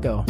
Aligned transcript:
Go. 0.00 0.24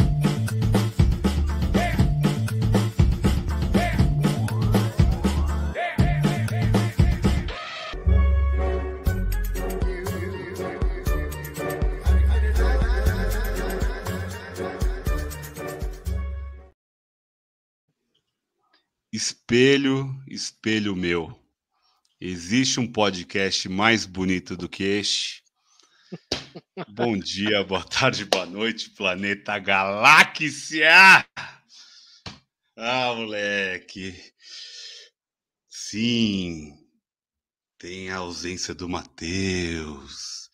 Espelho, 19.13 20.09
espelho 20.27 20.95
meu. 20.95 21.33
Existe 22.19 22.79
um 22.79 22.91
podcast 22.91 23.69
mais 23.69 24.05
bonito 24.05 24.57
do 24.57 24.67
que 24.67 24.83
este? 24.83 25.40
Bom 26.89 27.17
dia, 27.17 27.63
boa 27.63 27.83
tarde, 27.83 28.25
boa 28.25 28.45
noite, 28.45 28.89
planeta 28.89 29.57
Galáxia! 29.57 31.25
Ah, 32.75 33.13
moleque. 33.15 34.13
Sim, 35.69 36.77
tem 37.77 38.09
a 38.09 38.17
ausência 38.17 38.73
do 38.75 38.89
Matheus. 38.89 40.49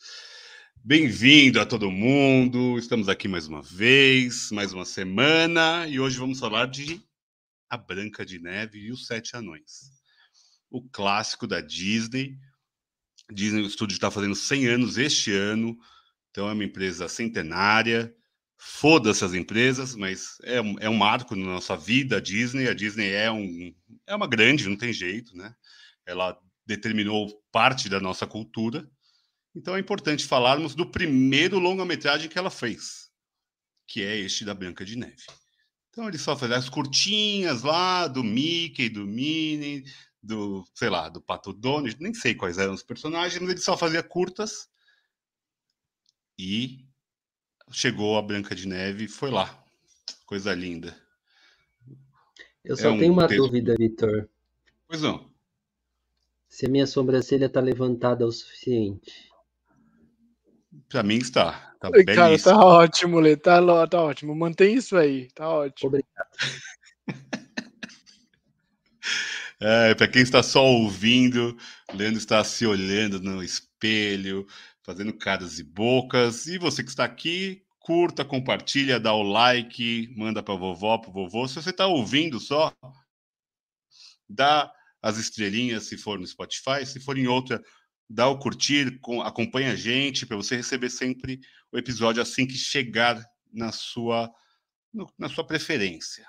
Bem-vindo 0.83 1.59
a 1.59 1.65
todo 1.65 1.89
mundo. 1.89 2.77
Estamos 2.77 3.09
aqui 3.09 3.27
mais 3.27 3.47
uma 3.47 3.63
vez, 3.63 4.51
mais 4.51 4.73
uma 4.73 4.85
semana, 4.85 5.87
e 5.87 5.99
hoje 5.99 6.19
vamos 6.19 6.39
falar 6.39 6.67
de 6.67 7.01
A 7.69 7.77
Branca 7.77 8.25
de 8.25 8.39
Neve 8.39 8.79
e 8.79 8.91
os 8.91 9.07
Sete 9.07 9.35
Anões. 9.35 9.91
O 10.69 10.87
clássico 10.87 11.47
da 11.47 11.61
Disney. 11.61 12.37
Disney 13.31 13.61
o 13.61 13.67
estúdio 13.67 13.93
está 13.93 14.09
fazendo 14.09 14.35
100 14.35 14.67
anos 14.67 14.97
este 14.97 15.31
ano, 15.33 15.77
então 16.31 16.49
é 16.49 16.53
uma 16.53 16.63
empresa 16.63 17.07
centenária. 17.07 18.13
Foda-se 18.59 19.23
as 19.23 19.33
empresas, 19.33 19.95
mas 19.95 20.37
é 20.43 20.59
um, 20.59 20.75
é 20.79 20.89
um 20.89 20.95
marco 20.95 21.35
na 21.35 21.45
nossa 21.45 21.77
vida, 21.77 22.17
a 22.17 22.19
Disney. 22.19 22.67
A 22.67 22.73
Disney 22.73 23.11
é, 23.11 23.31
um, 23.31 23.73
é 24.07 24.15
uma 24.15 24.27
grande, 24.27 24.67
não 24.67 24.75
tem 24.75 24.91
jeito, 24.91 25.35
né? 25.37 25.53
Ela 26.05 26.39
determinou 26.65 27.41
parte 27.51 27.87
da 27.87 27.99
nossa 27.99 28.25
cultura. 28.25 28.89
Então 29.55 29.75
é 29.75 29.79
importante 29.79 30.25
falarmos 30.25 30.75
do 30.75 30.85
primeiro 30.85 31.59
longa-metragem 31.59 32.29
que 32.29 32.37
ela 32.37 32.49
fez, 32.49 33.09
que 33.87 34.03
é 34.03 34.17
este 34.17 34.43
da 34.43 34.53
Branca 34.53 34.85
de 34.85 34.95
Neve. 34.95 35.25
Então 35.89 36.07
ele 36.07 36.17
só 36.17 36.37
faz 36.37 36.51
as 36.51 36.69
curtinhas 36.69 37.63
lá 37.63 38.07
do 38.07 38.23
Mickey, 38.23 38.89
do 38.89 39.07
Minnie, 39.07 39.83
do, 40.27 40.63
sei 40.75 40.89
lá, 40.89 41.07
do 41.09 41.21
Pato 41.21 41.53
Donald, 41.53 41.95
nem 41.99 42.13
sei 42.13 42.35
quais 42.35 42.57
eram 42.57 42.73
os 42.73 42.83
personagens, 42.83 43.39
mas 43.41 43.49
ele 43.51 43.59
só 43.61 43.77
fazia 43.77 44.03
curtas. 44.03 44.69
E 46.37 46.85
chegou 47.71 48.17
a 48.17 48.21
Branca 48.21 48.53
de 48.53 48.67
Neve 48.67 49.05
e 49.05 49.07
foi 49.07 49.31
lá. 49.31 49.63
Coisa 50.25 50.53
linda. 50.53 50.95
Eu 52.63 52.75
só 52.75 52.89
É 52.89 52.91
um 52.91 52.99
tenho 52.99 53.13
uma 53.13 53.27
texto- 53.27 53.43
dúvida, 53.45 53.75
Vitor. 53.77 54.29
Pois 54.87 55.01
não. 55.01 55.31
Se 56.49 56.65
a 56.65 56.69
minha 56.69 56.85
sobrancelha 56.85 57.49
tá 57.49 57.59
levantada 57.61 58.25
o 58.25 58.31
suficiente. 58.31 59.31
Pra 60.89 61.01
mim 61.03 61.17
está. 61.17 61.75
Tá 61.79 61.89
Cara, 61.91 62.03
belíssimo. 62.03 62.53
tá 62.53 62.65
ótimo, 62.65 63.19
Lê. 63.19 63.35
Tá, 63.37 63.59
tá 63.87 64.01
ótimo. 64.01 64.35
Mantém 64.35 64.75
isso 64.75 64.97
aí. 64.97 65.29
Tá 65.31 65.47
ótimo. 65.49 65.87
Obrigado. 65.89 66.27
É, 69.59 69.95
para 69.95 70.07
quem 70.07 70.21
está 70.21 70.43
só 70.43 70.63
ouvindo, 70.63 71.57
Leandro 71.93 72.19
está 72.19 72.43
se 72.43 72.65
olhando 72.65 73.19
no 73.19 73.43
espelho, 73.43 74.45
fazendo 74.83 75.13
caras 75.17 75.57
e 75.57 75.63
bocas. 75.63 76.45
E 76.45 76.57
você 76.59 76.83
que 76.83 76.89
está 76.89 77.03
aqui, 77.05 77.63
curta, 77.79 78.23
compartilha, 78.23 78.99
dá 78.99 79.13
o 79.13 79.23
like, 79.23 80.13
manda 80.15 80.43
para 80.43 80.53
vovó, 80.55 80.99
para 80.99 81.11
vovô. 81.11 81.47
Se 81.47 81.55
você 81.55 81.71
está 81.71 81.87
ouvindo 81.87 82.39
só, 82.39 82.71
dá 84.29 84.71
as 85.01 85.17
estrelinhas 85.17 85.85
se 85.85 85.97
for 85.97 86.19
no 86.19 86.27
Spotify, 86.27 86.85
se 86.85 86.99
for 86.99 87.17
em 87.17 87.27
outra, 87.27 87.61
dá 88.09 88.27
o 88.27 88.37
curtir, 88.37 88.99
com- 88.99 89.21
acompanha 89.21 89.71
a 89.71 89.75
gente 89.75 90.25
para 90.25 90.37
você 90.37 90.55
receber 90.55 90.89
sempre 90.89 91.39
o 91.71 91.77
episódio 91.77 92.21
assim 92.21 92.45
que 92.45 92.55
chegar 92.57 93.23
na 93.51 93.71
sua 93.71 94.31
na 95.17 95.29
sua 95.29 95.45
preferência. 95.45 96.25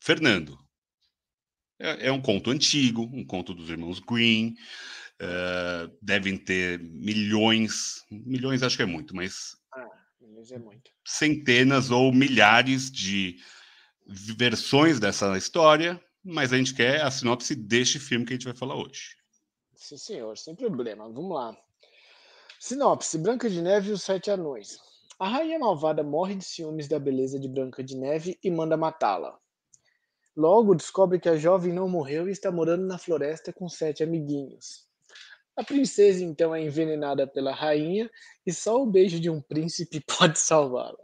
Fernando, 0.00 0.58
é, 1.82 2.06
é 2.08 2.12
um 2.12 2.20
conto 2.22 2.50
antigo, 2.50 3.02
um 3.12 3.24
conto 3.24 3.54
dos 3.54 3.68
irmãos 3.70 4.00
Green. 4.00 4.54
eh, 5.20 5.90
devem 6.00 6.36
ter 6.36 6.80
milhões, 6.80 8.04
milhões 8.10 8.62
acho 8.62 8.76
que 8.76 8.82
é 8.82 8.86
muito, 8.86 9.14
mas 9.14 9.56
Mas 10.20 10.50
é 10.52 10.58
muito. 10.58 10.90
centenas 11.06 11.90
ou 11.90 12.12
milhares 12.12 12.90
de 12.90 13.36
versões 14.36 14.98
dessa 15.00 15.36
história. 15.36 16.00
Mas 16.24 16.52
a 16.52 16.56
gente 16.56 16.74
quer 16.74 17.02
a 17.02 17.10
sinopse 17.10 17.54
deste 17.54 17.98
filme 17.98 18.24
que 18.24 18.32
a 18.32 18.36
gente 18.36 18.44
vai 18.44 18.54
falar 18.54 18.76
hoje. 18.76 19.16
Sim, 19.74 19.96
senhor, 19.98 20.38
sem 20.38 20.54
problema. 20.54 21.08
Vamos 21.08 21.34
lá. 21.34 21.56
Sinopse: 22.58 23.18
Branca 23.18 23.50
de 23.50 23.60
Neve 23.60 23.90
e 23.90 23.92
os 23.92 24.02
Sete 24.02 24.30
Anões. 24.30 24.78
A 25.18 25.28
rainha 25.28 25.58
malvada 25.58 26.02
morre 26.02 26.34
de 26.36 26.44
ciúmes 26.44 26.88
da 26.88 26.98
beleza 26.98 27.38
de 27.38 27.48
Branca 27.48 27.82
de 27.84 27.96
Neve 27.96 28.38
e 28.42 28.50
manda 28.50 28.76
matá-la. 28.76 29.38
Logo 30.36 30.74
descobre 30.74 31.20
que 31.20 31.28
a 31.28 31.36
jovem 31.36 31.72
não 31.72 31.88
morreu 31.88 32.28
e 32.28 32.32
está 32.32 32.50
morando 32.50 32.86
na 32.86 32.96
floresta 32.96 33.52
com 33.52 33.68
sete 33.68 34.02
amiguinhos. 34.02 34.86
A 35.54 35.62
princesa 35.62 36.24
então 36.24 36.54
é 36.54 36.62
envenenada 36.62 37.26
pela 37.26 37.54
rainha 37.54 38.10
e 38.46 38.52
só 38.52 38.82
o 38.82 38.90
beijo 38.90 39.20
de 39.20 39.28
um 39.28 39.40
príncipe 39.40 40.00
pode 40.18 40.38
salvá-la. 40.38 40.98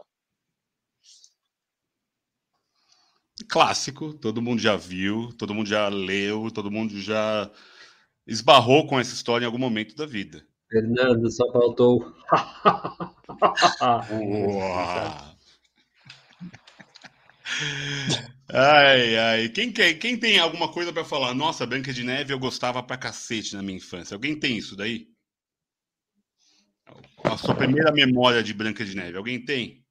Clássico, 3.47 4.13
todo 4.13 4.41
mundo 4.41 4.59
já 4.59 4.75
viu, 4.75 5.29
todo 5.37 5.53
mundo 5.53 5.69
já 5.69 5.87
leu, 5.87 6.51
todo 6.51 6.69
mundo 6.69 6.99
já 6.99 7.49
esbarrou 8.27 8.85
com 8.85 8.99
essa 8.99 9.13
história 9.13 9.45
em 9.45 9.47
algum 9.47 9.57
momento 9.57 9.95
da 9.95 10.05
vida. 10.05 10.45
Fernando, 10.69 11.31
só 11.31 11.51
faltou. 11.51 12.13
Uau. 14.11 15.28
Ai, 18.51 19.15
ai. 19.17 19.49
Quem, 19.49 19.71
quer, 19.71 19.93
quem 19.95 20.17
tem 20.17 20.39
alguma 20.39 20.71
coisa 20.71 20.91
pra 20.91 21.05
falar? 21.05 21.33
Nossa, 21.33 21.65
Branca 21.65 21.93
de 21.93 22.03
Neve 22.03 22.33
eu 22.33 22.39
gostava 22.39 22.81
pra 22.81 22.97
cacete 22.97 23.55
na 23.55 23.61
minha 23.61 23.77
infância. 23.77 24.15
Alguém 24.15 24.39
tem 24.39 24.57
isso 24.57 24.75
daí? 24.75 25.07
A 27.23 27.37
sua 27.37 27.53
primeira 27.53 27.91
memória 27.91 28.41
de 28.41 28.53
Branca 28.53 28.83
de 28.83 28.95
Neve, 28.95 29.17
alguém 29.17 29.43
tem? 29.43 29.83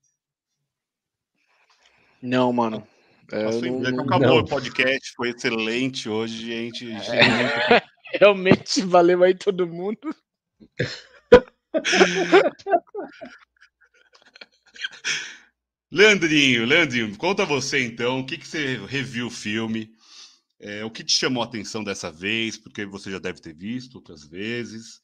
Não, 2.20 2.52
mano. 2.52 2.86
É, 3.30 3.44
Passou 3.44 3.62
não- 3.62 3.80
branco. 3.80 3.96
não- 3.98 4.04
Acabou 4.04 4.28
não. 4.28 4.38
o 4.38 4.44
podcast, 4.48 5.12
foi 5.14 5.30
excelente 5.30 6.08
hoje, 6.08 6.46
gente. 6.46 6.86
Realmente 8.14 8.82
valeu 8.82 9.22
aí 9.22 9.34
todo 9.34 9.66
mundo. 9.68 10.00
Leandrinho, 15.90 16.66
Leandrinho, 16.66 17.16
conta 17.16 17.46
você 17.46 17.82
então, 17.82 18.20
o 18.20 18.26
que, 18.26 18.36
que 18.36 18.46
você 18.46 18.76
reviu 18.86 19.28
o 19.28 19.30
filme? 19.30 19.90
É, 20.60 20.84
o 20.84 20.90
que 20.90 21.02
te 21.02 21.12
chamou 21.12 21.42
a 21.42 21.46
atenção 21.46 21.82
dessa 21.82 22.12
vez? 22.12 22.58
Porque 22.58 22.84
você 22.84 23.10
já 23.10 23.18
deve 23.18 23.40
ter 23.40 23.54
visto 23.54 23.94
outras 23.94 24.26
vezes. 24.26 25.00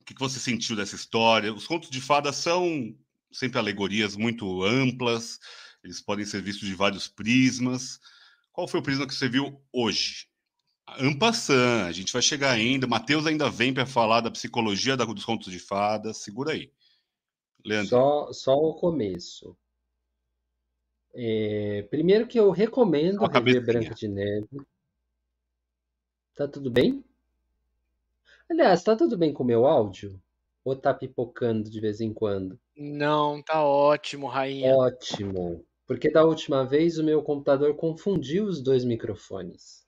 O 0.00 0.04
que, 0.04 0.14
que 0.14 0.20
você 0.20 0.38
sentiu 0.38 0.74
dessa 0.74 0.96
história? 0.96 1.52
Os 1.52 1.66
contos 1.66 1.90
de 1.90 2.00
fadas 2.00 2.36
são 2.36 2.96
sempre 3.30 3.58
alegorias 3.58 4.16
muito 4.16 4.62
amplas, 4.62 5.38
eles 5.82 6.00
podem 6.00 6.24
ser 6.24 6.40
vistos 6.40 6.66
de 6.66 6.74
vários 6.74 7.06
prismas. 7.06 8.00
Qual 8.52 8.66
foi 8.66 8.80
o 8.80 8.82
prisma 8.82 9.06
que 9.06 9.14
você 9.14 9.28
viu 9.28 9.60
hoje? 9.72 10.28
Ampassan, 10.98 11.84
a 11.84 11.92
gente 11.92 12.12
vai 12.12 12.22
chegar 12.22 12.52
ainda. 12.52 12.86
Matheus 12.86 13.26
ainda 13.26 13.50
vem 13.50 13.74
para 13.74 13.84
falar 13.84 14.20
da 14.20 14.30
psicologia 14.30 14.96
dos 14.96 15.24
contos 15.24 15.52
de 15.52 15.58
fadas. 15.58 16.18
Segura 16.18 16.52
aí. 16.52 16.70
Leandro. 17.64 17.90
Só, 17.90 18.32
só 18.32 18.54
o 18.54 18.74
começo. 18.74 19.56
É, 21.14 21.86
primeiro 21.90 22.26
que 22.26 22.38
eu 22.38 22.50
recomendo 22.50 23.24
a 23.24 23.28
rever. 23.28 23.64
Branca 23.64 23.94
de 23.94 24.08
Neve. 24.08 24.48
Tá 26.34 26.48
tudo 26.48 26.70
bem? 26.70 27.04
Aliás, 28.50 28.82
tá 28.82 28.96
tudo 28.96 29.16
bem 29.16 29.32
com 29.32 29.44
o 29.44 29.46
meu 29.46 29.66
áudio? 29.66 30.20
Ou 30.64 30.74
tá 30.74 30.92
pipocando 30.92 31.70
de 31.70 31.80
vez 31.80 32.00
em 32.00 32.12
quando? 32.12 32.58
Não, 32.76 33.40
tá 33.42 33.62
ótimo, 33.62 34.26
rainha. 34.26 34.74
Ótimo. 34.74 35.64
Porque 35.86 36.10
da 36.10 36.24
última 36.24 36.64
vez 36.64 36.98
o 36.98 37.04
meu 37.04 37.22
computador 37.22 37.76
confundiu 37.76 38.46
os 38.46 38.60
dois 38.60 38.84
microfones. 38.84 39.86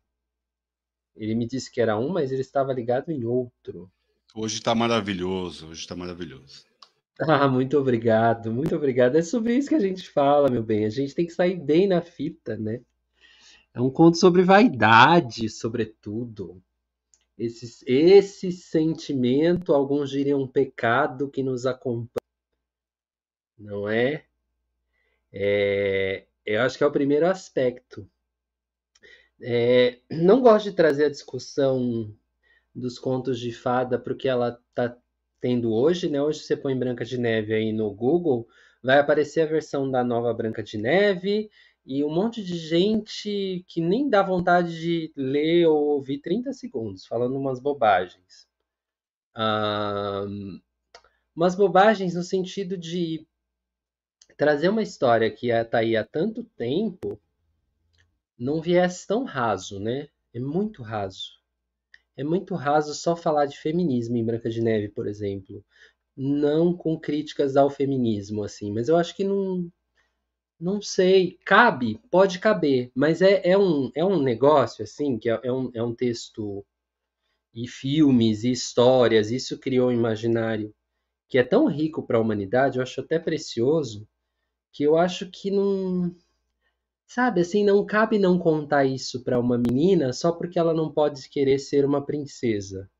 Ele 1.17 1.34
me 1.34 1.46
disse 1.46 1.73
que 1.73 1.81
era 1.81 1.99
um, 1.99 2.11
mas 2.11 2.31
ele 2.31 2.43
estava 2.43 2.73
ligado 2.73 3.11
em 3.11 3.25
outro. 3.25 3.90
Hoje 4.34 4.61
tá 4.61 4.75
maravilhoso, 4.75 5.69
hoje 5.69 5.87
tá 5.87 5.96
maravilhoso. 5.96 6.67
Ah, 7.19 7.49
muito 7.49 7.79
obrigado, 7.79 8.53
muito 8.53 8.77
obrigado. 8.77 9.17
É 9.17 9.23
sobre 9.23 9.57
isso 9.57 9.69
que 9.69 9.75
a 9.75 9.81
gente 9.81 10.09
fala, 10.11 10.51
meu 10.51 10.63
bem. 10.63 10.85
A 10.85 10.91
gente 10.91 11.15
tem 11.15 11.27
que 11.27 11.33
sair 11.33 11.57
bem 11.57 11.87
na 11.87 12.03
fita, 12.03 12.57
né? 12.57 12.81
É 13.73 13.81
um 13.81 13.91
conto 13.91 14.19
sobre 14.19 14.43
vaidade, 14.43 15.49
sobretudo. 15.49 16.63
Esse, 17.39 17.85
esse 17.87 18.53
sentimento, 18.53 19.75
alguns 19.75 20.11
diriam 20.11 20.43
um 20.43 20.49
pecado 20.49 21.29
que 21.29 21.43
nos 21.43 21.67
acompanha, 21.67 22.09
não 23.59 23.89
é? 23.89 24.25
É, 25.33 26.27
eu 26.45 26.62
acho 26.62 26.79
que 26.79 26.85
é 26.85 26.87
o 26.87 26.93
primeiro 26.93 27.27
aspecto. 27.27 28.09
É, 29.41 29.99
não 30.11 30.41
gosto 30.41 30.71
de 30.71 30.77
trazer 30.77 31.07
a 31.07 31.11
discussão 31.11 32.15
dos 32.75 32.99
contos 32.99 33.39
de 33.39 33.53
fada 33.53 33.99
para 33.99 34.12
o 34.12 34.17
que 34.17 34.29
ela 34.29 34.59
está 34.71 34.97
tendo 35.41 35.73
hoje, 35.73 36.09
né? 36.09 36.21
Hoje 36.23 36.41
você 36.41 36.56
põe 36.56 36.79
Branca 36.79 37.05
de 37.05 37.19
Neve 37.19 37.55
aí 37.55 37.73
no 37.73 37.91
Google, 37.93 38.47
vai 38.83 38.99
aparecer 38.99 39.43
a 39.43 39.47
versão 39.47 39.91
da 39.91 40.03
nova 40.05 40.33
Branca 40.33 40.62
de 40.62 40.79
Neve 40.79 41.50
e 41.85 42.03
um 42.05 42.11
monte 42.11 42.43
de 42.43 42.56
gente 42.56 43.65
que 43.69 43.81
nem 43.81 44.09
dá 44.09 44.23
vontade 44.23 44.79
de 44.81 45.12
ler 45.17 45.67
ou 45.67 45.87
ouvir 45.88 46.19
30 46.19 46.53
segundos 46.53 47.06
falando 47.06 47.37
umas 47.37 47.61
bobagens. 47.61 48.49
Um, 49.37 50.61
umas 51.35 51.55
bobagens 51.55 52.15
no 52.15 52.23
sentido 52.23 52.77
de 52.77 53.27
trazer 54.37 54.69
uma 54.69 54.83
história 54.83 55.31
que 55.31 55.50
está 55.50 55.79
aí 55.79 55.97
há 55.97 56.05
tanto 56.05 56.43
tempo 56.56 57.21
num 58.38 58.61
viés 58.61 59.06
tão 59.06 59.25
raso, 59.25 59.79
né? 59.79 60.09
É 60.33 60.41
muito 60.41 60.83
raso. 60.83 61.41
É 62.17 62.25
muito 62.25 62.55
raso 62.55 62.95
só 62.95 63.15
falar 63.17 63.47
de 63.47 63.59
feminismo 63.59 64.17
em 64.17 64.25
Branca 64.25 64.51
de 64.51 64.63
Neve, 64.63 64.89
por 64.89 65.07
exemplo. 65.07 65.65
Não 66.17 66.77
com 66.77 66.99
críticas 66.99 67.57
ao 67.57 67.71
feminismo, 67.71 68.45
assim, 68.45 68.73
mas 68.73 68.89
eu 68.89 68.97
acho 68.97 69.15
que 69.17 69.25
não. 69.25 69.71
Não 70.61 70.81
sei, 70.83 71.39
cabe, 71.45 72.01
pode 72.11 72.39
caber, 72.39 72.91
mas 72.95 73.23
é, 73.23 73.43
é, 73.45 73.59
um, 73.59 73.91
é 73.95 74.05
um 74.05 74.23
negócio, 74.23 74.85
assim, 74.85 75.19
que 75.19 75.29
é, 75.31 75.41
é 75.43 75.53
um, 75.53 75.71
é 75.75 75.83
um 75.83 75.95
texto 75.95 76.65
e 77.55 77.67
filmes 77.69 78.45
e 78.45 78.53
histórias, 78.53 79.31
isso 79.31 79.59
criou 79.59 79.89
um 79.89 79.93
imaginário 79.93 80.75
que 81.29 81.39
é 81.39 81.45
tão 81.45 81.67
rico 81.67 82.07
para 82.07 82.19
a 82.19 82.21
humanidade, 82.21 82.79
eu 82.79 82.83
acho 82.83 83.01
até 83.01 83.19
precioso, 83.19 84.09
que 84.73 84.85
eu 84.85 84.97
acho 84.99 85.31
que 85.31 85.51
não. 85.51 86.15
Sabe, 87.06 87.41
assim, 87.41 87.64
não 87.64 87.87
cabe 87.87 88.19
não 88.19 88.38
contar 88.38 88.85
isso 88.85 89.23
para 89.23 89.38
uma 89.38 89.56
menina 89.56 90.12
só 90.12 90.32
porque 90.32 90.58
ela 90.58 90.75
não 90.75 90.91
pode 90.91 91.29
querer 91.29 91.58
ser 91.58 91.85
uma 91.85 92.05
princesa. 92.05 92.91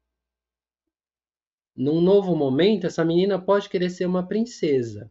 Num 1.77 2.01
novo 2.01 2.35
momento, 2.35 2.87
essa 2.87 3.05
menina 3.05 3.39
pode 3.39 3.69
querer 3.69 3.91
ser 3.91 4.07
uma 4.07 4.27
princesa. 4.27 5.11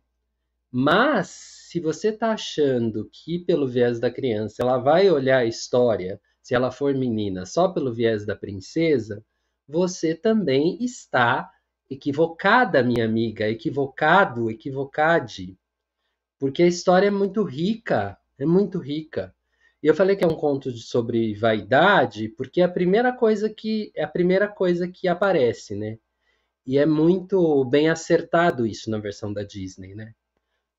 Mas, 0.71 1.27
se 1.29 1.79
você 1.79 2.09
está 2.09 2.31
achando 2.31 3.07
que, 3.11 3.39
pelo 3.39 3.67
viés 3.67 3.99
da 3.99 4.09
criança, 4.09 4.63
ela 4.63 4.77
vai 4.77 5.09
olhar 5.09 5.39
a 5.39 5.45
história, 5.45 6.19
se 6.41 6.55
ela 6.55 6.71
for 6.71 6.93
menina, 6.95 7.45
só 7.45 7.67
pelo 7.67 7.93
viés 7.93 8.25
da 8.25 8.35
princesa, 8.35 9.23
você 9.67 10.15
também 10.15 10.77
está 10.83 11.51
equivocada, 11.89 12.81
minha 12.81 13.05
amiga, 13.05 13.47
equivocado, 13.47 14.49
equivocade. 14.49 15.57
Porque 16.39 16.63
a 16.63 16.67
história 16.67 17.07
é 17.07 17.11
muito 17.11 17.43
rica, 17.43 18.17
é 18.37 18.45
muito 18.45 18.79
rica. 18.79 19.33
E 19.81 19.87
eu 19.87 19.93
falei 19.93 20.15
que 20.15 20.23
é 20.23 20.27
um 20.27 20.35
conto 20.35 20.71
sobre 20.71 21.35
vaidade, 21.35 22.29
porque 22.29 22.61
é 22.61 22.63
a 22.63 22.69
primeira 22.69 23.13
coisa 23.13 23.49
que 23.49 23.91
é 23.95 24.03
a 24.03 24.07
primeira 24.07 24.47
coisa 24.47 24.87
que 24.87 25.07
aparece, 25.07 25.75
né? 25.75 25.99
E 26.65 26.79
é 26.79 26.85
muito 26.85 27.63
bem 27.65 27.89
acertado 27.89 28.65
isso 28.65 28.89
na 28.89 28.97
versão 28.97 29.31
da 29.31 29.43
Disney, 29.43 29.93
né? 29.93 30.15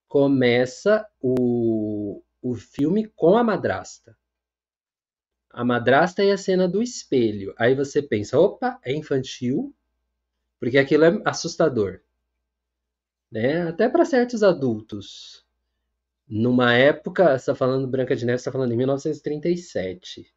Começa 0.09 1.07
o, 1.21 2.21
o 2.41 2.55
filme 2.55 3.07
com 3.15 3.37
a 3.37 3.43
madrasta. 3.43 4.17
A 5.49 5.63
madrasta 5.63 6.23
e 6.23 6.31
a 6.31 6.37
cena 6.37 6.67
do 6.67 6.83
espelho. 6.83 7.53
Aí 7.57 7.73
você 7.73 8.01
pensa, 8.01 8.37
opa, 8.37 8.77
é 8.83 8.93
infantil, 8.93 9.73
porque 10.59 10.77
aquilo 10.77 11.05
é 11.05 11.21
assustador. 11.23 12.01
Né? 13.31 13.69
Até 13.69 13.87
para 13.87 14.03
certos 14.03 14.43
adultos. 14.43 15.46
Numa 16.27 16.73
época, 16.73 17.35
está 17.35 17.55
falando 17.55 17.87
Branca 17.87 18.15
de 18.15 18.25
Neve, 18.25 18.37
está 18.37 18.51
falando 18.51 18.73
em 18.73 18.77
1937. 18.77 20.27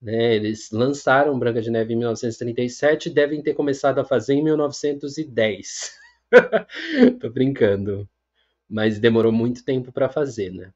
Né? 0.00 0.34
Eles 0.34 0.70
lançaram 0.70 1.38
Branca 1.38 1.62
de 1.62 1.70
Neve 1.70 1.94
em 1.94 1.96
1937 1.96 3.08
e 3.08 3.12
devem 3.12 3.42
ter 3.42 3.54
começado 3.54 3.98
a 3.98 4.04
fazer 4.04 4.34
em 4.34 4.44
1910. 4.44 5.98
Tô 7.20 7.30
brincando. 7.30 8.06
Mas 8.68 8.98
demorou 8.98 9.32
muito 9.32 9.64
tempo 9.64 9.90
para 9.90 10.10
fazer, 10.10 10.50
né? 10.50 10.72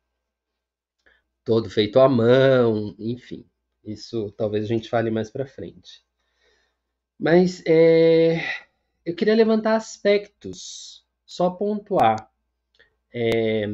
Todo 1.45 1.69
feito 1.69 1.99
à 1.99 2.09
mão, 2.09 2.95
enfim. 2.99 3.45
Isso 3.85 4.33
talvez 4.33 4.65
a 4.65 4.69
gente 4.69 4.89
fale 4.89 5.11
mais 5.11 5.31
para 5.31 5.47
frente. 5.47 6.03
Mas 7.19 7.63
é, 7.67 8.41
eu 9.05 9.15
queria 9.15 9.35
levantar 9.35 9.77
aspectos, 9.77 11.05
só 11.27 11.51
pontuar. 11.51 12.31
É, 13.13 13.67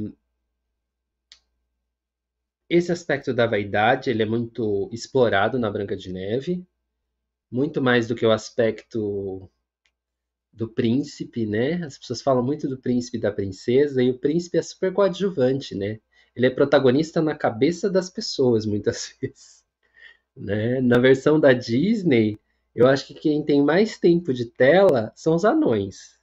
esse 2.68 2.90
aspecto 2.92 3.32
da 3.34 3.46
vaidade 3.46 4.10
ele 4.10 4.22
é 4.22 4.26
muito 4.26 4.88
explorado 4.92 5.58
na 5.58 5.70
Branca 5.70 5.96
de 5.96 6.12
Neve, 6.12 6.66
muito 7.50 7.80
mais 7.82 8.08
do 8.08 8.14
que 8.14 8.26
o 8.26 8.32
aspecto 8.32 9.50
do 10.52 10.68
príncipe, 10.68 11.46
né? 11.46 11.84
As 11.84 11.98
pessoas 11.98 12.22
falam 12.22 12.42
muito 12.42 12.68
do 12.68 12.78
príncipe 12.78 13.18
e 13.18 13.20
da 13.20 13.32
princesa, 13.32 14.02
e 14.02 14.10
o 14.10 14.18
príncipe 14.18 14.58
é 14.58 14.62
super 14.62 14.92
coadjuvante, 14.92 15.74
né? 15.74 16.00
Ele 16.34 16.46
é 16.46 16.50
protagonista 16.50 17.20
na 17.20 17.34
cabeça 17.34 17.90
das 17.90 18.10
pessoas, 18.10 18.64
muitas 18.66 19.14
vezes. 19.20 19.64
Né? 20.36 20.80
Na 20.80 20.98
versão 20.98 21.38
da 21.38 21.52
Disney, 21.52 22.38
eu 22.74 22.88
acho 22.88 23.06
que 23.06 23.14
quem 23.14 23.44
tem 23.44 23.62
mais 23.62 23.98
tempo 23.98 24.32
de 24.32 24.46
tela 24.46 25.12
são 25.14 25.34
os 25.34 25.44
anões, 25.44 26.18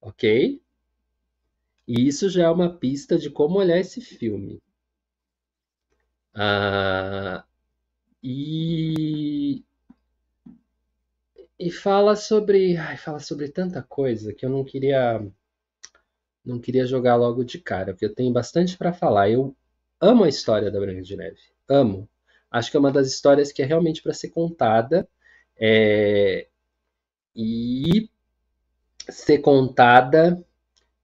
ok? 0.00 0.60
E 1.88 2.06
isso 2.06 2.28
já 2.28 2.44
é 2.44 2.50
uma 2.50 2.72
pista 2.72 3.18
de 3.18 3.28
como 3.30 3.58
olhar 3.58 3.78
esse 3.78 4.00
filme. 4.00 4.62
Ah, 6.34 7.44
e 8.22 9.64
e 11.58 11.70
fala 11.70 12.14
sobre, 12.14 12.76
ai, 12.76 12.98
fala 12.98 13.18
sobre 13.18 13.48
tanta 13.48 13.82
coisa 13.82 14.34
que 14.34 14.44
eu 14.44 14.50
não 14.50 14.62
queria 14.62 15.18
não 16.44 16.58
queria 16.60 16.86
jogar 16.86 17.16
logo 17.16 17.44
de 17.44 17.58
cara, 17.58 17.92
porque 17.92 18.04
eu 18.06 18.14
tenho 18.14 18.32
bastante 18.32 18.76
para 18.76 18.92
falar. 18.92 19.30
Eu 19.30 19.56
amo 20.00 20.24
a 20.24 20.28
história 20.28 20.70
da 20.70 20.80
Branca 20.80 21.02
de 21.02 21.16
Neve, 21.16 21.38
amo. 21.68 22.08
Acho 22.50 22.70
que 22.70 22.76
é 22.76 22.80
uma 22.80 22.92
das 22.92 23.08
histórias 23.08 23.52
que 23.52 23.62
é 23.62 23.64
realmente 23.64 24.02
para 24.02 24.12
ser 24.12 24.28
contada 24.30 25.08
é, 25.58 26.48
e 27.36 28.10
ser 29.10 29.38
contada 29.40 30.44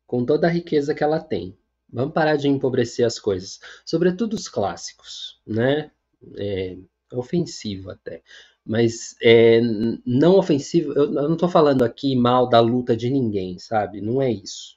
com 0.06 0.24
toda 0.26 0.48
a 0.48 0.50
riqueza 0.50 0.94
que 0.94 1.04
ela 1.04 1.20
tem. 1.20 1.57
Vamos 1.90 2.12
parar 2.12 2.36
de 2.36 2.48
empobrecer 2.48 3.06
as 3.06 3.18
coisas, 3.18 3.60
sobretudo 3.84 4.34
os 4.34 4.48
clássicos, 4.48 5.40
né? 5.46 5.90
É, 6.36 6.76
ofensivo 7.12 7.90
até, 7.90 8.22
mas 8.64 9.16
é, 9.22 9.60
não 10.04 10.36
ofensivo. 10.36 10.92
Eu, 10.92 11.10
não 11.10 11.32
estou 11.34 11.48
falando 11.48 11.82
aqui 11.82 12.14
mal 12.14 12.48
da 12.48 12.60
luta 12.60 12.94
de 12.96 13.08
ninguém, 13.08 13.58
sabe? 13.58 14.00
Não 14.02 14.20
é 14.20 14.30
isso. 14.30 14.76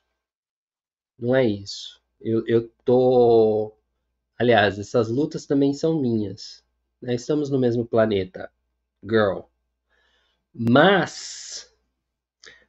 Não 1.20 1.36
é 1.36 1.46
isso. 1.46 2.02
Eu, 2.20 2.46
eu 2.48 2.70
tô. 2.86 3.74
Aliás, 4.38 4.80
essas 4.80 5.10
lutas 5.10 5.46
também 5.46 5.74
são 5.74 6.00
minhas. 6.02 6.64
Né? 7.02 7.16
Estamos 7.16 7.50
no 7.50 7.60
mesmo 7.60 7.86
planeta, 7.86 8.50
girl. 9.04 9.42
Mas. 10.54 11.70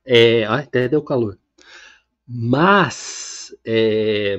É, 0.04 0.44
até 0.44 0.88
deu 0.88 1.02
calor. 1.02 1.38
Mas 2.26 3.41
é... 3.64 4.36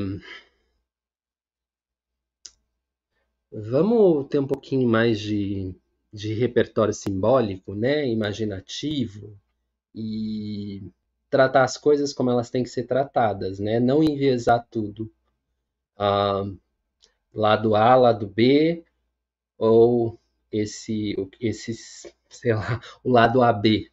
Vamos 3.51 4.27
ter 4.29 4.39
um 4.39 4.47
pouquinho 4.47 4.87
mais 4.89 5.19
de, 5.19 5.75
de 6.11 6.33
repertório 6.33 6.93
simbólico, 6.93 7.75
né? 7.75 8.07
imaginativo, 8.07 9.37
e 9.93 10.83
tratar 11.29 11.63
as 11.63 11.77
coisas 11.77 12.13
como 12.13 12.29
elas 12.31 12.49
têm 12.49 12.63
que 12.63 12.69
ser 12.69 12.83
tratadas, 12.85 13.59
né? 13.59 13.79
Não 13.79 14.03
enviesar 14.03 14.65
tudo. 14.69 15.11
Ah, 15.97 16.43
lado 17.33 17.75
A, 17.75 17.95
lado 17.95 18.27
B, 18.27 18.83
ou 19.57 20.19
esse, 20.51 21.15
esse, 21.39 21.73
sei 22.29 22.53
lá, 22.53 22.81
o 23.03 23.11
lado 23.11 23.41
AB, 23.41 23.91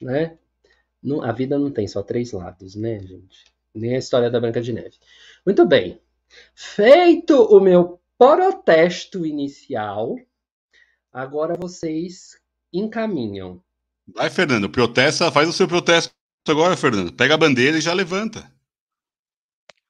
né? 0.00 0.38
Não, 1.02 1.22
a 1.22 1.32
vida 1.32 1.58
não 1.58 1.70
tem 1.70 1.86
só 1.88 2.02
três 2.02 2.32
lados, 2.32 2.74
né, 2.76 3.00
gente? 3.00 3.51
Nem 3.74 3.94
a 3.94 3.98
história 3.98 4.30
da 4.30 4.40
Branca 4.40 4.60
de 4.60 4.72
Neve. 4.72 4.98
Muito 5.44 5.66
bem. 5.66 6.00
Feito 6.54 7.42
o 7.42 7.60
meu 7.60 8.00
protesto 8.18 9.26
inicial, 9.26 10.16
agora 11.12 11.54
vocês 11.58 12.40
encaminham. 12.72 13.62
Vai, 14.06 14.30
Fernando, 14.30 14.68
protesta, 14.68 15.30
faz 15.30 15.48
o 15.48 15.52
seu 15.52 15.68
protesto 15.68 16.14
agora, 16.48 16.76
Fernando. 16.76 17.12
Pega 17.12 17.34
a 17.34 17.38
bandeira 17.38 17.78
e 17.78 17.80
já 17.80 17.92
levanta. 17.92 18.52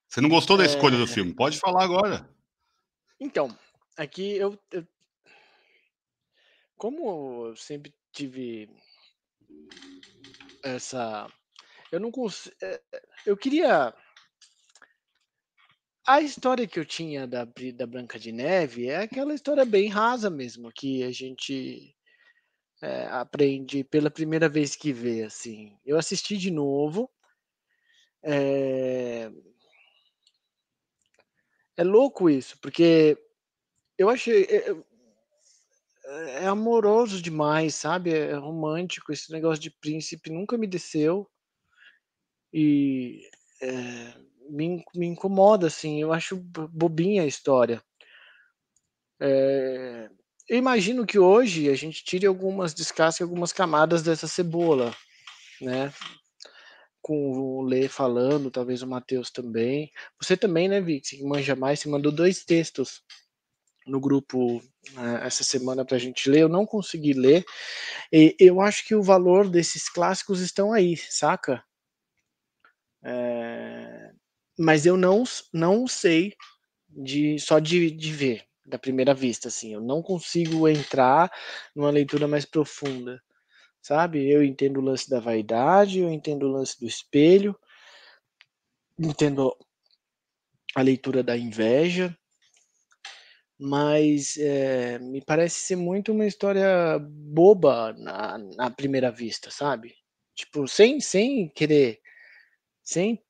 Você 0.08 0.20
não 0.20 0.28
gostou 0.28 0.56
da 0.56 0.64
escolha 0.64 0.96
é... 0.96 0.98
do 0.98 1.06
filme? 1.06 1.34
Pode 1.34 1.58
falar 1.58 1.84
agora. 1.84 2.28
Então, 3.18 3.56
aqui 3.96 4.36
eu, 4.36 4.58
eu 4.70 4.86
como 6.76 7.46
eu 7.46 7.56
sempre 7.56 7.94
tive 8.12 8.68
essa 10.62 11.28
eu 11.92 12.00
não 12.00 12.10
consigo. 12.10 12.56
Eh, 12.62 12.82
eu 13.26 13.36
queria. 13.36 13.94
a 16.06 16.20
história 16.20 16.66
que 16.66 16.80
eu 16.80 16.84
tinha 16.86 17.26
da, 17.26 17.46
da 17.74 17.86
Branca 17.86 18.18
de 18.18 18.32
Neve 18.32 18.88
é 18.88 18.96
aquela 18.96 19.34
história 19.34 19.64
bem 19.64 19.88
rasa 19.88 20.30
mesmo, 20.30 20.72
que 20.72 21.04
a 21.04 21.12
gente 21.12 21.94
é, 22.82 23.06
aprende 23.08 23.84
pela 23.84 24.10
primeira 24.10 24.48
vez 24.48 24.74
que 24.74 24.92
vê, 24.92 25.22
assim. 25.24 25.78
Eu 25.84 25.98
assisti 25.98 26.36
de 26.38 26.50
novo. 26.50 27.10
É, 28.22 29.30
é 31.76 31.84
louco 31.84 32.30
isso, 32.30 32.58
porque 32.60 33.18
eu 33.98 34.08
achei. 34.08 34.44
É, 34.44 34.92
é 36.44 36.46
amoroso 36.46 37.22
demais, 37.22 37.74
sabe? 37.74 38.12
É 38.12 38.34
romântico. 38.34 39.12
Esse 39.12 39.30
negócio 39.32 39.62
de 39.62 39.70
príncipe 39.70 40.30
nunca 40.30 40.58
me 40.58 40.66
desceu. 40.66 41.30
E 42.52 43.22
é, 43.60 44.14
me, 44.50 44.84
me 44.94 45.06
incomoda, 45.06 45.66
assim. 45.66 46.00
Eu 46.00 46.12
acho 46.12 46.36
bobinha 46.36 47.22
a 47.22 47.26
história. 47.26 47.82
É, 49.20 50.10
eu 50.48 50.58
imagino 50.58 51.06
que 51.06 51.18
hoje 51.18 51.70
a 51.70 51.74
gente 51.74 52.04
tire 52.04 52.26
algumas, 52.26 52.74
descasque 52.74 53.22
algumas 53.22 53.52
camadas 53.52 54.02
dessa 54.02 54.26
cebola, 54.26 54.94
né? 55.60 55.92
Com 57.00 57.32
o 57.32 57.62
Lê 57.62 57.88
falando, 57.88 58.50
talvez 58.50 58.82
o 58.82 58.86
Matheus 58.86 59.30
também. 59.30 59.90
Você 60.20 60.36
também, 60.36 60.68
né, 60.68 60.80
Vic? 60.80 61.16
Que 61.16 61.24
manja 61.24 61.56
mais, 61.56 61.80
você 61.80 61.88
mandou 61.88 62.12
dois 62.12 62.44
textos 62.44 63.02
no 63.86 64.00
grupo 64.00 64.62
né, 64.92 65.20
essa 65.24 65.44
semana 65.44 65.84
para 65.84 65.96
a 65.96 66.00
gente 66.00 66.28
ler. 66.28 66.42
Eu 66.42 66.48
não 66.48 66.66
consegui 66.66 67.12
ler. 67.12 67.44
E 68.12 68.36
eu 68.38 68.60
acho 68.60 68.86
que 68.86 68.94
o 68.94 69.02
valor 69.02 69.48
desses 69.48 69.88
clássicos 69.88 70.40
estão 70.40 70.72
aí, 70.72 70.96
saca? 70.96 71.64
É... 73.04 74.12
Mas 74.58 74.86
eu 74.86 74.96
não, 74.96 75.24
não 75.52 75.86
sei 75.86 76.34
de 76.88 77.38
só 77.38 77.58
de, 77.58 77.90
de 77.90 78.12
ver 78.12 78.44
da 78.64 78.78
primeira 78.78 79.14
vista, 79.14 79.48
assim. 79.48 79.74
Eu 79.74 79.80
não 79.80 80.02
consigo 80.02 80.68
entrar 80.68 81.30
numa 81.74 81.90
leitura 81.90 82.28
mais 82.28 82.44
profunda, 82.44 83.22
sabe? 83.80 84.30
Eu 84.30 84.42
entendo 84.42 84.78
o 84.78 84.84
lance 84.84 85.08
da 85.08 85.20
vaidade, 85.20 86.00
eu 86.00 86.10
entendo 86.10 86.46
o 86.46 86.52
lance 86.52 86.78
do 86.78 86.86
espelho, 86.86 87.58
entendo 88.98 89.56
a 90.74 90.82
leitura 90.82 91.22
da 91.22 91.36
inveja, 91.36 92.16
mas 93.58 94.36
é, 94.38 94.98
me 94.98 95.22
parece 95.24 95.60
ser 95.60 95.76
muito 95.76 96.12
uma 96.12 96.26
história 96.26 96.98
boba 97.00 97.92
na, 97.92 98.38
na 98.38 98.70
primeira 98.70 99.10
vista, 99.10 99.50
sabe? 99.50 99.94
Tipo, 100.34 100.66
sem, 100.66 101.00
sem 101.00 101.48
querer, 101.48 102.00
sem, 102.82 103.22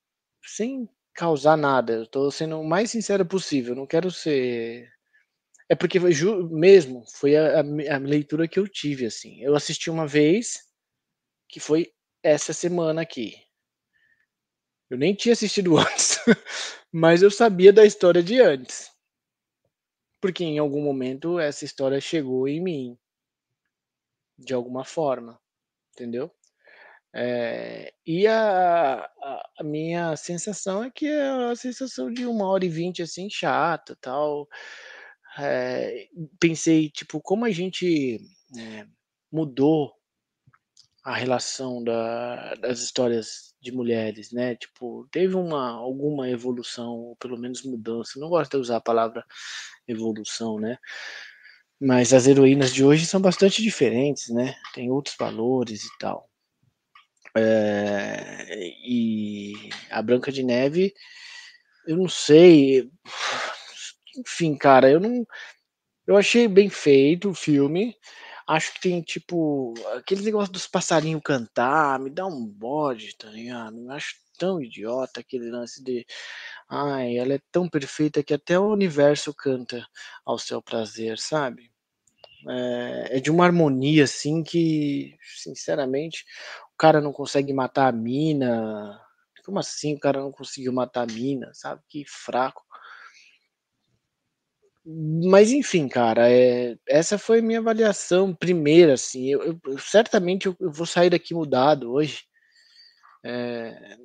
sem 0.44 0.88
causar 1.14 1.56
nada. 1.56 1.92
Eu 1.92 2.06
tô 2.06 2.30
sendo 2.30 2.60
o 2.60 2.64
mais 2.64 2.90
sincero 2.90 3.24
possível. 3.26 3.74
Não 3.74 3.86
quero 3.86 4.10
ser 4.10 4.92
é 5.72 5.74
porque 5.74 5.98
foi 5.98 6.12
mesmo, 6.50 7.02
foi 7.14 7.34
a, 7.34 7.60
a, 7.60 7.98
leitura 7.98 8.46
que 8.46 8.58
eu 8.58 8.68
tive, 8.68 9.06
assim. 9.06 9.40
Eu 9.40 9.54
assisti 9.56 9.90
uma 9.90 10.06
vez, 10.06 10.68
que 11.48 11.58
foi 11.58 11.94
essa 12.22 12.52
semana 12.52 13.00
aqui. 13.00 13.34
Eu 14.90 14.98
nem 14.98 15.14
tinha 15.14 15.32
assistido 15.32 15.78
antes, 15.80 16.18
mas 16.92 17.22
eu 17.22 17.30
sabia 17.30 17.72
da 17.72 17.86
história 17.86 18.22
de 18.22 18.38
antes. 18.38 18.90
Porque 20.20 20.44
em 20.44 20.58
algum 20.58 20.82
momento 20.82 21.38
essa 21.38 21.64
história 21.64 22.02
chegou 22.02 22.46
em 22.46 22.60
mim. 22.60 22.98
De 24.36 24.52
alguma 24.52 24.84
forma. 24.84 25.40
Entendeu? 25.94 26.30
É, 27.14 27.92
e 28.06 28.26
a, 28.26 29.04
a, 29.58 29.64
minha 29.64 30.16
sensação 30.16 30.82
é 30.82 30.90
que 30.90 31.06
é 31.06 31.50
a 31.50 31.54
sensação 31.54 32.10
de 32.10 32.24
uma 32.24 32.46
hora 32.48 32.64
e 32.64 32.70
vinte, 32.70 33.02
assim, 33.02 33.28
chata 33.28 33.96
tal 34.00 34.48
é, 35.38 36.08
pensei, 36.40 36.90
tipo, 36.90 37.20
como 37.20 37.44
a 37.44 37.50
gente 37.50 38.20
é, 38.58 38.86
mudou 39.30 39.92
a 41.04 41.14
relação 41.16 41.82
da, 41.82 42.54
das 42.56 42.80
histórias 42.80 43.54
de 43.60 43.72
mulheres, 43.72 44.30
né? 44.32 44.54
Tipo, 44.56 45.08
teve 45.10 45.34
uma 45.34 45.70
alguma 45.70 46.28
evolução, 46.28 46.90
ou 46.90 47.16
pelo 47.16 47.38
menos 47.38 47.62
mudança. 47.62 48.20
Não 48.20 48.28
gosto 48.28 48.52
de 48.52 48.58
usar 48.58 48.76
a 48.76 48.80
palavra 48.80 49.24
evolução, 49.88 50.60
né? 50.60 50.78
Mas 51.80 52.12
as 52.12 52.26
heroínas 52.26 52.72
de 52.72 52.84
hoje 52.84 53.06
são 53.06 53.20
bastante 53.20 53.62
diferentes, 53.62 54.28
né? 54.28 54.54
Tem 54.74 54.90
outros 54.90 55.16
valores 55.18 55.84
e 55.84 55.98
tal. 55.98 56.31
É, 57.36 58.54
e 58.84 59.70
a 59.90 60.02
Branca 60.02 60.30
de 60.30 60.42
Neve, 60.42 60.92
eu 61.86 61.96
não 61.96 62.08
sei, 62.08 62.90
enfim, 64.18 64.56
cara, 64.56 64.90
eu 64.90 65.00
não. 65.00 65.26
Eu 66.06 66.16
achei 66.18 66.48
bem 66.48 66.70
feito 66.70 67.30
o 67.30 67.34
filme. 67.34 67.96
Acho 68.48 68.74
que 68.74 68.80
tem, 68.82 69.02
tipo, 69.02 69.74
aquele 69.96 70.22
negócio 70.24 70.52
dos 70.52 70.68
passarinhos 70.68 71.22
cantar, 71.24 72.00
me 72.00 72.10
dá 72.10 72.26
um 72.26 72.46
bode, 72.46 73.16
tá 73.16 73.28
ligado? 73.30 73.78
Eu 73.78 73.90
acho 73.92 74.16
tão 74.38 74.62
idiota 74.62 75.20
aquele 75.20 75.50
lance 75.50 75.82
de. 75.84 76.06
Ai, 76.70 77.18
ela 77.18 77.34
é 77.34 77.40
tão 77.52 77.68
perfeita 77.70 78.24
que 78.24 78.34
até 78.34 78.58
o 78.58 78.72
universo 78.72 79.34
canta 79.34 79.86
ao 80.26 80.38
seu 80.38 80.62
prazer, 80.62 81.18
sabe? 81.18 81.71
É, 82.48 83.18
é 83.18 83.20
de 83.20 83.30
uma 83.30 83.44
harmonia, 83.44 84.04
assim, 84.04 84.42
que, 84.42 85.16
sinceramente, 85.36 86.24
o 86.74 86.76
cara 86.76 87.00
não 87.00 87.12
consegue 87.12 87.52
matar 87.52 87.88
a 87.88 87.92
mina. 87.92 89.00
Como 89.44 89.58
assim 89.58 89.94
o 89.94 90.00
cara 90.00 90.20
não 90.20 90.30
conseguiu 90.30 90.72
matar 90.72 91.02
a 91.02 91.12
mina, 91.12 91.50
sabe? 91.52 91.82
Que 91.88 92.04
fraco. 92.06 92.62
Mas 94.84 95.52
enfim, 95.52 95.88
cara, 95.88 96.28
é, 96.30 96.76
essa 96.88 97.16
foi 97.16 97.40
minha 97.40 97.60
avaliação 97.60 98.34
primeira, 98.34 98.94
assim. 98.94 99.28
Eu, 99.28 99.60
eu 99.64 99.78
certamente 99.78 100.46
eu, 100.46 100.56
eu, 100.58 100.72
vou 100.72 100.86
sair 100.86 101.10
daqui 101.10 101.34
mudado 101.34 101.92
hoje. 101.92 102.24
É, 103.24 103.96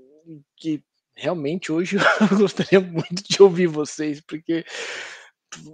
que 0.56 0.84
realmente 1.16 1.72
hoje 1.72 1.98
eu 2.32 2.38
gostaria 2.38 2.80
muito 2.80 3.24
de 3.24 3.42
ouvir 3.42 3.68
vocês, 3.68 4.22
porque, 4.22 4.64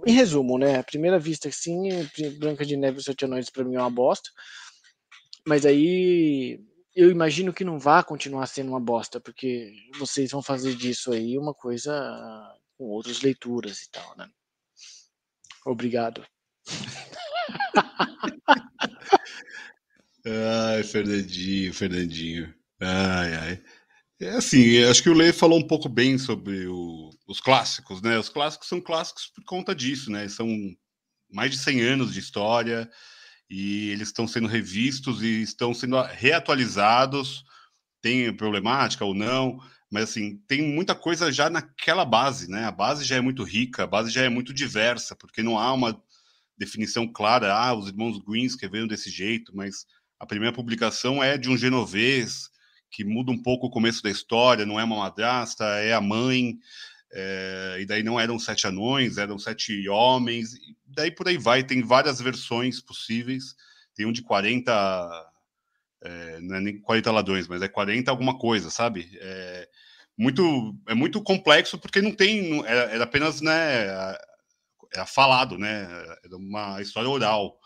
em 0.06 0.12
resumo, 0.12 0.58
né? 0.58 0.78
À 0.78 0.84
primeira 0.84 1.18
vista, 1.18 1.50
sim, 1.50 1.88
Branca 2.38 2.64
de 2.64 2.76
Neve 2.76 3.00
e 3.00 3.02
Sete 3.02 3.24
Anões 3.24 3.50
para 3.50 3.64
mim 3.64 3.76
é 3.76 3.80
uma 3.80 3.90
bosta. 3.90 4.30
Mas 5.46 5.66
aí 5.66 6.60
eu 6.94 7.10
imagino 7.10 7.52
que 7.52 7.64
não 7.64 7.78
vá 7.78 8.02
continuar 8.02 8.46
sendo 8.46 8.70
uma 8.70 8.80
bosta, 8.80 9.20
porque 9.20 9.74
vocês 9.98 10.30
vão 10.30 10.42
fazer 10.42 10.74
disso 10.74 11.12
aí 11.12 11.36
uma 11.36 11.52
coisa 11.52 11.92
com 12.78 12.84
outras 12.84 13.20
leituras 13.20 13.82
e 13.82 13.90
tal, 13.90 14.16
né? 14.16 14.26
Obrigado. 15.66 16.24
ai, 20.26 20.82
Fernandinho, 20.82 21.74
Fernandinho. 21.74 22.54
Ai, 22.80 23.34
ai. 23.34 23.62
É 24.20 24.30
assim, 24.30 24.82
acho 24.84 25.02
que 25.02 25.10
o 25.10 25.14
Lê 25.14 25.32
falou 25.32 25.58
um 25.58 25.66
pouco 25.66 25.88
bem 25.88 26.18
sobre 26.18 26.68
o, 26.68 27.10
os 27.26 27.40
clássicos, 27.40 28.00
né? 28.00 28.18
Os 28.18 28.28
clássicos 28.28 28.68
são 28.68 28.80
clássicos 28.80 29.26
por 29.26 29.44
conta 29.44 29.74
disso, 29.74 30.10
né? 30.10 30.28
São 30.28 30.48
mais 31.30 31.50
de 31.50 31.58
100 31.58 31.80
anos 31.80 32.14
de 32.14 32.20
história 32.20 32.88
e 33.50 33.90
eles 33.90 34.08
estão 34.08 34.26
sendo 34.28 34.46
revistos 34.46 35.22
e 35.22 35.42
estão 35.42 35.74
sendo 35.74 36.00
reatualizados. 36.00 37.44
Tem 38.00 38.32
problemática 38.36 39.04
ou 39.04 39.14
não, 39.14 39.58
mas 39.90 40.04
assim, 40.04 40.38
tem 40.46 40.62
muita 40.62 40.94
coisa 40.94 41.32
já 41.32 41.50
naquela 41.50 42.04
base, 42.04 42.48
né? 42.48 42.66
A 42.66 42.72
base 42.72 43.04
já 43.04 43.16
é 43.16 43.20
muito 43.20 43.42
rica, 43.42 43.82
a 43.82 43.86
base 43.86 44.10
já 44.10 44.22
é 44.22 44.28
muito 44.28 44.54
diversa, 44.54 45.16
porque 45.16 45.42
não 45.42 45.58
há 45.58 45.72
uma 45.72 46.00
definição 46.56 47.08
clara, 47.08 47.52
ah, 47.52 47.74
os 47.74 47.88
irmãos 47.88 48.18
Green 48.18 48.44
escreveram 48.44 48.86
desse 48.86 49.10
jeito, 49.10 49.54
mas 49.56 49.86
a 50.20 50.26
primeira 50.26 50.54
publicação 50.54 51.22
é 51.22 51.36
de 51.36 51.50
um 51.50 51.56
genovês 51.56 52.53
que 52.94 53.04
muda 53.04 53.32
um 53.32 53.42
pouco 53.42 53.66
o 53.66 53.70
começo 53.70 54.02
da 54.02 54.10
história, 54.10 54.64
não 54.64 54.78
é 54.78 54.84
uma 54.84 54.98
madrasta, 54.98 55.64
é 55.64 55.92
a 55.92 56.00
mãe, 56.00 56.56
é, 57.12 57.78
e 57.80 57.86
daí 57.86 58.04
não 58.04 58.20
eram 58.20 58.38
sete 58.38 58.68
anões, 58.68 59.18
eram 59.18 59.36
sete 59.36 59.88
homens, 59.88 60.54
e 60.54 60.76
daí 60.86 61.10
por 61.10 61.26
aí 61.26 61.36
vai, 61.36 61.64
tem 61.64 61.82
várias 61.82 62.20
versões 62.20 62.80
possíveis, 62.80 63.56
tem 63.96 64.06
um 64.06 64.12
de 64.12 64.22
40 64.22 64.72
é, 66.02 66.40
não 66.40 66.56
é 66.56 66.60
nem 66.60 66.80
40 66.80 67.10
ladrões, 67.10 67.48
mas 67.48 67.62
é 67.62 67.68
40 67.68 68.10
alguma 68.10 68.38
coisa, 68.38 68.70
sabe? 68.70 69.10
É 69.20 69.68
muito, 70.16 70.76
é 70.86 70.94
muito 70.94 71.20
complexo 71.22 71.78
porque 71.78 72.00
não 72.00 72.12
tem, 72.12 72.64
era, 72.64 72.82
era 72.92 73.04
apenas, 73.04 73.40
né, 73.40 73.86
era 74.92 75.06
falado, 75.06 75.58
né, 75.58 75.88
era 76.24 76.36
uma 76.36 76.80
história 76.80 77.08
oral. 77.10 77.58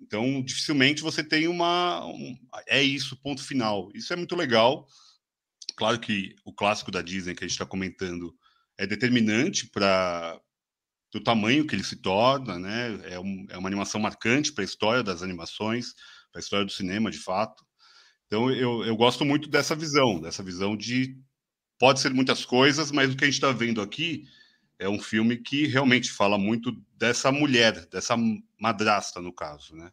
Então, 0.00 0.42
dificilmente 0.42 1.02
você 1.02 1.22
tem 1.22 1.46
uma, 1.46 2.04
um, 2.06 2.36
é 2.66 2.82
isso, 2.82 3.20
ponto 3.22 3.44
final. 3.44 3.90
Isso 3.94 4.12
é 4.12 4.16
muito 4.16 4.34
legal. 4.34 4.86
Claro 5.76 6.00
que 6.00 6.34
o 6.44 6.52
clássico 6.52 6.90
da 6.90 7.02
Disney 7.02 7.34
que 7.34 7.44
a 7.44 7.46
gente 7.46 7.54
está 7.54 7.66
comentando 7.66 8.34
é 8.78 8.86
determinante 8.86 9.68
para 9.68 10.40
o 11.14 11.20
tamanho 11.20 11.66
que 11.66 11.74
ele 11.74 11.84
se 11.84 11.96
torna, 11.96 12.58
né? 12.58 13.12
É, 13.12 13.20
um, 13.20 13.46
é 13.50 13.58
uma 13.58 13.68
animação 13.68 14.00
marcante 14.00 14.52
para 14.52 14.62
a 14.62 14.64
história 14.64 15.02
das 15.02 15.22
animações, 15.22 15.94
para 16.32 16.40
a 16.40 16.42
história 16.42 16.64
do 16.64 16.72
cinema, 16.72 17.10
de 17.10 17.18
fato. 17.18 17.64
Então, 18.26 18.50
eu, 18.50 18.84
eu 18.84 18.96
gosto 18.96 19.24
muito 19.24 19.48
dessa 19.48 19.74
visão, 19.74 20.20
dessa 20.20 20.42
visão 20.42 20.76
de 20.76 21.16
pode 21.78 22.00
ser 22.00 22.12
muitas 22.12 22.44
coisas, 22.44 22.90
mas 22.90 23.12
o 23.12 23.16
que 23.16 23.24
a 23.24 23.26
gente 23.26 23.34
está 23.34 23.52
vendo 23.52 23.80
aqui 23.80 24.24
é 24.78 24.88
um 24.88 25.00
filme 25.00 25.36
que 25.36 25.66
realmente 25.66 26.10
fala 26.10 26.38
muito 26.38 26.72
dessa 26.96 27.32
mulher, 27.32 27.86
dessa 27.86 28.16
madrasta, 28.60 29.20
no 29.20 29.32
caso, 29.32 29.74
né? 29.74 29.90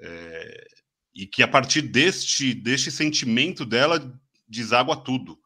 É, 0.00 0.66
e 1.14 1.26
que 1.26 1.42
a 1.42 1.48
partir 1.48 1.82
deste, 1.82 2.54
deste 2.54 2.90
sentimento 2.90 3.64
dela 3.64 4.00
deságua 4.48 4.96
tudo. 4.96 5.38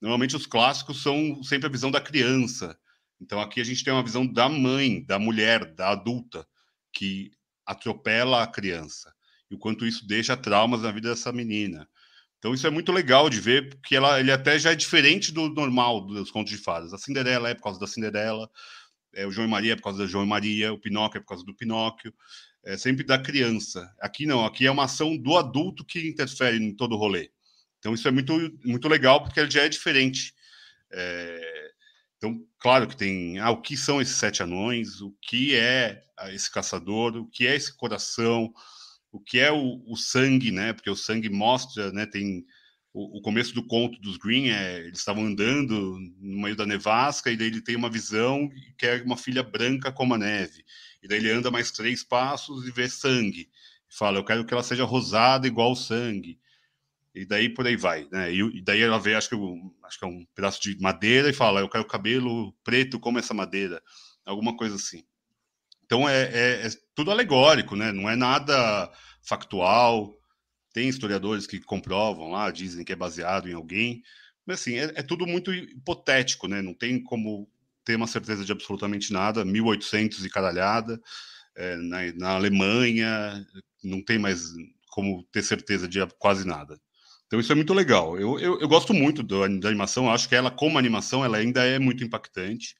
Normalmente 0.00 0.34
os 0.34 0.46
clássicos 0.46 1.02
são 1.02 1.42
sempre 1.44 1.66
a 1.68 1.70
visão 1.70 1.90
da 1.90 2.00
criança. 2.00 2.76
Então 3.20 3.40
aqui 3.40 3.60
a 3.60 3.64
gente 3.64 3.84
tem 3.84 3.92
uma 3.92 4.02
visão 4.02 4.26
da 4.26 4.48
mãe, 4.48 5.04
da 5.04 5.18
mulher, 5.18 5.74
da 5.74 5.90
adulta, 5.90 6.46
que 6.92 7.30
atropela 7.64 8.42
a 8.42 8.46
criança. 8.46 9.14
E 9.50 9.54
o 9.54 9.58
quanto 9.58 9.86
isso 9.86 10.06
deixa 10.06 10.36
traumas 10.36 10.82
na 10.82 10.90
vida 10.90 11.10
dessa 11.10 11.30
menina. 11.30 11.88
Então 12.38 12.52
isso 12.52 12.66
é 12.66 12.70
muito 12.70 12.90
legal 12.90 13.30
de 13.30 13.40
ver, 13.40 13.68
porque 13.68 13.94
ela, 13.94 14.18
ele 14.18 14.32
até 14.32 14.58
já 14.58 14.72
é 14.72 14.74
diferente 14.74 15.30
do 15.30 15.48
normal 15.48 16.04
dos 16.04 16.30
contos 16.30 16.50
de 16.50 16.58
fadas. 16.58 16.92
A 16.92 16.98
Cinderela 16.98 17.48
é 17.48 17.54
por 17.54 17.62
causa 17.62 17.78
da 17.78 17.86
Cinderela, 17.86 18.50
é, 19.14 19.26
o 19.26 19.30
João 19.30 19.46
e 19.46 19.50
Maria 19.50 19.72
é 19.72 19.76
por 19.76 19.82
causa 19.82 19.98
da 19.98 20.06
João 20.06 20.24
e 20.24 20.28
Maria, 20.28 20.72
o 20.72 20.78
Pinóquio 20.78 21.18
é 21.18 21.20
por 21.20 21.28
causa 21.28 21.44
do 21.44 21.54
Pinóquio, 21.54 22.14
é 22.64 22.76
sempre 22.76 23.04
da 23.04 23.18
criança. 23.18 23.92
Aqui 24.00 24.26
não, 24.26 24.44
aqui 24.44 24.66
é 24.66 24.70
uma 24.70 24.84
ação 24.84 25.16
do 25.16 25.36
adulto 25.36 25.84
que 25.84 26.08
interfere 26.08 26.56
em 26.56 26.74
todo 26.74 26.94
o 26.94 26.98
rolê. 26.98 27.30
Então 27.78 27.94
isso 27.94 28.06
é 28.06 28.10
muito, 28.10 28.32
muito 28.64 28.88
legal, 28.88 29.22
porque 29.22 29.40
ele 29.40 29.50
já 29.50 29.62
é 29.62 29.68
diferente. 29.68 30.34
É... 30.90 31.72
Então, 32.16 32.46
claro 32.60 32.86
que 32.86 32.96
tem 32.96 33.40
ah, 33.40 33.50
o 33.50 33.60
que 33.60 33.76
são 33.76 34.00
esses 34.00 34.14
sete 34.14 34.44
anões, 34.44 35.00
o 35.00 35.10
que 35.20 35.56
é 35.56 36.04
esse 36.28 36.48
caçador, 36.48 37.16
o 37.16 37.26
que 37.26 37.48
é 37.48 37.56
esse 37.56 37.76
coração, 37.76 38.52
o 39.10 39.18
que 39.18 39.40
é 39.40 39.50
o, 39.50 39.82
o 39.86 39.96
sangue, 39.96 40.52
né? 40.52 40.72
Porque 40.72 40.88
o 40.88 40.94
sangue 40.94 41.28
mostra, 41.28 41.90
né? 41.90 42.06
Tem 42.06 42.46
o, 42.92 43.18
o 43.18 43.22
começo 43.22 43.54
do 43.54 43.66
conto 43.66 44.00
dos 44.00 44.16
Green, 44.16 44.50
é, 44.50 44.80
eles 44.80 44.98
estavam 44.98 45.24
andando 45.24 45.98
no 46.20 46.42
meio 46.42 46.54
da 46.54 46.66
nevasca 46.66 47.30
e 47.30 47.36
daí 47.36 47.46
ele 47.46 47.62
tem 47.62 47.74
uma 47.74 47.90
visão 47.90 48.50
que 48.76 48.86
é 48.86 49.02
uma 49.02 49.16
filha 49.16 49.42
branca 49.42 49.90
como 49.90 50.14
a 50.14 50.18
neve. 50.18 50.64
E 51.02 51.08
daí 51.08 51.18
ele 51.18 51.30
anda 51.30 51.50
mais 51.50 51.70
três 51.70 52.04
passos 52.04 52.66
e 52.66 52.70
vê 52.70 52.88
sangue. 52.88 53.48
E 53.90 53.94
fala, 53.96 54.18
eu 54.18 54.24
quero 54.24 54.44
que 54.44 54.52
ela 54.52 54.62
seja 54.62 54.84
rosada 54.84 55.46
igual 55.46 55.72
o 55.72 55.76
sangue. 55.76 56.38
E 57.14 57.26
daí 57.26 57.48
por 57.48 57.66
aí 57.66 57.76
vai, 57.76 58.06
né? 58.10 58.32
E, 58.32 58.40
e 58.40 58.62
daí 58.62 58.80
ela 58.80 58.98
vê, 58.98 59.14
acho 59.14 59.28
que, 59.28 59.36
acho 59.84 59.98
que 59.98 60.04
é 60.04 60.08
um 60.08 60.24
pedaço 60.34 60.60
de 60.60 60.78
madeira 60.80 61.28
e 61.28 61.34
fala, 61.34 61.60
eu 61.60 61.68
quero 61.68 61.84
cabelo 61.84 62.52
preto 62.64 63.00
como 63.00 63.18
essa 63.18 63.34
madeira. 63.34 63.82
Alguma 64.24 64.56
coisa 64.56 64.76
assim. 64.76 65.02
Então 65.84 66.08
é, 66.08 66.22
é, 66.22 66.66
é, 66.66 66.70
tudo 66.94 67.10
alegórico, 67.10 67.76
né? 67.76 67.92
Não 67.92 68.08
é 68.08 68.16
nada 68.16 68.90
factual. 69.22 70.14
Tem 70.72 70.88
historiadores 70.88 71.46
que 71.46 71.60
comprovam 71.60 72.30
lá, 72.30 72.50
dizem 72.50 72.84
que 72.84 72.92
é 72.92 72.96
baseado 72.96 73.48
em 73.48 73.52
alguém, 73.52 74.02
mas 74.46 74.60
assim 74.60 74.76
é, 74.76 74.84
é 74.96 75.02
tudo 75.02 75.26
muito 75.26 75.52
hipotético, 75.52 76.48
né? 76.48 76.62
Não 76.62 76.74
tem 76.74 77.02
como 77.02 77.48
ter 77.84 77.96
uma 77.96 78.06
certeza 78.06 78.44
de 78.44 78.52
absolutamente 78.52 79.12
nada. 79.12 79.44
1800 79.44 80.24
e 80.24 80.30
caralhada 80.30 81.00
é, 81.54 81.76
na, 81.76 82.12
na 82.14 82.30
Alemanha 82.30 83.46
não 83.82 84.02
tem 84.02 84.18
mais 84.18 84.52
como 84.90 85.22
ter 85.32 85.42
certeza 85.42 85.88
de 85.88 85.98
quase 86.18 86.46
nada. 86.46 86.80
Então 87.26 87.40
isso 87.40 87.52
é 87.52 87.54
muito 87.54 87.72
legal. 87.72 88.18
Eu, 88.18 88.38
eu, 88.38 88.60
eu 88.60 88.68
gosto 88.68 88.92
muito 88.92 89.22
do, 89.22 89.40
da 89.58 89.68
animação. 89.68 90.10
Acho 90.10 90.28
que 90.28 90.34
ela, 90.34 90.50
como 90.50 90.78
animação, 90.78 91.24
ela 91.24 91.38
ainda 91.38 91.64
é 91.64 91.78
muito 91.78 92.04
impactante. 92.04 92.76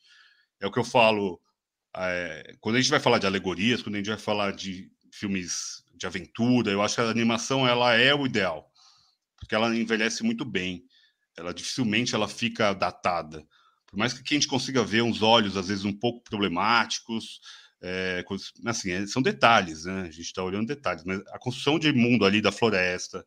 É 0.61 0.67
o 0.67 0.71
que 0.71 0.79
eu 0.79 0.85
falo 0.85 1.41
é, 1.97 2.55
quando 2.61 2.77
a 2.77 2.81
gente 2.81 2.91
vai 2.91 3.01
falar 3.01 3.19
de 3.19 3.27
alegorias, 3.27 3.83
quando 3.83 3.97
a 3.97 3.99
gente 3.99 4.11
vai 4.11 4.19
falar 4.19 4.53
de 4.53 4.91
filmes 5.11 5.83
de 6.03 6.07
aventura, 6.07 6.71
eu 6.71 6.83
acho 6.83 6.97
que 6.97 7.01
a 7.01 7.09
animação 7.09 7.67
ela 7.67 7.95
é 7.95 8.15
o 8.15 8.27
ideal, 8.27 8.71
porque 9.37 9.55
ela 9.55 9.75
envelhece 9.75 10.23
muito 10.23 10.45
bem. 10.45 10.85
Ela 11.37 11.55
dificilmente 11.55 12.15
ela 12.15 12.29
fica 12.29 12.73
datada. 12.73 13.47
Por 13.87 13.97
mais 13.97 14.13
que 14.13 14.21
a 14.21 14.37
gente 14.37 14.49
consiga 14.49 14.85
ver 14.85 15.03
uns 15.03 15.23
olhos 15.23 15.57
às 15.57 15.69
vezes 15.69 15.85
um 15.85 15.93
pouco 15.93 16.23
problemáticos, 16.25 17.41
é, 17.81 18.25
assim, 18.67 18.91
é, 18.91 19.07
são 19.07 19.23
detalhes, 19.23 19.85
né? 19.85 20.03
A 20.03 20.11
gente 20.11 20.23
está 20.23 20.43
olhando 20.43 20.67
detalhes, 20.67 21.05
mas 21.05 21.21
a 21.29 21.39
construção 21.39 21.79
de 21.79 21.93
mundo 21.93 22.25
ali 22.25 22.41
da 22.41 22.53
floresta, 22.53 23.25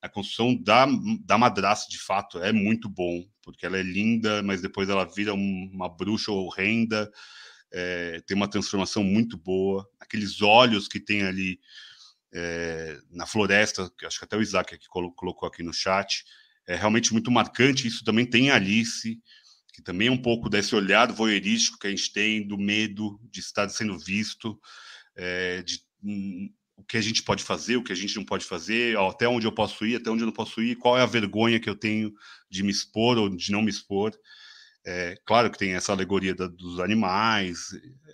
a 0.00 0.08
construção 0.08 0.54
da, 0.54 0.86
da 1.24 1.38
madraça 1.38 1.88
de 1.88 1.98
fato 1.98 2.42
é 2.42 2.52
muito 2.52 2.88
bom, 2.88 3.24
porque 3.42 3.64
ela 3.64 3.78
é 3.78 3.82
linda, 3.82 4.42
mas 4.42 4.60
depois 4.60 4.88
ela 4.88 5.04
vira 5.04 5.32
uma 5.32 5.88
bruxa 5.88 6.30
horrenda 6.30 7.10
é, 7.72 8.20
tem 8.26 8.36
uma 8.36 8.48
transformação 8.48 9.02
muito 9.02 9.36
boa. 9.36 9.88
Aqueles 9.98 10.42
olhos 10.42 10.86
que 10.86 11.00
tem 11.00 11.22
ali 11.22 11.58
é, 12.32 12.98
na 13.10 13.26
floresta, 13.26 13.90
que 13.98 14.06
acho 14.06 14.18
que 14.18 14.24
até 14.24 14.36
o 14.36 14.42
Isaac 14.42 14.74
aqui 14.74 14.86
colocou 14.88 15.46
aqui 15.46 15.62
no 15.62 15.72
chat, 15.72 16.24
é 16.66 16.74
realmente 16.76 17.12
muito 17.12 17.30
marcante. 17.30 17.86
Isso 17.86 18.04
também 18.04 18.24
tem 18.24 18.50
Alice, 18.50 19.20
que 19.72 19.82
também 19.82 20.08
é 20.08 20.12
um 20.12 20.20
pouco 20.20 20.48
desse 20.48 20.74
olhar 20.74 21.10
voyeurístico 21.12 21.78
que 21.78 21.86
a 21.86 21.90
gente 21.90 22.12
tem, 22.12 22.46
do 22.46 22.58
medo 22.58 23.18
de 23.30 23.40
estar 23.40 23.68
sendo 23.68 23.98
visto, 23.98 24.58
é, 25.16 25.62
de 25.62 25.80
um, 26.02 26.48
o 26.76 26.84
que 26.84 26.96
a 26.96 27.00
gente 27.00 27.22
pode 27.22 27.44
fazer, 27.44 27.76
o 27.76 27.84
que 27.84 27.92
a 27.92 27.96
gente 27.96 28.16
não 28.16 28.24
pode 28.24 28.44
fazer, 28.44 28.96
ó, 28.96 29.10
até 29.10 29.28
onde 29.28 29.46
eu 29.46 29.52
posso 29.52 29.86
ir, 29.86 29.96
até 29.96 30.10
onde 30.10 30.22
eu 30.22 30.26
não 30.26 30.32
posso 30.32 30.60
ir, 30.62 30.76
qual 30.76 30.98
é 30.98 31.02
a 31.02 31.06
vergonha 31.06 31.60
que 31.60 31.70
eu 31.70 31.76
tenho 31.76 32.12
de 32.50 32.62
me 32.62 32.70
expor 32.70 33.18
ou 33.18 33.28
de 33.28 33.52
não 33.52 33.62
me 33.62 33.70
expor. 33.70 34.12
É, 34.84 35.16
claro 35.24 35.50
que 35.50 35.58
tem 35.58 35.74
essa 35.74 35.92
alegoria 35.92 36.34
da, 36.34 36.48
dos 36.48 36.80
animais, 36.80 37.68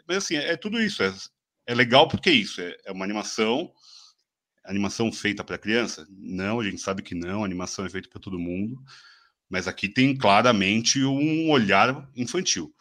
mas 0.07 0.18
assim, 0.18 0.37
é, 0.37 0.52
é 0.52 0.57
tudo 0.57 0.81
isso. 0.81 1.02
É, 1.02 1.14
é, 1.66 1.74
legal 1.74 2.09
porque 2.09 2.28
é 2.28 2.35
isso, 2.35 2.61
é, 2.61 2.76
é 2.85 2.92
uma 2.92 3.04
animação, 3.04 3.72
animação 4.70 5.11
feita 5.12 5.42
para 5.42 5.59
criança? 5.59 6.07
Não, 6.11 6.61
a 6.61 6.64
gente 6.64 6.81
sabe 6.81 7.02
que 7.02 7.14
não, 7.14 7.42
a 7.42 7.46
animação 7.46 7.87
é 7.87 7.90
feita 7.90 8.09
para 8.09 8.20
todo 8.20 8.38
mundo, 8.38 8.83
mas 9.48 9.66
aqui 9.66 9.88
tem 9.88 10.16
claramente 10.16 11.02
um 11.04 11.50
olhar 11.50 12.09
infantil. 12.14 12.74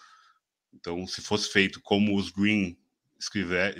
Então, 0.74 1.08
se 1.08 1.22
fosse 1.22 1.52
feito 1.52 1.82
como 1.82 2.16
os 2.16 2.30
Green 2.30 2.78
escrever, 3.20 3.76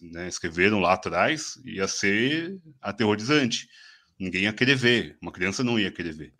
né, 0.00 0.28
escreveram 0.28 0.80
lá 0.80 0.94
atrás, 0.94 1.60
ia 1.64 1.86
ser 1.88 2.58
aterrorizante. 2.80 3.68
Ninguém 4.18 4.44
ia 4.44 4.52
querer 4.52 4.76
ver, 4.76 5.18
uma 5.20 5.32
criança 5.32 5.64
não 5.64 5.78
ia 5.78 5.90
querer 5.90 6.14
ver. 6.14 6.34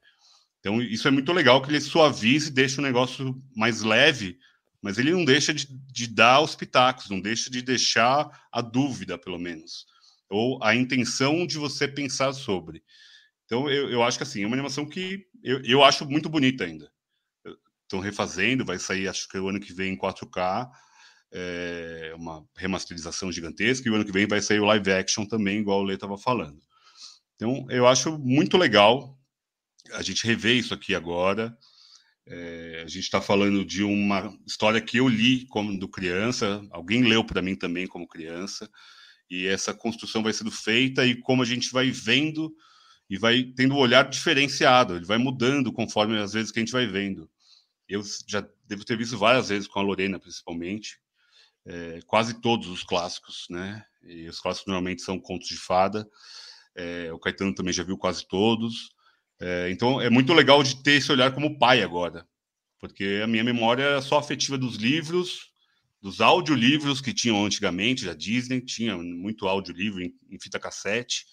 Então, 0.60 0.80
isso 0.80 1.08
é 1.08 1.10
muito 1.10 1.32
legal 1.32 1.60
que 1.60 1.68
ele 1.68 1.80
suavize 1.80 2.48
e 2.48 2.52
deixa 2.52 2.80
o 2.80 2.84
negócio 2.84 3.42
mais 3.56 3.82
leve, 3.82 4.38
mas 4.80 4.96
ele 4.96 5.10
não 5.10 5.24
deixa 5.24 5.52
de, 5.52 5.66
de 5.66 6.06
dar 6.06 6.40
os 6.40 6.54
pitacos, 6.54 7.10
não 7.10 7.20
deixa 7.20 7.50
de 7.50 7.60
deixar 7.60 8.46
a 8.52 8.60
dúvida, 8.60 9.18
pelo 9.18 9.38
menos, 9.38 9.86
ou 10.32 10.62
a 10.62 10.74
intenção 10.74 11.46
de 11.46 11.58
você 11.58 11.86
pensar 11.86 12.32
sobre. 12.32 12.82
Então, 13.44 13.70
eu, 13.70 13.90
eu 13.90 14.02
acho 14.02 14.16
que 14.16 14.22
assim, 14.22 14.42
é 14.42 14.46
uma 14.46 14.56
animação 14.56 14.86
que 14.86 15.26
eu, 15.42 15.62
eu 15.64 15.84
acho 15.84 16.08
muito 16.08 16.28
bonita 16.28 16.64
ainda. 16.64 16.90
Estão 17.82 18.00
refazendo, 18.00 18.64
vai 18.64 18.78
sair, 18.78 19.08
acho 19.08 19.28
que 19.28 19.38
o 19.38 19.48
ano 19.48 19.60
que 19.60 19.72
vem 19.72 19.92
em 19.92 19.98
4K, 19.98 20.70
é 21.34 22.12
uma 22.16 22.44
remasterização 22.56 23.30
gigantesca, 23.32 23.88
e 23.88 23.90
o 23.90 23.94
ano 23.94 24.04
que 24.04 24.12
vem 24.12 24.26
vai 24.26 24.40
sair 24.40 24.60
o 24.60 24.64
live 24.66 24.92
action 24.92 25.24
também, 25.24 25.58
igual 25.60 25.80
o 25.80 25.84
Lê 25.84 25.94
estava 25.94 26.18
falando. 26.18 26.60
Então, 27.36 27.66
eu 27.70 27.86
acho 27.86 28.18
muito 28.18 28.56
legal 28.56 29.18
a 29.92 30.02
gente 30.02 30.26
revê 30.26 30.54
isso 30.54 30.74
aqui 30.74 30.94
agora. 30.94 31.56
É, 32.26 32.82
a 32.84 32.88
gente 32.88 33.02
está 33.02 33.20
falando 33.20 33.64
de 33.64 33.82
uma 33.82 34.32
história 34.46 34.80
que 34.80 34.98
eu 34.98 35.08
li 35.08 35.44
como 35.46 35.76
do 35.76 35.88
criança, 35.88 36.64
alguém 36.70 37.02
leu 37.02 37.24
para 37.24 37.42
mim 37.42 37.56
também 37.56 37.86
como 37.86 38.06
criança, 38.06 38.70
e 39.32 39.46
essa 39.46 39.72
construção 39.72 40.22
vai 40.22 40.34
sendo 40.34 40.50
feita 40.50 41.06
e 41.06 41.16
como 41.16 41.42
a 41.42 41.46
gente 41.46 41.72
vai 41.72 41.90
vendo 41.90 42.54
e 43.08 43.16
vai 43.16 43.42
tendo 43.42 43.74
um 43.74 43.78
olhar 43.78 44.06
diferenciado, 44.06 44.94
ele 44.94 45.06
vai 45.06 45.16
mudando 45.16 45.72
conforme 45.72 46.18
as 46.18 46.34
vezes 46.34 46.52
que 46.52 46.58
a 46.58 46.62
gente 46.62 46.72
vai 46.72 46.86
vendo. 46.86 47.30
Eu 47.88 48.02
já 48.28 48.46
devo 48.66 48.84
ter 48.84 48.94
visto 48.94 49.16
várias 49.16 49.48
vezes 49.48 49.66
com 49.66 49.78
a 49.78 49.82
Lorena, 49.82 50.20
principalmente, 50.20 50.98
é, 51.64 52.00
quase 52.06 52.42
todos 52.42 52.68
os 52.68 52.84
clássicos, 52.84 53.46
né? 53.48 53.82
E 54.02 54.28
os 54.28 54.38
clássicos 54.38 54.66
normalmente 54.66 55.00
são 55.00 55.18
contos 55.18 55.48
de 55.48 55.56
fada. 55.56 56.06
É, 56.76 57.10
o 57.10 57.18
Caetano 57.18 57.54
também 57.54 57.72
já 57.72 57.82
viu 57.82 57.96
quase 57.96 58.28
todos. 58.28 58.90
É, 59.40 59.70
então 59.70 59.98
é 59.98 60.10
muito 60.10 60.34
legal 60.34 60.62
de 60.62 60.82
ter 60.82 60.92
esse 60.92 61.10
olhar 61.10 61.32
como 61.32 61.58
pai 61.58 61.82
agora, 61.82 62.28
porque 62.78 63.22
a 63.24 63.26
minha 63.26 63.42
memória 63.42 63.96
é 63.96 64.00
só 64.02 64.18
afetiva 64.18 64.58
dos 64.58 64.76
livros, 64.76 65.51
dos 66.02 66.20
audiolivros 66.20 67.00
que 67.00 67.14
tinham 67.14 67.44
antigamente, 67.44 68.04
da 68.04 68.12
Disney, 68.12 68.60
tinha 68.60 68.96
muito 68.96 69.46
audiolivro 69.46 70.02
em, 70.02 70.12
em 70.28 70.38
fita 70.38 70.58
cassete, 70.58 71.24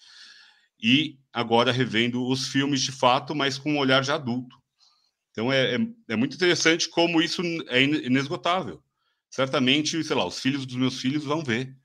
e 0.82 1.18
agora 1.32 1.72
revendo 1.72 2.26
os 2.26 2.48
filmes 2.48 2.80
de 2.80 2.92
fato, 2.92 3.34
mas 3.34 3.58
com 3.58 3.72
um 3.72 3.78
olhar 3.78 4.02
de 4.02 4.12
adulto. 4.12 4.56
Então 5.32 5.52
é, 5.52 5.74
é, 5.74 5.78
é 6.08 6.16
muito 6.16 6.36
interessante 6.36 6.88
como 6.88 7.20
isso 7.20 7.42
é 7.68 7.82
inesgotável. 7.82 8.82
Certamente, 9.28 10.02
sei 10.02 10.16
lá, 10.16 10.24
os 10.24 10.40
filhos 10.40 10.64
dos 10.64 10.76
meus 10.76 11.00
filhos 11.00 11.24
vão 11.24 11.44
ver 11.44 11.76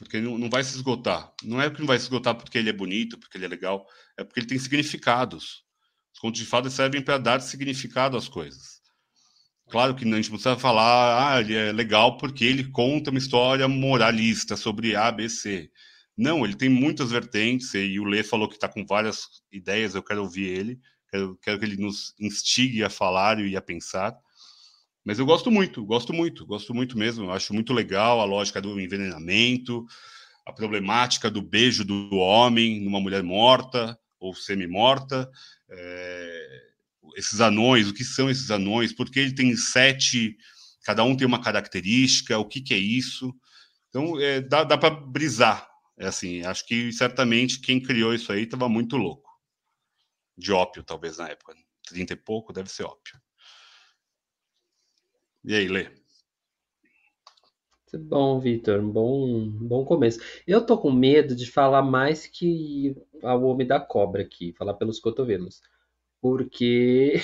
porque 0.00 0.18
não, 0.18 0.38
não 0.38 0.48
vai 0.48 0.64
se 0.64 0.74
esgotar. 0.74 1.30
Não 1.42 1.60
é 1.60 1.68
que 1.68 1.78
não 1.78 1.86
vai 1.86 1.98
se 1.98 2.04
esgotar 2.04 2.34
porque 2.34 2.56
ele 2.56 2.70
é 2.70 2.72
bonito, 2.72 3.18
porque 3.18 3.36
ele 3.36 3.44
é 3.44 3.48
legal, 3.48 3.86
é 4.16 4.24
porque 4.24 4.40
ele 4.40 4.46
tem 4.46 4.58
significados. 4.58 5.62
Os 6.14 6.18
contos 6.18 6.40
de 6.40 6.46
fadas 6.46 6.72
servem 6.72 7.02
para 7.02 7.18
dar 7.18 7.40
significado 7.40 8.16
às 8.16 8.26
coisas. 8.26 8.79
Claro 9.70 9.94
que 9.94 10.04
a 10.04 10.16
gente 10.16 10.28
precisa 10.28 10.56
falar, 10.56 11.34
ah, 11.36 11.40
ele 11.40 11.54
é 11.54 11.72
legal 11.72 12.16
porque 12.18 12.44
ele 12.44 12.64
conta 12.64 13.10
uma 13.10 13.18
história 13.18 13.68
moralista 13.68 14.56
sobre 14.56 14.96
A, 14.96 15.12
B, 15.12 15.28
C. 15.28 15.70
Não, 16.16 16.44
ele 16.44 16.56
tem 16.56 16.68
muitas 16.68 17.12
vertentes, 17.12 17.72
e 17.74 17.98
o 18.00 18.04
Lê 18.04 18.24
falou 18.24 18.48
que 18.48 18.56
está 18.56 18.68
com 18.68 18.84
várias 18.84 19.22
ideias, 19.50 19.94
eu 19.94 20.02
quero 20.02 20.22
ouvir 20.22 20.46
ele, 20.46 20.80
quero, 21.08 21.38
quero 21.40 21.58
que 21.58 21.64
ele 21.64 21.76
nos 21.76 22.12
instigue 22.18 22.82
a 22.82 22.90
falar 22.90 23.38
e 23.40 23.56
a 23.56 23.62
pensar. 23.62 24.14
Mas 25.04 25.18
eu 25.18 25.24
gosto 25.24 25.50
muito, 25.50 25.84
gosto 25.84 26.12
muito, 26.12 26.44
gosto 26.44 26.74
muito 26.74 26.98
mesmo. 26.98 27.24
Eu 27.24 27.32
acho 27.32 27.54
muito 27.54 27.72
legal 27.72 28.20
a 28.20 28.24
lógica 28.24 28.60
do 28.60 28.78
envenenamento, 28.78 29.86
a 30.44 30.52
problemática 30.52 31.30
do 31.30 31.40
beijo 31.40 31.84
do 31.84 32.16
homem 32.16 32.80
numa 32.80 33.00
mulher 33.00 33.22
morta 33.22 33.98
ou 34.18 34.34
semi-morta. 34.34 35.30
É... 35.70 36.69
Esses 37.16 37.40
anões, 37.40 37.88
o 37.88 37.94
que 37.94 38.04
são 38.04 38.30
esses 38.30 38.50
anões? 38.50 38.92
Por 38.92 39.10
que 39.10 39.20
ele 39.20 39.34
tem 39.34 39.54
sete? 39.56 40.36
Cada 40.84 41.04
um 41.04 41.16
tem 41.16 41.26
uma 41.26 41.42
característica. 41.42 42.38
O 42.38 42.46
que, 42.46 42.60
que 42.60 42.74
é 42.74 42.78
isso? 42.78 43.34
Então, 43.88 44.18
é, 44.20 44.40
dá, 44.40 44.64
dá 44.64 44.78
para 44.78 44.90
brisar. 44.90 45.68
É 45.98 46.06
assim, 46.06 46.42
acho 46.42 46.66
que 46.66 46.92
certamente 46.92 47.60
quem 47.60 47.82
criou 47.82 48.14
isso 48.14 48.32
aí 48.32 48.44
estava 48.44 48.68
muito 48.68 48.96
louco. 48.96 49.30
De 50.36 50.52
ópio, 50.52 50.82
talvez, 50.82 51.18
na 51.18 51.28
época. 51.28 51.54
Trinta 51.86 52.14
e 52.14 52.16
pouco 52.16 52.52
deve 52.52 52.70
ser 52.70 52.84
ópio. 52.84 53.20
E 55.44 55.54
aí, 55.54 55.68
Lê? 55.68 55.90
Bom, 57.92 58.38
Vitor, 58.38 58.80
bom, 58.82 59.48
bom 59.48 59.84
começo. 59.84 60.20
Eu 60.46 60.64
tô 60.64 60.78
com 60.78 60.92
medo 60.92 61.34
de 61.34 61.50
falar 61.50 61.82
mais 61.82 62.26
que 62.26 62.94
o 63.22 63.44
Homem 63.46 63.66
da 63.66 63.80
Cobra 63.80 64.22
aqui, 64.22 64.52
falar 64.52 64.74
pelos 64.74 65.00
cotovelos. 65.00 65.60
Porque. 66.20 67.14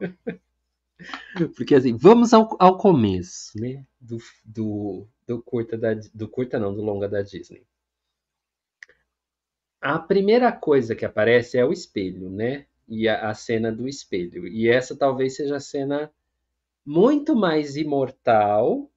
Porque 1.56 1.74
assim, 1.74 1.96
vamos 1.96 2.32
ao, 2.32 2.56
ao 2.58 2.78
começo, 2.78 3.58
né? 3.60 3.84
Do, 4.00 4.18
do, 4.44 5.06
do 5.26 5.42
curta 5.42 5.76
da, 5.76 5.94
do 6.14 6.28
curta 6.28 6.58
não, 6.58 6.74
do 6.74 6.82
longa 6.82 7.08
da 7.08 7.22
Disney. 7.22 7.66
A 9.80 9.98
primeira 9.98 10.50
coisa 10.50 10.94
que 10.94 11.04
aparece 11.04 11.58
é 11.58 11.64
o 11.64 11.72
espelho, 11.72 12.30
né? 12.30 12.66
E 12.88 13.08
a, 13.08 13.28
a 13.28 13.34
cena 13.34 13.70
do 13.70 13.86
espelho. 13.88 14.46
E 14.48 14.68
essa 14.68 14.96
talvez 14.96 15.36
seja 15.36 15.56
a 15.56 15.60
cena 15.60 16.10
muito 16.84 17.34
mais 17.36 17.76
imortal 17.76 18.90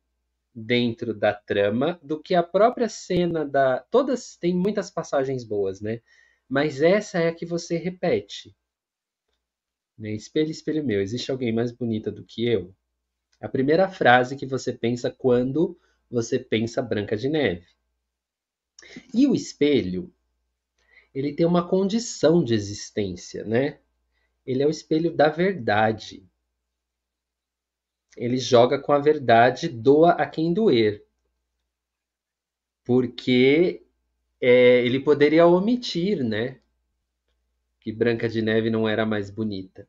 dentro 0.54 1.14
da 1.14 1.34
trama 1.34 2.00
do 2.04 2.22
que 2.22 2.36
a 2.36 2.44
própria 2.44 2.90
cena 2.90 3.46
da. 3.46 3.80
Todas 3.92 4.36
têm 4.38 4.56
muitas 4.56 4.90
passagens 4.90 5.44
boas, 5.44 5.82
né? 5.82 6.02
Mas 6.48 6.82
essa 6.82 7.20
é 7.20 7.28
a 7.30 7.36
que 7.36 7.46
você 7.46 7.78
repete. 7.78 8.56
Né? 10.00 10.12
Espelho, 10.14 10.50
espelho 10.50 10.84
meu, 10.84 11.02
existe 11.02 11.30
alguém 11.30 11.52
mais 11.52 11.72
bonita 11.72 12.12
do 12.12 12.24
que 12.24 12.48
eu? 12.48 12.74
A 13.40 13.48
primeira 13.48 13.88
frase 13.88 14.36
que 14.36 14.46
você 14.46 14.74
pensa 14.74 15.12
quando 15.12 15.78
você 16.10 16.40
pensa 16.40 16.82
Branca 16.82 17.16
de 17.16 17.30
Neve. 17.30 17.68
E 19.14 19.28
o 19.28 19.36
espelho, 19.36 20.12
ele 21.14 21.34
tem 21.34 21.46
uma 21.46 21.68
condição 21.68 22.44
de 22.44 22.54
existência, 22.54 23.44
né? 23.44 23.80
Ele 24.46 24.64
é 24.64 24.66
o 24.68 24.72
espelho 24.72 25.16
da 25.16 25.30
verdade 25.30 26.28
ele 28.20 28.38
joga 28.38 28.78
com 28.78 28.92
a 28.92 29.00
verdade, 29.00 29.70
doa 29.70 30.12
a 30.12 30.26
quem 30.26 30.54
doer. 30.54 31.06
Porque 32.84 33.86
é, 34.42 34.86
ele 34.86 35.00
poderia 35.00 35.48
omitir, 35.48 36.22
né? 36.22 36.60
Que 37.80 37.92
Branca 37.92 38.28
de 38.28 38.42
Neve 38.42 38.70
não 38.70 38.88
era 38.88 39.06
mais 39.06 39.30
bonita. 39.30 39.88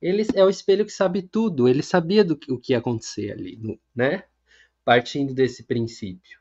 Ele 0.00 0.26
é 0.34 0.44
o 0.44 0.50
espelho 0.50 0.84
que 0.84 0.92
sabe 0.92 1.22
tudo, 1.22 1.68
ele 1.68 1.82
sabia 1.82 2.24
do 2.24 2.36
que, 2.36 2.52
o 2.52 2.58
que 2.58 2.72
ia 2.72 2.78
acontecer 2.78 3.32
ali, 3.32 3.58
né? 3.94 4.24
Partindo 4.84 5.32
desse 5.32 5.64
princípio. 5.64 6.38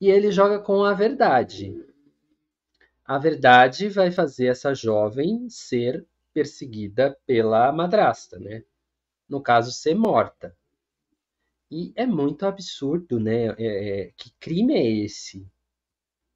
E 0.00 0.10
ele 0.10 0.30
joga 0.30 0.58
com 0.58 0.84
a 0.84 0.92
verdade. 0.92 1.74
A 3.04 3.18
verdade 3.18 3.88
vai 3.88 4.10
fazer 4.10 4.46
essa 4.46 4.74
jovem 4.74 5.48
ser 5.48 6.04
perseguida 6.34 7.16
pela 7.26 7.72
madrasta, 7.72 8.38
né? 8.38 8.64
no 9.28 9.40
caso, 9.40 9.72
ser 9.72 9.94
morta. 9.94 10.56
E 11.70 11.92
é 11.96 12.06
muito 12.06 12.46
absurdo, 12.46 13.18
né? 13.18 13.48
É, 13.58 14.00
é, 14.00 14.12
que 14.16 14.30
crime 14.38 14.74
é 14.74 15.04
esse? 15.04 15.46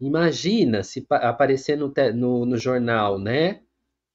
Imagina 0.01 0.83
se 0.83 1.07
aparecer 1.11 1.77
no, 1.77 1.93
no, 2.15 2.47
no 2.47 2.57
jornal, 2.57 3.19
né? 3.19 3.61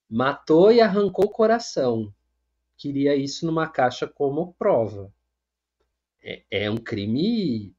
Matou 0.09 0.71
e 0.71 0.81
arrancou 0.81 1.25
o 1.25 1.29
coração. 1.29 2.11
Queria 2.77 3.15
isso 3.15 3.45
numa 3.45 3.67
caixa 3.67 4.07
como 4.07 4.53
prova. 4.53 5.13
É, 6.23 6.43
é 6.49 6.71
um 6.71 6.77
crime, 6.77 7.73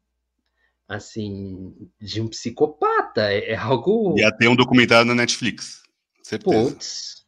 assim, 0.88 1.74
de 2.00 2.20
um 2.20 2.28
psicopata. 2.28 3.32
É, 3.32 3.52
é 3.52 3.56
algo. 3.56 4.16
Ia 4.16 4.30
ter 4.30 4.48
um 4.48 4.56
documentário 4.56 5.06
na 5.06 5.14
Netflix. 5.14 5.82
Certeza. 6.22 6.70
Putz. 6.70 7.26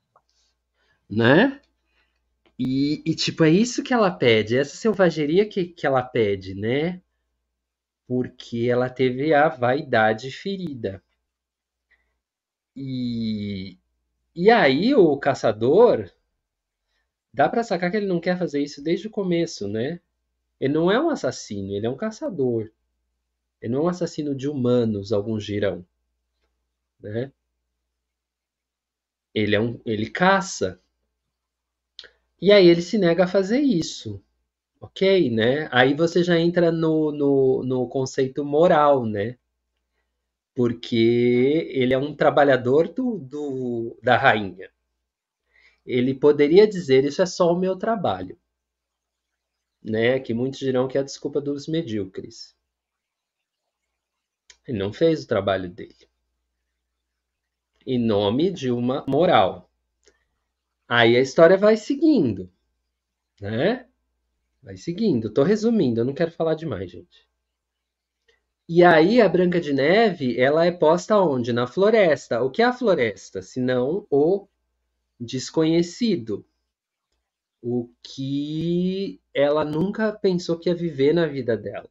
Né? 1.10 1.60
E, 2.58 3.02
e, 3.04 3.14
tipo, 3.14 3.44
é 3.44 3.50
isso 3.50 3.82
que 3.82 3.94
ela 3.94 4.10
pede, 4.10 4.56
essa 4.56 4.76
selvageria 4.76 5.46
que, 5.46 5.66
que 5.66 5.86
ela 5.86 6.02
pede, 6.02 6.54
né? 6.54 7.00
Porque 8.08 8.66
ela 8.68 8.90
teve 8.90 9.32
a 9.32 9.48
vaidade 9.48 10.32
ferida. 10.32 11.00
E, 12.74 13.76
e 14.34 14.50
aí 14.50 14.94
o 14.94 15.16
caçador 15.18 16.10
dá 17.32 17.48
para 17.48 17.62
sacar 17.62 17.90
que 17.90 17.96
ele 17.96 18.06
não 18.06 18.20
quer 18.20 18.38
fazer 18.38 18.62
isso 18.62 18.82
desde 18.82 19.06
o 19.06 19.10
começo, 19.10 19.68
né? 19.68 20.00
Ele 20.60 20.74
não 20.74 20.90
é 20.90 21.00
um 21.00 21.10
assassino, 21.10 21.72
ele 21.72 21.86
é 21.86 21.90
um 21.90 21.96
caçador. 21.96 22.70
Ele 23.60 23.72
não 23.72 23.80
é 23.80 23.84
um 23.84 23.88
assassino 23.88 24.34
de 24.34 24.48
humanos, 24.48 25.12
alguns 25.12 25.44
dirão, 25.44 25.84
né? 27.00 27.32
Ele 29.34 29.54
é 29.54 29.60
um, 29.60 29.80
ele 29.86 30.10
caça. 30.10 30.80
E 32.40 32.52
aí 32.52 32.66
ele 32.68 32.82
se 32.82 32.98
nega 32.98 33.24
a 33.24 33.28
fazer 33.28 33.60
isso. 33.60 34.22
Ok, 34.80 35.30
né? 35.30 35.68
Aí 35.72 35.94
você 35.94 36.22
já 36.22 36.38
entra 36.38 36.70
no, 36.70 37.10
no, 37.12 37.62
no 37.64 37.88
conceito 37.88 38.44
moral, 38.44 39.04
né? 39.04 39.36
Porque 40.54 41.68
ele 41.72 41.94
é 41.94 41.98
um 41.98 42.14
trabalhador 42.14 42.88
do, 42.88 43.18
do, 43.18 43.98
da 44.02 44.16
rainha. 44.16 44.70
Ele 45.84 46.14
poderia 46.14 46.66
dizer: 46.66 47.04
Isso 47.04 47.22
é 47.22 47.26
só 47.26 47.52
o 47.52 47.58
meu 47.58 47.76
trabalho. 47.76 48.38
Né? 49.82 50.20
Que 50.20 50.34
muitos 50.34 50.58
dirão 50.60 50.86
que 50.86 50.98
é 50.98 51.00
a 51.00 51.04
desculpa 51.04 51.40
dos 51.40 51.66
medíocres. 51.66 52.56
Ele 54.66 54.78
não 54.78 54.92
fez 54.92 55.24
o 55.24 55.28
trabalho 55.28 55.68
dele. 55.68 56.08
Em 57.86 57.98
nome 57.98 58.50
de 58.50 58.70
uma 58.70 59.04
moral. 59.08 59.70
Aí 60.86 61.16
a 61.16 61.20
história 61.20 61.56
vai 61.56 61.76
seguindo, 61.76 62.50
né? 63.40 63.88
Vai 64.62 64.76
seguindo. 64.76 65.32
Tô 65.32 65.42
resumindo, 65.42 66.00
eu 66.00 66.04
não 66.04 66.14
quero 66.14 66.30
falar 66.30 66.54
demais, 66.54 66.90
gente. 66.90 67.26
E 68.68 68.84
aí 68.84 69.20
a 69.20 69.28
Branca 69.28 69.60
de 69.60 69.72
Neve, 69.72 70.38
ela 70.38 70.64
é 70.64 70.70
posta 70.70 71.18
onde? 71.18 71.52
Na 71.52 71.66
floresta. 71.66 72.40
O 72.42 72.50
que 72.50 72.62
é 72.62 72.66
a 72.66 72.72
floresta? 72.72 73.42
Senão 73.42 74.06
o 74.10 74.46
desconhecido. 75.20 76.46
O 77.62 77.88
que 78.02 79.20
ela 79.32 79.64
nunca 79.64 80.12
pensou 80.12 80.58
que 80.58 80.68
ia 80.68 80.74
viver 80.74 81.12
na 81.14 81.26
vida 81.26 81.56
dela. 81.56 81.88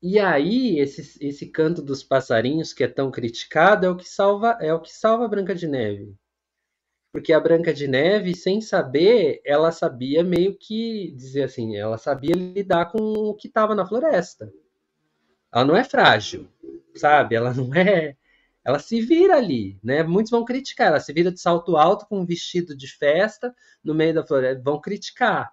E 0.00 0.20
aí, 0.20 0.78
esse, 0.78 1.18
esse 1.20 1.46
canto 1.48 1.82
dos 1.82 2.04
passarinhos 2.04 2.72
que 2.72 2.84
é 2.84 2.88
tão 2.88 3.10
criticado 3.10 3.86
é 3.86 3.90
o 3.90 3.96
que 3.96 4.08
salva 4.08 4.56
é 4.60 4.72
o 4.72 4.80
que 4.80 4.92
salva 4.92 5.24
a 5.24 5.28
Branca 5.28 5.52
de 5.52 5.66
Neve. 5.66 6.14
Porque 7.14 7.32
a 7.32 7.38
Branca 7.38 7.72
de 7.72 7.86
Neve, 7.86 8.34
sem 8.34 8.60
saber, 8.60 9.40
ela 9.46 9.70
sabia 9.70 10.24
meio 10.24 10.58
que 10.58 11.12
dizer 11.12 11.44
assim, 11.44 11.76
ela 11.76 11.96
sabia 11.96 12.34
lidar 12.34 12.86
com 12.86 12.98
o 12.98 13.34
que 13.36 13.46
estava 13.46 13.72
na 13.72 13.86
floresta. 13.86 14.52
Ela 15.52 15.64
não 15.64 15.76
é 15.76 15.84
frágil, 15.84 16.48
sabe? 16.96 17.36
Ela 17.36 17.54
não 17.54 17.72
é. 17.72 18.16
Ela 18.64 18.80
se 18.80 19.00
vira 19.00 19.36
ali, 19.36 19.78
né? 19.80 20.02
Muitos 20.02 20.32
vão 20.32 20.44
criticar. 20.44 20.88
Ela 20.88 20.98
se 20.98 21.12
vira 21.12 21.30
de 21.30 21.40
salto 21.40 21.76
alto 21.76 22.04
com 22.08 22.18
um 22.18 22.26
vestido 22.26 22.76
de 22.76 22.88
festa 22.88 23.54
no 23.84 23.94
meio 23.94 24.12
da 24.12 24.26
floresta. 24.26 24.60
Vão 24.64 24.80
criticar. 24.80 25.52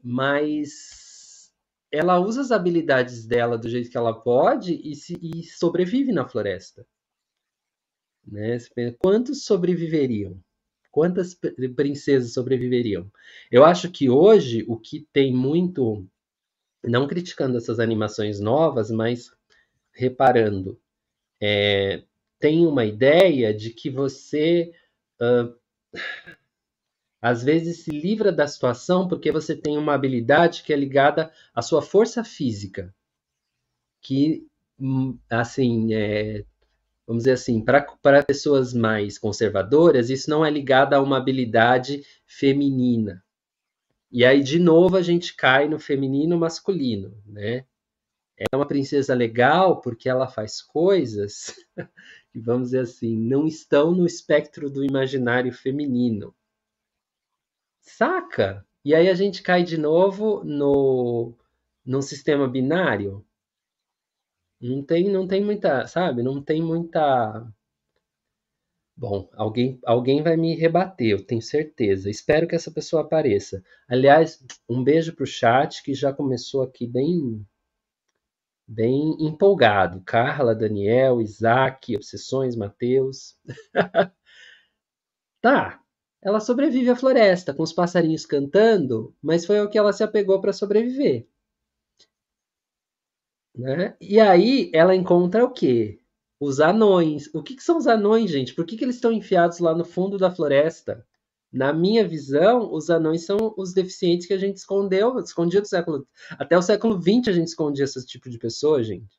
Mas 0.00 1.52
ela 1.90 2.20
usa 2.20 2.42
as 2.42 2.52
habilidades 2.52 3.26
dela 3.26 3.58
do 3.58 3.68
jeito 3.68 3.90
que 3.90 3.96
ela 3.96 4.14
pode 4.14 4.80
e, 4.88 4.94
se, 4.94 5.18
e 5.20 5.42
sobrevive 5.42 6.12
na 6.12 6.28
floresta. 6.28 6.86
Né? 8.24 8.56
Quantos 9.00 9.44
sobreviveriam? 9.44 10.40
Quantas 10.96 11.38
princesas 11.76 12.32
sobreviveriam? 12.32 13.12
Eu 13.50 13.66
acho 13.66 13.90
que 13.90 14.08
hoje 14.08 14.64
o 14.66 14.78
que 14.78 15.06
tem 15.12 15.30
muito, 15.30 16.08
não 16.82 17.06
criticando 17.06 17.58
essas 17.58 17.78
animações 17.78 18.40
novas, 18.40 18.90
mas 18.90 19.30
reparando, 19.92 20.80
é, 21.38 22.02
tem 22.38 22.66
uma 22.66 22.86
ideia 22.86 23.52
de 23.52 23.74
que 23.74 23.90
você 23.90 24.72
uh, 25.20 25.54
às 27.20 27.44
vezes 27.44 27.80
se 27.80 27.90
livra 27.90 28.32
da 28.32 28.46
situação 28.46 29.06
porque 29.06 29.30
você 29.30 29.54
tem 29.54 29.76
uma 29.76 29.92
habilidade 29.92 30.62
que 30.62 30.72
é 30.72 30.76
ligada 30.76 31.30
à 31.54 31.60
sua 31.60 31.82
força 31.82 32.24
física, 32.24 32.94
que 34.00 34.46
hum, 34.80 35.18
assim 35.28 35.92
é, 35.92 36.46
vamos 37.06 37.22
dizer 37.22 37.32
assim, 37.32 37.64
para 37.64 38.22
pessoas 38.24 38.74
mais 38.74 39.18
conservadoras, 39.18 40.10
isso 40.10 40.28
não 40.28 40.44
é 40.44 40.50
ligado 40.50 40.94
a 40.94 41.00
uma 41.00 41.16
habilidade 41.18 42.04
feminina. 42.26 43.22
E 44.10 44.24
aí, 44.24 44.42
de 44.42 44.58
novo, 44.58 44.96
a 44.96 45.02
gente 45.02 45.34
cai 45.34 45.68
no 45.68 45.78
feminino 45.78 46.38
masculino, 46.38 47.16
né? 47.26 47.64
É 48.38 48.54
uma 48.54 48.66
princesa 48.66 49.14
legal 49.14 49.80
porque 49.80 50.08
ela 50.08 50.28
faz 50.28 50.60
coisas 50.60 51.54
que, 52.30 52.40
vamos 52.40 52.68
dizer 52.68 52.80
assim, 52.80 53.16
não 53.16 53.46
estão 53.46 53.92
no 53.92 54.04
espectro 54.04 54.68
do 54.68 54.84
imaginário 54.84 55.52
feminino. 55.52 56.34
Saca? 57.80 58.66
E 58.84 58.94
aí 58.94 59.08
a 59.08 59.14
gente 59.14 59.42
cai 59.42 59.62
de 59.62 59.78
novo 59.78 60.44
no, 60.44 61.34
no 61.84 62.02
sistema 62.02 62.46
binário. 62.46 63.24
Não 64.60 64.82
tem, 64.82 65.08
não 65.10 65.26
tem 65.26 65.42
muita, 65.44 65.86
sabe? 65.86 66.22
Não 66.22 66.42
tem 66.42 66.60
muita. 66.62 67.50
Bom, 68.96 69.28
alguém, 69.34 69.78
alguém 69.84 70.22
vai 70.22 70.36
me 70.36 70.54
rebater, 70.54 71.08
eu 71.10 71.24
tenho 71.26 71.40
certeza. 71.42 72.10
Espero 72.10 72.46
que 72.48 72.54
essa 72.54 72.70
pessoa 72.70 73.02
apareça. 73.02 73.62
Aliás, 73.88 74.42
um 74.68 74.82
beijo 74.84 75.14
pro 75.14 75.26
chat 75.26 75.82
que 75.82 75.94
já 75.94 76.12
começou 76.12 76.62
aqui 76.62 76.86
bem 76.86 77.46
bem 78.66 79.16
empolgado. 79.20 80.02
Carla, 80.04 80.54
Daniel, 80.54 81.20
Isaac, 81.20 81.94
Obsessões, 81.96 82.56
Matheus. 82.56 83.36
tá, 85.40 85.80
ela 86.22 86.40
sobrevive 86.40 86.90
à 86.90 86.96
floresta 86.96 87.54
com 87.54 87.62
os 87.62 87.72
passarinhos 87.72 88.26
cantando, 88.26 89.14
mas 89.22 89.46
foi 89.46 89.60
o 89.60 89.68
que 89.70 89.78
ela 89.78 89.92
se 89.92 90.02
apegou 90.02 90.40
para 90.40 90.52
sobreviver. 90.52 91.26
Né? 93.56 93.96
E 94.00 94.20
aí 94.20 94.70
ela 94.74 94.94
encontra 94.94 95.44
o 95.44 95.50
quê? 95.50 95.98
Os 96.38 96.60
anões. 96.60 97.32
O 97.34 97.42
que, 97.42 97.56
que 97.56 97.62
são 97.62 97.78
os 97.78 97.86
anões, 97.86 98.30
gente? 98.30 98.54
Por 98.54 98.66
que, 98.66 98.76
que 98.76 98.84
eles 98.84 98.96
estão 98.96 99.12
enfiados 99.12 99.58
lá 99.58 99.74
no 99.74 99.84
fundo 99.84 100.18
da 100.18 100.30
floresta? 100.30 101.06
Na 101.50 101.72
minha 101.72 102.06
visão, 102.06 102.70
os 102.72 102.90
anões 102.90 103.24
são 103.24 103.54
os 103.56 103.72
deficientes 103.72 104.26
que 104.26 104.34
a 104.34 104.38
gente 104.38 104.58
escondeu, 104.58 105.18
escondia 105.18 105.60
do 105.60 105.66
século. 105.66 106.06
Até 106.32 106.58
o 106.58 106.62
século 106.62 107.00
XX 107.00 107.28
a 107.28 107.32
gente 107.32 107.48
escondia 107.48 107.84
esse 107.84 108.04
tipo 108.06 108.28
de 108.28 108.38
pessoa, 108.38 108.82
gente. 108.82 109.16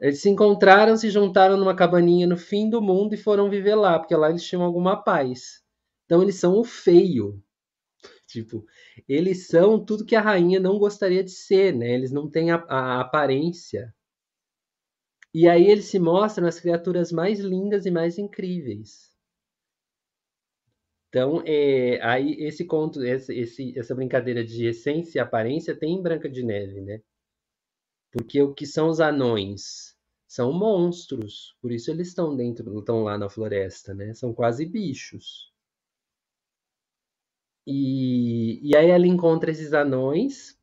Eles 0.00 0.20
se 0.20 0.28
encontraram, 0.28 0.96
se 0.96 1.08
juntaram 1.08 1.56
numa 1.56 1.74
cabaninha 1.74 2.26
no 2.26 2.36
fim 2.36 2.68
do 2.68 2.82
mundo 2.82 3.14
e 3.14 3.18
foram 3.18 3.48
viver 3.48 3.76
lá, 3.76 3.98
porque 3.98 4.14
lá 4.16 4.28
eles 4.30 4.44
tinham 4.44 4.62
alguma 4.62 4.96
paz. 5.02 5.62
Então 6.04 6.22
eles 6.22 6.36
são 6.36 6.58
o 6.58 6.64
feio. 6.64 7.42
Tipo, 8.36 8.66
eles 9.08 9.46
são 9.46 9.82
tudo 9.82 10.04
que 10.04 10.14
a 10.14 10.20
rainha 10.20 10.60
não 10.60 10.78
gostaria 10.78 11.24
de 11.24 11.30
ser, 11.30 11.74
né? 11.74 11.94
Eles 11.94 12.12
não 12.12 12.28
têm 12.28 12.50
a, 12.50 12.56
a 12.68 13.00
aparência. 13.00 13.94
E 15.32 15.48
aí 15.48 15.66
eles 15.70 15.86
se 15.86 15.98
mostram 15.98 16.46
as 16.46 16.60
criaturas 16.60 17.10
mais 17.10 17.40
lindas 17.40 17.86
e 17.86 17.90
mais 17.90 18.18
incríveis. 18.18 19.10
Então, 21.08 21.42
é, 21.46 21.98
aí 22.02 22.34
esse 22.40 22.66
conto, 22.66 23.02
esse, 23.02 23.32
esse, 23.34 23.78
essa 23.78 23.94
brincadeira 23.94 24.44
de 24.44 24.66
essência 24.66 25.18
e 25.18 25.20
aparência 25.22 25.74
tem 25.74 25.94
em 25.94 26.02
Branca 26.02 26.28
de 26.28 26.42
Neve, 26.42 26.82
né? 26.82 27.00
Porque 28.12 28.42
o 28.42 28.52
que 28.52 28.66
são 28.66 28.90
os 28.90 29.00
anões? 29.00 29.96
São 30.28 30.52
monstros, 30.52 31.56
por 31.62 31.72
isso 31.72 31.90
eles 31.90 32.08
estão 32.08 32.36
dentro, 32.36 32.78
estão 32.78 33.02
lá 33.02 33.16
na 33.16 33.30
floresta, 33.30 33.94
né? 33.94 34.12
São 34.12 34.34
quase 34.34 34.66
bichos. 34.66 35.50
E, 37.66 38.60
e 38.62 38.76
aí 38.76 38.90
ela 38.90 39.06
encontra 39.06 39.50
esses 39.50 39.72
anões. 39.72 40.56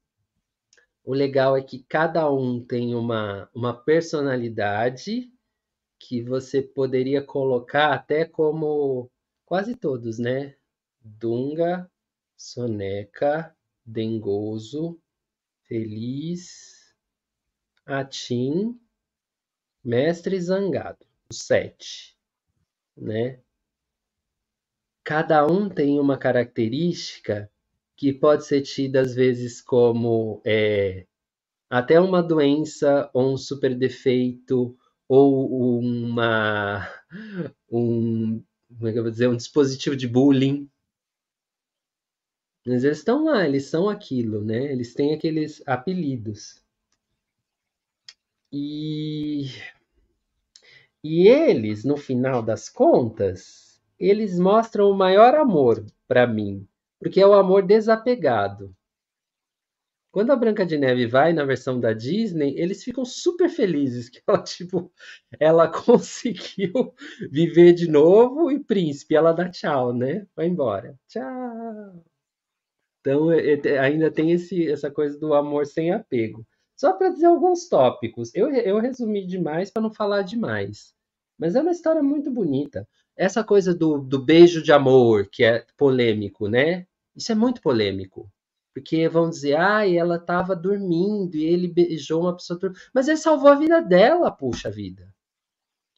O 1.03 1.13
legal 1.13 1.57
é 1.57 1.61
que 1.61 1.83
cada 1.83 2.31
um 2.31 2.63
tem 2.63 2.95
uma, 2.95 3.49
uma 3.53 3.73
personalidade 3.73 5.29
que 5.99 6.21
você 6.21 6.61
poderia 6.61 7.21
colocar 7.21 7.93
até 7.93 8.25
como 8.25 9.09
quase 9.45 9.75
todos, 9.75 10.17
né? 10.17 10.55
Dunga, 11.01 11.89
Soneca, 12.37 13.55
Dengoso, 13.85 14.99
Feliz, 15.63 16.93
Atim, 17.85 18.79
Mestre 19.83 20.39
Zangado, 20.39 21.05
os 21.29 21.39
sete, 21.39 22.17
né? 22.95 23.39
Cada 25.03 25.45
um 25.45 25.69
tem 25.69 25.99
uma 25.99 26.17
característica 26.17 27.51
que 27.95 28.13
pode 28.13 28.45
ser 28.45 28.61
tida 28.61 29.01
às 29.01 29.13
vezes 29.13 29.61
como 29.61 30.41
é, 30.45 31.05
até 31.69 31.99
uma 31.99 32.21
doença 32.23 33.09
ou 33.13 33.33
um 33.33 33.37
super 33.37 33.75
defeito 33.75 34.77
ou 35.07 35.79
uma 35.79 36.87
um 37.71 38.43
como 38.77 38.87
é 38.87 38.91
que 38.93 38.99
eu 38.99 39.03
vou 39.03 39.11
dizer 39.11 39.27
um 39.27 39.35
dispositivo 39.37 39.95
de 39.95 40.07
bullying. 40.07 40.69
Mas 42.65 42.83
eles 42.83 42.99
estão 42.99 43.25
lá 43.25 43.45
eles 43.45 43.65
são 43.65 43.89
aquilo 43.89 44.43
né? 44.43 44.71
Eles 44.71 44.93
têm 44.93 45.13
aqueles 45.13 45.61
apelidos. 45.67 46.63
E 48.51 49.47
e 51.03 51.27
eles 51.27 51.83
no 51.83 51.97
final 51.97 52.41
das 52.41 52.69
contas 52.69 53.62
eles 54.09 54.37
mostram 54.37 54.89
o 54.89 54.95
maior 54.95 55.33
amor 55.35 55.85
para 56.07 56.27
mim, 56.27 56.67
porque 56.99 57.21
é 57.21 57.27
o 57.27 57.33
amor 57.33 57.63
desapegado. 57.63 58.75
Quando 60.11 60.31
a 60.31 60.35
Branca 60.35 60.65
de 60.65 60.77
Neve 60.77 61.07
vai 61.07 61.33
na 61.33 61.43
versão 61.43 61.79
da 61.79 61.91
Disney, 61.91 62.53
eles 62.55 62.83
ficam 62.83 63.03
super 63.03 63.49
felizes 63.49 64.09
que 64.09 64.21
ela 64.27 64.37
tipo, 64.43 64.91
ela 65.39 65.67
conseguiu 65.67 66.93
viver 67.31 67.73
de 67.73 67.89
novo 67.89 68.51
e 68.51 68.59
príncipe, 68.59 69.15
ela 69.15 69.31
dá 69.31 69.49
tchau, 69.49 69.93
né? 69.93 70.27
Vai 70.35 70.47
embora. 70.47 70.99
Tchau. 71.07 72.03
Então 72.99 73.31
é, 73.31 73.53
é, 73.53 73.79
ainda 73.79 74.11
tem 74.11 74.31
esse, 74.31 74.69
essa 74.69 74.91
coisa 74.91 75.17
do 75.17 75.33
amor 75.33 75.65
sem 75.65 75.91
apego. 75.91 76.45
Só 76.75 76.93
para 76.93 77.09
dizer 77.09 77.25
alguns 77.25 77.67
tópicos. 77.67 78.33
Eu, 78.35 78.49
eu 78.51 78.79
resumi 78.79 79.25
demais 79.25 79.71
para 79.71 79.81
não 79.81 79.91
falar 79.91 80.21
demais. 80.23 80.93
Mas 81.39 81.55
é 81.55 81.61
uma 81.61 81.71
história 81.71 82.03
muito 82.03 82.29
bonita 82.29 82.87
essa 83.15 83.43
coisa 83.43 83.73
do, 83.73 83.99
do 83.99 84.19
beijo 84.19 84.61
de 84.61 84.71
amor, 84.71 85.27
que 85.29 85.43
é 85.43 85.65
polêmico, 85.77 86.47
né? 86.47 86.87
Isso 87.15 87.31
é 87.31 87.35
muito 87.35 87.61
polêmico. 87.61 88.31
Porque 88.73 89.07
vão 89.07 89.29
dizer, 89.29 89.55
ah, 89.55 89.87
ela 89.87 90.15
estava 90.15 90.55
dormindo 90.55 91.35
e 91.35 91.43
ele 91.43 91.67
beijou 91.67 92.21
uma 92.21 92.35
pessoa. 92.35 92.59
Mas 92.93 93.07
ele 93.07 93.17
salvou 93.17 93.49
a 93.49 93.55
vida 93.55 93.79
dela, 93.81 94.31
puxa 94.31 94.71
vida. 94.71 95.13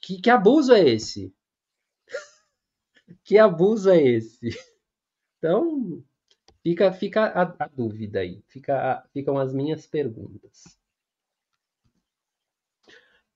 Que, 0.02 0.22
que 0.22 0.30
abuso 0.30 0.74
é 0.74 0.88
esse? 0.90 1.34
que 3.24 3.38
abuso 3.38 3.90
é 3.90 4.02
esse? 4.02 4.50
Então, 5.38 6.04
fica, 6.62 6.92
fica 6.92 7.26
a, 7.28 7.44
a 7.64 7.68
dúvida 7.68 8.20
aí. 8.20 8.44
Fica, 8.48 9.08
ficam 9.14 9.38
as 9.38 9.54
minhas 9.54 9.88
perguntas. 9.88 10.78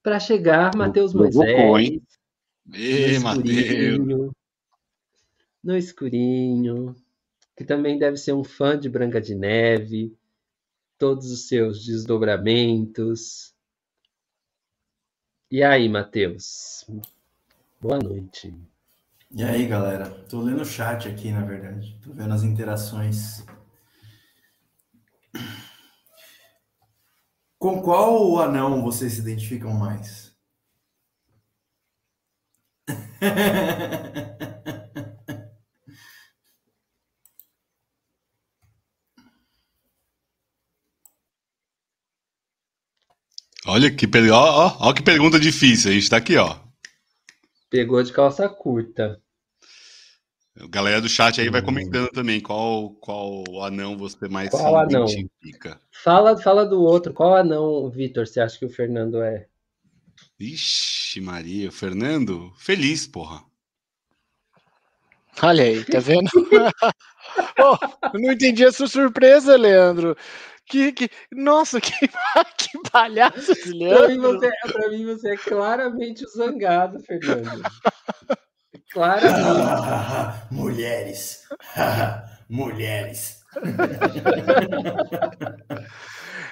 Para 0.03 0.19
chegar, 0.19 0.75
Matheus 0.75 1.13
Moisés. 1.13 2.01
No 2.71 2.77
escurinho, 2.77 4.31
no 5.63 5.75
escurinho, 5.75 6.95
que 7.57 7.65
também 7.65 7.97
deve 7.97 8.15
ser 8.15 8.33
um 8.33 8.43
fã 8.43 8.79
de 8.79 8.87
Branca 8.87 9.19
de 9.19 9.33
Neve, 9.33 10.15
todos 10.97 11.31
os 11.31 11.47
seus 11.47 11.83
desdobramentos. 11.83 13.55
E 15.49 15.63
aí, 15.63 15.89
Matheus? 15.89 16.85
Boa 17.81 17.97
noite. 17.97 18.53
E 19.31 19.43
aí, 19.43 19.65
galera? 19.65 20.07
Tô 20.29 20.39
lendo 20.39 20.61
o 20.61 20.65
chat 20.65 21.07
aqui, 21.07 21.31
na 21.31 21.41
verdade. 21.41 21.97
Tô 22.03 22.11
vendo 22.13 22.33
as 22.33 22.43
interações. 22.43 23.43
Com 27.57 27.81
qual 27.81 28.39
anão 28.39 28.83
vocês 28.83 29.13
se 29.13 29.21
identificam 29.21 29.73
mais? 29.73 30.28
Olha 43.69 43.93
que, 43.93 44.07
per... 44.07 44.31
ó, 44.31 44.67
ó, 44.67 44.77
ó 44.89 44.93
que 44.93 45.03
pergunta 45.03 45.39
difícil. 45.39 45.91
A 45.91 45.93
gente 45.93 46.09
tá 46.09 46.17
aqui, 46.17 46.35
ó. 46.37 46.55
Pegou 47.69 48.01
de 48.01 48.11
calça 48.11 48.49
curta. 48.49 49.21
A 50.59 50.67
galera 50.67 50.99
do 50.99 51.07
chat 51.07 51.39
aí 51.39 51.49
vai 51.49 51.61
hum. 51.61 51.65
comentando 51.65 52.09
também 52.09 52.41
qual, 52.41 52.89
qual 52.95 53.43
anão 53.63 53.95
você 53.95 54.27
mais 54.27 54.49
qual 54.49 54.61
se 54.61 54.95
anão? 54.95 55.07
identifica. 55.07 55.79
Fala, 55.91 56.35
fala 56.37 56.65
do 56.65 56.81
outro. 56.81 57.13
Qual 57.13 57.35
anão, 57.35 57.89
Vitor, 57.89 58.25
você 58.25 58.41
acha 58.41 58.57
que 58.57 58.65
o 58.65 58.69
Fernando 58.69 59.21
é? 59.21 59.47
Ixi, 60.39 61.19
Maria, 61.19 61.67
o 61.67 61.71
Fernando? 61.71 62.53
Feliz, 62.57 63.05
porra. 63.05 63.43
Olha 65.41 65.65
aí, 65.65 65.83
tá 65.83 65.99
vendo? 65.99 66.29
oh, 67.59 67.77
não 68.17 68.31
entendi 68.31 68.63
a 68.63 68.71
sua 68.71 68.87
surpresa, 68.87 69.57
Leandro. 69.57 70.15
Que, 70.65 70.93
que, 70.93 71.09
nossa, 71.31 71.81
que, 71.81 71.91
que 72.57 72.89
palhaço 72.89 73.53
Leandro. 73.65 73.99
Pra 73.99 74.07
mim, 74.07 74.19
você, 74.19 74.51
pra 74.71 74.89
mim, 74.89 75.05
você 75.05 75.33
é 75.33 75.37
claramente 75.37 76.23
o 76.23 76.29
zangado, 76.29 76.99
Fernando. 77.01 77.61
Claramente. 78.93 80.47
mulheres. 80.51 81.43
mulheres. 82.49 83.39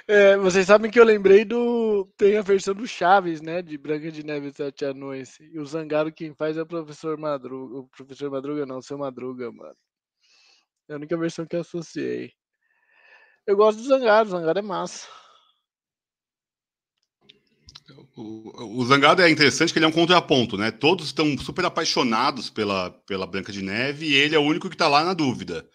É, 0.09 0.37
vocês 0.37 0.65
sabem 0.65 0.89
que 0.89 0.97
eu 0.97 1.03
lembrei 1.03 1.43
do. 1.43 2.05
Tem 2.17 2.37
a 2.37 2.41
versão 2.41 2.73
do 2.73 2.87
Chaves, 2.87 3.41
né? 3.41 3.61
De 3.61 3.77
Branca 3.77 4.09
de 4.09 4.23
Neve 4.23 4.47
e 4.47 4.53
Sete 4.53 4.85
Anões. 4.85 5.37
E 5.41 5.59
o 5.59 5.65
Zangaro 5.65 6.13
quem 6.13 6.33
faz 6.33 6.55
é 6.55 6.61
o 6.61 6.65
professor 6.65 7.17
Madruga. 7.17 7.79
O 7.79 7.87
professor 7.89 8.31
Madruga 8.31 8.65
não, 8.65 8.77
o 8.77 8.81
seu 8.81 8.97
Madruga, 8.97 9.51
mano. 9.51 9.75
É 10.89 10.93
a 10.93 10.95
única 10.95 11.17
versão 11.17 11.45
que 11.45 11.57
eu 11.57 11.59
associei. 11.59 12.31
Eu 13.45 13.57
gosto 13.57 13.79
do 13.79 13.87
Zangaro, 13.87 14.29
o 14.29 14.31
Zangaro 14.31 14.59
é 14.59 14.61
massa. 14.61 15.07
O, 18.15 18.79
o 18.79 18.85
Zangado 18.85 19.21
é 19.21 19.29
interessante 19.29 19.73
que 19.73 19.79
ele 19.79 19.85
é 19.85 19.89
um 19.89 19.91
contraponto, 19.91 20.57
né? 20.57 20.71
Todos 20.71 21.07
estão 21.07 21.37
super 21.37 21.65
apaixonados 21.65 22.49
pela, 22.49 22.91
pela 23.05 23.27
Branca 23.27 23.51
de 23.51 23.61
Neve 23.61 24.05
e 24.05 24.15
ele 24.15 24.35
é 24.35 24.39
o 24.39 24.43
único 24.43 24.69
que 24.69 24.75
está 24.75 24.87
lá 24.87 25.03
na 25.03 25.13
dúvida. 25.13 25.69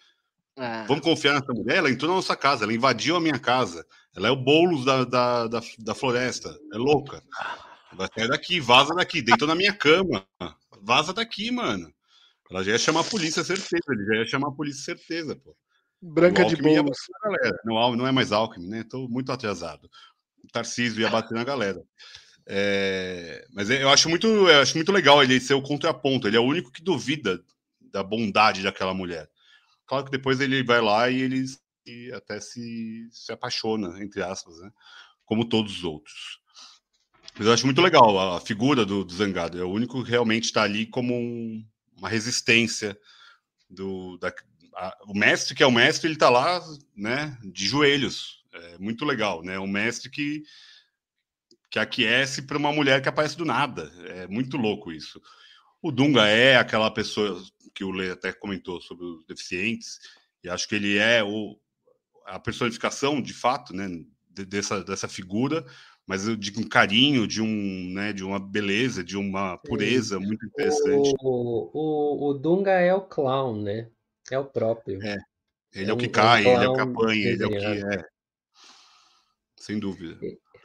É. 0.57 0.85
Vamos 0.85 1.03
confiar 1.03 1.33
nessa 1.33 1.53
mulher? 1.53 1.77
Ela 1.77 1.91
entrou 1.91 2.09
na 2.09 2.15
nossa 2.15 2.35
casa, 2.35 2.63
ela 2.63 2.73
invadiu 2.73 3.15
a 3.15 3.21
minha 3.21 3.39
casa. 3.39 3.85
Ela 4.15 4.27
é 4.27 4.31
o 4.31 4.35
Boulos 4.35 4.85
da, 4.85 5.03
da, 5.03 5.47
da, 5.47 5.61
da 5.79 5.95
floresta. 5.95 6.55
É 6.71 6.77
louca. 6.77 7.23
Vai 7.93 8.07
sair 8.13 8.27
daqui, 8.27 8.59
vaza 8.59 8.93
daqui. 8.93 9.21
Deitou 9.21 9.47
na 9.47 9.55
minha 9.55 9.73
cama. 9.73 10.25
Vaza 10.81 11.13
daqui, 11.13 11.51
mano. 11.51 11.91
Ela 12.49 12.63
já 12.63 12.71
ia 12.71 12.77
chamar 12.77 13.01
a 13.01 13.05
polícia, 13.05 13.43
certeza. 13.43 13.83
Ele 13.89 14.05
já 14.05 14.15
ia 14.15 14.25
chamar 14.25 14.49
a 14.49 14.51
polícia, 14.51 14.83
certeza, 14.83 15.35
pô. 15.35 15.55
Branca 16.01 16.43
de 16.43 16.55
galera. 16.57 17.59
Não, 17.63 17.95
não 17.95 18.05
é 18.05 18.11
mais 18.11 18.31
Alckmin, 18.31 18.67
né? 18.67 18.83
Tô 18.83 19.07
muito 19.07 19.31
atrasado. 19.31 19.89
O 20.43 20.47
Tarcísio 20.51 21.01
ia 21.01 21.09
bater 21.09 21.33
na 21.33 21.43
galera. 21.43 21.81
É, 22.45 23.45
mas 23.53 23.69
eu 23.69 23.89
acho 23.89 24.09
muito, 24.09 24.27
eu 24.27 24.61
acho 24.61 24.75
muito 24.75 24.91
legal 24.91 25.23
ele 25.23 25.39
ser 25.39 25.53
o 25.53 25.61
contraponto. 25.61 26.27
Ele 26.27 26.35
é 26.35 26.39
o 26.39 26.45
único 26.45 26.71
que 26.71 26.83
duvida 26.83 27.41
da 27.79 28.03
bondade 28.03 28.61
daquela 28.61 28.93
mulher. 28.93 29.29
Claro 29.87 30.05
que 30.05 30.11
depois 30.11 30.41
ele 30.41 30.61
vai 30.63 30.81
lá 30.81 31.09
e 31.09 31.21
ele 31.21 31.45
se- 31.85 32.11
até 32.13 32.39
se, 32.39 33.07
se 33.11 33.31
apaixona, 33.31 34.01
entre 34.03 34.21
aspas, 34.23 34.57
né? 34.59 34.71
Como 35.25 35.45
todos 35.47 35.77
os 35.77 35.83
outros. 35.83 36.39
Mas 37.37 37.47
eu 37.47 37.53
acho 37.53 37.65
muito 37.65 37.81
legal 37.81 38.35
a 38.35 38.39
figura 38.41 38.85
do, 38.85 39.03
do 39.03 39.13
Zangado. 39.13 39.59
É 39.59 39.63
o 39.63 39.69
único 39.71 40.03
que 40.03 40.09
realmente 40.11 40.45
está 40.45 40.63
ali 40.63 40.85
como 40.85 41.13
um- 41.15 41.65
uma 41.97 42.09
resistência 42.09 42.97
do 43.69 44.17
da, 44.17 44.33
a- 44.75 44.97
o 45.07 45.17
mestre 45.17 45.55
que 45.55 45.63
é 45.63 45.67
o 45.67 45.71
mestre 45.71 46.07
ele 46.07 46.15
está 46.15 46.29
lá, 46.29 46.61
né? 46.95 47.37
De 47.43 47.65
joelhos. 47.65 48.43
É 48.53 48.77
muito 48.77 49.03
legal, 49.05 49.41
né? 49.43 49.59
Um 49.59 49.67
mestre 49.67 50.09
que 50.09 50.43
que 51.71 51.79
aquece 51.79 52.43
para 52.43 52.57
uma 52.57 52.71
mulher 52.71 53.01
que 53.01 53.09
aparece 53.09 53.35
do 53.35 53.45
nada. 53.45 53.91
É 54.09 54.27
muito 54.27 54.57
louco 54.57 54.91
isso. 54.91 55.19
O 55.81 55.91
Dunga 55.91 56.27
é 56.27 56.55
aquela 56.55 56.91
pessoa 56.91 57.43
que 57.73 57.83
o 57.83 57.89
Lê 57.89 58.11
até 58.11 58.31
comentou 58.31 58.79
sobre 58.79 59.03
os 59.05 59.25
deficientes, 59.25 59.97
e 60.43 60.49
acho 60.49 60.67
que 60.67 60.75
ele 60.75 60.97
é 60.97 61.23
o, 61.23 61.59
a 62.25 62.39
personificação, 62.39 63.21
de 63.21 63.33
fato, 63.33 63.75
né, 63.75 63.87
de- 64.29 64.45
dessa, 64.45 64.83
dessa 64.83 65.07
figura, 65.07 65.65
mas 66.05 66.25
digo 66.37 66.59
um 66.59 66.67
carinho, 66.67 67.27
de, 67.27 67.41
um, 67.41 67.93
né, 67.93 68.11
de 68.11 68.23
uma 68.23 68.39
beleza, 68.39 69.03
de 69.03 69.17
uma 69.17 69.57
pureza 69.57 70.19
muito 70.19 70.45
interessante. 70.45 71.13
O, 71.23 71.69
o, 71.73 72.29
o 72.29 72.33
Dunga 72.33 72.71
é 72.71 72.93
o 72.93 73.01
clown, 73.01 73.61
né? 73.61 73.89
É 74.31 74.37
o 74.37 74.45
próprio. 74.45 75.01
É, 75.03 75.17
Ele 75.73 75.85
é 75.85 75.89
é, 75.89 75.93
o 75.93 75.97
que 75.97 76.05
um- 76.05 76.07
é 76.07 76.09
um 76.09 76.13
cai, 76.13 76.45
ele 76.45 76.65
é 76.65 76.67
o 76.67 76.73
que 76.73 76.81
apanha, 76.81 77.27
ele 77.29 77.43
é 77.43 77.47
o 77.47 77.49
que 77.49 77.55
é. 77.57 78.05
Sem 79.57 79.79
dúvida. 79.79 80.19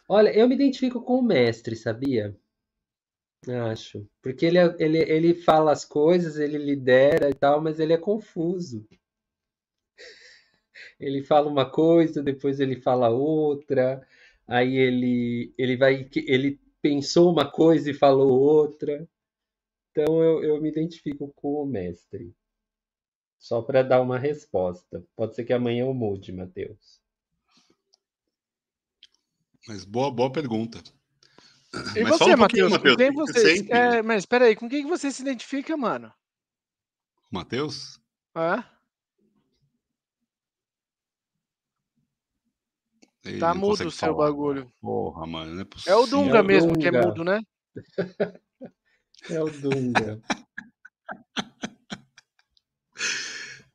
Olha, 0.08 0.36
eu 0.36 0.48
me 0.48 0.54
identifico 0.54 1.00
com 1.02 1.18
o 1.18 1.22
mestre, 1.22 1.76
sabia? 1.76 2.34
Acho. 3.70 4.06
Porque 4.22 4.44
ele, 4.46 4.58
é- 4.58 4.76
ele, 4.78 4.98
ele 4.98 5.34
fala 5.34 5.70
as 5.72 5.84
coisas, 5.84 6.36
ele 6.38 6.58
lidera 6.58 7.30
e 7.30 7.34
tal, 7.34 7.60
mas 7.60 7.78
ele 7.78 7.92
é 7.92 7.98
confuso. 7.98 8.84
Ele 10.98 11.22
fala 11.22 11.48
uma 11.48 11.68
coisa, 11.68 12.22
depois 12.22 12.60
ele 12.60 12.80
fala 12.80 13.08
outra, 13.08 14.06
aí 14.46 14.76
ele, 14.76 15.52
ele 15.56 15.76
vai, 15.76 16.08
ele 16.14 16.60
pensou 16.80 17.30
uma 17.30 17.50
coisa 17.50 17.90
e 17.90 17.94
falou 17.94 18.40
outra. 18.40 19.08
Então 19.90 20.22
eu, 20.22 20.42
eu 20.44 20.60
me 20.60 20.68
identifico 20.68 21.32
com 21.34 21.62
o 21.62 21.66
mestre. 21.66 22.32
Só 23.38 23.62
para 23.62 23.82
dar 23.82 24.00
uma 24.00 24.18
resposta. 24.18 25.04
Pode 25.14 25.34
ser 25.34 25.44
que 25.44 25.52
amanhã 25.52 25.84
eu 25.84 25.94
mude, 25.94 26.32
Matheus. 26.32 27.00
Mas 29.66 29.84
boa, 29.84 30.10
boa 30.10 30.32
pergunta. 30.32 30.82
E 31.94 32.02
Mas 32.02 32.18
você, 32.18 32.34
um 32.34 32.36
Matheus? 32.36 32.72
Com 32.72 32.78
Matheus, 32.78 32.96
quem 32.96 33.12
você. 33.12 33.66
É, 33.70 34.02
mas 34.02 34.26
peraí, 34.26 34.56
com 34.56 34.68
quem 34.68 34.82
que 34.82 34.88
você 34.88 35.10
se 35.10 35.22
identifica, 35.22 35.76
mano? 35.76 36.12
Matheus? 37.30 38.00
Hã? 38.34 38.64
Ele 43.24 43.38
Tá 43.38 43.54
mudo 43.54 43.72
o 43.86 43.90
seu 43.90 44.14
falar. 44.14 44.28
bagulho. 44.28 44.72
Porra, 44.80 45.26
mano, 45.26 45.52
não 45.54 45.58
é 45.60 45.62
É 45.62 45.64
possível. 45.64 45.98
o 46.00 46.06
Dunga 46.06 46.38
É 46.38 46.40
o 46.40 46.44
mesmo 46.44 46.78
que 46.78 46.86
é 46.86 46.90
Dunga. 46.90 47.06
mudo, 47.06 47.24
né? 47.24 47.40
É 49.30 49.42
o 49.42 49.50
Dunga. 49.50 50.20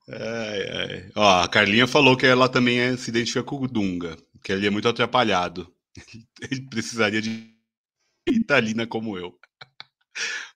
Ai, 0.09 0.61
ai. 0.69 1.11
Ó, 1.15 1.41
a 1.43 1.47
Carlinha 1.47 1.87
falou 1.87 2.17
que 2.17 2.25
ela 2.25 2.49
também 2.49 2.79
é- 2.79 2.97
se 2.97 3.09
identifica 3.09 3.43
com 3.43 3.55
o 3.57 3.67
Dunga, 3.67 4.17
que 4.43 4.51
ele 4.51 4.67
é 4.67 4.69
muito 4.69 4.87
atrapalhado. 4.87 5.73
Ele 6.51 6.67
precisaria 6.69 7.21
de 7.21 7.53
Italina 8.27 8.85
como 8.87 9.17
eu. 9.17 9.39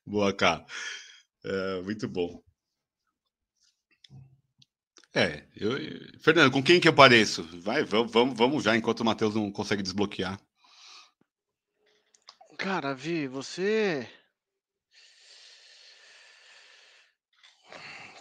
Boa, 0.05 0.33
cá. 0.33 0.65
É, 1.45 1.81
muito 1.83 2.07
bom. 2.09 2.41
É, 5.17 5.43
eu, 5.55 5.71
Fernando, 6.19 6.51
com 6.51 6.61
quem 6.61 6.79
que 6.79 6.87
eu 6.87 6.93
pareço? 6.93 7.41
Vai, 7.61 7.83
vamos, 7.83 8.11
vamos, 8.37 8.63
já, 8.63 8.77
enquanto 8.77 8.99
o 8.99 9.05
Matheus 9.05 9.33
não 9.33 9.51
consegue 9.51 9.81
desbloquear. 9.81 10.39
Cara, 12.55 12.93
Vi, 12.93 13.27
você. 13.27 14.07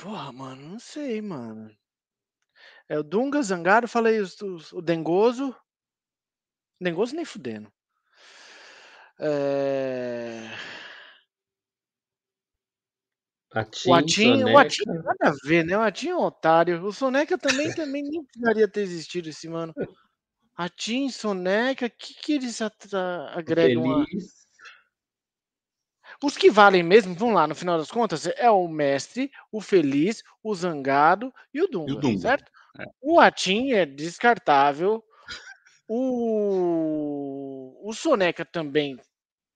Porra, 0.00 0.32
mano, 0.32 0.70
não 0.70 0.78
sei, 0.78 1.20
mano. 1.20 1.70
É 2.88 2.98
o 2.98 3.02
Dunga, 3.02 3.42
Zangaro, 3.42 3.86
falei 3.86 4.18
os, 4.18 4.40
os- 4.40 4.72
o 4.72 4.80
Dengoso. 4.80 5.54
Dengoso 6.80 7.14
nem 7.14 7.26
fudendo. 7.26 7.70
É... 9.18 10.50
Atim, 13.52 13.90
O 13.90 13.94
Atim, 13.94 14.44
o 14.44 14.58
Atim 14.58 14.84
nada 14.86 15.30
a 15.30 15.34
ver, 15.46 15.64
né? 15.64 15.78
O 15.78 15.82
Atim 15.82 16.08
é 16.08 16.16
um 16.16 16.22
otário. 16.22 16.84
O 16.84 16.92
Soneca 16.92 17.38
também, 17.38 17.72
também 17.74 18.02
nem 18.02 18.24
precisaria 18.24 18.68
ter 18.68 18.80
existido 18.80 19.28
esse 19.28 19.48
mano. 19.48 19.72
Atim, 20.56 21.08
Soneca, 21.08 21.86
o 21.86 21.90
que, 21.90 22.14
que 22.14 22.32
eles 22.32 22.60
agregam 23.34 24.00
a... 24.00 24.04
Os 26.22 26.36
que 26.36 26.50
valem 26.50 26.82
mesmo, 26.82 27.14
vamos 27.14 27.34
lá, 27.34 27.46
no 27.46 27.54
final 27.54 27.76
das 27.76 27.90
contas, 27.90 28.26
é 28.26 28.50
o 28.50 28.66
mestre, 28.68 29.30
o 29.52 29.60
feliz, 29.60 30.22
o 30.42 30.54
zangado 30.54 31.32
e 31.52 31.60
o 31.60 31.68
Dunga, 31.68 31.96
Dunga, 31.96 32.18
certo? 32.18 32.50
é. 32.78 32.84
O 33.02 33.20
Atim 33.20 33.72
é 33.72 33.84
descartável. 33.84 35.04
O... 35.88 37.78
o 37.82 37.92
Soneca 37.92 38.44
também 38.44 38.98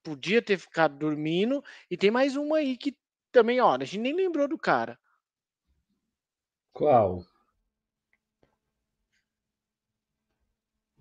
podia 0.03 0.42
ter 0.42 0.59
ficado 0.59 0.96
dormindo. 0.96 1.64
E 1.90 1.96
tem 1.96 2.11
mais 2.11 2.37
uma 2.37 2.59
aí 2.59 2.76
que 2.76 2.96
também, 3.30 3.60
ó, 3.60 3.74
a 3.74 3.84
gente 3.84 3.98
nem 3.98 4.14
lembrou 4.14 4.46
do 4.48 4.58
cara. 4.58 4.98
Qual? 6.72 7.24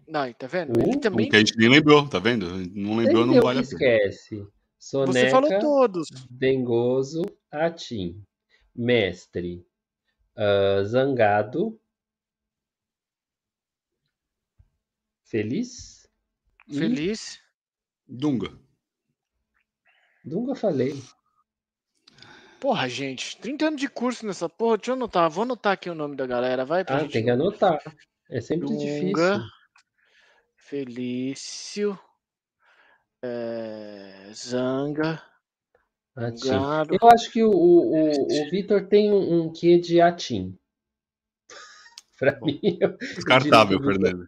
Não, 0.07 0.33
tá 0.33 0.47
vendo? 0.47 0.79
Ele 0.79 0.95
Uh, 0.95 0.99
também. 0.99 1.27
Um 1.27 1.29
que 1.29 1.35
a 1.35 1.39
gente 1.39 1.55
nem 1.57 1.69
lembrou, 1.69 2.07
tá 2.09 2.17
vendo? 2.19 2.47
Não 2.73 2.97
lembrou, 2.97 3.25
não 3.25 3.39
vale 3.41 3.59
a 3.59 3.61
pena. 3.61 3.73
esquece. 3.73 4.47
Você 4.79 5.29
falou 5.29 5.49
Soneca, 5.49 5.59
todos. 5.59 6.07
Dengoso, 6.29 7.21
Atim. 7.51 8.25
Mestre. 8.75 9.65
ah, 10.35 10.83
Zangado. 10.83 11.79
Feliz. 15.25 16.07
E 16.67 16.77
Feliz. 16.77 17.39
Dunga. 18.07 18.57
Dunga 20.23 20.55
falei. 20.55 21.03
Porra, 22.59 22.89
gente, 22.89 23.37
30 23.37 23.67
anos 23.67 23.79
de 23.81 23.87
curso 23.87 24.25
nessa 24.25 24.49
porra. 24.49 24.77
Deixa 24.77 24.91
eu 24.91 24.95
anotar. 24.95 25.29
Vou 25.29 25.43
anotar 25.43 25.73
aqui 25.73 25.89
o 25.89 25.95
nome 25.95 26.15
da 26.15 26.27
galera. 26.27 26.65
Vai 26.65 26.83
pra 26.83 26.97
Ah, 26.97 26.99
gente. 26.99 27.13
tem 27.13 27.23
que 27.23 27.29
anotar. 27.29 27.79
É 28.29 28.41
sempre 28.41 28.67
Dunga. 28.67 28.79
difícil. 28.79 29.41
Felício. 30.57 31.99
é, 33.23 34.29
Zanga. 34.33 35.21
Atim. 36.15 36.37
Zangado. 36.37 36.97
Eu 37.01 37.09
acho 37.09 37.31
que 37.31 37.41
o, 37.43 37.49
o, 37.49 37.93
o, 37.93 38.23
o 38.25 38.49
Vitor 38.49 38.87
tem 38.87 39.11
um, 39.11 39.43
um 39.43 39.51
quê 39.53 39.77
de 39.79 40.01
Atim. 40.01 40.57
Pra 42.19 42.33
Bom, 42.33 42.45
mim, 42.47 42.59
eu 42.81 42.97
Descartável, 42.97 43.79
Fernando. 43.81 44.27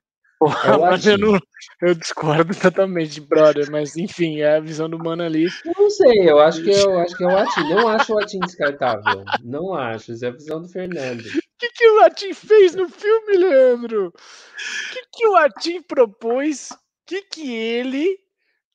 É 0.65 0.77
Mas 0.77 1.05
eu, 1.05 1.13
Atim. 1.13 1.21
não, 1.23 1.39
eu 1.81 1.93
discordo 1.95 2.53
totalmente, 2.59 3.21
brother. 3.21 3.69
Mas 3.71 3.95
enfim, 3.95 4.39
é 4.39 4.55
a 4.57 4.59
visão 4.59 4.89
do 4.89 4.97
mano 4.97 5.23
ali. 5.23 5.45
Eu 5.65 5.73
não 5.77 5.89
sei, 5.89 6.29
eu 6.29 6.39
acho 6.39 6.63
que, 6.63 6.71
eu 6.71 6.97
acho 6.99 7.15
que 7.17 7.23
é 7.23 7.27
o 7.27 7.37
Atim. 7.37 7.69
Não 7.69 7.87
acho 7.87 8.13
o 8.13 8.19
Atim 8.19 8.39
descartável. 8.39 9.23
Não 9.43 9.73
acho. 9.73 10.11
Isso 10.11 10.25
é 10.25 10.29
a 10.29 10.31
visão 10.31 10.61
do 10.61 10.67
Fernando. 10.67 11.21
O 11.21 11.31
que, 11.59 11.69
que 11.69 11.87
o 11.91 11.99
Atim 12.01 12.33
fez 12.33 12.73
no 12.73 12.89
filme, 12.89 13.37
Leandro? 13.37 14.07
O 14.07 14.93
que, 14.93 15.01
que 15.13 15.27
o 15.27 15.35
Atim 15.35 15.81
propôs? 15.83 16.71
O 16.71 16.75
que, 17.05 17.21
que 17.23 17.53
ele 17.53 18.17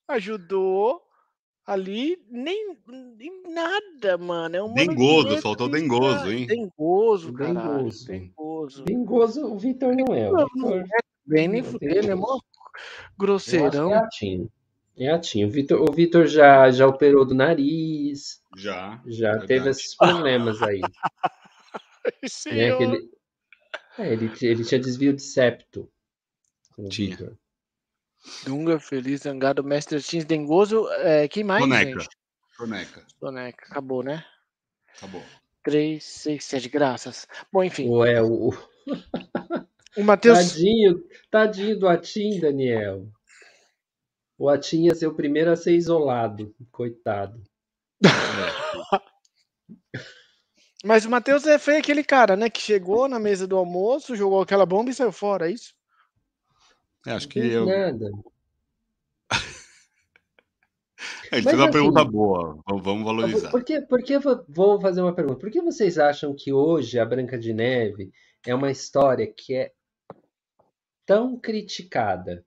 ajudou 0.08 1.00
ali? 1.66 2.16
Nem, 2.30 2.76
nem 3.18 3.42
nada, 3.52 4.16
mano. 4.18 4.56
É 4.56 4.62
um 4.62 4.68
mano 4.68 4.76
Dengoso, 4.76 5.28
direto 5.28 5.42
faltou 5.42 5.66
que- 5.68 5.80
dengoso, 5.80 6.30
hein? 6.30 6.46
Dengoso, 6.46 7.32
caralho. 7.32 7.88
Dengoso. 8.06 8.84
Dengoso. 8.84 9.46
O 9.46 9.58
Vitor 9.58 9.94
não 9.96 10.14
é. 10.14 10.30
O 10.30 10.32
Não, 10.36 10.46
Vitor, 10.68 10.84
Bem, 11.26 11.48
nem 11.48 11.62
fuder? 11.62 12.04
Mó 12.16 12.26
Dengoso. 12.28 12.32
eu 12.32 12.34
acho 12.34 12.44
grosseirão. 13.18 13.90
é 13.92 13.98
Atim. 13.98 14.50
É 14.96 15.10
Atim. 15.10 15.44
O 15.44 15.50
Vitor, 15.50 15.80
o 15.82 15.92
Vitor 15.92 16.26
já, 16.26 16.70
já 16.70 16.86
operou 16.86 17.24
do 17.24 17.34
nariz, 17.34 18.40
Já. 18.56 19.02
já 19.06 19.36
Verdade. 19.38 19.46
teve 19.46 19.70
esses 19.70 19.94
problemas 19.96 20.62
aí. 20.62 20.80
Né? 22.46 22.68
Ele, 22.80 23.10
é, 23.98 24.12
ele, 24.12 24.32
ele 24.40 24.64
tinha 24.64 24.80
desvio 24.80 25.12
de 25.12 25.20
septo. 25.22 25.90
Tinha. 26.88 27.16
Vitor. 27.16 27.36
Dunga, 28.44 28.78
Feliz, 28.78 29.22
Zangado, 29.22 29.64
Mestre 29.64 30.00
Teams, 30.00 30.24
Dengoso. 30.24 30.88
É, 30.98 31.26
quem 31.26 31.42
mais, 31.42 31.62
Soneca. 31.64 32.00
gente? 32.00 32.08
Soneca. 32.56 33.06
Soneca. 33.18 33.66
Acabou, 33.70 34.02
né? 34.04 34.24
Acabou. 34.96 35.22
3, 35.64 36.02
6, 36.04 36.44
7, 36.44 36.68
graças. 36.68 37.26
Bom, 37.52 37.64
enfim. 37.64 37.88
Ou 37.88 38.04
é 38.06 38.22
o, 38.22 38.52
O 39.96 40.04
Matheus. 40.04 40.38
Tadinho, 40.52 41.04
tadinho 41.30 41.78
do 41.78 41.88
Atim, 41.88 42.38
Daniel. 42.40 43.08
O 44.38 44.48
Atim 44.48 44.84
ia 44.84 44.94
ser 44.94 45.06
o 45.06 45.14
primeiro 45.14 45.50
a 45.50 45.56
ser 45.56 45.74
isolado, 45.74 46.54
coitado. 46.70 47.42
Mas 50.84 51.04
o 51.04 51.10
Matheus 51.10 51.46
é, 51.46 51.58
foi 51.58 51.78
aquele 51.78 52.04
cara, 52.04 52.36
né? 52.36 52.48
Que 52.50 52.60
chegou 52.60 53.08
na 53.08 53.18
mesa 53.18 53.46
do 53.46 53.56
almoço, 53.56 54.14
jogou 54.14 54.40
aquela 54.42 54.66
bomba 54.66 54.90
e 54.90 54.94
saiu 54.94 55.10
fora, 55.10 55.48
é 55.48 55.52
isso? 55.52 55.74
É, 57.06 57.12
acho 57.12 57.28
que 57.28 57.38
eu. 57.38 57.64
nada. 57.66 58.10
Ele 61.32 61.42
Mas 61.42 61.44
fez 61.44 61.54
uma 61.56 61.64
assim- 61.64 61.72
pergunta 61.72 62.04
boa. 62.04 62.62
Vamos, 62.68 63.04
valorizar. 63.04 63.50
Por 63.50 63.64
que, 63.64 63.80
por 63.80 64.02
que 64.02 64.18
vo- 64.18 64.44
vou 64.48 64.80
fazer 64.80 65.00
uma 65.02 65.14
pergunta? 65.14 65.40
Por 65.40 65.50
que 65.50 65.60
vocês 65.60 65.98
acham 65.98 66.34
que 66.34 66.52
hoje 66.52 66.98
a 67.00 67.04
Branca 67.04 67.36
de 67.38 67.52
Neve 67.52 68.12
é 68.46 68.54
uma 68.54 68.70
história 68.70 69.26
que 69.26 69.54
é 69.54 69.72
tão 71.06 71.38
criticada? 71.38 72.44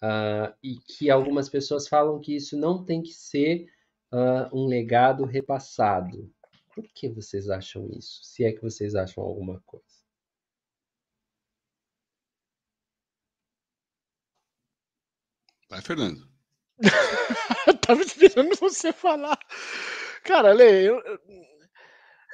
Ah, 0.00 0.54
e 0.62 0.76
que 0.78 1.10
algumas 1.10 1.48
pessoas 1.48 1.88
falam 1.88 2.20
que 2.20 2.34
isso 2.34 2.56
não 2.56 2.84
tem 2.84 3.02
que 3.02 3.12
ser 3.12 3.66
ah, 4.12 4.48
um 4.52 4.66
legado 4.66 5.24
repassado. 5.24 6.32
Por 6.74 6.84
que 6.94 7.08
vocês 7.08 7.48
acham 7.50 7.90
isso? 7.90 8.20
Se 8.24 8.44
é 8.44 8.52
que 8.52 8.62
vocês 8.62 8.94
acham 8.94 9.24
alguma 9.24 9.60
coisa. 9.66 9.84
Vai, 15.68 15.80
Fernando. 15.82 16.26
Eu 17.66 17.76
tava 17.78 18.02
esperando 18.02 18.54
você 18.56 18.92
falar. 18.92 19.38
Cara, 20.24 20.52
Lê, 20.52 20.88
eu- 20.88 21.02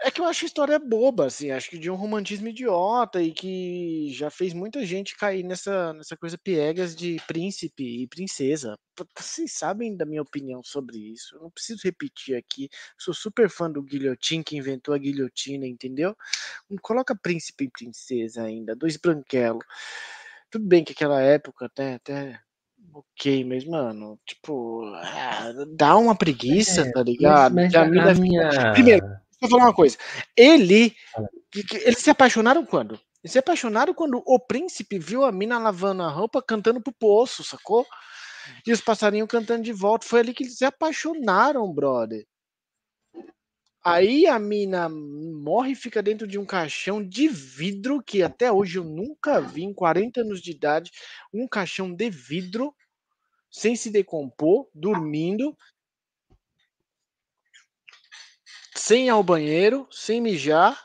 é 0.07 0.11
que 0.11 0.21
eu 0.21 0.25
acho 0.27 0.45
a 0.45 0.47
história 0.47 0.79
boba, 0.79 1.27
assim, 1.27 1.51
acho 1.51 1.71
que 1.71 1.79
de 1.79 1.91
um 1.91 1.95
romantismo 1.95 2.49
idiota 2.49 3.23
e 3.23 3.33
que 3.33 4.09
já 4.13 4.31
fez 4.31 4.53
muita 4.53 4.85
gente 4.85 5.17
cair 5.17 5.43
nessa, 5.43 5.93
nessa 5.95 6.17
coisa 6.17 6.37
piegas 6.39 6.95
de 6.95 7.17
príncipe 7.27 8.03
e 8.03 8.07
princesa. 8.07 8.77
Vocês 9.19 9.53
sabem 9.53 9.97
da 9.97 10.05
minha 10.05 10.23
opinião 10.23 10.63
sobre 10.63 10.99
isso, 10.99 11.37
eu 11.37 11.43
não 11.43 11.51
preciso 11.51 11.81
repetir 11.85 12.37
aqui. 12.37 12.69
Sou 12.99 13.13
super 13.15 13.49
fã 13.51 13.71
do 13.71 13.83
Guilhotin, 13.83 14.43
que 14.43 14.57
inventou 14.57 14.95
a 14.95 14.99
guilhotina, 14.99 15.67
entendeu? 15.67 16.15
Não 16.71 16.79
coloca 16.81 17.17
príncipe 17.17 17.65
e 17.65 17.71
princesa 17.71 18.43
ainda, 18.43 18.77
dois 18.77 18.97
branquelos. 18.97 19.65
Tudo 20.51 20.67
bem 20.67 20.85
que 20.85 20.93
aquela 20.93 21.21
época 21.21 21.67
até, 21.67 21.95
até 21.95 22.39
ok, 22.93 23.45
mas, 23.45 23.65
mano, 23.65 24.21
tipo, 24.25 24.85
ah, 24.95 25.53
dá 25.75 25.97
uma 25.97 26.15
preguiça, 26.15 26.83
É, 26.83 26.93
tá 26.93 27.01
Mas, 27.01 27.07
ligado? 27.07 27.55
mas 27.55 27.71
Que 27.73 27.77
a 27.77 27.83
a 27.83 27.87
mina 27.87 28.15
fica- 28.15 28.21
minha. 28.21 28.73
Primeiro, 28.73 29.07
Deixa 29.41 29.45
eu 29.45 29.49
falar 29.49 29.65
uma 29.65 29.75
coisa. 29.75 29.97
Ele. 30.37 30.95
Eles 31.73 31.99
se 31.99 32.11
apaixonaram 32.11 32.65
quando? 32.65 33.01
Eles 33.23 33.33
se 33.33 33.39
apaixonaram 33.39 33.95
quando 33.95 34.23
o 34.27 34.39
príncipe 34.39 34.99
viu 34.99 35.25
a 35.25 35.33
mina 35.33 35.59
lavando 35.59 36.03
a 36.03 36.11
roupa, 36.11 36.43
cantando 36.43 36.81
pro 36.81 36.93
poço, 36.93 37.43
sacou? 37.43 37.87
E 38.67 38.73
os 38.73 38.81
passarinhos 38.81 39.29
cantando 39.29 39.63
de 39.63 39.73
volta. 39.73 40.07
Foi 40.07 40.21
ali 40.21 40.35
que 40.35 40.45
eles 40.45 40.59
se 40.59 40.65
apaixonaram, 40.65 41.73
brother. 41.73 42.27
Aí 43.85 44.27
a 44.27 44.39
mina 44.39 44.89
morre 44.89 45.73
e 45.73 45.77
fica 45.77 46.03
dentro 46.03 46.27
de 46.27 46.39
um 46.39 46.47
caixão 46.47 47.07
de 47.07 47.29
vidro, 47.29 48.03
que 48.03 48.23
até 48.23 48.51
hoje 48.51 48.79
eu 48.79 48.85
nunca 48.85 49.43
vi, 49.43 49.63
em 49.63 49.75
40 49.75 50.23
anos 50.23 50.41
de 50.41 50.53
idade, 50.53 50.91
um 51.33 51.47
caixão 51.47 51.95
de 51.95 52.09
vidro, 52.09 52.75
sem 53.51 53.77
se 53.77 53.91
decompor, 53.91 54.69
dormindo, 54.75 55.55
sem 58.87 59.07
ir 59.07 59.09
ao 59.09 59.23
banheiro, 59.23 59.89
sem 59.91 60.21
mijar. 60.21 60.79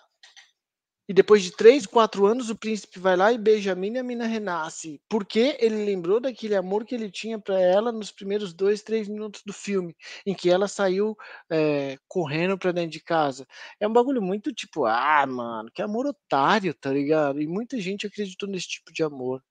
E 1.05 1.13
depois 1.13 1.43
de 1.43 1.51
3, 1.51 1.85
4 1.85 2.25
anos, 2.25 2.49
o 2.49 2.55
príncipe 2.55 2.97
vai 2.97 3.17
lá 3.17 3.33
e 3.33 3.37
beija 3.37 3.73
a 3.73 3.75
mina 3.75 3.97
e 3.97 3.99
a 3.99 4.03
mina 4.03 4.25
renasce. 4.25 5.01
Porque 5.09 5.57
ele 5.59 5.83
lembrou 5.83 6.21
daquele 6.21 6.55
amor 6.55 6.85
que 6.85 6.95
ele 6.95 7.11
tinha 7.11 7.37
pra 7.37 7.59
ela 7.59 7.91
nos 7.91 8.09
primeiros 8.09 8.53
2, 8.53 8.83
3 8.83 9.09
minutos 9.09 9.41
do 9.45 9.51
filme, 9.51 9.93
em 10.25 10.33
que 10.33 10.49
ela 10.49 10.65
saiu 10.69 11.13
é, 11.51 11.97
correndo 12.07 12.57
pra 12.57 12.71
dentro 12.71 12.91
de 12.91 13.03
casa. 13.03 13.45
É 13.81 13.85
um 13.85 13.91
bagulho 13.91 14.21
muito 14.21 14.53
tipo, 14.53 14.85
ah, 14.85 15.25
mano, 15.27 15.69
que 15.73 15.81
amor 15.81 16.05
otário, 16.07 16.73
tá 16.73 16.93
ligado? 16.93 17.41
E 17.41 17.47
muita 17.47 17.81
gente 17.81 18.07
acreditou 18.07 18.47
nesse 18.47 18.69
tipo 18.69 18.93
de 18.93 19.03
amor. 19.03 19.43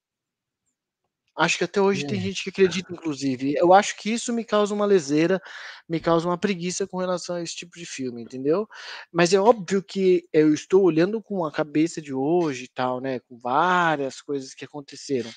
Acho 1.39 1.59
que 1.59 1.65
até 1.65 1.81
hoje 1.81 2.05
tem 2.05 2.19
É. 2.19 2.23
gente 2.23 2.43
que 2.43 2.51
acredita, 2.51 2.93
inclusive. 2.93 3.55
Eu 3.57 3.73
acho 3.73 3.97
que 3.97 4.11
isso 4.13 4.33
me 4.33 4.45
causa 4.45 4.75
uma 4.75 4.85
leseira, 4.87 5.41
me 5.89 6.01
causa 6.01 6.27
uma 6.29 6.37
preguiça 6.39 6.87
com 6.87 6.99
relação 6.99 7.37
a 7.37 7.43
esse 7.43 7.55
tipo 7.55 7.79
de 7.79 7.87
filme, 7.87 8.23
entendeu? 8.23 8.67
Mas 9.13 9.33
é 9.33 9.39
óbvio 9.41 9.83
que 9.83 10.29
eu 10.33 10.53
estou 10.53 10.83
olhando 10.83 11.23
com 11.23 11.45
a 11.45 11.53
cabeça 11.53 12.03
de 12.03 12.13
hoje 12.13 12.65
e 12.65 12.69
tal, 12.69 13.01
né? 13.01 13.21
Com 13.21 13.39
várias 13.39 14.21
coisas 14.21 14.53
que 14.55 14.65
aconteceram. 14.65 15.31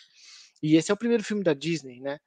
E 0.64 0.76
esse 0.78 0.92
é 0.92 0.94
o 0.94 0.98
primeiro 0.98 1.24
filme 1.24 1.44
da 1.44 1.54
Disney, 1.54 2.00
né? 2.02 2.20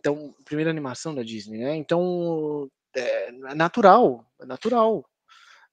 Então, 0.00 0.34
primeira 0.44 0.70
animação 0.70 1.14
da 1.14 1.22
Disney, 1.24 1.58
né? 1.60 1.76
Então, 1.76 2.68
é 2.96 3.54
natural, 3.54 4.26
é 4.40 4.46
natural. 4.46 5.04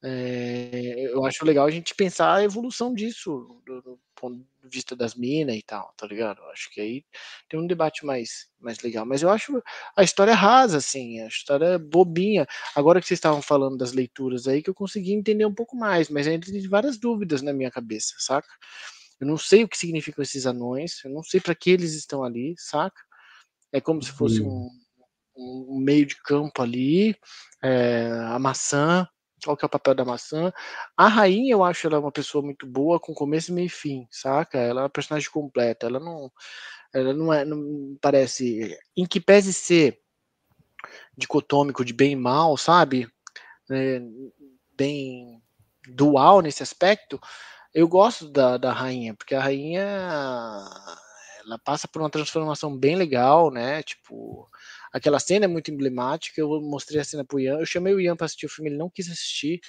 É, 0.07 1.07
eu 1.07 1.25
acho 1.25 1.43
legal 1.43 1.65
a 1.65 1.71
gente 1.71 1.95
pensar 1.95 2.35
a 2.35 2.43
evolução 2.43 2.93
disso, 2.93 3.59
do, 3.65 3.81
do 3.81 3.99
ponto 4.15 4.37
de 4.37 4.69
vista 4.69 4.95
das 4.95 5.15
minas 5.15 5.55
e 5.55 5.63
tal, 5.63 5.91
tá 5.97 6.05
ligado? 6.05 6.41
Eu 6.43 6.49
acho 6.51 6.69
que 6.71 6.79
aí 6.79 7.03
tem 7.49 7.59
um 7.59 7.65
debate 7.65 8.05
mais, 8.05 8.47
mais 8.59 8.79
legal. 8.81 9.03
Mas 9.03 9.23
eu 9.23 9.31
acho 9.31 9.63
a 9.97 10.03
história 10.03 10.35
rasa, 10.35 10.77
assim, 10.77 11.21
a 11.21 11.27
história 11.27 11.79
bobinha. 11.79 12.45
Agora 12.75 13.01
que 13.01 13.07
vocês 13.07 13.17
estavam 13.17 13.41
falando 13.41 13.77
das 13.77 13.93
leituras 13.93 14.47
aí, 14.47 14.61
que 14.61 14.69
eu 14.69 14.75
consegui 14.75 15.11
entender 15.13 15.45
um 15.45 15.55
pouco 15.55 15.75
mais, 15.75 16.07
mas 16.09 16.27
ainda 16.27 16.45
tem 16.45 16.67
várias 16.69 16.99
dúvidas 16.99 17.41
na 17.41 17.51
minha 17.53 17.71
cabeça, 17.71 18.13
saca? 18.19 18.47
Eu 19.19 19.25
não 19.27 19.37
sei 19.37 19.63
o 19.63 19.67
que 19.69 19.77
significam 19.77 20.21
esses 20.21 20.45
anões, 20.45 21.03
eu 21.03 21.09
não 21.11 21.23
sei 21.23 21.39
para 21.39 21.55
que 21.55 21.71
eles 21.71 21.93
estão 21.95 22.23
ali, 22.23 22.53
saca? 22.57 23.01
É 23.71 23.81
como 23.81 24.01
se 24.03 24.11
fosse 24.11 24.41
Hum. 24.43 24.69
um, 25.35 25.73
um 25.75 25.79
meio 25.79 26.05
de 26.05 26.15
campo 26.23 26.61
ali, 26.61 27.15
é, 27.63 28.09
a 28.27 28.39
maçã, 28.39 29.07
qual 29.45 29.55
que 29.55 29.63
é 29.63 29.67
o 29.67 29.69
papel 29.69 29.95
da 29.95 30.03
maçã. 30.03 30.51
A 30.97 31.07
rainha, 31.07 31.53
eu 31.53 31.63
acho 31.63 31.87
ela 31.87 31.99
uma 31.99 32.11
pessoa 32.11 32.43
muito 32.43 32.65
boa, 32.65 32.99
com 32.99 33.13
começo, 33.13 33.53
meio 33.53 33.67
e 33.67 33.69
fim, 33.69 34.07
saca? 34.11 34.57
Ela 34.57 34.81
é 34.81 34.83
uma 34.83 34.89
personagem 34.89 35.29
completa, 35.29 35.85
ela 35.85 35.99
não, 35.99 36.31
ela 36.93 37.13
não 37.13 37.33
é, 37.33 37.45
não 37.45 37.97
parece, 38.01 38.77
em 38.97 39.05
que 39.05 39.19
pese 39.19 39.53
ser 39.53 40.01
dicotômico 41.17 41.85
de 41.85 41.93
bem 41.93 42.11
e 42.13 42.15
mal, 42.15 42.57
sabe? 42.57 43.07
É, 43.71 44.01
bem 44.75 45.41
dual 45.87 46.41
nesse 46.41 46.63
aspecto, 46.63 47.19
eu 47.73 47.87
gosto 47.87 48.29
da, 48.29 48.57
da 48.57 48.71
rainha, 48.71 49.13
porque 49.13 49.35
a 49.35 49.41
rainha 49.41 49.83
ela 51.45 51.59
passa 51.59 51.87
por 51.87 52.01
uma 52.01 52.09
transformação 52.09 52.75
bem 52.75 52.95
legal, 52.95 53.51
né? 53.51 53.83
Tipo, 53.83 54.49
aquela 54.95 55.19
cena 55.19 55.45
é 55.45 55.47
muito 55.47 55.69
emblemática. 55.71 56.39
Eu 56.39 56.61
mostrei 56.61 57.01
a 57.01 57.03
cena 57.03 57.25
pro 57.25 57.39
Ian. 57.39 57.59
Eu 57.59 57.65
chamei 57.65 57.93
o 57.93 57.99
Ian 57.99 58.15
para 58.15 58.25
assistir 58.25 58.45
o 58.45 58.49
filme, 58.49 58.69
ele 58.69 58.77
não 58.77 58.89
quis 58.89 59.11
assistir. 59.11 59.59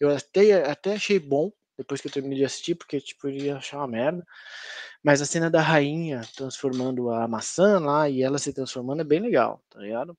Eu 0.00 0.10
até, 0.10 0.68
até 0.68 0.94
achei 0.94 1.20
bom 1.20 1.52
depois 1.78 2.00
que 2.00 2.08
eu 2.08 2.12
terminei 2.12 2.38
de 2.38 2.44
assistir, 2.44 2.74
porque 2.74 3.00
tipo, 3.00 3.28
ele 3.28 3.44
ia 3.44 3.56
achar 3.58 3.78
uma 3.78 3.86
merda. 3.86 4.24
Mas 5.04 5.22
a 5.22 5.26
cena 5.26 5.48
da 5.50 5.60
rainha 5.62 6.22
transformando 6.36 7.10
a 7.10 7.28
maçã 7.28 7.78
lá 7.78 8.10
e 8.10 8.22
ela 8.22 8.38
se 8.38 8.52
transformando 8.52 9.02
é 9.02 9.04
bem 9.04 9.20
legal, 9.20 9.62
tá 9.70 9.78
ligado? 9.80 10.16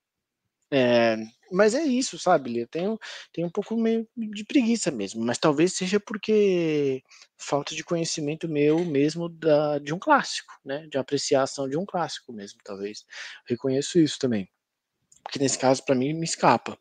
É, 0.71 1.15
mas 1.51 1.73
é 1.73 1.83
isso, 1.83 2.19
sabe? 2.19 2.59
Eu 2.59 2.67
tenho, 2.67 2.99
tenho 3.31 3.47
um 3.47 3.51
pouco 3.51 3.75
meio 3.77 4.07
de 4.15 4.43
preguiça 4.43 4.91
mesmo, 4.91 5.23
mas 5.23 5.37
talvez 5.37 5.73
seja 5.73 5.99
porque 5.99 7.01
falta 7.37 7.73
de 7.73 7.83
conhecimento 7.83 8.49
meu 8.49 8.83
mesmo 8.83 9.29
da, 9.29 9.79
de 9.79 9.93
um 9.93 9.99
clássico, 9.99 10.53
né? 10.65 10.85
De 10.87 10.97
apreciação 10.97 11.69
de 11.69 11.77
um 11.77 11.85
clássico 11.85 12.33
mesmo, 12.33 12.59
talvez. 12.63 13.05
Reconheço 13.47 13.99
isso 13.99 14.19
também. 14.19 14.49
Porque 15.23 15.39
nesse 15.39 15.57
caso, 15.57 15.83
para 15.85 15.95
mim, 15.95 16.13
me 16.13 16.25
escapa. 16.25 16.77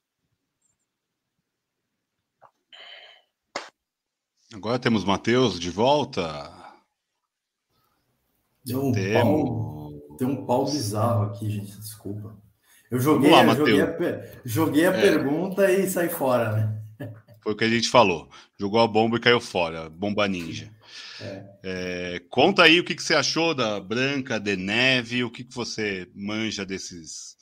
Agora 4.53 4.79
temos 4.79 5.05
Matheus 5.05 5.59
de 5.59 5.71
volta. 5.71 6.23
Deu 8.65 8.85
um, 8.85 8.93
Temos. 8.93 9.49
pau, 9.49 10.17
deu 10.17 10.29
um 10.29 10.47
pau 10.47 10.65
bizarro 10.65 11.25
aqui, 11.25 11.51
gente. 11.51 11.79
Desculpa. 11.79 12.37
Eu 12.97 13.01
joguei, 13.01 13.31
lá, 13.31 13.55
joguei, 13.55 13.81
a, 13.83 13.97
joguei 14.45 14.87
a 14.87 14.93
É. 14.93 15.01
pergunta 15.01 15.71
e 15.71 15.89
saí 15.89 16.09
fora, 16.09 16.53
né? 16.99 17.13
Foi 17.43 17.53
o 17.53 17.57
que 17.57 17.65
a 17.65 17.69
gente 17.69 17.89
falou. 17.89 18.29
Jogou 18.59 18.81
a 18.81 18.89
bomba 18.89 19.19
e 19.19 19.21
caiu 19.21 19.41
fora. 19.41 19.89
Bomba 19.91 20.27
ninja. 20.27 20.73
É, 21.63 22.23
conta 22.31 22.63
aí 22.63 22.81
o 22.81 22.85
que, 22.85 22.95
que 22.95 23.03
você 23.03 23.15
achou 23.15 23.55
da 23.55 23.79
Branca 23.79 24.41
de 24.41 24.57
Neve, 24.57 25.25
o 25.25 25.31
que, 25.31 25.45
que 25.45 25.55
você 25.55 26.09
manja 26.15 26.65
desses 26.65 27.37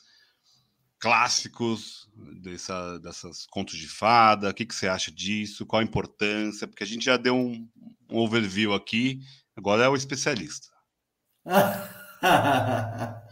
clássicos, 0.99 2.09
dessa, 2.43 2.99
dessas 2.99 3.47
contos 3.47 3.77
de 3.77 3.87
fada, 3.87 4.51
o 4.51 4.55
que, 4.55 4.67
que 4.67 4.75
você 4.75 4.89
acha 4.89 5.11
disso, 5.13 5.67
qual 5.67 5.81
a 5.81 5.85
importância, 5.85 6.67
porque 6.67 6.83
a 6.83 6.87
gente 6.87 7.05
já 7.05 7.17
deu 7.17 7.37
um, 7.37 7.69
um 8.11 8.19
overview 8.19 8.73
aqui, 8.73 9.21
agora 9.57 9.85
é 9.85 9.89
o 9.89 9.97
especialista. 9.97 10.67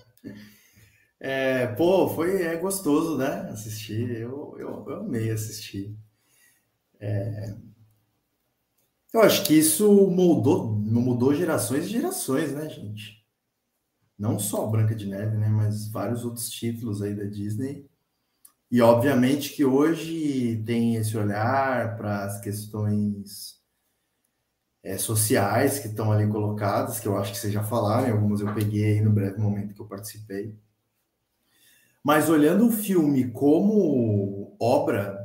É, 1.25 1.69
pô, 1.69 2.09
foi 2.09 2.43
é 2.43 2.57
gostoso, 2.57 3.17
né? 3.17 3.49
Assistir. 3.51 4.11
Eu, 4.11 4.57
eu, 4.59 4.85
eu 4.89 4.97
amei 4.97 5.31
assistir. 5.31 5.97
É, 6.99 7.55
eu 9.15 9.21
acho 9.23 9.45
que 9.45 9.55
isso 9.55 9.89
moldou, 10.11 10.73
mudou 10.75 11.33
gerações 11.33 11.85
e 11.85 11.91
gerações, 11.91 12.53
né, 12.53 12.69
gente? 12.69 13.25
Não 14.19 14.37
só 14.37 14.67
Branca 14.67 14.97
de 14.97 15.07
Neve, 15.07 15.37
né? 15.37 15.49
Mas 15.49 15.89
vários 15.89 16.25
outros 16.25 16.51
títulos 16.51 17.01
aí 17.01 17.15
da 17.15 17.25
Disney. 17.25 17.87
E 18.69 18.83
obviamente 18.83 19.55
que 19.55 19.65
hoje 19.65 20.61
tem 20.67 20.97
esse 20.97 21.17
olhar 21.17 21.97
para 21.97 22.25
as 22.25 22.41
questões 22.41 23.61
é, 24.83 24.99
sociais 24.99 25.79
que 25.79 25.87
estão 25.87 26.11
ali 26.11 26.27
colocadas, 26.27 26.99
que 26.99 27.07
eu 27.07 27.17
acho 27.17 27.31
que 27.31 27.39
vocês 27.39 27.53
já 27.53 27.63
falaram, 27.63 28.13
algumas 28.13 28.41
eu 28.41 28.53
peguei 28.55 29.01
no 29.01 29.13
breve 29.13 29.39
momento 29.39 29.73
que 29.73 29.81
eu 29.81 29.87
participei. 29.87 30.61
Mas 32.05 32.29
olhando 32.29 32.67
o 32.67 32.73
filme 32.73 33.31
como 33.31 34.57
obra, 34.61 35.19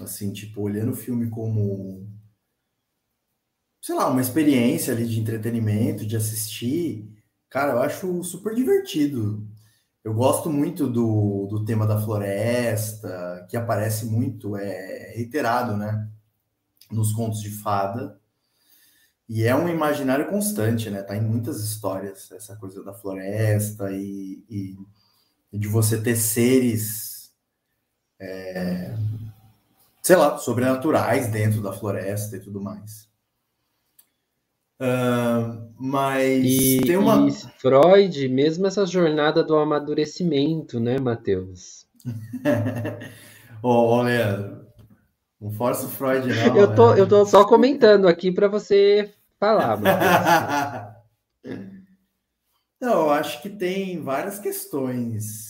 assim, 0.00 0.32
tipo, 0.32 0.62
olhando 0.62 0.92
o 0.92 0.96
filme 0.96 1.30
como, 1.30 2.08
sei 3.80 3.94
lá, 3.94 4.08
uma 4.08 4.20
experiência 4.20 4.92
ali 4.92 5.06
de 5.06 5.20
entretenimento, 5.20 6.06
de 6.06 6.16
assistir, 6.16 7.08
cara, 7.48 7.72
eu 7.74 7.78
acho 7.82 8.22
super 8.24 8.54
divertido. 8.54 9.46
Eu 10.04 10.14
gosto 10.14 10.50
muito 10.50 10.88
do, 10.88 11.46
do 11.48 11.64
tema 11.64 11.86
da 11.86 12.00
floresta, 12.00 13.46
que 13.50 13.56
aparece 13.56 14.06
muito, 14.06 14.56
é 14.56 15.12
reiterado, 15.16 15.76
né? 15.76 16.08
Nos 16.90 17.12
contos 17.12 17.40
de 17.40 17.50
fada. 17.50 18.20
E 19.28 19.42
é 19.44 19.54
um 19.54 19.68
imaginário 19.68 20.28
constante, 20.28 20.88
né? 20.90 21.02
Tá 21.02 21.16
em 21.16 21.22
muitas 21.22 21.60
histórias, 21.62 22.30
essa 22.30 22.56
coisa 22.56 22.84
da 22.84 22.94
floresta 22.94 23.90
e, 23.90 24.44
e 24.48 24.76
de 25.58 25.68
você 25.68 26.00
ter 26.00 26.16
seres, 26.16 27.30
é, 28.20 28.94
sei 30.02 30.16
lá, 30.16 30.38
sobrenaturais 30.38 31.28
dentro 31.28 31.62
da 31.62 31.72
floresta 31.72 32.36
e 32.36 32.40
tudo 32.40 32.60
mais. 32.60 33.06
Uh, 34.78 35.72
mas 35.78 36.44
E, 36.44 36.80
tem 36.82 36.98
uma. 36.98 37.30
Freud, 37.58 38.28
mesmo 38.28 38.66
essa 38.66 38.84
jornada 38.84 39.42
do 39.42 39.56
amadurecimento, 39.56 40.78
né, 40.78 40.98
Matheus? 40.98 41.86
Leandro, 44.02 44.66
não 45.40 45.50
força 45.50 45.86
o 45.86 45.88
Freud, 45.88 46.28
não. 46.28 46.56
Eu 46.56 46.74
tô, 46.74 46.94
né? 46.94 47.00
eu 47.00 47.08
tô 47.08 47.24
só 47.24 47.46
comentando 47.46 48.06
aqui 48.06 48.30
para 48.30 48.48
você 48.48 49.14
falar, 49.40 49.78
Matheus. 49.78 50.96
Não, 52.78 53.06
eu 53.06 53.10
acho 53.10 53.40
que 53.40 53.48
tem 53.48 54.02
várias 54.02 54.38
questões 54.38 55.45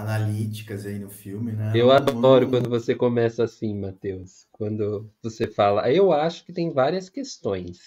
analíticas 0.00 0.86
aí 0.86 0.98
no 0.98 1.10
filme, 1.10 1.52
né? 1.52 1.74
Eu 1.74 1.90
adoro 1.90 2.48
quando 2.48 2.70
você 2.70 2.94
começa 2.94 3.44
assim, 3.44 3.78
Matheus. 3.78 4.46
Quando 4.50 5.12
você 5.22 5.46
fala, 5.46 5.92
eu 5.92 6.10
acho 6.10 6.42
que 6.46 6.54
tem 6.54 6.72
várias 6.72 7.10
questões. 7.10 7.78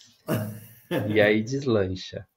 E 1.05 1.19
aí 1.21 1.43
deslancha. 1.43 2.27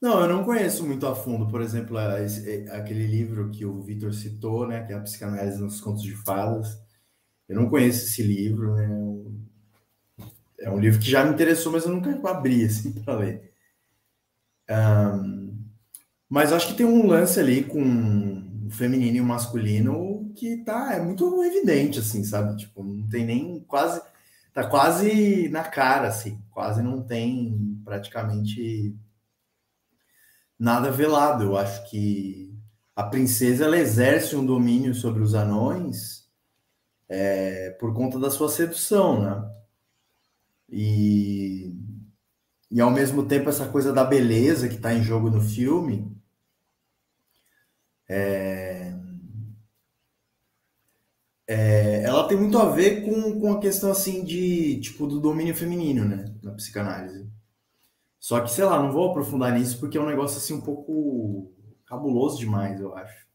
Não, 0.00 0.20
eu 0.20 0.28
não 0.28 0.44
conheço 0.44 0.84
muito 0.86 1.06
a 1.06 1.14
fundo, 1.14 1.48
por 1.48 1.60
exemplo, 1.62 1.96
a- 1.96 2.20
esse- 2.20 2.66
é, 2.66 2.76
aquele 2.76 3.06
livro 3.06 3.50
que 3.50 3.64
o 3.64 3.80
Vitor 3.82 4.12
citou, 4.12 4.66
né, 4.66 4.84
que 4.84 4.92
é 4.92 4.96
a 4.96 5.00
Psicanálise 5.00 5.60
nos 5.62 5.80
Contos 5.80 6.02
de 6.02 6.14
Fadas. 6.16 6.78
Eu 7.48 7.56
não 7.56 7.70
conheço 7.70 8.06
esse 8.06 8.22
livro, 8.22 8.74
né? 8.76 8.88
um- 8.88 9.46
É 10.58 10.70
um 10.70 10.78
livro 10.78 11.00
que 11.00 11.10
já 11.10 11.24
me 11.24 11.32
interessou, 11.32 11.72
mas 11.72 11.84
eu 11.84 11.90
nunca 11.92 12.30
abri 12.30 12.64
assim 12.64 12.92
para 13.02 13.16
ler. 13.16 13.52
Ahn, 14.68 15.41
mas 16.32 16.50
acho 16.50 16.68
que 16.68 16.74
tem 16.74 16.86
um 16.86 17.06
lance 17.06 17.38
ali 17.38 17.62
com 17.62 18.66
o 18.66 18.70
feminino 18.70 19.18
e 19.18 19.20
o 19.20 19.24
masculino 19.24 20.32
que 20.34 20.64
tá 20.64 20.94
é 20.94 20.98
muito 20.98 21.44
evidente, 21.44 21.98
assim, 21.98 22.24
sabe? 22.24 22.56
Tipo, 22.56 22.82
não 22.82 23.06
tem 23.06 23.26
nem 23.26 23.60
quase 23.64 24.00
tá 24.54 24.66
quase 24.66 25.50
na 25.50 25.62
cara, 25.62 26.08
assim, 26.08 26.42
quase 26.50 26.82
não 26.82 27.02
tem 27.02 27.78
praticamente 27.84 28.96
nada 30.58 30.90
velado. 30.90 31.44
Eu 31.44 31.58
acho 31.58 31.90
que 31.90 32.58
a 32.96 33.02
princesa 33.02 33.66
ela 33.66 33.76
exerce 33.76 34.34
um 34.34 34.46
domínio 34.46 34.94
sobre 34.94 35.22
os 35.22 35.34
anões 35.34 36.26
é, 37.10 37.72
por 37.78 37.92
conta 37.92 38.18
da 38.18 38.30
sua 38.30 38.48
sedução, 38.48 39.20
né? 39.20 39.50
E, 40.70 41.74
e 42.70 42.80
ao 42.80 42.90
mesmo 42.90 43.22
tempo 43.26 43.50
essa 43.50 43.68
coisa 43.68 43.92
da 43.92 44.02
beleza 44.02 44.66
que 44.66 44.76
está 44.76 44.94
em 44.94 45.02
jogo 45.02 45.28
no 45.28 45.42
filme 45.42 46.21
é, 48.12 48.94
é, 51.48 52.02
ela 52.04 52.26
tem 52.28 52.36
muito 52.36 52.58
a 52.58 52.70
ver 52.70 53.04
com, 53.04 53.40
com 53.40 53.52
a 53.52 53.60
questão 53.60 53.90
assim 53.90 54.24
de 54.24 54.80
tipo 54.80 55.06
do 55.06 55.20
domínio 55.20 55.54
feminino, 55.54 56.04
né? 56.04 56.24
Na 56.42 56.52
psicanálise. 56.52 57.28
Só 58.20 58.40
que, 58.40 58.50
sei 58.50 58.64
lá, 58.64 58.80
não 58.80 58.92
vou 58.92 59.10
aprofundar 59.10 59.52
nisso 59.52 59.80
porque 59.80 59.98
é 59.98 60.00
um 60.00 60.06
negócio 60.06 60.38
assim 60.38 60.54
um 60.54 60.60
pouco 60.60 61.52
cabuloso 61.86 62.38
demais, 62.38 62.80
eu 62.80 62.96
acho. 62.96 63.26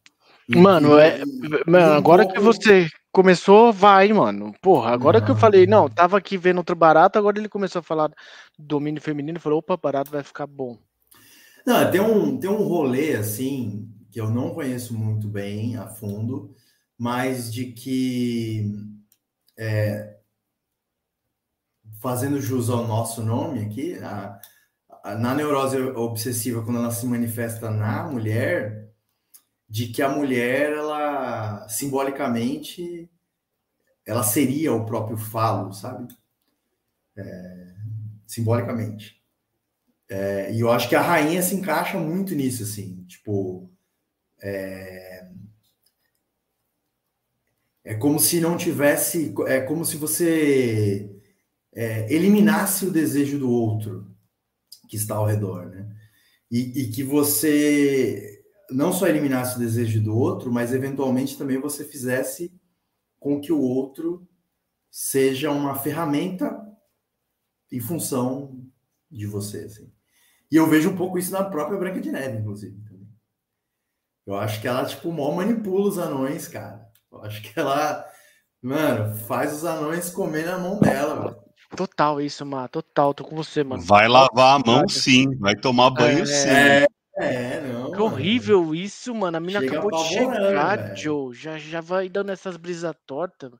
E- 0.47 0.55
Mano, 0.57 0.97
é- 0.97 1.19
e- 1.21 1.69
Mano, 1.69 1.93
agora 1.93 2.23
pouco- 2.23 2.39
que 2.39 2.39
você 2.39 2.87
começou, 3.11 3.73
vai, 3.73 4.13
mano. 4.13 4.53
Porra, 4.61 4.91
agora 4.91 5.19
que 5.19 5.29
eu 5.29 5.35
falei, 5.35 5.67
não, 5.67 5.89
tava 5.89 6.17
aqui 6.17 6.37
vendo 6.37 6.59
outro 6.59 6.75
barato, 6.75 7.19
agora 7.19 7.37
ele 7.37 7.49
começou 7.49 7.79
a 7.81 7.83
falar 7.83 8.07
do 8.07 8.65
domínio 8.65 9.01
feminino, 9.01 9.39
falou, 9.39 9.59
opa, 9.59 9.75
barato 9.75 10.09
vai 10.09 10.23
ficar 10.23 10.47
bom. 10.47 10.77
Não, 11.65 11.91
tem 11.91 11.99
um, 11.99 12.39
tem 12.39 12.49
um 12.49 12.63
rolê 12.63 13.15
assim 13.17 13.89
que 14.17 14.21
eu 14.21 14.31
não 14.31 14.51
conheço 14.51 14.95
muito 14.97 15.27
bem 15.27 15.77
a 15.77 15.87
fundo, 15.87 16.51
mas 16.97 17.53
de 17.53 17.71
que 17.71 18.65
é, 19.57 20.17
fazendo 22.01 22.39
jus 22.41 22.69
ao 22.69 22.87
nosso 22.87 23.23
nome 23.23 23.61
aqui, 23.65 23.95
a- 23.95 24.39
a- 25.03 25.15
na 25.15 25.35
neurose 25.35 25.77
obsessiva, 25.81 26.63
quando 26.63 26.79
ela 26.79 26.91
se 26.91 27.05
manifesta 27.05 27.69
na 27.69 28.03
mulher, 28.09 28.89
de 29.69 29.87
que 29.89 30.01
a 30.01 30.09
mulher, 30.09 30.73
ela 30.73 31.67
simbolicamente, 31.69 33.09
ela 34.05 34.23
seria 34.23 34.73
o 34.73 34.85
próprio 34.85 35.17
falo, 35.17 35.73
sabe? 35.73 36.07
É, 37.15 37.75
simbolicamente. 38.27 39.21
É, 40.09 40.51
e 40.53 40.59
eu 40.61 40.71
acho 40.71 40.89
que 40.89 40.95
a 40.95 41.01
rainha 41.01 41.41
se 41.43 41.55
encaixa 41.55 41.99
muito 41.99 42.33
nisso, 42.35 42.63
assim, 42.63 43.03
tipo. 43.05 43.69
É, 44.41 45.27
é 47.83 47.95
como 47.95 48.19
se 48.19 48.39
não 48.39 48.57
tivesse. 48.57 49.33
É 49.47 49.61
como 49.61 49.85
se 49.85 49.97
você 49.97 51.09
é, 51.73 52.11
eliminasse 52.13 52.85
o 52.85 52.91
desejo 52.91 53.39
do 53.39 53.49
outro 53.49 54.15
que 54.89 54.95
está 54.95 55.15
ao 55.15 55.25
redor, 55.25 55.67
né? 55.67 55.87
E, 56.49 56.81
e 56.81 56.91
que 56.91 57.03
você 57.03 58.41
não 58.69 58.91
só 58.91 59.07
eliminasse 59.07 59.55
o 59.55 59.59
desejo 59.59 60.01
do 60.01 60.15
outro, 60.15 60.51
mas 60.51 60.73
eventualmente 60.73 61.37
também 61.37 61.59
você 61.59 61.83
fizesse 61.85 62.53
com 63.19 63.39
que 63.39 63.51
o 63.51 63.59
outro 63.59 64.27
seja 64.89 65.51
uma 65.51 65.75
ferramenta 65.75 66.65
em 67.71 67.79
função 67.79 68.65
de 69.09 69.25
você, 69.25 69.59
assim. 69.59 69.91
E 70.51 70.55
eu 70.55 70.67
vejo 70.67 70.89
um 70.89 70.95
pouco 70.95 71.17
isso 71.17 71.31
na 71.31 71.43
própria 71.43 71.77
Branca 71.77 71.99
de 71.99 72.11
Neve, 72.11 72.39
inclusive. 72.39 72.86
Eu 74.27 74.35
acho 74.35 74.59
que 74.59 74.67
ela, 74.67 74.85
tipo, 74.85 75.09
mal 75.09 75.31
manipula 75.31 75.87
os 75.87 75.97
anões, 75.97 76.49
cara. 76.49 76.85
Eu 77.09 77.23
acho 77.23 77.41
que 77.41 77.57
ela, 77.57 78.05
mano, 78.61 79.15
faz 79.15 79.53
os 79.53 79.63
anões 79.63 80.09
comer 80.09 80.45
na 80.45 80.59
mão 80.59 80.77
dela, 80.81 81.21
velho. 81.21 81.47
Total 81.75 82.19
isso, 82.21 82.45
Má. 82.45 82.67
Total, 82.67 83.13
tô 83.13 83.23
com 83.23 83.37
você, 83.37 83.63
mano. 83.63 83.81
Vai 83.81 84.07
lavar 84.09 84.59
a 84.59 84.59
mão 84.59 84.87
sim, 84.89 85.33
vai 85.37 85.55
tomar 85.55 85.91
banho 85.91 86.23
É, 86.23 86.25
sim. 86.25 86.49
É, 86.49 86.87
é, 87.19 87.61
não. 87.61 87.91
Que 87.91 88.01
horrível 88.01 88.75
isso, 88.75 89.15
mano. 89.15 89.37
A 89.37 89.39
mina 89.39 89.61
Chega 89.61 89.79
acabou 89.79 89.91
de 89.91 90.09
chegar, 90.09 90.77
velho. 90.77 90.97
Joe. 90.97 91.33
Já, 91.33 91.57
já 91.57 91.81
vai 91.81 92.09
dando 92.09 92.31
essas 92.31 92.57
brisas 92.57 92.95
tortas. 93.05 93.51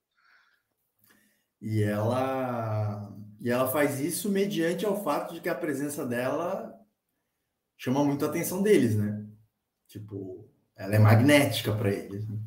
E 1.62 1.82
ela 1.82 3.10
e 3.40 3.50
ela 3.50 3.68
faz 3.68 4.00
isso 4.00 4.30
mediante 4.30 4.86
ao 4.86 5.04
fato 5.04 5.34
de 5.34 5.42
que 5.42 5.50
a 5.50 5.56
presença 5.56 6.06
dela 6.06 6.74
chama 7.78 8.04
muito 8.04 8.26
a 8.26 8.30
atenção 8.30 8.62
deles, 8.62 8.96
né? 8.96 9.26
Tipo, 9.88 10.50
ela 10.78 10.96
é 10.96 11.00
magnética 11.00 11.76
para 11.76 11.92
eles. 11.92 12.28
né? 12.28 12.38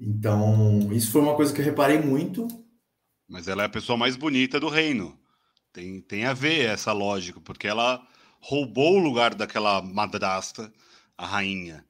Então, 0.00 0.90
isso 0.92 1.12
foi 1.12 1.20
uma 1.20 1.36
coisa 1.36 1.52
que 1.52 1.60
eu 1.60 1.64
reparei 1.64 2.00
muito. 2.00 2.48
Mas 3.28 3.46
ela 3.48 3.62
é 3.62 3.66
a 3.66 3.70
pessoa 3.70 3.98
mais 3.98 4.16
bonita 4.16 4.58
do 4.58 4.68
reino. 4.68 5.18
Tem, 5.72 6.00
tem 6.00 6.24
a 6.24 6.32
ver 6.32 6.64
essa 6.64 6.92
lógica, 6.92 7.40
porque 7.40 7.68
ela 7.68 8.04
roubou 8.40 8.96
o 8.96 8.98
lugar 8.98 9.34
daquela 9.34 9.82
madrasta, 9.82 10.72
a 11.16 11.26
rainha. 11.26 11.84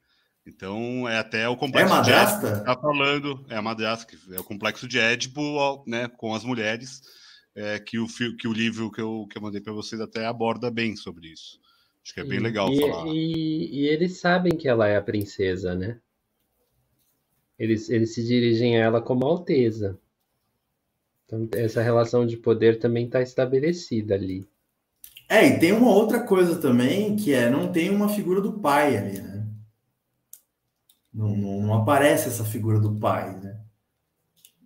Então 0.45 1.07
é 1.07 1.19
até 1.19 1.47
o 1.47 1.53
É 1.53 1.57
complexo 1.57 2.01
de 2.01 2.11
Édipo 2.11 2.41
madrasta? 2.41 2.59
que 2.59 2.65
tá 2.65 2.77
falando, 2.77 3.45
é 3.49 3.55
a 3.55 3.61
madrasta, 3.61 4.05
que 4.05 4.35
é 4.35 4.39
o 4.39 4.43
complexo 4.43 4.87
de 4.87 4.99
Édipo, 4.99 5.83
né, 5.87 6.07
com 6.09 6.35
as 6.35 6.43
mulheres, 6.43 7.01
é, 7.55 7.79
que, 7.79 7.97
o, 7.97 8.07
que 8.37 8.47
o 8.47 8.53
livro 8.53 8.91
que 8.91 9.01
eu, 9.01 9.27
que 9.29 9.37
eu 9.37 9.41
mandei 9.41 9.61
para 9.61 9.73
vocês 9.73 10.01
até 10.01 10.25
aborda 10.25 10.69
bem 10.69 10.95
sobre 10.95 11.29
isso. 11.29 11.59
Acho 12.03 12.13
que 12.13 12.19
é 12.19 12.23
bem 12.23 12.39
E- 12.39 12.41
legal 12.41 12.69
e, 12.71 12.79
falar. 12.79 13.07
E, 13.07 13.81
e 13.81 13.87
eles 13.87 14.19
sabem 14.19 14.57
que 14.57 14.67
ela 14.67 14.87
é 14.87 14.97
a 14.97 15.01
princesa, 15.01 15.75
né? 15.75 15.99
Eles, 17.57 17.89
eles 17.89 18.13
se 18.13 18.23
dirigem 18.25 18.77
a 18.77 18.85
ela 18.85 19.01
como 19.01 19.25
alteza. 19.25 19.99
Então, 21.25 21.47
essa 21.53 21.81
relação 21.81 22.25
de 22.25 22.35
poder 22.37 22.79
também 22.79 23.05
está 23.05 23.21
estabelecida 23.21 24.15
ali. 24.15 24.47
É, 25.29 25.47
e 25.47 25.59
tem 25.59 25.71
uma 25.71 25.89
outra 25.91 26.21
coisa 26.23 26.59
também, 26.59 27.15
que 27.15 27.33
é 27.33 27.49
não 27.49 27.71
tem 27.71 27.89
uma 27.89 28.09
figura 28.09 28.41
do 28.41 28.59
pai 28.59 28.97
ali, 28.97 29.21
né? 29.21 29.47
Não, 31.13 31.35
não, 31.35 31.61
não 31.61 31.73
aparece 31.73 32.27
essa 32.27 32.43
figura 32.43 32.79
do 32.79 32.95
pai, 32.99 33.39
né? 33.39 33.61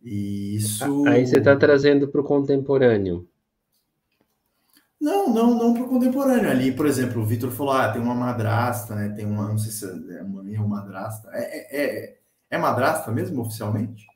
E 0.04 0.56
isso. 0.56 1.06
Aí 1.08 1.26
você 1.26 1.38
está 1.38 1.56
trazendo 1.56 2.08
para 2.08 2.22
o 2.22 2.24
contemporâneo. 2.24 3.28
Não, 5.06 5.32
não, 5.32 5.54
não 5.54 5.74
pro 5.76 5.88
contemporâneo. 5.88 6.50
Ali, 6.50 6.72
por 6.72 6.88
exemplo, 6.88 7.22
o 7.22 7.26
Vitor 7.28 7.52
falou: 7.52 7.74
ah, 7.74 7.92
tem 7.92 8.02
uma 8.02 8.16
madrasta, 8.16 8.96
né? 8.96 9.10
Tem 9.10 9.24
uma, 9.24 9.50
não 9.50 9.58
sei 9.60 9.72
se 9.72 9.86
é 9.86 10.24
mãe 10.24 10.58
ou 10.58 10.68
madrasta. 10.68 11.30
É, 11.32 11.44
é, 11.44 11.86
é, 11.86 12.20
é 12.50 12.58
madrasta 12.58 13.12
mesmo, 13.12 13.40
oficialmente? 13.40 14.08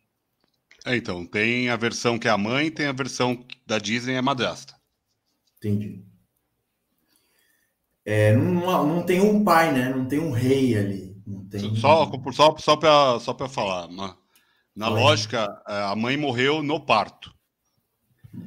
É, 0.84 0.96
então, 0.96 1.28
tem 1.28 1.70
a 1.70 1.76
versão 1.76 2.18
que 2.18 2.28
é 2.28 2.32
a 2.32 2.38
mãe, 2.40 2.72
tem 2.72 2.88
a 2.88 2.92
versão 2.92 3.46
da 3.68 3.78
Disney 3.78 4.16
é 4.16 4.22
madrasta. 4.22 4.74
Entendi. 5.58 6.04
É, 8.04 8.36
não, 8.36 8.88
não 8.88 9.04
tem 9.04 9.22
um 9.22 9.44
pai, 9.44 9.72
né? 9.72 9.90
Não 9.90 10.08
tem 10.08 10.18
um 10.18 10.32
rei 10.32 10.76
ali. 10.76 11.22
Não 11.28 11.46
tem... 11.46 11.76
Só, 11.76 12.10
só, 12.32 12.58
só 12.58 12.76
para 12.76 13.20
só 13.20 13.32
pra 13.36 13.48
falar, 13.48 13.88
ma- 13.90 14.18
na 14.76 14.90
Oi. 14.90 15.00
lógica, 15.00 15.62
é, 15.68 15.84
a 15.84 15.96
mãe 15.96 16.18
morreu 16.18 16.64
no 16.64 16.84
parto. 16.84 17.32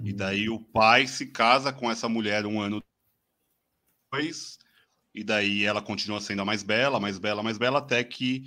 E 0.05 0.13
daí 0.13 0.49
o 0.49 0.61
pai 0.61 1.07
se 1.07 1.27
casa 1.27 1.73
com 1.73 1.91
essa 1.91 2.09
mulher 2.09 2.47
um 2.47 2.61
ano 2.61 2.83
depois, 4.11 4.59
e 5.15 5.25
daí 5.25 5.65
ela 5.65 5.83
continua 5.83 6.21
sendo 6.21 6.43
a 6.43 6.45
mais 6.45 6.63
bela, 6.63 7.01
mais 7.01 7.19
bela, 7.19 7.43
mais 7.43 7.59
bela, 7.59 7.79
até 7.79 8.03
que 8.05 8.45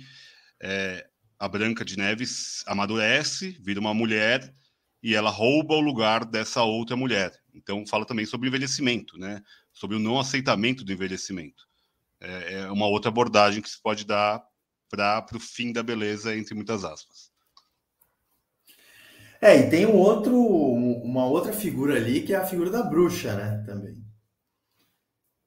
é, 0.60 1.08
a 1.38 1.48
Branca 1.48 1.84
de 1.84 1.96
Neves 1.96 2.64
amadurece, 2.66 3.58
vira 3.60 3.80
uma 3.80 3.92
mulher, 3.92 4.54
e 5.02 5.14
ela 5.14 5.30
rouba 5.30 5.74
o 5.74 5.80
lugar 5.80 6.24
dessa 6.24 6.62
outra 6.62 6.96
mulher. 6.96 7.32
Então 7.54 7.86
fala 7.86 8.04
também 8.04 8.26
sobre 8.26 8.48
envelhecimento, 8.48 9.18
né? 9.18 9.42
Sobre 9.72 9.96
o 9.96 10.00
não 10.00 10.18
aceitamento 10.18 10.84
do 10.84 10.92
envelhecimento. 10.92 11.64
É, 12.20 12.54
é 12.54 12.70
uma 12.70 12.86
outra 12.86 13.10
abordagem 13.10 13.62
que 13.62 13.68
se 13.68 13.80
pode 13.80 14.04
dar 14.04 14.42
para 14.88 15.36
o 15.36 15.40
fim 15.40 15.72
da 15.72 15.82
beleza, 15.82 16.36
entre 16.36 16.54
muitas 16.54 16.84
aspas. 16.84 17.30
É, 19.40 19.56
e 19.58 19.70
tem 19.70 19.86
um 19.86 19.96
outro, 19.96 20.34
uma 20.38 21.26
outra 21.26 21.52
figura 21.52 21.96
ali 21.96 22.22
que 22.22 22.32
é 22.34 22.36
a 22.36 22.44
figura 22.46 22.70
da 22.70 22.82
bruxa, 22.82 23.34
né? 23.34 23.62
Também. 23.66 23.96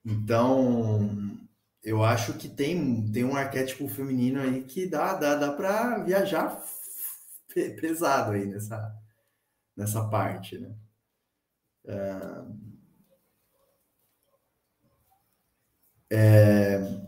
Então, 0.05 1.37
eu 1.83 2.03
acho 2.03 2.33
que 2.37 2.47
tem, 2.49 3.11
tem 3.11 3.23
um 3.23 3.35
arquétipo 3.35 3.87
feminino 3.87 4.41
aí 4.41 4.63
que 4.63 4.87
dá, 4.87 5.13
dá, 5.15 5.35
dá 5.35 5.51
para 5.53 5.99
viajar 6.03 6.61
pe- 7.53 7.71
pesado 7.71 8.31
aí 8.33 8.45
nessa, 8.45 8.93
nessa 9.77 10.09
parte, 10.09 10.57
né? 10.59 10.75
Ah, 11.87 12.45
é, 16.11 16.99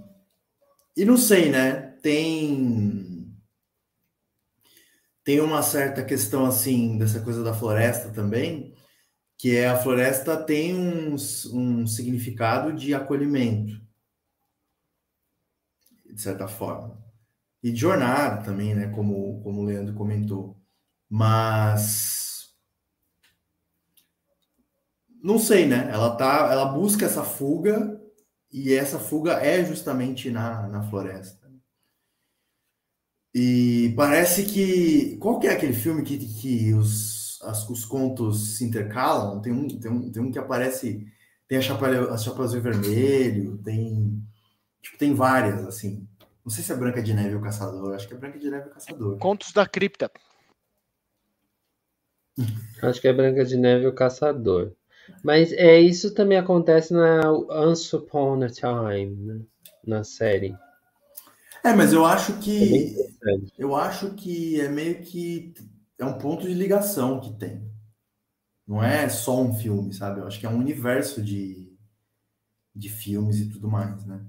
e 0.95 1.05
não 1.05 1.17
sei, 1.17 1.49
né? 1.49 1.73
Tem 2.01 3.10
tem 5.23 5.39
uma 5.39 5.61
certa 5.61 6.03
questão 6.03 6.45
assim 6.45 6.97
dessa 6.97 7.21
coisa 7.21 7.43
da 7.43 7.53
floresta 7.53 8.09
também, 8.09 8.73
que 9.37 9.55
é 9.55 9.67
a 9.67 9.77
floresta 9.77 10.37
tem 10.37 10.75
um, 10.75 11.15
um 11.53 11.87
significado 11.87 12.73
de 12.73 12.93
acolhimento, 12.93 13.81
de 16.05 16.21
certa 16.21 16.47
forma, 16.47 17.03
e 17.63 17.71
de 17.71 17.79
jornada 17.79 18.43
também, 18.43 18.75
né? 18.75 18.89
Como, 18.89 19.41
como 19.43 19.61
o 19.61 19.63
Leandro 19.65 19.95
comentou. 19.95 20.59
Mas 21.09 22.21
não 25.23 25.37
sei, 25.37 25.67
né? 25.67 25.89
Ela 25.91 26.15
tá, 26.15 26.49
ela 26.51 26.65
busca 26.65 27.05
essa 27.05 27.23
fuga 27.23 28.01
e 28.51 28.73
essa 28.73 28.99
fuga 28.99 29.33
é 29.33 29.63
justamente 29.63 30.29
na, 30.29 30.67
na 30.67 30.83
floresta. 30.83 31.40
E 33.33 33.93
parece 33.95 34.45
que. 34.45 35.17
Qual 35.17 35.39
que 35.39 35.47
é 35.47 35.53
aquele 35.53 35.73
filme 35.73 36.03
que, 36.03 36.17
que 36.17 36.73
os, 36.73 37.39
as- 37.43 37.69
os 37.69 37.85
contos 37.85 38.57
se 38.57 38.65
intercalam? 38.65 39.41
Tem 39.41 39.53
um, 39.53 39.67
tem 39.67 39.91
um, 39.91 40.11
tem 40.11 40.21
um 40.23 40.31
que 40.31 40.39
aparece. 40.39 41.05
Tem 41.47 41.57
a 41.57 41.61
Chapeuzinho 41.61 42.61
Vermelho, 42.61 43.57
tem. 43.59 44.21
Tipo, 44.81 44.97
tem 44.97 45.13
várias, 45.13 45.65
assim. 45.65 46.07
Não 46.43 46.51
sei 46.51 46.63
se 46.63 46.71
é 46.71 46.75
Branca 46.75 47.01
de 47.03 47.13
Neve 47.13 47.31
e 47.31 47.35
o 47.35 47.41
Caçador, 47.41 47.93
acho 47.93 48.07
que 48.07 48.13
é 48.13 48.17
Branca 48.17 48.39
de 48.39 48.49
Neve 48.49 48.67
e 48.67 48.71
o 48.71 48.73
Caçador. 48.73 49.17
Contos 49.19 49.51
da 49.53 49.67
Cripta. 49.67 50.11
Acho 52.81 53.01
que 53.01 53.07
é 53.07 53.13
Branca 53.13 53.45
de 53.45 53.57
Neve 53.57 53.85
e 53.85 53.87
o 53.87 53.93
Caçador. 53.95 54.73
Mas 55.23 55.51
é 55.53 55.79
isso 55.79 56.13
também 56.13 56.37
acontece 56.37 56.93
na 56.93 57.31
Once 57.31 57.95
Upon 57.95 58.43
a 58.43 58.49
Time, 58.49 59.15
né? 59.15 59.41
na 59.85 60.03
série. 60.03 60.55
É, 61.63 61.73
mas 61.73 61.93
eu 61.93 62.05
acho 62.05 62.39
É 62.59 62.65
que. 62.65 62.95
interessante. 63.23 63.53
Eu 63.57 63.75
acho 63.75 64.15
que 64.15 64.59
é 64.61 64.69
meio 64.69 65.01
que. 65.03 65.53
É 65.99 66.05
um 66.05 66.17
ponto 66.17 66.47
de 66.47 66.53
ligação 66.53 67.19
que 67.21 67.33
tem. 67.37 67.69
Não 68.67 68.83
é 68.83 69.09
só 69.09 69.41
um 69.41 69.53
filme, 69.53 69.93
sabe? 69.93 70.19
Eu 70.21 70.27
acho 70.27 70.39
que 70.39 70.45
é 70.45 70.49
um 70.49 70.57
universo 70.57 71.21
de, 71.21 71.77
de 72.75 72.89
filmes 72.89 73.39
e 73.39 73.49
tudo 73.49 73.67
mais, 73.69 74.05
né? 74.05 74.25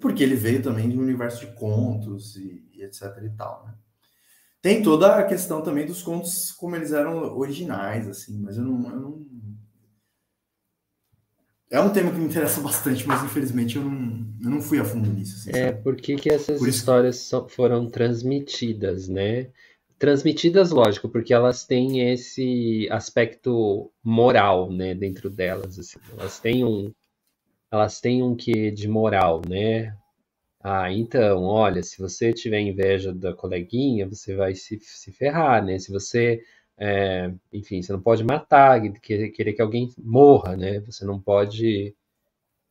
Porque 0.00 0.22
ele 0.22 0.36
veio 0.36 0.62
também 0.62 0.88
de 0.90 0.98
um 0.98 1.02
universo 1.02 1.40
de 1.46 1.52
contos 1.54 2.36
e, 2.36 2.68
e 2.74 2.82
etc 2.82 3.02
e 3.24 3.30
tal, 3.30 3.66
né? 3.66 3.74
Tem 4.62 4.82
toda 4.82 5.16
a 5.16 5.24
questão 5.26 5.62
também 5.62 5.86
dos 5.86 6.02
contos 6.02 6.52
como 6.52 6.76
eles 6.76 6.92
eram 6.92 7.36
originais, 7.38 8.08
assim, 8.08 8.38
mas 8.40 8.58
eu 8.58 8.64
não, 8.64 8.90
eu 8.90 9.00
não... 9.00 9.26
É 11.70 11.80
um 11.80 11.92
tema 11.92 12.10
que 12.12 12.18
me 12.18 12.26
interessa 12.26 12.60
bastante, 12.60 13.06
mas 13.06 13.22
infelizmente 13.24 13.76
eu 13.76 13.84
não, 13.84 14.26
eu 14.42 14.50
não 14.50 14.60
fui 14.60 14.78
a 14.78 14.84
fundo 14.84 15.10
nisso. 15.10 15.48
Assim, 15.50 15.58
É, 15.58 15.72
por 15.72 15.96
que 15.96 16.16
que 16.16 16.30
essas 16.30 16.58
Por 16.60 16.68
histórias 16.68 17.16
so- 17.20 17.48
foram 17.48 17.88
transmitidas, 17.90 19.08
né? 19.08 19.48
Transmitidas, 19.98 20.70
lógico, 20.70 21.08
porque 21.08 21.32
elas 21.32 21.64
têm 21.64 22.10
esse 22.12 22.86
aspecto 22.90 23.90
moral, 24.04 24.70
né, 24.70 24.94
dentro 24.94 25.30
delas, 25.30 25.78
assim. 25.78 25.98
Elas 26.18 26.38
têm 26.38 26.64
um, 26.64 26.92
elas 27.70 28.00
têm 28.00 28.22
um 28.22 28.36
quê 28.36 28.70
de 28.70 28.88
moral, 28.88 29.42
né? 29.48 29.96
Ah, 30.62 30.92
então, 30.92 31.44
olha, 31.44 31.82
se 31.82 31.98
você 32.00 32.32
tiver 32.32 32.60
inveja 32.60 33.14
da 33.14 33.32
coleguinha, 33.34 34.08
você 34.08 34.34
vai 34.36 34.54
se, 34.54 34.78
se 34.80 35.12
ferrar, 35.12 35.64
né? 35.64 35.78
Se 35.78 35.90
você, 35.92 36.42
é, 36.78 37.32
enfim, 37.52 37.82
você 37.82 37.92
não 37.92 38.00
pode 38.00 38.24
matar, 38.24 38.80
querer, 39.00 39.30
querer 39.30 39.52
que 39.54 39.62
alguém 39.62 39.92
morra, 39.98 40.56
né? 40.56 40.80
Você 40.80 41.04
não 41.04 41.20
pode, 41.20 41.94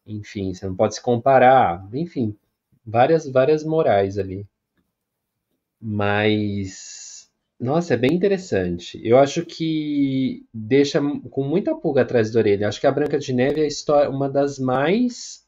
enfim, 0.06 0.54
você 0.54 0.68
não 0.68 0.76
pode 0.76 0.96
se 0.96 1.02
comparar, 1.02 1.88
enfim, 1.94 2.38
várias, 2.86 3.28
várias 3.30 3.64
morais 3.64 4.18
ali. 4.18 4.48
Mas, 5.82 7.30
nossa, 7.60 7.94
é 7.94 7.98
bem 7.98 8.14
interessante. 8.14 9.00
Eu 9.04 9.18
acho 9.18 9.46
que 9.46 10.46
deixa 10.54 11.02
com 11.30 11.44
muita 11.44 11.76
pulga 11.76 12.02
atrás 12.02 12.32
da 12.32 12.40
orelha. 12.40 12.68
Acho 12.68 12.80
que 12.82 12.88
a 12.88 12.92
Branca 12.92 13.20
de 13.20 13.34
Neve 13.34 13.62
é 13.62 13.68
história, 13.68 14.10
uma 14.10 14.30
das 14.30 14.60
mais 14.60 15.46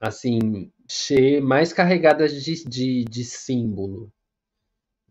assim, 0.00 0.70
cheia, 0.88 1.40
mais 1.40 1.72
carregada 1.72 2.28
de, 2.28 2.64
de, 2.64 3.04
de 3.04 3.24
símbolo. 3.24 4.12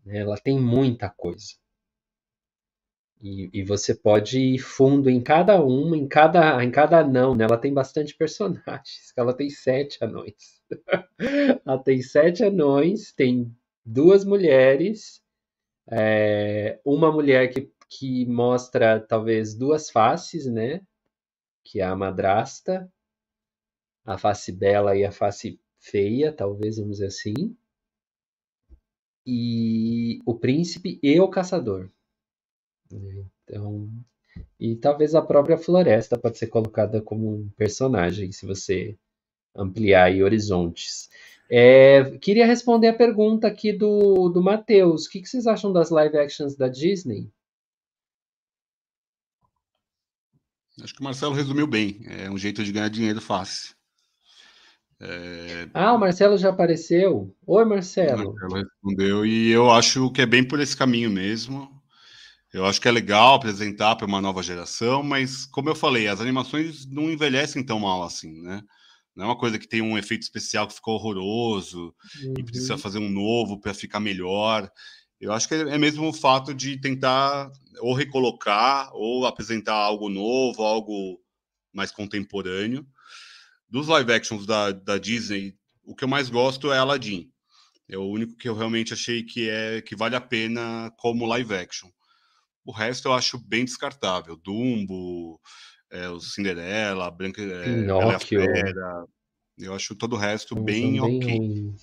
Ela 0.06 0.36
tem 0.38 0.58
muita 0.58 1.10
coisa. 1.10 1.54
E, 3.20 3.50
e, 3.52 3.64
você 3.64 3.94
pode 3.94 4.38
ir 4.38 4.58
fundo 4.58 5.10
em 5.10 5.20
cada 5.20 5.60
uma, 5.60 5.96
em 5.96 6.06
cada, 6.06 6.62
em 6.62 6.70
cada 6.70 7.00
anão, 7.00 7.34
né? 7.34 7.44
Ela 7.44 7.58
tem 7.58 7.74
bastante 7.74 8.14
personagens. 8.14 9.12
Ela 9.16 9.34
tem 9.34 9.50
sete 9.50 10.02
anões. 10.04 10.58
ela 11.66 11.78
tem 11.78 12.02
sete 12.02 12.44
anões, 12.44 13.12
tem 13.12 13.54
duas 13.84 14.24
mulheres, 14.24 15.22
é, 15.90 16.78
uma 16.84 17.10
mulher 17.10 17.48
que, 17.48 17.72
que 17.88 18.26
mostra 18.26 19.00
talvez 19.00 19.54
duas 19.54 19.90
faces, 19.90 20.46
né? 20.46 20.82
Que 21.64 21.80
é 21.80 21.84
a 21.84 21.96
madrasta, 21.96 22.90
a 24.04 24.18
face 24.18 24.52
bela 24.52 24.96
e 24.96 25.04
a 25.04 25.12
face 25.12 25.60
feia, 25.78 26.32
talvez 26.32 26.76
vamos 26.76 26.98
dizer 26.98 27.06
assim. 27.06 27.56
E 29.26 30.20
o 30.24 30.38
príncipe 30.38 30.98
e 31.02 31.20
o 31.20 31.28
caçador. 31.28 31.90
Então, 32.90 33.88
e 34.58 34.76
talvez 34.76 35.14
a 35.14 35.22
própria 35.22 35.56
floresta 35.56 36.18
pode 36.18 36.38
ser 36.38 36.48
colocada 36.48 37.00
como 37.00 37.34
um 37.34 37.48
personagem, 37.56 38.32
se 38.32 38.46
você 38.46 38.96
ampliar 39.54 40.04
aí 40.04 40.22
horizontes. 40.22 41.08
É, 41.50 42.18
queria 42.18 42.46
responder 42.46 42.88
a 42.88 42.96
pergunta 42.96 43.46
aqui 43.46 43.72
do, 43.72 44.28
do 44.28 44.42
Matheus. 44.42 45.06
O 45.06 45.10
que, 45.10 45.20
que 45.20 45.28
vocês 45.28 45.46
acham 45.46 45.72
das 45.72 45.90
live 45.90 46.18
actions 46.18 46.54
da 46.54 46.68
Disney? 46.68 47.30
Acho 50.82 50.94
que 50.94 51.00
o 51.00 51.04
Marcelo 51.04 51.34
resumiu 51.34 51.66
bem. 51.66 52.00
É 52.06 52.30
um 52.30 52.38
jeito 52.38 52.62
de 52.62 52.70
ganhar 52.70 52.88
dinheiro 52.88 53.20
fácil. 53.20 53.74
É... 55.00 55.68
Ah, 55.72 55.94
o 55.94 55.98
Marcelo 55.98 56.36
já 56.36 56.50
apareceu. 56.50 57.34
Oi, 57.46 57.64
Marcelo. 57.64 58.30
O 58.30 58.34
Marcelo 58.34 58.54
respondeu 58.54 59.26
e 59.26 59.50
eu 59.50 59.70
acho 59.70 60.10
que 60.12 60.20
é 60.20 60.26
bem 60.26 60.46
por 60.46 60.60
esse 60.60 60.76
caminho 60.76 61.10
mesmo. 61.10 61.77
Eu 62.52 62.64
acho 62.64 62.80
que 62.80 62.88
é 62.88 62.90
legal 62.90 63.34
apresentar 63.34 63.96
para 63.96 64.06
uma 64.06 64.22
nova 64.22 64.42
geração, 64.42 65.02
mas 65.02 65.44
como 65.44 65.68
eu 65.68 65.74
falei, 65.74 66.08
as 66.08 66.20
animações 66.20 66.86
não 66.86 67.10
envelhecem 67.10 67.64
tão 67.64 67.78
mal 67.78 68.02
assim, 68.02 68.40
né? 68.40 68.62
Não 69.14 69.24
é 69.24 69.28
uma 69.28 69.36
coisa 69.36 69.58
que 69.58 69.68
tem 69.68 69.82
um 69.82 69.98
efeito 69.98 70.22
especial 70.22 70.66
que 70.66 70.74
ficou 70.74 70.94
horroroso 70.94 71.94
uhum. 72.22 72.34
e 72.38 72.42
precisa 72.42 72.74
uhum. 72.74 72.78
fazer 72.78 72.98
um 72.98 73.10
novo 73.10 73.60
para 73.60 73.74
ficar 73.74 74.00
melhor. 74.00 74.70
Eu 75.20 75.32
acho 75.32 75.48
que 75.48 75.54
é 75.54 75.76
mesmo 75.76 76.08
o 76.08 76.12
fato 76.12 76.54
de 76.54 76.80
tentar 76.80 77.50
ou 77.80 77.92
recolocar 77.92 78.90
ou 78.94 79.26
apresentar 79.26 79.74
algo 79.74 80.08
novo, 80.08 80.62
algo 80.62 81.20
mais 81.72 81.90
contemporâneo. 81.90 82.86
Dos 83.68 83.88
live 83.88 84.12
actions 84.12 84.46
da, 84.46 84.70
da 84.70 84.96
Disney, 84.96 85.54
o 85.84 85.94
que 85.94 86.04
eu 86.04 86.08
mais 86.08 86.30
gosto 86.30 86.72
é 86.72 86.78
Aladdin. 86.78 87.28
É 87.88 87.98
o 87.98 88.08
único 88.08 88.36
que 88.36 88.48
eu 88.48 88.54
realmente 88.54 88.92
achei 88.94 89.22
que 89.24 89.50
é 89.50 89.82
que 89.82 89.96
vale 89.96 90.14
a 90.14 90.20
pena 90.20 90.92
como 90.96 91.26
live 91.26 91.54
action. 91.54 91.88
O 92.68 92.70
resto 92.70 93.08
eu 93.08 93.14
acho 93.14 93.38
bem 93.38 93.64
descartável. 93.64 94.36
Dumbo, 94.36 95.40
é, 95.90 96.06
o 96.10 96.20
Cinderela, 96.20 97.10
Branca, 97.10 97.40
é, 97.40 97.64
Pinóquio. 97.64 98.42
Fera, 98.42 99.06
eu 99.58 99.72
acho 99.72 99.94
todo 99.94 100.12
o 100.12 100.18
resto 100.18 100.54
bem, 100.54 100.92
bem 100.92 101.00
ok. 101.00 101.74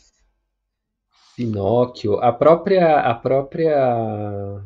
Pinóquio, 1.35 2.19
a 2.19 2.31
própria, 2.31 2.99
a 2.99 3.15
própria, 3.15 4.63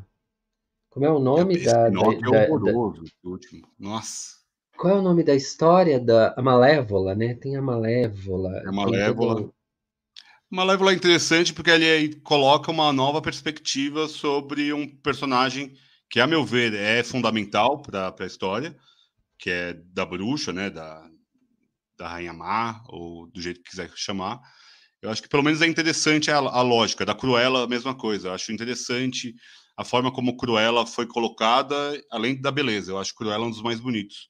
como 0.90 1.06
é 1.06 1.10
o 1.10 1.20
nome 1.20 1.56
Esse 1.56 1.68
da, 1.68 1.86
Pinóquio 1.86 2.32
da, 2.32 2.38
é 2.38 2.50
horroroso, 2.50 3.04
da, 3.06 3.30
último. 3.30 3.66
Nossa. 3.80 4.40
Qual 4.76 4.98
é 4.98 5.00
o 5.00 5.02
nome 5.02 5.24
da 5.24 5.34
história 5.34 6.02
da 6.02 6.34
a 6.36 6.42
Malévola, 6.42 7.16
né? 7.16 7.34
Tem 7.36 7.56
a 7.56 7.62
Malévola. 7.62 8.58
É 8.58 8.68
a 8.68 8.72
Malévola. 8.74 9.36
Todo... 9.36 9.54
Malévola 10.50 10.92
é 10.92 10.96
interessante 10.96 11.54
porque 11.54 11.70
ele 11.70 12.16
coloca 12.16 12.70
uma 12.70 12.92
nova 12.92 13.22
perspectiva 13.22 14.10
sobre 14.10 14.74
um 14.74 14.86
personagem 14.86 15.78
que, 16.10 16.20
a 16.20 16.28
meu 16.28 16.44
ver, 16.46 16.74
é 16.74 17.04
fundamental 17.04 17.82
para 17.82 18.14
a 18.20 18.26
história, 18.26 18.76
que 19.38 19.50
é 19.50 19.74
da 19.74 20.06
bruxa, 20.06 20.52
né, 20.52 20.70
da, 20.70 21.08
da 21.98 22.08
Rainha 22.08 22.34
Má, 22.34 22.84
ou 22.88 23.28
do 23.28 23.42
jeito 23.42 23.62
que 23.62 23.70
quiser 23.70 23.92
chamar. 23.96 24.40
Eu 25.02 25.10
acho 25.10 25.22
que 25.22 25.30
pelo 25.30 25.44
menos 25.44 25.62
é 25.62 25.68
interessante 25.68 26.30
a, 26.30 26.38
a 26.38 26.62
lógica. 26.62 27.06
Da 27.06 27.16
Cruella, 27.16 27.64
a 27.64 27.68
mesma 27.68 27.96
coisa. 27.96 28.30
Eu 28.30 28.34
acho 28.34 28.52
interessante 28.52 29.34
a 29.78 29.86
forma 29.86 30.12
como 30.12 30.36
Cruella 30.36 30.86
foi 30.86 31.06
colocada, 31.06 31.76
além 32.12 32.40
da 32.40 32.52
beleza. 32.52 32.92
Eu 32.92 32.98
acho 32.98 33.16
Cruella 33.16 33.46
um 33.46 33.52
dos 33.52 33.62
mais 33.62 33.80
bonitos. 33.80 34.30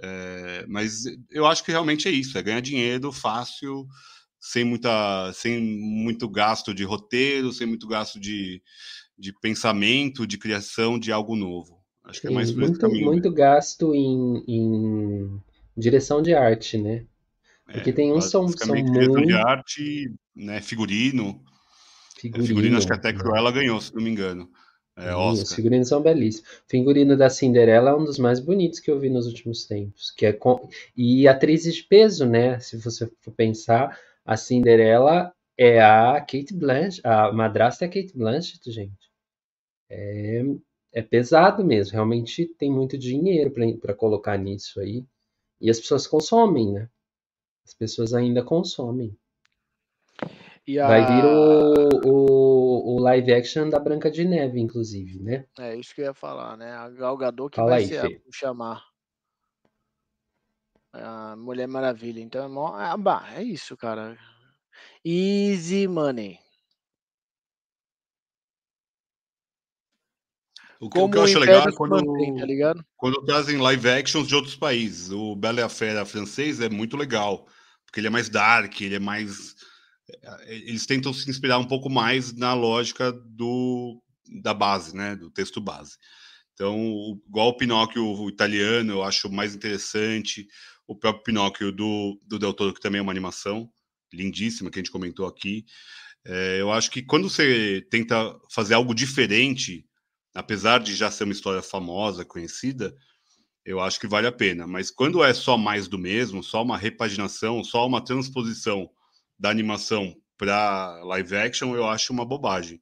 É, 0.00 0.64
mas 0.68 1.04
eu 1.30 1.46
acho 1.46 1.64
que 1.64 1.72
realmente 1.72 2.06
é 2.06 2.10
isso: 2.10 2.38
é 2.38 2.42
ganhar 2.42 2.60
dinheiro 2.60 3.10
fácil, 3.10 3.86
sem, 4.38 4.64
muita, 4.64 5.32
sem 5.32 5.60
muito 5.60 6.28
gasto 6.28 6.72
de 6.72 6.84
roteiro, 6.84 7.52
sem 7.52 7.66
muito 7.66 7.88
gasto 7.88 8.20
de, 8.20 8.62
de 9.18 9.32
pensamento, 9.40 10.26
de 10.26 10.38
criação 10.38 10.98
de 10.98 11.10
algo 11.10 11.34
novo. 11.34 11.76
Acho 12.04 12.20
que 12.20 12.28
é 12.28 12.30
mais 12.30 12.52
por 12.52 12.60
muito, 12.60 12.78
caminho. 12.78 13.06
Muito 13.06 13.32
gasto 13.32 13.94
em, 13.94 14.44
em 14.46 15.42
direção 15.76 16.22
de 16.22 16.34
arte, 16.34 16.78
né? 16.78 17.04
Porque 17.64 17.90
é, 17.90 17.92
tem 17.92 18.12
uns 18.12 18.26
são, 18.26 18.46
são 18.48 18.76
muito... 18.76 19.26
de 19.26 19.32
arte, 19.32 20.14
né, 20.34 20.60
figurino. 20.60 21.42
Figurino, 22.16 22.44
é, 22.44 22.46
figurino 22.46 22.78
acho 22.78 22.86
que 22.86 22.92
até 22.92 23.12
Cruella 23.12 23.50
ganhou, 23.50 23.80
se 23.80 23.92
não 23.92 24.02
me 24.02 24.10
engano. 24.10 24.48
É, 24.96 25.10
Sim, 25.10 25.42
os 25.42 25.52
figurinos 25.52 25.88
são 25.88 26.00
belíssimos. 26.00 26.48
O 26.48 26.70
figurino 26.70 27.16
da 27.16 27.28
Cinderela 27.28 27.90
é 27.90 27.94
um 27.94 28.04
dos 28.04 28.18
mais 28.18 28.38
bonitos 28.38 28.78
que 28.78 28.90
eu 28.90 29.00
vi 29.00 29.10
nos 29.10 29.26
últimos 29.26 29.66
tempos. 29.66 30.10
Que 30.12 30.26
é 30.26 30.32
com... 30.32 30.68
E 30.96 31.26
atrizes 31.26 31.74
de 31.74 31.82
peso, 31.82 32.24
né? 32.24 32.58
Se 32.60 32.76
você 32.78 33.10
for 33.20 33.32
pensar, 33.32 33.98
a 34.24 34.36
Cinderela 34.36 35.32
é 35.58 35.82
a 35.82 36.20
Kate 36.20 36.54
Blanchett, 36.54 37.00
a 37.04 37.32
madrasta 37.32 37.84
é 37.84 37.88
a 37.88 37.90
Kate 37.90 38.16
Blanchett, 38.16 38.70
gente 38.70 39.05
é, 39.88 40.42
é 40.92 41.02
pesado 41.02 41.64
mesmo. 41.64 41.92
Realmente 41.92 42.46
tem 42.58 42.70
muito 42.70 42.96
dinheiro 42.96 43.52
para 43.80 43.94
colocar 43.94 44.36
nisso 44.36 44.80
aí. 44.80 45.04
E 45.60 45.70
as 45.70 45.80
pessoas 45.80 46.06
consomem, 46.06 46.72
né? 46.72 46.88
As 47.64 47.74
pessoas 47.74 48.14
ainda 48.14 48.42
consomem. 48.44 49.16
A... 50.80 50.86
Vai 50.88 51.06
vir 51.06 51.24
o, 51.24 52.08
o, 52.08 52.96
o, 52.96 53.00
live 53.00 53.32
action 53.32 53.68
da 53.68 53.78
Branca 53.78 54.10
de 54.10 54.24
Neve, 54.24 54.58
inclusive, 54.58 55.20
né? 55.20 55.46
É 55.58 55.76
isso 55.76 55.94
que 55.94 56.00
eu 56.00 56.06
ia 56.06 56.14
falar, 56.14 56.56
né? 56.56 56.72
A 56.72 56.88
Galgador 56.90 57.48
que 57.48 57.56
Fala 57.56 57.70
vai 57.70 57.82
aí, 57.82 57.88
ser 57.88 58.00
Fê. 58.00 58.22
chamar 58.32 58.84
a 60.92 61.36
Mulher 61.36 61.68
Maravilha. 61.68 62.20
Então 62.20 62.44
é, 62.44 62.48
mó... 62.48 62.80
é, 62.80 62.96
bah, 62.96 63.28
é 63.34 63.42
isso, 63.42 63.76
cara. 63.76 64.18
Easy 65.04 65.86
money. 65.86 66.38
O 70.80 70.90
que, 70.90 70.98
o 70.98 71.08
que 71.08 71.16
eu 71.16 71.22
acho 71.22 71.38
legal 71.38 71.68
é 71.68 71.72
quando, 71.72 72.04
mantém, 72.04 72.34
tá 72.36 72.74
quando 72.96 73.24
trazem 73.24 73.56
live 73.56 73.88
actions 73.88 74.28
de 74.28 74.34
outros 74.34 74.56
países. 74.56 75.10
O 75.10 75.34
Bela 75.34 75.60
e 75.60 75.62
a 75.62 75.68
Fera 75.68 76.04
francês 76.04 76.60
é 76.60 76.68
muito 76.68 76.96
legal, 76.96 77.46
porque 77.84 78.00
ele 78.00 78.08
é 78.08 78.10
mais 78.10 78.28
dark, 78.28 78.80
ele 78.80 78.96
é 78.96 78.98
mais. 78.98 79.54
É, 80.08 80.54
eles 80.54 80.86
tentam 80.86 81.12
se 81.12 81.28
inspirar 81.30 81.58
um 81.58 81.66
pouco 81.66 81.88
mais 81.88 82.34
na 82.34 82.52
lógica 82.52 83.10
do, 83.10 84.02
da 84.42 84.52
base, 84.52 84.94
né? 84.94 85.16
Do 85.16 85.30
texto 85.30 85.60
base. 85.60 85.96
Então, 86.52 87.20
igual 87.26 87.48
o 87.48 87.56
Pinóquio 87.56 88.04
o 88.04 88.28
italiano, 88.28 88.92
eu 88.92 89.02
acho 89.02 89.30
mais 89.30 89.54
interessante. 89.54 90.46
O 90.86 90.94
próprio 90.94 91.24
Pinóquio 91.24 91.72
do, 91.72 92.20
do 92.22 92.38
Del 92.38 92.54
Toro, 92.54 92.72
que 92.72 92.80
também 92.80 92.98
é 92.98 93.02
uma 93.02 93.12
animação 93.12 93.70
lindíssima, 94.12 94.70
que 94.70 94.78
a 94.78 94.80
gente 94.80 94.90
comentou 94.90 95.26
aqui. 95.26 95.64
É, 96.24 96.60
eu 96.60 96.72
acho 96.72 96.90
que 96.90 97.02
quando 97.02 97.30
você 97.30 97.86
tenta 97.90 98.34
fazer 98.50 98.74
algo 98.74 98.94
diferente 98.94 99.85
apesar 100.36 100.80
de 100.80 100.94
já 100.94 101.10
ser 101.10 101.24
uma 101.24 101.32
história 101.32 101.62
famosa, 101.62 102.24
conhecida, 102.24 102.94
eu 103.64 103.80
acho 103.80 103.98
que 103.98 104.06
vale 104.06 104.26
a 104.26 104.32
pena. 104.32 104.66
Mas 104.66 104.90
quando 104.90 105.24
é 105.24 105.32
só 105.32 105.56
mais 105.56 105.88
do 105.88 105.98
mesmo, 105.98 106.42
só 106.42 106.62
uma 106.62 106.76
repaginação, 106.76 107.64
só 107.64 107.86
uma 107.86 108.04
transposição 108.04 108.88
da 109.38 109.50
animação 109.50 110.14
para 110.36 111.02
live 111.04 111.36
action, 111.36 111.74
eu 111.74 111.86
acho 111.88 112.12
uma 112.12 112.24
bobagem. 112.24 112.80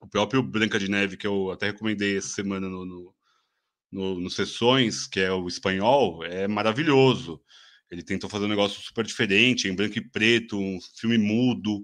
O 0.00 0.06
próprio 0.06 0.42
Branca 0.42 0.78
de 0.78 0.90
Neve, 0.90 1.16
que 1.16 1.26
eu 1.26 1.50
até 1.50 1.66
recomendei 1.66 2.18
essa 2.18 2.28
semana 2.28 2.68
no, 2.68 2.84
no, 2.84 3.14
no, 3.90 4.20
no 4.20 4.30
Sessões, 4.30 5.06
que 5.06 5.20
é 5.20 5.32
o 5.32 5.48
espanhol, 5.48 6.22
é 6.22 6.46
maravilhoso. 6.46 7.40
Ele 7.90 8.02
tentou 8.02 8.28
fazer 8.28 8.44
um 8.44 8.48
negócio 8.48 8.80
super 8.82 9.04
diferente, 9.04 9.66
em 9.66 9.74
branco 9.74 9.98
e 9.98 10.06
preto, 10.06 10.58
um 10.58 10.78
filme 11.00 11.16
mudo, 11.16 11.82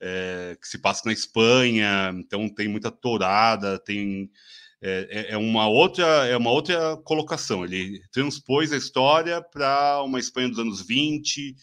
é, 0.00 0.56
que 0.60 0.66
se 0.66 0.78
passa 0.78 1.02
na 1.06 1.12
Espanha, 1.12 2.12
então 2.14 2.48
tem 2.48 2.68
muita 2.68 2.90
tourada, 2.90 3.78
tem 3.78 4.30
é, 4.82 5.30
é, 5.30 5.34
é 5.34 5.36
uma 5.36 5.68
outra 5.68 6.04
é 6.26 6.36
uma 6.36 6.50
outra 6.50 6.96
colocação. 7.04 7.64
Ele 7.64 8.00
transpôs 8.12 8.72
a 8.72 8.76
história 8.76 9.42
para 9.42 10.02
uma 10.02 10.18
Espanha 10.18 10.48
dos 10.48 10.58
anos 10.58 10.80
20, 10.86 11.54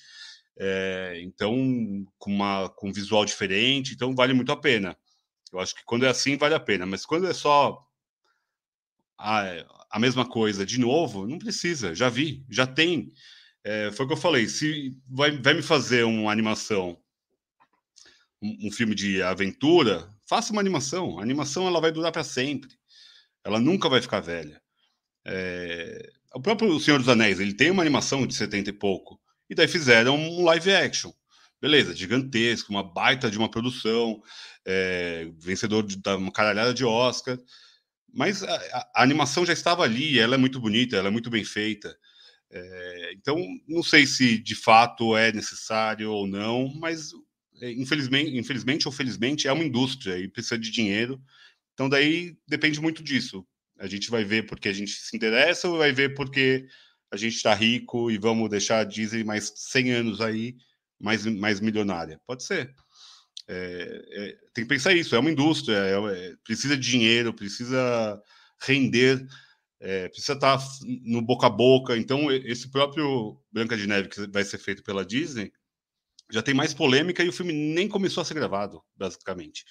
é, 0.59 1.19
então 1.23 2.05
com 2.17 2.31
uma 2.31 2.69
com 2.69 2.89
um 2.89 2.93
visual 2.93 3.25
diferente, 3.25 3.93
então 3.93 4.15
vale 4.15 4.33
muito 4.33 4.51
a 4.51 4.57
pena. 4.57 4.97
Eu 5.51 5.59
acho 5.59 5.75
que 5.75 5.83
quando 5.85 6.05
é 6.05 6.09
assim 6.09 6.37
vale 6.37 6.55
a 6.55 6.59
pena, 6.59 6.85
mas 6.85 7.05
quando 7.05 7.27
é 7.27 7.33
só 7.33 7.83
a, 9.17 9.41
a 9.89 9.99
mesma 9.99 10.25
coisa 10.27 10.65
de 10.65 10.79
novo, 10.79 11.27
não 11.27 11.39
precisa. 11.39 11.95
Já 11.95 12.09
vi, 12.09 12.45
já 12.49 12.67
tem 12.67 13.11
É, 13.63 13.91
foi 13.91 14.05
o 14.05 14.07
que 14.09 14.13
eu 14.15 14.17
falei. 14.17 14.47
Se 14.47 14.95
vai, 15.09 15.31
vai 15.41 15.53
me 15.55 15.61
fazer 15.63 16.05
uma 16.05 16.31
animação, 16.31 16.97
um, 18.41 18.71
filme 18.71 18.93
de 18.93 19.21
aventura, 19.21 20.13
faça 20.27 20.51
uma 20.51 20.61
animação. 20.61 21.19
A 21.19 21.23
animação 21.23 21.67
ela 21.67 21.81
vai 21.81 21.91
durar 21.91 22.11
para 22.11 22.23
sempre. 22.23 22.69
Ela 23.43 23.59
nunca 23.59 23.89
vai 23.89 24.01
ficar 24.01 24.19
velha. 24.19 24.61
É, 25.25 26.11
o 26.33 26.41
próprio 26.41 26.79
Senhor 26.79 26.99
dos 26.99 27.09
Anéis, 27.09 27.39
ele 27.39 27.53
tem 27.53 27.71
uma 27.71 27.81
animação 27.81 28.25
de 28.25 28.35
70 28.35 28.69
e 28.69 28.73
pouco. 28.73 29.19
E 29.49 29.55
daí 29.55 29.67
fizeram 29.67 30.15
um 30.15 30.43
live 30.43 30.71
action. 30.71 31.11
Beleza, 31.59 31.95
gigantesco, 31.95 32.71
uma 32.71 32.83
baita 32.83 33.31
de 33.31 33.37
uma 33.37 33.49
produção, 33.49 34.21
é, 34.65 35.27
vencedor 35.39 35.83
de 35.83 35.97
uma 36.07 36.31
caralhada 36.31 36.73
de 36.73 36.85
Oscar. 36.85 37.37
Mas 38.13 38.43
a, 38.43 38.55
a, 38.95 39.03
animação 39.03 39.45
já 39.45 39.53
estava 39.53 39.83
ali, 39.83 40.19
ela 40.19 40.35
é 40.35 40.37
muito 40.37 40.59
bonita, 40.59 40.95
ela 40.95 41.07
é 41.07 41.11
muito 41.11 41.29
bem 41.29 41.43
feita. 41.43 41.97
É, 42.51 43.13
então, 43.13 43.37
não 43.67 43.81
sei 43.81 44.05
se 44.05 44.37
de 44.37 44.55
fato 44.55 45.17
é 45.17 45.31
necessário 45.31 46.11
ou 46.11 46.27
não, 46.27 46.73
mas 46.75 47.11
infelizmente, 47.61 48.37
infelizmente 48.37 48.87
ou 48.87 48.91
felizmente 48.91 49.47
é 49.47 49.51
uma 49.51 49.63
indústria 49.63 50.17
e 50.17 50.27
precisa 50.27 50.57
de 50.57 50.71
dinheiro. 50.71 51.21
Então, 51.73 51.89
daí 51.89 52.37
depende 52.47 52.81
muito 52.81 53.03
disso. 53.03 53.45
A 53.79 53.87
gente 53.87 54.09
vai 54.09 54.23
ver 54.23 54.47
porque 54.47 54.69
a 54.69 54.73
gente 54.73 54.91
se 54.91 55.15
interessa 55.15 55.67
ou 55.67 55.77
vai 55.77 55.91
ver 55.91 56.15
porque 56.15 56.67
a 57.11 57.17
gente 57.17 57.35
está 57.35 57.53
rico 57.53 58.11
e 58.11 58.17
vamos 58.17 58.49
deixar 58.49 58.79
a 58.79 58.83
Disney 58.83 59.23
mais 59.23 59.53
100 59.55 59.91
anos 59.91 60.21
aí, 60.21 60.55
mais, 60.99 61.25
mais 61.25 61.59
milionária? 61.59 62.19
Pode 62.25 62.43
ser. 62.43 62.73
É, 63.47 64.05
é, 64.11 64.37
tem 64.53 64.65
que 64.65 64.69
pensar 64.69 64.93
isso, 64.93 65.15
é 65.15 65.19
uma 65.19 65.31
indústria, 65.31 65.77
é, 65.77 65.93
é 65.93 66.35
precisa 66.43 66.75
de 66.75 66.89
dinheiro, 66.89 67.33
precisa 67.33 68.21
render, 68.61 69.25
é, 69.79 70.09
precisa 70.09 70.33
estar 70.33 70.57
tá 70.57 70.65
no 71.05 71.21
boca 71.21 71.47
a 71.47 71.49
boca. 71.49 71.95
Então, 71.95 72.31
esse 72.31 72.69
próprio 72.69 73.39
Branca 73.51 73.77
de 73.77 73.87
Neve, 73.87 74.09
que 74.09 74.27
vai 74.27 74.43
ser 74.43 74.57
feito 74.57 74.83
pela 74.83 75.05
Disney, 75.05 75.51
já 76.31 76.41
tem 76.41 76.53
mais 76.53 76.73
polêmica 76.73 77.23
e 77.23 77.29
o 77.29 77.33
filme 77.33 77.53
nem 77.53 77.87
começou 77.87 78.21
a 78.21 78.25
ser 78.25 78.33
gravado, 78.33 78.81
basicamente. 78.95 79.65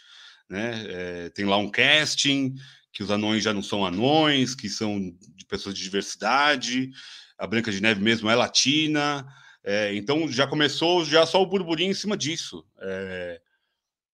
Né? 0.48 0.86
É, 0.88 1.28
tem 1.30 1.44
lá 1.44 1.56
um 1.56 1.70
casting, 1.70 2.54
que 2.92 3.02
os 3.02 3.10
anões 3.10 3.44
já 3.44 3.52
não 3.52 3.62
são 3.62 3.84
anões, 3.84 4.54
que 4.54 4.68
são 4.68 4.98
de 4.98 5.44
pessoas 5.44 5.74
de 5.74 5.82
diversidade, 5.82 6.90
a 7.38 7.46
Branca 7.46 7.70
de 7.70 7.82
Neve 7.82 8.00
mesmo 8.00 8.30
é 8.30 8.34
latina, 8.34 9.26
é, 9.62 9.94
então 9.94 10.26
já 10.28 10.46
começou 10.46 11.04
já 11.04 11.26
só 11.26 11.42
o 11.42 11.46
burburinho 11.46 11.90
em 11.90 11.94
cima 11.94 12.16
disso. 12.16 12.64
É, 12.80 13.40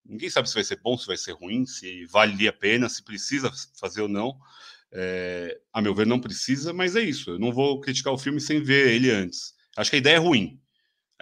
ninguém 0.05 0.29
sabe 0.29 0.49
se 0.49 0.55
vai 0.55 0.63
ser 0.63 0.81
bom, 0.81 0.97
se 0.97 1.07
vai 1.07 1.15
ser 1.15 1.31
ruim, 1.31 1.65
se 1.65 2.05
vale 2.07 2.47
a 2.47 2.53
pena, 2.53 2.89
se 2.89 3.03
precisa 3.03 3.51
fazer 3.79 4.01
ou 4.01 4.09
não. 4.09 4.37
A 5.71 5.81
meu 5.81 5.95
ver, 5.95 6.05
não 6.05 6.19
precisa, 6.19 6.71
mas 6.71 6.95
é 6.95 7.01
isso. 7.01 7.31
Eu 7.31 7.39
não 7.39 7.51
vou 7.51 7.79
criticar 7.79 8.13
o 8.13 8.17
filme 8.17 8.39
sem 8.39 8.61
ver 8.61 8.89
ele 8.93 9.09
antes. 9.09 9.53
Acho 9.75 9.89
que 9.89 9.95
a 9.95 9.99
ideia 9.99 10.15
é 10.15 10.19
ruim. 10.19 10.61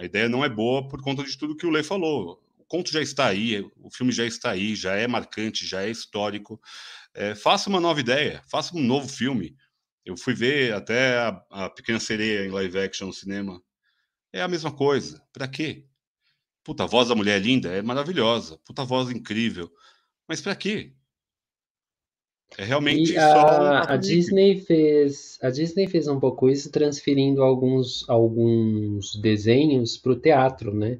A 0.02 0.04
ideia 0.04 0.28
não 0.28 0.44
é 0.44 0.48
boa 0.48 0.88
por 0.88 1.00
conta 1.00 1.22
de 1.22 1.38
tudo 1.38 1.56
que 1.56 1.64
o 1.64 1.70
Lê 1.70 1.84
falou. 1.84 2.42
O 2.58 2.64
conto 2.64 2.90
já 2.90 3.00
está 3.00 3.28
aí, 3.28 3.60
o 3.76 3.88
filme 3.88 4.10
já 4.10 4.26
está 4.26 4.50
aí, 4.50 4.74
já 4.74 4.96
é 4.96 5.06
marcante, 5.06 5.64
já 5.64 5.84
é 5.84 5.90
histórico. 5.90 6.60
É, 7.14 7.36
faça 7.36 7.70
uma 7.70 7.78
nova 7.78 8.00
ideia, 8.00 8.42
faça 8.50 8.76
um 8.76 8.82
novo 8.82 9.08
filme. 9.08 9.56
Eu 10.04 10.16
fui 10.16 10.34
ver 10.34 10.74
até 10.74 11.18
a, 11.18 11.44
a 11.50 11.70
Pequena 11.70 12.00
Sereia 12.00 12.44
em 12.44 12.50
live 12.50 12.80
action 12.80 13.06
no 13.06 13.12
cinema. 13.12 13.62
É 14.32 14.42
a 14.42 14.48
mesma 14.48 14.72
coisa. 14.72 15.22
Para 15.32 15.46
quê? 15.46 15.86
Puta, 16.64 16.82
a 16.82 16.86
voz 16.88 17.08
da 17.08 17.14
mulher 17.14 17.36
é 17.36 17.44
linda, 17.44 17.68
é 17.68 17.80
maravilhosa. 17.80 18.58
Puta 18.64 18.84
voz 18.84 19.08
incrível. 19.08 19.70
Mas 20.26 20.40
para 20.40 20.56
quê? 20.56 20.96
É 22.58 22.64
realmente 22.64 23.12
e 23.12 23.18
a, 23.18 23.92
a 23.92 23.96
Disney 23.96 24.60
fez 24.60 25.38
a 25.42 25.50
Disney 25.50 25.86
fez 25.88 26.06
um 26.06 26.20
pouco 26.20 26.50
isso 26.50 26.70
transferindo 26.70 27.42
alguns 27.42 28.08
alguns 28.08 29.14
desenhos 29.16 29.96
para 29.96 30.12
o 30.12 30.20
teatro, 30.20 30.74
né? 30.74 30.98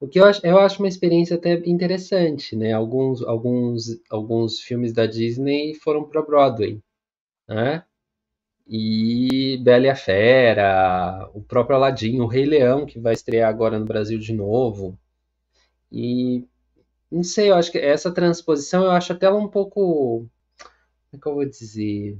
O 0.00 0.06
que 0.06 0.20
eu 0.20 0.24
acho, 0.24 0.46
eu 0.46 0.58
acho 0.58 0.80
uma 0.80 0.88
experiência 0.88 1.36
até 1.36 1.54
interessante, 1.66 2.54
né? 2.54 2.72
Alguns 2.72 3.22
alguns 3.22 4.00
alguns 4.10 4.60
filmes 4.60 4.92
da 4.92 5.06
Disney 5.06 5.74
foram 5.74 6.04
para 6.04 6.22
Broadway, 6.22 6.80
né? 7.48 7.84
E 8.66 9.58
Bela 9.62 9.86
e 9.86 9.90
a 9.90 9.96
Fera, 9.96 11.28
o 11.34 11.42
próprio 11.42 11.76
Aladdin, 11.76 12.20
o 12.20 12.26
Rei 12.26 12.44
Leão 12.46 12.86
que 12.86 12.98
vai 12.98 13.12
estrear 13.12 13.48
agora 13.48 13.78
no 13.78 13.84
Brasil 13.86 14.18
de 14.18 14.32
novo. 14.32 14.98
E 15.90 16.44
não 17.10 17.22
sei, 17.22 17.50
eu 17.50 17.54
acho 17.56 17.70
que 17.70 17.78
essa 17.78 18.12
transposição 18.12 18.84
eu 18.84 18.90
acho 18.90 19.12
até 19.12 19.26
ela 19.26 19.38
um 19.38 19.48
pouco 19.48 20.26
é 21.16 21.20
que 21.20 21.26
eu 21.26 21.34
vou 21.34 21.44
dizer? 21.44 22.18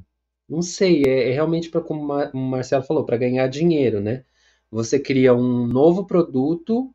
Não 0.48 0.62
sei, 0.62 1.04
é, 1.04 1.30
é 1.30 1.32
realmente 1.32 1.70
para 1.70 1.80
como 1.80 2.12
o 2.12 2.36
Marcelo 2.38 2.84
falou, 2.84 3.04
para 3.04 3.16
ganhar 3.16 3.46
dinheiro, 3.48 4.00
né? 4.00 4.24
Você 4.70 4.98
cria 4.98 5.34
um 5.34 5.66
novo 5.66 6.04
produto 6.06 6.94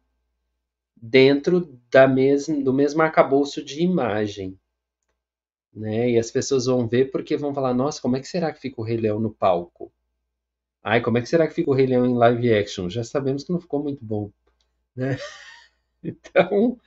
dentro 0.96 1.80
da 1.90 2.08
mesma, 2.08 2.62
do 2.62 2.74
mesmo 2.74 3.02
arcabouço 3.02 3.64
de 3.64 3.82
imagem. 3.82 4.60
Né? 5.74 6.12
E 6.12 6.20
as 6.20 6.30
pessoas 6.30 6.66
vão 6.66 6.88
ver 6.88 7.12
porque 7.12 7.38
vão 7.38 7.54
falar: 7.54 7.74
nossa, 7.74 8.02
como 8.02 8.18
é 8.18 8.20
que 8.20 8.28
será 8.28 8.52
que 8.52 8.60
fica 8.60 8.82
o 8.82 8.84
Rei 8.84 8.98
Leão 8.98 9.20
no 9.20 9.32
palco? 9.32 9.92
Ai, 10.84 11.02
como 11.02 11.18
é 11.18 11.22
que 11.22 11.30
será 11.30 11.48
que 11.48 11.54
fica 11.54 11.70
o 11.70 11.74
Rei 11.74 11.86
Leão 11.86 12.06
em 12.06 12.16
live 12.16 12.54
action? 12.54 12.90
Já 12.90 13.04
sabemos 13.04 13.44
que 13.44 13.52
não 13.52 13.60
ficou 13.60 13.82
muito 13.82 14.04
bom. 14.04 14.32
Né? 14.96 15.18
Então. 16.02 16.80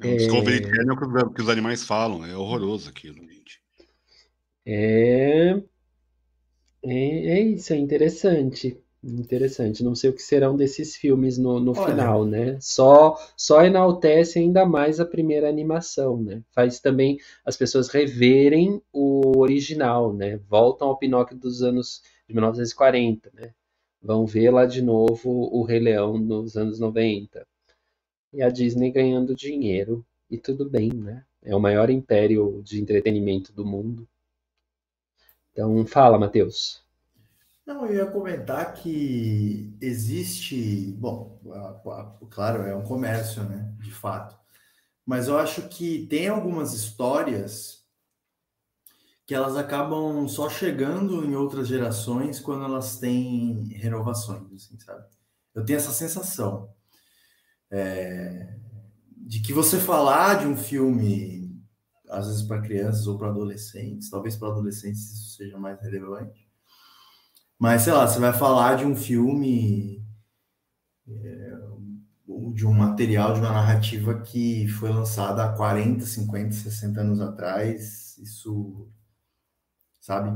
É 0.00 0.16
Discovery 0.16 0.64
é... 0.64 1.22
o 1.22 1.30
que 1.30 1.42
os 1.42 1.50
animais 1.50 1.84
falam, 1.84 2.24
é 2.24 2.34
horroroso 2.34 2.88
aquilo, 2.88 3.18
gente. 3.28 3.60
É, 4.70 5.62
é, 6.82 6.92
é 6.92 7.40
isso, 7.40 7.72
é 7.72 7.76
interessante. 7.76 8.78
Interessante. 9.02 9.82
Não 9.82 9.94
sei 9.94 10.10
o 10.10 10.12
que 10.12 10.22
serão 10.22 10.56
desses 10.56 10.94
filmes 10.96 11.38
no, 11.38 11.58
no 11.58 11.74
final, 11.74 12.26
né? 12.26 12.58
Só, 12.60 13.16
só 13.36 13.64
enaltece 13.64 14.38
ainda 14.38 14.66
mais 14.66 15.00
a 15.00 15.06
primeira 15.06 15.48
animação, 15.48 16.22
né? 16.22 16.42
Faz 16.50 16.80
também 16.80 17.18
as 17.44 17.56
pessoas 17.56 17.88
reverem 17.88 18.82
o 18.92 19.38
original, 19.38 20.12
né? 20.12 20.36
Voltam 20.48 20.88
ao 20.88 20.98
Pinóquio 20.98 21.36
dos 21.36 21.62
anos 21.62 22.02
de 22.28 22.34
1940, 22.34 23.30
né? 23.32 23.54
Vão 24.02 24.26
ver 24.26 24.50
lá 24.50 24.66
de 24.66 24.82
novo 24.82 25.30
o 25.30 25.62
Rei 25.62 25.78
Leão 25.78 26.18
nos 26.18 26.56
anos 26.56 26.78
90. 26.78 27.46
E 28.34 28.42
a 28.42 28.50
Disney 28.50 28.90
ganhando 28.90 29.34
dinheiro. 29.34 30.04
E 30.30 30.36
tudo 30.36 30.68
bem, 30.68 30.92
né? 30.92 31.24
É 31.42 31.56
o 31.56 31.60
maior 31.60 31.88
império 31.88 32.60
de 32.62 32.80
entretenimento 32.80 33.52
do 33.52 33.64
mundo. 33.64 34.06
Então, 35.58 35.84
fala, 35.84 36.16
Matheus. 36.16 36.84
Não, 37.66 37.84
eu 37.84 37.94
ia 37.96 38.06
comentar 38.06 38.74
que 38.74 39.76
existe, 39.80 40.92
bom, 40.96 41.36
claro, 42.30 42.62
é 42.62 42.76
um 42.76 42.84
comércio, 42.84 43.42
né, 43.42 43.74
de 43.80 43.90
fato. 43.90 44.38
Mas 45.04 45.26
eu 45.26 45.36
acho 45.36 45.68
que 45.68 46.06
tem 46.06 46.28
algumas 46.28 46.74
histórias 46.74 47.84
que 49.26 49.34
elas 49.34 49.56
acabam 49.56 50.28
só 50.28 50.48
chegando 50.48 51.24
em 51.24 51.34
outras 51.34 51.66
gerações 51.66 52.38
quando 52.38 52.64
elas 52.64 53.00
têm 53.00 53.64
renovações, 53.72 54.52
assim, 54.52 54.78
sabe? 54.78 55.04
Eu 55.52 55.64
tenho 55.64 55.78
essa 55.78 55.90
sensação 55.90 56.72
é, 57.68 58.54
de 59.16 59.40
que 59.40 59.52
você 59.52 59.80
falar 59.80 60.38
de 60.38 60.46
um 60.46 60.56
filme 60.56 61.60
às 62.08 62.28
vezes 62.28 62.42
para 62.42 62.62
crianças 62.62 63.08
ou 63.08 63.18
para 63.18 63.28
adolescentes, 63.28 64.08
talvez 64.08 64.36
para 64.36 64.48
adolescentes 64.48 65.27
seja 65.38 65.56
mais 65.56 65.80
relevante. 65.80 66.48
Mas, 67.58 67.82
sei 67.82 67.92
lá, 67.92 68.06
você 68.06 68.18
vai 68.18 68.32
falar 68.32 68.76
de 68.76 68.84
um 68.84 68.94
filme, 68.96 70.04
é, 71.08 71.58
de 72.54 72.66
um 72.66 72.72
material, 72.72 73.34
de 73.34 73.40
uma 73.40 73.52
narrativa 73.52 74.20
que 74.20 74.68
foi 74.68 74.90
lançada 74.90 75.44
há 75.44 75.56
40, 75.56 76.04
50, 76.04 76.52
60 76.52 77.00
anos 77.00 77.20
atrás, 77.20 78.18
isso, 78.18 78.88
sabe? 80.00 80.30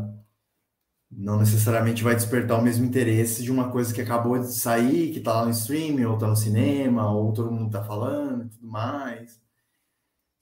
Não 1.11 1.39
necessariamente 1.39 2.03
vai 2.03 2.15
despertar 2.15 2.59
o 2.59 2.63
mesmo 2.63 2.85
interesse 2.87 3.43
de 3.43 3.51
uma 3.51 3.71
coisa 3.71 3.93
que 3.93 4.01
acabou 4.01 4.39
de 4.39 4.53
sair, 4.53 5.13
que 5.13 5.19
está 5.19 5.35
lá 5.35 5.45
no 5.45 5.51
streaming, 5.51 6.05
ou 6.05 6.15
está 6.15 6.27
no 6.27 6.37
cinema, 6.37 7.13
ou 7.13 7.33
todo 7.33 7.53
mundo 7.53 7.67
está 7.67 7.85
falando 7.85 8.47
e 8.47 8.49
tudo 8.49 8.67
mais 8.67 9.42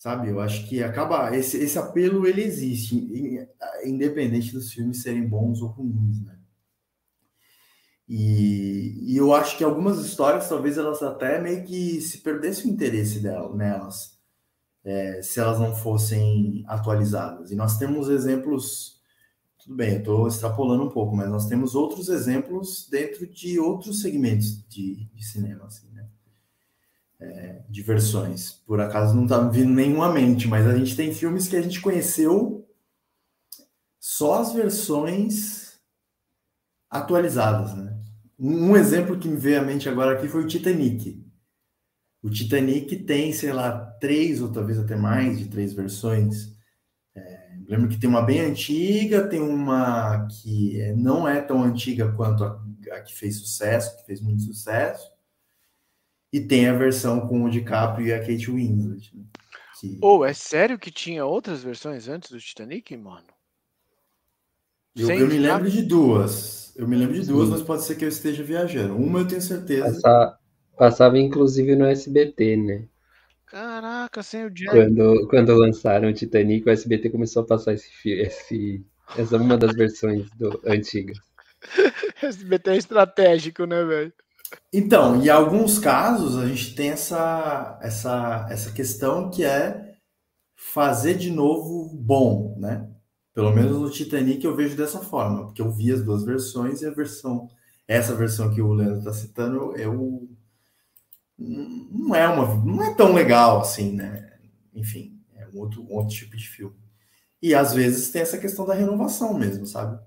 sabe? 0.00 0.30
Eu 0.30 0.40
acho 0.40 0.66
que 0.66 0.82
acaba 0.82 1.36
esse, 1.36 1.58
esse 1.58 1.78
apelo 1.78 2.26
ele 2.26 2.42
existe, 2.42 2.96
independente 3.84 4.50
dos 4.50 4.72
filmes 4.72 5.02
serem 5.02 5.28
bons 5.28 5.60
ou 5.60 5.68
ruins, 5.68 6.24
né? 6.24 6.38
E, 8.08 9.12
e, 9.12 9.16
eu 9.16 9.32
acho 9.32 9.56
que 9.56 9.62
algumas 9.62 10.04
histórias 10.04 10.48
talvez 10.48 10.76
elas 10.76 11.00
até 11.00 11.40
meio 11.40 11.64
que 11.64 12.00
se 12.00 12.18
perdesse 12.18 12.66
o 12.66 12.70
interesse 12.70 13.20
dela, 13.20 13.54
nelas, 13.54 14.18
é, 14.82 15.22
se 15.22 15.38
elas 15.38 15.60
não 15.60 15.76
fossem 15.76 16.64
atualizadas. 16.66 17.52
E 17.52 17.54
nós 17.54 17.78
temos 17.78 18.08
exemplos, 18.08 19.00
tudo 19.62 19.76
bem, 19.76 19.92
eu 19.92 19.98
estou 19.98 20.26
extrapolando 20.26 20.84
um 20.84 20.90
pouco, 20.90 21.14
mas 21.14 21.28
nós 21.30 21.46
temos 21.46 21.76
outros 21.76 22.08
exemplos 22.08 22.88
dentro 22.90 23.28
de 23.28 23.60
outros 23.60 24.00
segmentos 24.00 24.66
de, 24.66 25.04
de 25.14 25.24
cinema, 25.24 25.66
assim 25.66 25.89
é, 27.20 27.62
de 27.68 27.82
versões. 27.82 28.52
Por 28.66 28.80
acaso 28.80 29.14
não 29.14 29.24
está 29.24 29.38
vindo 29.40 29.70
nenhuma 29.70 30.12
mente, 30.12 30.48
mas 30.48 30.66
a 30.66 30.76
gente 30.76 30.96
tem 30.96 31.12
filmes 31.12 31.46
que 31.46 31.56
a 31.56 31.62
gente 31.62 31.80
conheceu 31.80 32.66
só 33.98 34.40
as 34.40 34.52
versões 34.52 35.78
atualizadas, 36.88 37.74
né? 37.74 37.96
Um 38.38 38.74
exemplo 38.74 39.18
que 39.18 39.28
me 39.28 39.36
veio 39.36 39.60
à 39.60 39.62
mente 39.62 39.88
agora 39.88 40.16
aqui 40.16 40.26
foi 40.26 40.42
o 40.42 40.46
Titanic. 40.46 41.22
O 42.22 42.30
Titanic 42.30 42.96
tem, 43.04 43.32
sei 43.32 43.52
lá, 43.52 43.78
três 44.00 44.40
ou 44.40 44.50
talvez 44.50 44.78
até 44.78 44.96
mais 44.96 45.38
de 45.38 45.48
três 45.48 45.74
versões. 45.74 46.54
É, 47.14 47.50
lembro 47.66 47.88
que 47.88 47.98
tem 47.98 48.08
uma 48.08 48.22
bem 48.22 48.40
antiga, 48.40 49.26
tem 49.26 49.40
uma 49.40 50.26
que 50.26 50.80
é, 50.80 50.94
não 50.94 51.28
é 51.28 51.40
tão 51.40 51.62
antiga 51.62 52.12
quanto 52.12 52.44
a, 52.44 52.62
a, 52.92 53.00
que 53.02 53.14
fez 53.14 53.36
sucesso, 53.36 53.96
que 53.98 54.06
fez 54.06 54.22
muito 54.22 54.42
sucesso, 54.42 55.10
e 56.32 56.40
tem 56.40 56.68
a 56.68 56.72
versão 56.72 57.26
com 57.26 57.44
o 57.44 57.50
DiCaprio 57.50 58.06
e 58.06 58.12
a 58.12 58.20
Kate 58.20 58.50
Winslet. 58.50 59.16
Né? 59.16 59.24
Que... 59.80 59.98
Oh, 60.02 60.24
é 60.24 60.32
sério 60.32 60.78
que 60.78 60.90
tinha 60.90 61.24
outras 61.24 61.62
versões 61.62 62.08
antes 62.08 62.30
do 62.30 62.38
Titanic, 62.38 62.96
mano? 62.96 63.26
Eu, 64.94 65.10
eu 65.10 65.28
me 65.28 65.38
lembro 65.38 65.70
de 65.70 65.82
duas. 65.82 66.74
Eu 66.76 66.86
me 66.86 66.96
lembro 66.96 67.14
de 67.14 67.26
duas, 67.26 67.46
Sim. 67.48 67.54
mas 67.54 67.62
pode 67.62 67.84
ser 67.84 67.94
que 67.96 68.04
eu 68.04 68.08
esteja 68.08 68.42
viajando. 68.42 68.96
Uma 68.96 69.20
eu 69.20 69.28
tenho 69.28 69.40
certeza. 69.40 69.84
Passava, 69.84 70.38
passava 70.76 71.18
inclusive 71.18 71.74
no 71.76 71.86
SBT, 71.86 72.56
né? 72.56 72.88
Caraca, 73.46 74.22
sem 74.22 74.44
o 74.44 74.50
Jack. 74.50 74.70
Quando, 74.70 75.28
quando 75.28 75.54
lançaram 75.54 76.08
o 76.08 76.14
Titanic, 76.14 76.66
o 76.66 76.70
SBT 76.70 77.10
começou 77.10 77.42
a 77.42 77.46
passar 77.46 77.74
esse, 77.74 77.90
esse 78.10 78.84
essa 79.16 79.36
é 79.36 79.38
uma 79.38 79.56
das 79.58 79.74
versões 79.74 80.30
do, 80.30 80.60
antigas. 80.64 81.18
SBT 82.22 82.70
é 82.70 82.76
estratégico, 82.76 83.64
né, 83.66 83.84
velho? 83.84 84.12
Então, 84.72 85.22
em 85.22 85.28
alguns 85.28 85.78
casos, 85.78 86.36
a 86.36 86.46
gente 86.46 86.74
tem 86.74 86.90
essa, 86.90 87.78
essa, 87.82 88.46
essa 88.50 88.72
questão 88.72 89.30
que 89.30 89.44
é 89.44 89.94
fazer 90.56 91.14
de 91.14 91.30
novo 91.30 91.88
bom, 91.94 92.56
né? 92.58 92.88
Pelo 93.32 93.52
menos 93.52 93.78
no 93.78 93.90
Titanic 93.90 94.44
eu 94.44 94.54
vejo 94.54 94.76
dessa 94.76 95.00
forma, 95.00 95.46
porque 95.46 95.62
eu 95.62 95.70
vi 95.70 95.92
as 95.92 96.02
duas 96.02 96.24
versões 96.24 96.82
e 96.82 96.86
a 96.86 96.90
versão, 96.90 97.48
essa 97.86 98.14
versão 98.14 98.52
que 98.52 98.60
o 98.60 98.72
Leandro 98.72 98.98
está 98.98 99.12
citando, 99.12 99.76
eu 99.76 100.28
não 101.38 102.14
é 102.14 102.28
uma, 102.28 102.54
não 102.62 102.84
é 102.84 102.94
tão 102.94 103.14
legal 103.14 103.60
assim, 103.60 103.92
né? 103.92 104.30
Enfim, 104.74 105.18
é 105.36 105.48
um 105.48 105.58
outro, 105.58 105.82
um 105.82 105.94
outro 105.94 106.14
tipo 106.14 106.36
de 106.36 106.46
filme. 106.46 106.76
E 107.40 107.54
às 107.54 107.72
vezes 107.72 108.10
tem 108.10 108.20
essa 108.20 108.36
questão 108.36 108.66
da 108.66 108.74
renovação 108.74 109.32
mesmo, 109.38 109.64
sabe? 109.64 109.98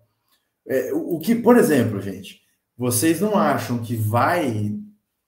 É, 0.67 0.93
o, 0.93 1.15
o, 1.15 1.19
que, 1.19 1.33
por 1.33 1.57
exemplo, 1.57 1.99
gente, 1.99 2.42
vocês 2.77 3.21
não 3.21 3.37
acham 3.37 3.81
que 3.81 3.95
vai 3.95 4.79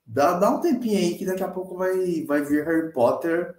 dá, 0.06 0.38
dá 0.40 0.50
um 0.52 0.62
tempinho 0.62 0.98
aí 0.98 1.18
que 1.18 1.26
daqui 1.26 1.44
a 1.44 1.52
pouco 1.52 1.76
vai, 1.76 2.24
vai 2.24 2.44
vir 2.44 2.66
Harry 2.66 2.92
Potter 2.92 3.56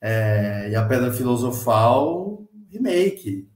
é, 0.00 0.70
e 0.70 0.76
a 0.76 0.86
Pedra 0.86 1.12
Filosofal 1.12 2.48
remake. 2.70 3.48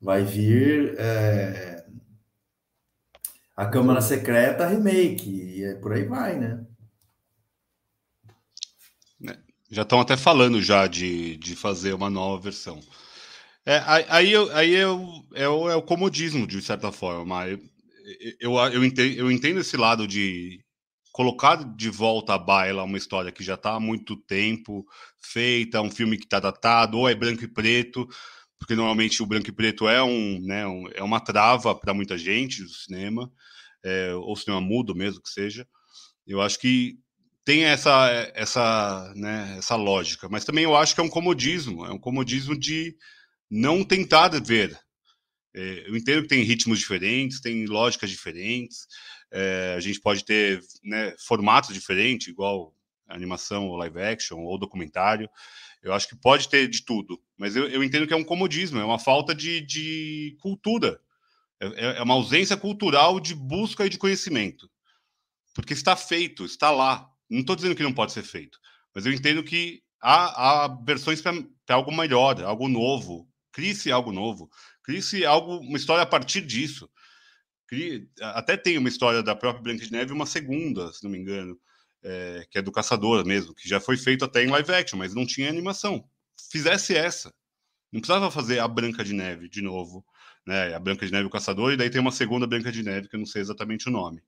Vai 0.00 0.24
vir 0.24 0.94
é, 0.98 1.84
a 3.54 3.66
Câmara 3.66 4.00
Secreta 4.00 4.66
remake, 4.66 5.30
e 5.30 5.64
é 5.64 5.74
por 5.74 5.92
aí 5.92 6.04
vai, 6.04 6.38
né? 6.38 6.64
É, 9.28 9.38
já 9.70 9.82
estão 9.82 10.00
até 10.00 10.16
falando 10.16 10.62
já 10.62 10.86
de, 10.86 11.36
de 11.36 11.54
fazer 11.54 11.92
uma 11.92 12.08
nova 12.08 12.42
versão. 12.42 12.80
É, 13.66 13.82
aí 14.08 14.32
eu, 14.32 14.50
aí 14.56 14.74
eu, 14.74 15.06
é, 15.34 15.46
o, 15.46 15.70
é 15.70 15.76
o 15.76 15.82
comodismo, 15.82 16.46
de 16.46 16.62
certa 16.62 16.90
forma. 16.90 17.44
Eu, 18.40 18.56
eu, 18.56 18.84
entendo, 18.84 19.14
eu 19.18 19.30
entendo 19.30 19.60
esse 19.60 19.76
lado 19.76 20.06
de 20.06 20.64
colocar 21.12 21.56
de 21.76 21.90
volta 21.90 22.34
à 22.34 22.38
baila 22.38 22.84
uma 22.84 22.98
história 22.98 23.32
que 23.32 23.42
já 23.42 23.54
está 23.54 23.74
há 23.74 23.80
muito 23.80 24.16
tempo 24.16 24.86
feita, 25.20 25.82
um 25.82 25.90
filme 25.90 26.16
que 26.16 26.24
está 26.24 26.40
datado, 26.40 26.98
ou 26.98 27.08
é 27.08 27.14
branco 27.14 27.44
e 27.44 27.48
preto, 27.48 28.08
porque 28.58 28.74
normalmente 28.74 29.22
o 29.22 29.26
branco 29.26 29.48
e 29.48 29.52
preto 29.52 29.88
é, 29.88 30.02
um, 30.02 30.40
né, 30.40 30.66
um, 30.66 30.88
é 30.94 31.02
uma 31.02 31.20
trava 31.20 31.74
para 31.74 31.94
muita 31.94 32.16
gente 32.16 32.62
do 32.62 32.70
cinema, 32.70 33.30
é, 33.84 34.14
ou 34.14 34.36
cinema 34.36 34.60
mudo 34.60 34.94
mesmo 34.94 35.22
que 35.22 35.30
seja. 35.30 35.66
Eu 36.26 36.40
acho 36.40 36.58
que 36.58 36.98
tem 37.44 37.64
essa, 37.64 38.30
essa, 38.34 39.12
né, 39.16 39.56
essa 39.58 39.76
lógica, 39.76 40.28
mas 40.28 40.44
também 40.44 40.64
eu 40.64 40.76
acho 40.76 40.94
que 40.94 41.00
é 41.00 41.04
um 41.04 41.08
comodismo, 41.08 41.84
é 41.86 41.90
um 41.90 41.98
comodismo 41.98 42.56
de 42.58 42.96
não 43.50 43.82
tentar 43.82 44.28
ver. 44.40 44.78
É, 45.54 45.88
eu 45.88 45.96
entendo 45.96 46.22
que 46.22 46.28
tem 46.28 46.42
ritmos 46.42 46.78
diferentes, 46.78 47.40
tem 47.40 47.66
lógicas 47.66 48.10
diferentes, 48.10 48.86
é, 49.30 49.74
a 49.76 49.80
gente 49.80 50.00
pode 50.00 50.24
ter 50.24 50.60
né, 50.82 51.14
formatos 51.18 51.74
diferentes, 51.74 52.28
igual 52.28 52.74
animação 53.08 53.68
ou 53.68 53.76
live 53.76 54.00
action 54.00 54.38
ou 54.38 54.58
documentário. 54.58 55.28
Eu 55.82 55.92
acho 55.92 56.08
que 56.08 56.16
pode 56.16 56.48
ter 56.48 56.68
de 56.68 56.84
tudo, 56.84 57.20
mas 57.38 57.56
eu, 57.56 57.66
eu 57.68 57.82
entendo 57.82 58.06
que 58.06 58.12
é 58.12 58.16
um 58.16 58.24
comodismo, 58.24 58.78
é 58.78 58.84
uma 58.84 58.98
falta 58.98 59.34
de, 59.34 59.60
de 59.60 60.36
cultura, 60.40 61.00
é, 61.60 61.66
é, 61.66 61.98
é 61.98 62.02
uma 62.02 62.14
ausência 62.14 62.56
cultural 62.56 63.18
de 63.18 63.34
busca 63.34 63.86
e 63.86 63.88
de 63.88 63.98
conhecimento. 63.98 64.70
Porque 65.54 65.72
está 65.72 65.96
feito, 65.96 66.44
está 66.44 66.70
lá. 66.70 67.10
Não 67.28 67.40
estou 67.40 67.56
dizendo 67.56 67.74
que 67.74 67.82
não 67.82 67.92
pode 67.92 68.12
ser 68.12 68.22
feito, 68.22 68.58
mas 68.94 69.06
eu 69.06 69.12
entendo 69.12 69.42
que 69.42 69.82
há, 70.00 70.64
há 70.64 70.68
versões 70.84 71.20
para 71.20 71.34
algo 71.68 71.94
melhor, 71.94 72.42
algo 72.42 72.68
novo. 72.68 73.28
Crie-se 73.52 73.90
algo 73.90 74.12
novo, 74.12 74.48
crie-se 74.82 75.24
algo, 75.24 75.58
uma 75.58 75.76
história 75.76 76.02
a 76.02 76.06
partir 76.06 76.40
disso. 76.42 76.88
Crie, 77.66 78.08
até 78.20 78.56
tem 78.56 78.78
uma 78.78 78.88
história 78.88 79.22
da 79.22 79.34
própria 79.34 79.62
Branca 79.62 79.84
de 79.84 79.92
Neve, 79.92 80.12
uma 80.12 80.26
segunda, 80.26 80.92
se 80.92 81.04
não 81.04 81.10
me 81.10 81.18
engano, 81.18 81.58
é, 82.02 82.46
que 82.50 82.58
é 82.58 82.62
do 82.62 82.72
Caçador 82.72 83.24
mesmo, 83.24 83.54
que 83.54 83.68
já 83.68 83.80
foi 83.80 83.96
feito 83.96 84.24
até 84.24 84.42
em 84.42 84.48
live 84.48 84.72
action, 84.72 84.98
mas 84.98 85.14
não 85.14 85.26
tinha 85.26 85.48
animação. 85.48 86.04
Fizesse 86.50 86.96
essa. 86.96 87.32
Não 87.92 88.00
precisava 88.00 88.30
fazer 88.30 88.58
a 88.58 88.68
Branca 88.68 89.04
de 89.04 89.12
Neve 89.12 89.48
de 89.48 89.62
novo, 89.62 90.04
né? 90.46 90.74
A 90.74 90.78
Branca 90.78 91.04
de 91.04 91.12
Neve 91.12 91.24
e 91.24 91.26
o 91.26 91.30
Caçador, 91.30 91.72
e 91.72 91.76
daí 91.76 91.90
tem 91.90 92.00
uma 92.00 92.12
segunda 92.12 92.46
Branca 92.46 92.72
de 92.72 92.82
Neve, 92.82 93.08
que 93.08 93.16
eu 93.16 93.20
não 93.20 93.26
sei 93.26 93.42
exatamente 93.42 93.88
o 93.88 93.92
nome. 93.92 94.22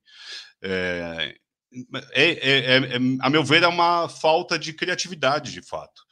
É, 0.61 1.35
é, 2.11 2.31
é, 2.31 2.77
é, 2.77 2.97
a 3.19 3.29
meu 3.29 3.43
ver, 3.43 3.63
é 3.63 3.67
uma 3.67 4.07
falta 4.07 4.59
de 4.59 4.73
criatividade, 4.73 5.51
de 5.51 5.61
fato. 5.61 6.03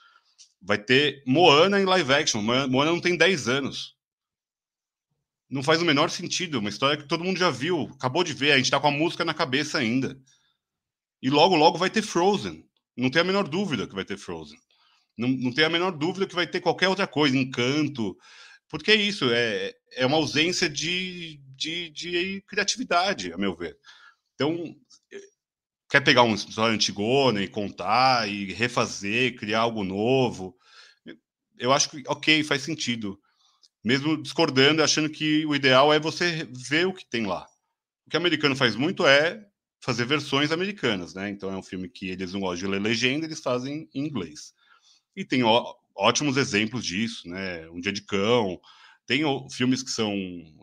Vai 0.61 0.77
ter 0.77 1.23
Moana 1.25 1.79
em 1.79 1.85
live 1.85 2.13
action. 2.13 2.41
Moana 2.41 2.91
não 2.91 3.01
tem 3.01 3.17
10 3.17 3.47
anos. 3.47 3.95
Não 5.51 5.61
faz 5.61 5.81
o 5.81 5.85
menor 5.85 6.09
sentido. 6.09 6.59
Uma 6.59 6.69
história 6.69 6.95
que 6.95 7.07
todo 7.07 7.25
mundo 7.25 7.37
já 7.37 7.49
viu, 7.49 7.91
acabou 7.93 8.23
de 8.23 8.33
ver, 8.33 8.53
a 8.53 8.57
gente 8.57 8.71
tá 8.71 8.79
com 8.79 8.87
a 8.87 8.91
música 8.91 9.25
na 9.25 9.33
cabeça 9.33 9.77
ainda. 9.77 10.17
E 11.21 11.29
logo, 11.29 11.55
logo 11.57 11.77
vai 11.77 11.89
ter 11.89 12.01
Frozen. 12.01 12.65
Não 12.95 13.11
tem 13.11 13.21
a 13.21 13.25
menor 13.25 13.47
dúvida 13.47 13.85
que 13.85 13.93
vai 13.93 14.05
ter 14.05 14.17
Frozen. 14.17 14.57
Não, 15.17 15.27
não 15.27 15.53
tem 15.53 15.65
a 15.65 15.69
menor 15.69 15.91
dúvida 15.91 16.25
que 16.25 16.33
vai 16.33 16.47
ter 16.47 16.61
qualquer 16.61 16.87
outra 16.87 17.05
coisa, 17.05 17.37
encanto. 17.37 18.17
Porque 18.69 18.91
é 18.91 18.95
isso, 18.95 19.29
é, 19.29 19.73
é 19.91 20.05
uma 20.05 20.15
ausência 20.15 20.69
de, 20.69 21.41
de, 21.57 21.89
de 21.89 22.41
criatividade, 22.47 23.33
a 23.33 23.37
meu 23.37 23.53
ver. 23.53 23.77
Então, 24.33 24.73
quer 25.89 25.99
pegar 26.01 26.23
uma 26.23 26.35
história 26.35 26.73
antigona 26.73 27.43
e 27.43 27.49
contar 27.49 28.29
e 28.29 28.53
refazer, 28.53 29.35
criar 29.35 29.59
algo 29.59 29.83
novo. 29.83 30.55
Eu 31.59 31.73
acho 31.73 31.89
que, 31.89 32.01
ok, 32.07 32.41
faz 32.45 32.61
sentido. 32.61 33.19
Mesmo 33.83 34.21
discordando, 34.21 34.83
achando 34.83 35.09
que 35.09 35.45
o 35.45 35.55
ideal 35.55 35.91
é 35.91 35.99
você 35.99 36.47
ver 36.69 36.87
o 36.87 36.93
que 36.93 37.05
tem 37.05 37.25
lá. 37.25 37.47
O 38.05 38.09
que 38.09 38.17
o 38.17 38.19
americano 38.19 38.55
faz 38.55 38.75
muito 38.75 39.05
é 39.05 39.43
fazer 39.79 40.05
versões 40.05 40.51
americanas, 40.51 41.13
né? 41.13 41.29
Então 41.29 41.51
é 41.51 41.57
um 41.57 41.63
filme 41.63 41.89
que 41.89 42.09
eles 42.09 42.33
não 42.33 42.41
gostam 42.41 42.67
de 42.67 42.71
ler 42.73 42.81
legenda, 42.81 43.25
eles 43.25 43.41
fazem 43.41 43.89
em 43.93 44.05
inglês. 44.05 44.53
E 45.15 45.25
tem 45.25 45.43
ó, 45.43 45.73
ótimos 45.95 46.37
exemplos 46.37 46.85
disso, 46.85 47.27
né? 47.27 47.67
Um 47.69 47.79
Dia 47.79 47.91
de 47.91 48.03
Cão. 48.03 48.59
Tem 49.05 49.23
filmes 49.49 49.83
que 49.83 49.89
são 49.89 50.15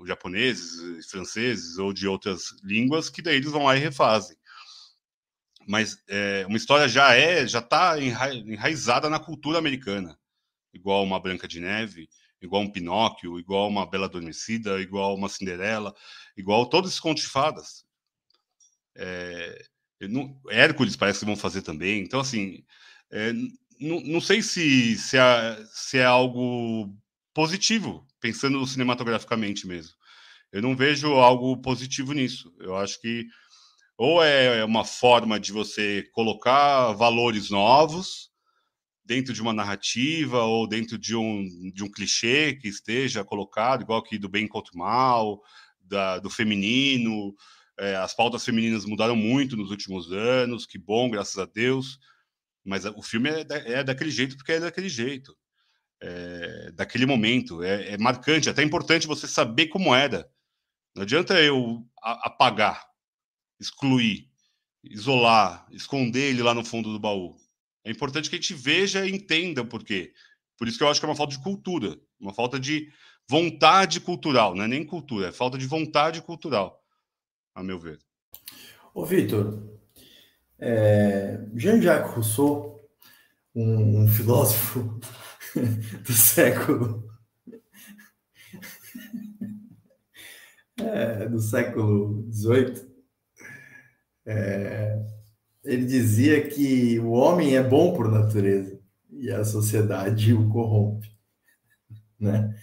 japoneses, 0.06 1.10
franceses 1.10 1.76
ou 1.78 1.92
de 1.92 2.06
outras 2.06 2.54
línguas 2.62 3.10
que 3.10 3.20
daí 3.20 3.36
eles 3.36 3.50
vão 3.50 3.64
lá 3.64 3.76
e 3.76 3.80
refazem. 3.80 4.36
Mas 5.66 6.02
é, 6.08 6.46
uma 6.46 6.56
história 6.56 6.88
já 6.88 7.14
é, 7.14 7.46
já 7.46 7.58
está 7.58 8.00
enra 8.00 8.32
enraizada 8.34 9.10
na 9.10 9.18
cultura 9.18 9.58
americana, 9.58 10.18
igual 10.72 11.04
uma 11.04 11.20
Branca 11.20 11.46
de 11.46 11.60
Neve, 11.60 12.08
igual 12.41 12.62
um 12.62 12.70
Pinóquio, 12.70 13.39
igual 13.39 13.68
uma 13.68 13.86
Bela 13.86 14.07
Adormecida, 14.07 14.80
igual 14.80 15.14
uma 15.14 15.28
Cinderela, 15.28 15.95
igual 16.36 16.66
todos 16.66 16.91
esses 16.91 17.01
contos 17.01 17.24
de 17.24 17.28
fadas. 17.28 17.84
É, 18.97 19.64
não, 20.03 20.41
Hércules 20.49 20.97
parece 20.97 21.20
que 21.20 21.26
vão 21.26 21.36
fazer 21.36 21.62
também. 21.62 22.03
Então, 22.03 22.20
assim, 22.20 22.64
é, 23.11 23.32
não, 23.80 24.01
não 24.05 24.20
sei 24.20 24.43
se, 24.43 24.97
se, 24.97 25.16
é, 25.16 25.64
se 25.72 25.99
é 25.99 26.05
algo 26.05 26.95
positivo, 27.34 28.07
pensando 28.20 28.64
cinematograficamente 28.66 29.66
mesmo. 29.66 29.95
Eu 30.53 30.62
não 30.62 30.74
vejo 30.74 31.14
algo 31.14 31.57
positivo 31.59 32.12
nisso. 32.12 32.53
Eu 32.59 32.76
acho 32.76 33.01
que 33.01 33.26
ou 33.97 34.22
é 34.22 34.64
uma 34.64 34.84
forma 34.84 35.41
de 35.41 35.51
você 35.51 36.09
colocar 36.12 36.93
valores 36.93 37.51
novos 37.51 38.28
dentro 39.09 39.32
de 39.32 39.40
uma 39.40 39.54
narrativa 39.54 40.42
ou 40.42 40.68
dentro 40.68 40.98
de 40.98 41.16
um, 41.16 41.42
de 41.72 41.82
um 41.82 41.90
clichê 41.90 42.52
que 42.52 42.68
esteja 42.68 43.24
colocado, 43.24 43.80
igual 43.80 44.00
aqui 44.00 44.18
do 44.18 44.28
bem 44.28 44.46
contra 44.46 44.70
o 44.74 44.78
mal, 44.78 45.40
da, 45.80 46.18
do 46.18 46.28
feminino, 46.28 47.34
é, 47.78 47.96
as 47.96 48.14
pautas 48.14 48.44
femininas 48.44 48.84
mudaram 48.84 49.16
muito 49.16 49.56
nos 49.56 49.70
últimos 49.70 50.12
anos, 50.12 50.66
que 50.66 50.76
bom, 50.76 51.09
graças 51.09 51.38
a 51.38 51.46
Deus. 51.46 51.98
Mas 52.62 52.84
o 52.84 53.00
filme 53.00 53.30
é, 53.30 53.44
da, 53.44 53.56
é 53.56 53.82
daquele 53.82 54.11
jeito 54.11 54.36
porque 54.36 54.52
é 54.52 54.61
daquele 54.61 54.90
jeito. 54.90 55.34
É, 56.02 56.70
daquele 56.72 57.06
momento. 57.06 57.62
É, 57.62 57.94
é, 57.94 57.98
marcante, 57.98 58.50
é 58.50 58.52
até 58.52 58.62
importante 58.62 59.06
você 59.06 59.26
saber 59.26 59.68
como 59.68 59.94
era. 59.94 60.28
Não 60.94 61.02
adianta 61.04 61.40
eu 61.40 61.82
apagar. 62.02 62.84
excluir, 63.59 64.28
isolar, 64.84 65.66
esconder 65.70 66.30
ele 66.30 66.42
lá 66.42 66.52
no 66.52 66.64
fundo 66.64 66.92
do 66.92 67.00
baú. 67.00 67.36
É 67.85 67.91
importante 67.91 68.29
que 68.29 68.37
a 68.37 68.39
gente 68.39 68.55
veja 68.55 69.07
e 69.07 69.11
entenda 69.11 69.62
o 69.62 69.66
porquê. 69.66 70.12
Por 70.57 70.66
isso 70.66 70.76
que 70.76 70.85
eu 70.85 70.89
acho 70.89 71.01
que 71.01 71.07
é 71.07 71.09
uma 71.09 71.14
falta 71.14 71.37
de 71.37 71.43
cultura, 71.43 71.97
uma 72.20 72.35
falta 72.35 72.59
de 72.59 72.93
vontade 73.29 74.01
cultural, 74.01 74.55
não 74.55 74.64
é 74.64 74.68
nem 74.68 74.85
cultura, 74.85 75.29
é 75.29 75.33
falta 75.33 75.57
de 75.59 75.66
vontade 75.66 76.20
cultural, 76.22 76.83
a 77.55 77.62
meu 77.62 77.79
ver. 77.79 77.99
Ô, 78.95 79.05
Vitor, 79.05 79.79
é, 80.59 81.39
Jean-Jacques 81.55 82.14
Rousseau, 82.14 82.81
um, 83.55 84.05
um 84.05 84.09
filósofo 84.09 84.99
do 86.05 86.12
século 86.12 87.09
é, 90.81 91.29
do 91.29 91.41
século 91.41 92.26
XVIII, 92.33 92.89
é, 94.26 94.99
ele 95.68 95.84
dizia 95.84 96.48
que 96.48 96.98
o 96.98 97.10
homem 97.10 97.54
é 97.54 97.62
bom 97.62 97.94
por 97.94 98.10
natureza 98.10 98.82
e 99.10 99.30
a 99.30 99.44
sociedade 99.44 100.32
o 100.32 100.48
corrompe, 100.48 101.14
né? 102.18 102.58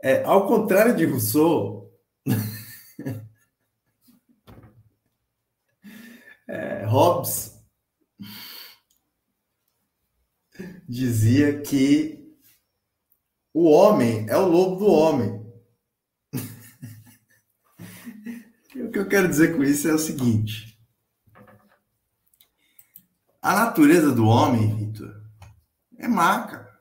É, 0.00 0.22
ao 0.22 0.46
contrário 0.46 0.94
de 0.94 1.04
Rousseau, 1.04 1.92
é, 6.46 6.84
Hobbes 6.84 7.60
dizia 10.88 11.60
que 11.62 12.32
o 13.52 13.64
homem 13.64 14.24
é 14.28 14.36
o 14.36 14.46
lobo 14.46 14.76
do 14.76 14.86
homem. 14.86 15.44
o 18.86 18.90
que 18.92 19.00
eu 19.00 19.08
quero 19.08 19.28
dizer 19.28 19.56
com 19.56 19.64
isso 19.64 19.88
é 19.88 19.94
o 19.94 19.98
seguinte: 19.98 20.67
a 23.40 23.54
natureza 23.54 24.12
do 24.12 24.26
homem, 24.26 24.76
Vitor, 24.76 25.22
é 25.96 26.08
má, 26.08 26.46
cara. 26.46 26.78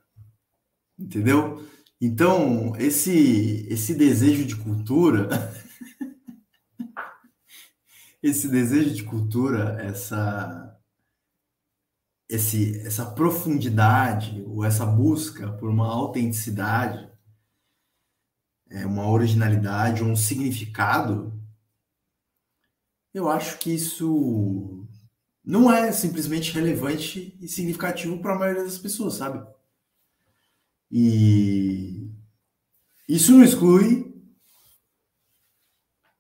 Entendeu? 0.97 1.67
Então, 1.99 2.75
esse, 2.77 3.67
esse 3.69 3.95
desejo 3.95 4.45
de 4.45 4.55
cultura, 4.55 5.29
esse 8.21 8.47
desejo 8.47 8.93
de 8.93 9.03
cultura, 9.03 9.81
essa, 9.81 10.79
esse, 12.29 12.79
essa 12.81 13.05
profundidade, 13.05 14.43
ou 14.47 14.63
essa 14.63 14.85
busca 14.85 15.51
por 15.53 15.69
uma 15.69 15.87
autenticidade, 15.87 17.09
é, 18.69 18.85
uma 18.85 19.09
originalidade, 19.09 20.03
um 20.03 20.15
significado, 20.15 21.33
eu 23.13 23.29
acho 23.29 23.57
que 23.57 23.73
isso 23.73 24.76
não 25.47 25.71
é 25.71 25.93
simplesmente 25.93 26.51
relevante 26.51 27.37
e 27.39 27.47
significativo 27.47 28.19
para 28.19 28.35
a 28.35 28.37
maioria 28.37 28.65
das 28.65 28.77
pessoas, 28.77 29.13
sabe? 29.13 29.47
E 30.91 32.11
isso 33.07 33.31
não 33.31 33.41
exclui, 33.41 34.13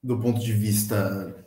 do 0.01 0.17
ponto 0.17 0.39
de 0.39 0.53
vista 0.53 1.45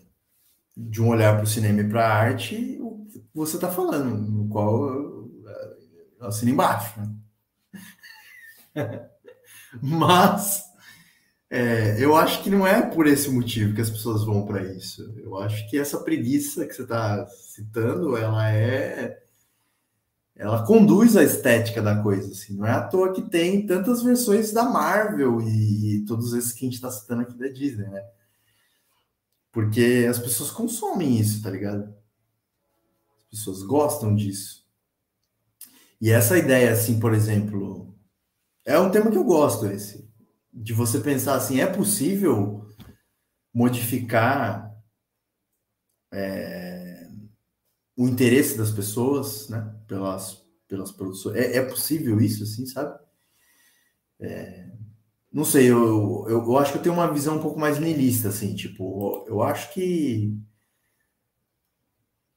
de 0.76 1.00
um 1.00 1.08
olhar 1.08 1.34
para 1.36 1.44
o 1.44 1.46
cinema 1.46 1.80
e 1.80 1.88
para 1.88 2.06
a 2.06 2.14
arte, 2.14 2.78
o 2.82 3.06
que 3.06 3.24
você 3.32 3.56
está 3.56 3.72
falando, 3.72 4.14
no 4.14 4.46
qual 4.50 4.84
eu 4.84 5.44
assino 6.20 6.50
embaixo. 6.50 7.00
Né? 8.74 9.08
Mas 9.80 10.69
é, 11.50 11.96
eu 12.02 12.14
acho 12.14 12.42
que 12.44 12.48
não 12.48 12.64
é 12.64 12.80
por 12.80 13.08
esse 13.08 13.28
motivo 13.28 13.74
que 13.74 13.80
as 13.80 13.90
pessoas 13.90 14.24
vão 14.24 14.46
para 14.46 14.62
isso. 14.62 15.12
Eu 15.18 15.36
acho 15.36 15.68
que 15.68 15.76
essa 15.76 15.98
preguiça 15.98 16.64
que 16.64 16.72
você 16.72 16.82
está 16.82 17.26
citando, 17.26 18.16
ela 18.16 18.52
é 18.52 19.20
ela 20.40 20.64
conduz 20.64 21.18
a 21.18 21.22
estética 21.22 21.82
da 21.82 22.02
coisa, 22.02 22.32
assim. 22.32 22.56
Não 22.56 22.64
é 22.64 22.70
à 22.70 22.82
toa 22.88 23.12
que 23.12 23.20
tem 23.20 23.66
tantas 23.66 24.02
versões 24.02 24.52
da 24.52 24.64
Marvel 24.64 25.38
e, 25.42 26.02
todos 26.06 26.32
esses 26.32 26.52
que 26.52 26.60
a 26.60 26.66
gente 26.66 26.76
está 26.76 26.90
citando 26.90 27.22
aqui 27.22 27.36
da 27.36 27.48
Disney, 27.48 27.86
né? 27.86 28.02
Porque 29.52 30.06
as 30.08 30.18
pessoas 30.18 30.50
consomem 30.50 31.18
isso, 31.18 31.42
tá 31.42 31.50
ligado? 31.50 31.94
As 33.18 33.38
pessoas 33.38 33.62
gostam 33.62 34.16
disso. 34.16 34.64
E 36.00 36.10
essa 36.10 36.38
ideia, 36.38 36.72
assim, 36.72 36.98
por 36.98 37.12
exemplo, 37.12 37.94
é 38.64 38.78
um 38.78 38.90
tema 38.90 39.10
que 39.10 39.18
eu 39.18 39.24
gosto, 39.24 39.66
esse. 39.66 40.09
De 40.52 40.72
você 40.72 41.00
pensar 41.00 41.36
assim, 41.36 41.60
é 41.60 41.66
possível 41.66 42.68
modificar 43.52 44.70
é, 46.12 47.08
o 47.96 48.08
interesse 48.08 48.56
das 48.56 48.70
pessoas, 48.70 49.48
né? 49.48 49.74
Pelas, 49.86 50.44
pelas 50.68 50.92
produções. 50.92 51.36
É, 51.36 51.56
é 51.58 51.62
possível 51.62 52.20
isso, 52.20 52.42
assim, 52.44 52.66
sabe? 52.66 52.98
É, 54.18 54.70
não 55.32 55.44
sei, 55.44 55.70
eu, 55.70 56.26
eu, 56.28 56.42
eu, 56.42 56.58
acho 56.58 56.72
que 56.72 56.78
eu 56.78 56.82
tenho 56.82 56.94
uma 56.94 57.12
visão 57.12 57.36
um 57.38 57.42
pouco 57.42 57.58
mais 57.58 57.78
niilista, 57.78 58.28
assim, 58.28 58.54
tipo, 58.54 59.24
eu 59.28 59.42
acho 59.42 59.72
que. 59.72 60.36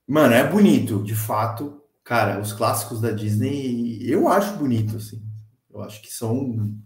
Mano, 0.08 0.34
é 0.34 0.48
bonito, 0.48 1.04
de 1.04 1.16
fato. 1.16 1.82
Cara, 2.04 2.42
os 2.42 2.52
clássicos 2.54 3.00
da 3.02 3.12
Disney, 3.12 4.00
eu 4.04 4.28
acho 4.28 4.58
bonito, 4.58 4.98
assim. 4.98 5.22
Eu 5.70 5.82
acho 5.82 6.02
que 6.02 6.14
são 6.14 6.78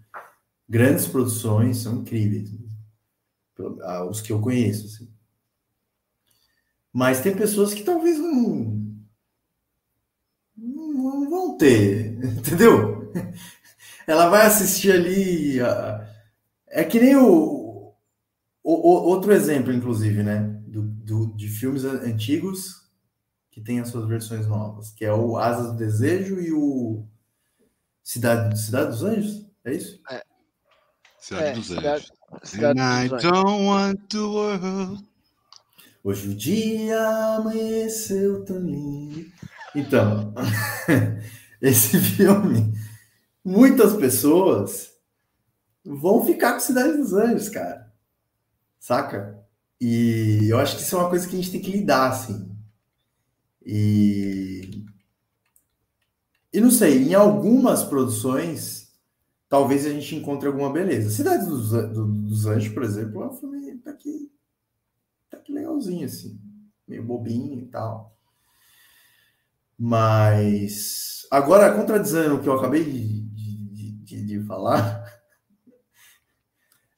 grandes 0.68 1.08
produções, 1.08 1.78
são 1.78 2.02
incríveis. 2.02 2.52
Ah, 3.84 4.06
os 4.06 4.22
que 4.22 4.32
eu 4.32 4.40
conheço, 4.42 4.86
assim. 4.86 5.10
Mas 6.94 7.22
tem 7.22 7.36
pessoas 7.36 7.74
que 7.74 7.84
talvez 7.84 8.18
não, 8.18 8.96
não 10.56 11.30
vão 11.30 11.58
ter, 11.58 12.18
entendeu? 12.38 13.12
Ela 14.08 14.30
vai 14.30 14.46
assistir 14.46 14.92
ali. 14.92 15.60
É 16.68 16.84
que 16.84 17.00
nem 17.00 17.16
o, 17.16 17.94
o, 18.64 18.74
o 18.74 19.08
outro 19.08 19.32
exemplo, 19.32 19.74
inclusive, 19.74 20.24
né? 20.24 20.42
Do, 20.68 20.84
do, 20.84 21.28
de 21.36 21.48
filmes 21.48 21.86
antigos 21.86 22.88
que 23.52 23.62
tem 23.62 23.80
as 23.80 23.90
suas 23.90 24.08
versões 24.08 24.46
novas, 24.48 24.92
que 24.92 25.04
é 25.04 25.12
o 25.12 25.38
Asas 25.38 25.72
do 25.72 25.78
Desejo 25.78 26.40
e 26.40 26.52
o 26.52 27.08
Cidade, 28.04 28.60
Cidade 28.60 28.92
dos 28.92 29.04
Anjos, 29.04 29.48
é 29.66 29.74
isso? 29.74 30.00
É. 30.12 30.27
Cidade 31.28 31.44
é, 31.44 31.54
dos 31.54 31.72
Anjos. 31.72 32.12
Cidade, 32.44 32.80
And 32.80 33.10
dos 33.10 33.24
I 33.24 33.28
don't 33.28 33.66
want 33.66 34.00
the 34.10 34.18
world 34.20 35.04
Hoje 36.02 36.30
o 36.30 36.36
dia 36.36 37.06
amanheceu 37.36 38.46
tão 38.46 38.60
lindo. 38.60 39.30
Então, 39.76 40.34
esse 41.62 42.00
filme, 42.00 42.74
muitas 43.44 43.94
pessoas 43.98 44.94
vão 45.84 46.26
ficar 46.26 46.54
com 46.54 46.62
Cidade 46.62 46.96
dos 46.96 47.12
Anjos, 47.12 47.50
cara. 47.50 47.92
Saca? 48.80 49.38
E 49.82 50.48
eu 50.50 50.58
acho 50.58 50.78
que 50.78 50.82
isso 50.82 50.96
é 50.96 51.00
uma 51.00 51.10
coisa 51.10 51.28
que 51.28 51.36
a 51.36 51.40
gente 51.40 51.52
tem 51.52 51.62
que 51.62 51.72
lidar, 51.72 52.10
assim. 52.10 52.50
E. 53.66 54.86
E 56.54 56.62
não 56.62 56.72
sei, 56.72 57.10
em 57.10 57.14
algumas 57.14 57.84
produções, 57.84 58.77
talvez 59.50 59.86
a 59.86 59.90
gente 59.90 60.16
encontre 60.16 60.48
alguma 60.48 60.72
beleza. 60.72 61.10
Cidade 61.10 61.46
dos, 61.46 61.72
dos 61.72 62.46
Anjos, 62.46 62.74
por 62.74 62.84
exemplo, 62.84 63.24
é 63.24 63.28
um 63.28 63.34
filme 63.34 63.78
tá 63.78 63.92
aqui 63.92 64.32
até 65.28 65.44
que 65.44 65.52
legalzinho, 65.52 66.06
assim, 66.06 66.40
meio 66.88 67.04
bobinho 67.04 67.60
e 67.60 67.66
tal. 67.66 68.16
Mas 69.78 71.28
agora, 71.32 71.74
contradizendo 71.74 72.36
o 72.36 72.42
que 72.42 72.48
eu 72.48 72.54
acabei 72.54 72.84
de, 72.84 73.22
de, 73.22 73.92
de, 73.92 74.26
de 74.26 74.44
falar. 74.46 75.06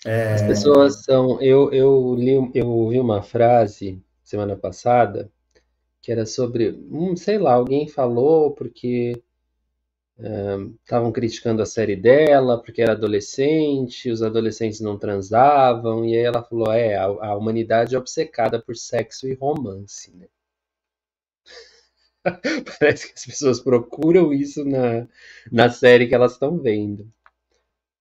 É... 0.05 0.35
As 0.35 0.41
pessoas 0.43 1.03
são. 1.03 1.41
Eu, 1.41 1.73
eu, 1.73 2.15
li, 2.15 2.51
eu 2.55 2.69
ouvi 2.69 2.97
uma 3.01 3.21
frase 3.21 4.01
semana 4.23 4.55
passada 4.55 5.29
que 6.01 6.09
era 6.09 6.25
sobre. 6.25 6.71
Hum, 6.89 7.17
sei 7.17 7.37
lá, 7.37 7.55
alguém 7.55 7.85
falou 7.85 8.51
porque 8.51 9.21
estavam 10.81 11.11
criticando 11.11 11.61
a 11.61 11.65
série 11.65 11.95
dela 11.95 12.61
porque 12.61 12.81
era 12.81 12.91
adolescente, 12.91 14.11
os 14.11 14.21
adolescentes 14.21 14.81
não 14.81 14.97
transavam, 14.97 16.05
e 16.05 16.15
aí 16.15 16.23
ela 16.23 16.43
falou: 16.43 16.71
é, 16.71 16.95
a, 16.95 17.05
a 17.05 17.35
humanidade 17.37 17.95
é 17.95 17.97
obcecada 17.97 18.61
por 18.61 18.75
sexo 18.75 19.27
e 19.27 19.33
romance, 19.33 20.15
né? 20.15 20.27
Parece 22.79 23.07
que 23.07 23.13
as 23.15 23.25
pessoas 23.25 23.59
procuram 23.61 24.33
isso 24.33 24.65
na, 24.65 25.07
na 25.51 25.69
série 25.69 26.07
que 26.07 26.15
elas 26.15 26.33
estão 26.33 26.57
vendo. 26.57 27.09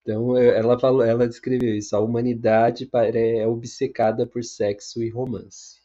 Então 0.03 0.37
ela 0.37 0.79
falou, 0.79 1.03
ela 1.05 1.29
descreveu 1.29 1.77
isso: 1.77 1.95
a 1.95 2.01
humanidade 2.01 2.89
é 3.15 3.47
obcecada 3.47 4.27
por 4.27 4.43
sexo 4.43 5.03
e 5.03 5.11
romance. 5.11 5.79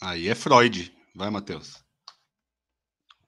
Aí 0.00 0.28
é 0.28 0.34
Freud. 0.34 0.92
Vai, 1.14 1.30
Matheus. 1.30 1.82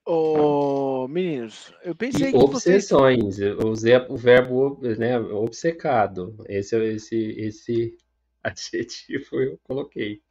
O 0.06 1.04
oh, 1.04 1.08
meninos, 1.08 1.72
eu 1.82 1.94
pensei 1.94 2.28
e 2.28 2.32
que 2.32 2.36
obsessões. 2.36 3.36
Vocês... 3.36 3.58
Eu 3.58 3.68
usei 3.68 3.96
o 3.96 4.16
verbo 4.16 4.78
né, 4.98 5.18
obcecado. 5.18 6.36
Esse, 6.46 6.76
esse, 6.76 7.16
esse 7.38 7.98
adjetivo 8.44 9.40
eu 9.40 9.58
coloquei. 9.64 10.22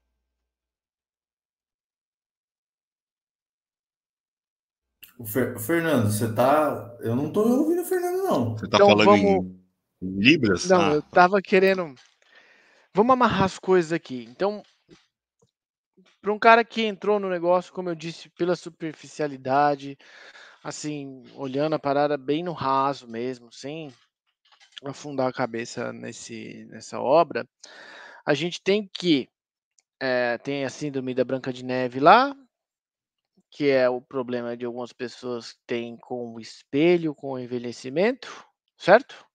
O 5.18 5.26
Fernando, 5.26 6.12
você 6.12 6.32
tá. 6.32 6.96
Eu 7.00 7.16
não 7.16 7.32
tô 7.32 7.42
ouvindo 7.42 7.82
o 7.82 7.86
Fernando, 7.86 8.24
não. 8.24 8.58
Você 8.58 8.68
tá 8.68 8.78
então, 8.78 8.90
falando 8.90 9.06
vamos... 9.06 9.46
em 10.02 10.20
Libras? 10.20 10.70
Não, 10.70 10.82
ah, 10.82 10.94
eu 10.96 11.02
tá. 11.02 11.10
tava 11.12 11.42
querendo. 11.42 11.96
Vamos 12.94 13.14
amarrar 13.14 13.44
as 13.44 13.58
coisas 13.58 13.92
aqui. 13.92 14.28
Então, 14.30 14.62
para 16.24 16.32
um 16.32 16.40
cara 16.40 16.64
que 16.64 16.82
entrou 16.82 17.20
no 17.20 17.30
negócio, 17.30 17.74
como 17.74 17.90
eu 17.90 17.96
disse, 17.96 18.30
pela 18.30 18.56
superficialidade, 18.56 19.98
assim, 20.64 21.22
olhando 21.36 21.74
a 21.74 21.80
parada 21.80 22.18
bem 22.18 22.42
no 22.42 22.54
raso 22.54 23.06
mesmo, 23.10 23.52
sem 23.52 23.94
afundar 24.86 25.28
a 25.28 25.34
cabeça 25.34 25.92
nesse, 25.92 26.66
nessa 26.70 27.02
obra, 27.02 27.46
a 28.26 28.34
gente 28.34 28.62
tem 28.64 28.88
que 28.88 29.28
é, 30.00 30.38
tem 30.38 30.64
a 30.64 30.70
síndrome 30.70 31.14
da 31.14 31.26
Branca 31.26 31.52
de 31.52 31.64
Neve 31.64 32.00
lá, 32.00 32.34
que 33.52 33.70
é 33.70 33.90
o 33.90 34.02
problema 34.02 34.56
de 34.56 34.64
algumas 34.66 34.94
pessoas 34.94 35.52
que 35.52 35.60
têm 35.68 35.98
com 35.98 36.36
o 36.36 36.40
espelho, 36.40 37.14
com 37.14 37.32
o 37.32 37.40
envelhecimento, 37.40 38.46
certo? 38.78 39.26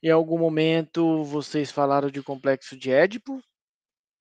Em 0.00 0.12
algum 0.12 0.38
momento 0.38 1.24
vocês 1.24 1.72
falaram 1.72 2.08
de 2.08 2.22
complexo 2.22 2.76
de 2.76 2.92
Édipo, 2.92 3.42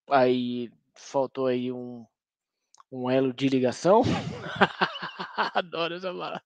aí 0.10 0.72
faltou 0.98 1.48
aí 1.48 1.72
um, 1.72 2.06
um 2.92 3.10
elo 3.10 3.34
de 3.34 3.48
ligação. 3.48 4.02
Adoro 5.54 5.96
essa 5.96 6.08
palavra. 6.08 6.42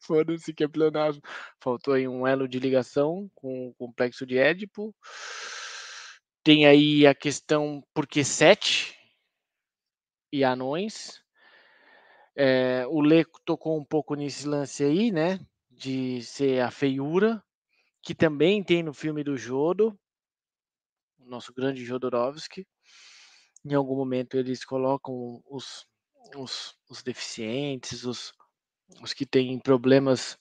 Foda-se 0.00 0.52
que 0.52 0.64
é 0.64 0.68
pleonasmo. 0.68 1.22
Faltou 1.60 1.94
aí 1.94 2.08
um 2.08 2.26
elo 2.26 2.48
de 2.48 2.58
ligação 2.58 3.30
com 3.34 3.68
o 3.68 3.74
complexo 3.74 4.26
de 4.26 4.38
Édipo. 4.38 4.94
Tem 6.42 6.66
aí 6.66 7.06
a 7.06 7.14
questão 7.14 7.82
por 7.94 8.06
que 8.06 8.24
sete 8.24 8.96
e 10.32 10.42
anões. 10.42 11.22
É, 12.34 12.84
o 12.88 13.00
Leco 13.00 13.40
tocou 13.44 13.78
um 13.78 13.84
pouco 13.84 14.14
nesse 14.14 14.48
lance 14.48 14.82
aí, 14.82 15.12
né? 15.12 15.38
De 15.70 16.22
ser 16.22 16.60
a 16.60 16.70
feiura, 16.70 17.42
que 18.02 18.14
também 18.14 18.62
tem 18.64 18.82
no 18.82 18.92
filme 18.92 19.22
do 19.22 19.36
Jodo, 19.36 19.96
o 21.18 21.28
nosso 21.28 21.52
grande 21.52 21.84
Jodorowsky. 21.84 22.66
Em 23.64 23.74
algum 23.74 23.96
momento 23.96 24.36
eles 24.36 24.64
colocam 24.64 25.42
os, 25.48 25.86
os, 26.36 26.74
os 26.90 27.02
deficientes, 27.02 28.04
os, 28.04 28.32
os 29.02 29.12
que 29.12 29.24
têm 29.24 29.58
problemas 29.58 30.38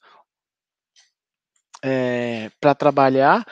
é, 1.84 2.50
para 2.60 2.76
trabalhar. 2.76 3.46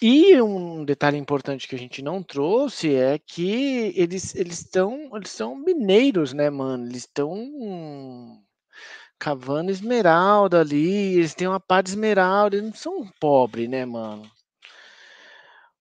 E 0.00 0.40
um 0.42 0.84
detalhe 0.84 1.16
importante 1.16 1.66
que 1.66 1.74
a 1.74 1.78
gente 1.78 2.02
não 2.02 2.22
trouxe 2.22 2.94
é 2.94 3.18
que 3.18 3.92
eles 3.96 4.34
eles 4.34 4.60
estão 4.60 5.10
eles 5.16 5.30
são 5.30 5.56
mineiros, 5.56 6.32
né, 6.34 6.50
mano? 6.50 6.84
Eles 6.86 7.04
estão 7.04 8.42
cavando 9.18 9.70
esmeralda 9.70 10.60
ali, 10.60 11.14
eles 11.16 11.34
têm 11.34 11.48
uma 11.48 11.60
pá 11.60 11.80
de 11.82 11.90
esmeralda, 11.90 12.56
eles 12.56 12.68
não 12.70 12.76
são 12.76 13.10
pobres, 13.20 13.68
né, 13.68 13.84
mano? 13.86 14.30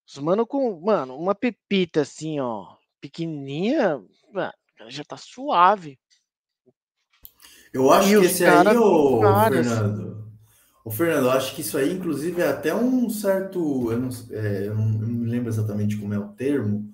Os 0.08 0.18
mano 0.20 0.46
com, 0.48 0.80
mano, 0.82 1.18
uma 1.18 1.36
pepita 1.36 2.02
assim, 2.02 2.40
ó, 2.40 2.75
pequenininha, 3.06 4.02
já 4.88 5.04
tá 5.04 5.18
suave. 5.18 6.00
Eu 7.74 7.92
acho 7.92 8.10
e 8.10 8.20
que 8.20 8.26
esse 8.26 8.46
aí, 8.46 8.78
ô, 8.78 9.22
Fernando, 9.22 10.26
o 10.84 10.92
Fernando, 10.92 11.30
acho 11.30 11.56
que 11.56 11.62
isso 11.62 11.78
aí, 11.78 11.94
inclusive, 11.94 12.42
é 12.42 12.48
até 12.48 12.74
um 12.74 13.10
certo. 13.10 13.92
Eu 13.92 14.00
não, 14.00 14.10
é, 14.32 14.68
eu 14.68 14.76
não, 14.76 14.86
eu 14.86 15.08
não 15.08 15.08
me 15.08 15.30
lembro 15.30 15.50
exatamente 15.50 15.98
como 15.98 16.14
é 16.14 16.20
o 16.20 16.30
termo, 16.30 16.94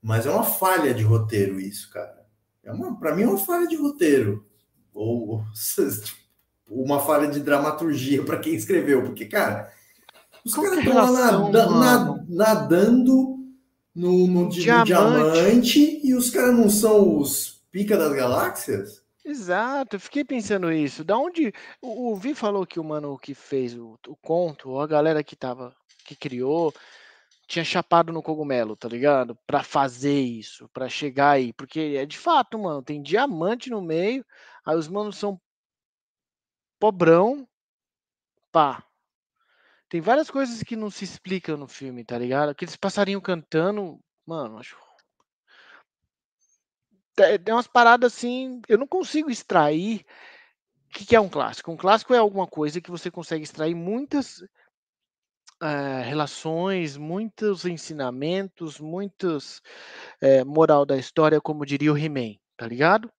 mas 0.00 0.26
é 0.26 0.30
uma 0.30 0.44
falha 0.44 0.92
de 0.92 1.02
roteiro, 1.02 1.60
isso, 1.60 1.90
cara. 1.90 2.26
É 2.64 2.72
uma, 2.72 2.98
para 2.98 3.14
mim, 3.14 3.22
é 3.22 3.26
uma 3.26 3.38
falha 3.38 3.66
de 3.66 3.76
roteiro. 3.76 4.46
Ou, 4.92 5.44
uma 6.66 7.00
falha 7.00 7.28
de 7.28 7.40
dramaturgia 7.40 8.24
para 8.24 8.38
quem 8.38 8.54
escreveu, 8.54 9.02
porque, 9.02 9.26
cara, 9.26 9.70
os 10.44 10.54
caras 10.54 10.78
estão 10.78 11.12
nada, 11.12 12.24
nadando 12.28 13.31
no, 13.94 14.26
no, 14.26 14.48
diamante. 14.48 14.92
no 14.92 15.32
diamante 15.32 16.00
e 16.02 16.14
os 16.14 16.30
caras 16.30 16.54
não 16.54 16.68
são 16.68 17.18
os 17.18 17.62
pica 17.70 17.96
das 17.96 18.12
galáxias? 18.12 19.02
Exato, 19.24 19.96
eu 19.96 20.00
fiquei 20.00 20.24
pensando 20.24 20.72
isso. 20.72 21.04
Da 21.04 21.16
onde 21.16 21.52
o, 21.80 22.10
o 22.10 22.16
Vi 22.16 22.34
falou 22.34 22.66
que 22.66 22.80
o 22.80 22.84
mano 22.84 23.18
que 23.18 23.34
fez 23.34 23.76
o, 23.76 23.98
o 24.08 24.16
conto, 24.16 24.78
a 24.78 24.86
galera 24.86 25.22
que 25.22 25.36
tava, 25.36 25.74
que 26.04 26.16
criou, 26.16 26.74
tinha 27.46 27.64
chapado 27.64 28.12
no 28.12 28.22
cogumelo, 28.22 28.74
tá 28.76 28.88
ligado? 28.88 29.38
Pra 29.46 29.62
fazer 29.62 30.20
isso, 30.20 30.68
pra 30.70 30.88
chegar 30.88 31.32
aí, 31.32 31.52
porque 31.52 31.96
é 31.98 32.06
de 32.06 32.18
fato, 32.18 32.58
mano, 32.58 32.82
tem 32.82 33.02
diamante 33.02 33.70
no 33.70 33.80
meio, 33.80 34.24
aí 34.64 34.76
os 34.76 34.88
manos 34.88 35.16
são 35.16 35.40
pobrão, 36.80 37.46
pá. 38.50 38.84
Tem 39.92 40.00
várias 40.00 40.30
coisas 40.30 40.62
que 40.62 40.74
não 40.74 40.88
se 40.88 41.04
explicam 41.04 41.54
no 41.54 41.68
filme, 41.68 42.02
tá 42.02 42.16
ligado? 42.16 42.48
Aqueles 42.48 42.74
passarinhos 42.76 43.22
cantando, 43.22 44.00
mano, 44.26 44.56
acho 44.56 44.74
tem 47.14 47.52
umas 47.54 47.66
paradas 47.66 48.14
assim, 48.14 48.62
eu 48.70 48.78
não 48.78 48.86
consigo 48.86 49.30
extrair 49.30 50.06
o 50.86 50.94
que, 50.94 51.04
que 51.04 51.14
é 51.14 51.20
um 51.20 51.28
clássico. 51.28 51.70
Um 51.70 51.76
clássico 51.76 52.14
é 52.14 52.16
alguma 52.16 52.46
coisa 52.46 52.80
que 52.80 52.90
você 52.90 53.10
consegue 53.10 53.44
extrair 53.44 53.74
muitas 53.74 54.42
é, 55.60 56.00
relações, 56.00 56.96
muitos 56.96 57.66
ensinamentos, 57.66 58.80
muitos 58.80 59.60
é, 60.22 60.42
moral 60.42 60.86
da 60.86 60.96
história, 60.96 61.38
como 61.38 61.66
diria 61.66 61.92
o 61.92 61.98
He-Man, 61.98 62.38
tá 62.56 62.66
ligado? 62.66 63.12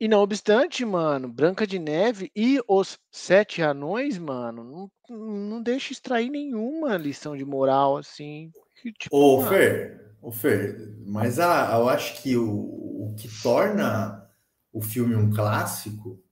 E 0.00 0.06
não 0.06 0.20
obstante, 0.20 0.84
mano, 0.84 1.28
Branca 1.28 1.66
de 1.66 1.78
Neve 1.78 2.30
e 2.34 2.60
os 2.68 2.98
Sete 3.10 3.62
Anões, 3.62 4.16
mano, 4.16 4.90
não, 5.08 5.16
não 5.18 5.62
deixa 5.62 5.92
extrair 5.92 6.30
nenhuma 6.30 6.96
lição 6.96 7.36
de 7.36 7.44
moral, 7.44 7.96
assim. 7.96 8.52
Que, 8.80 8.92
tipo, 8.92 9.16
Ô, 9.16 9.38
mano, 9.38 9.48
Fer, 9.48 10.14
Ô 10.22 10.30
Fer, 10.30 10.94
mas 11.04 11.40
a, 11.40 11.76
eu 11.76 11.88
acho 11.88 12.22
que 12.22 12.36
o, 12.36 12.48
o 12.48 13.14
que 13.16 13.28
torna 13.42 14.24
o 14.72 14.80
filme 14.80 15.16
um 15.16 15.30
clássico 15.30 16.22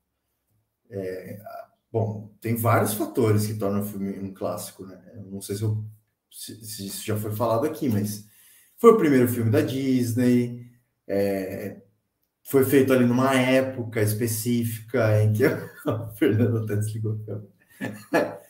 é, 0.88 1.40
bom, 1.90 2.30
tem 2.40 2.54
vários 2.54 2.94
fatores 2.94 3.46
que 3.46 3.54
tornam 3.54 3.80
o 3.80 3.86
filme 3.86 4.18
um 4.18 4.32
clássico, 4.32 4.84
né? 4.84 5.00
Eu 5.14 5.22
não 5.24 5.40
sei 5.40 5.56
se, 5.56 5.62
eu, 5.62 5.84
se, 6.30 6.64
se, 6.64 6.86
isso 6.86 7.04
já 7.04 7.16
foi 7.16 7.34
falado 7.34 7.66
aqui, 7.66 7.88
mas 7.88 8.26
foi 8.76 8.92
o 8.92 8.98
primeiro 8.98 9.28
filme 9.28 9.50
da 9.50 9.60
Disney, 9.60 10.70
é, 11.06 11.82
foi 12.46 12.64
feito 12.64 12.92
ali 12.92 13.04
numa 13.04 13.34
época 13.34 14.00
específica 14.00 15.20
em 15.20 15.32
que 15.32 15.44
o 15.84 16.16
Fernando 16.16 16.58
até 16.58 16.76
desligou 16.76 17.18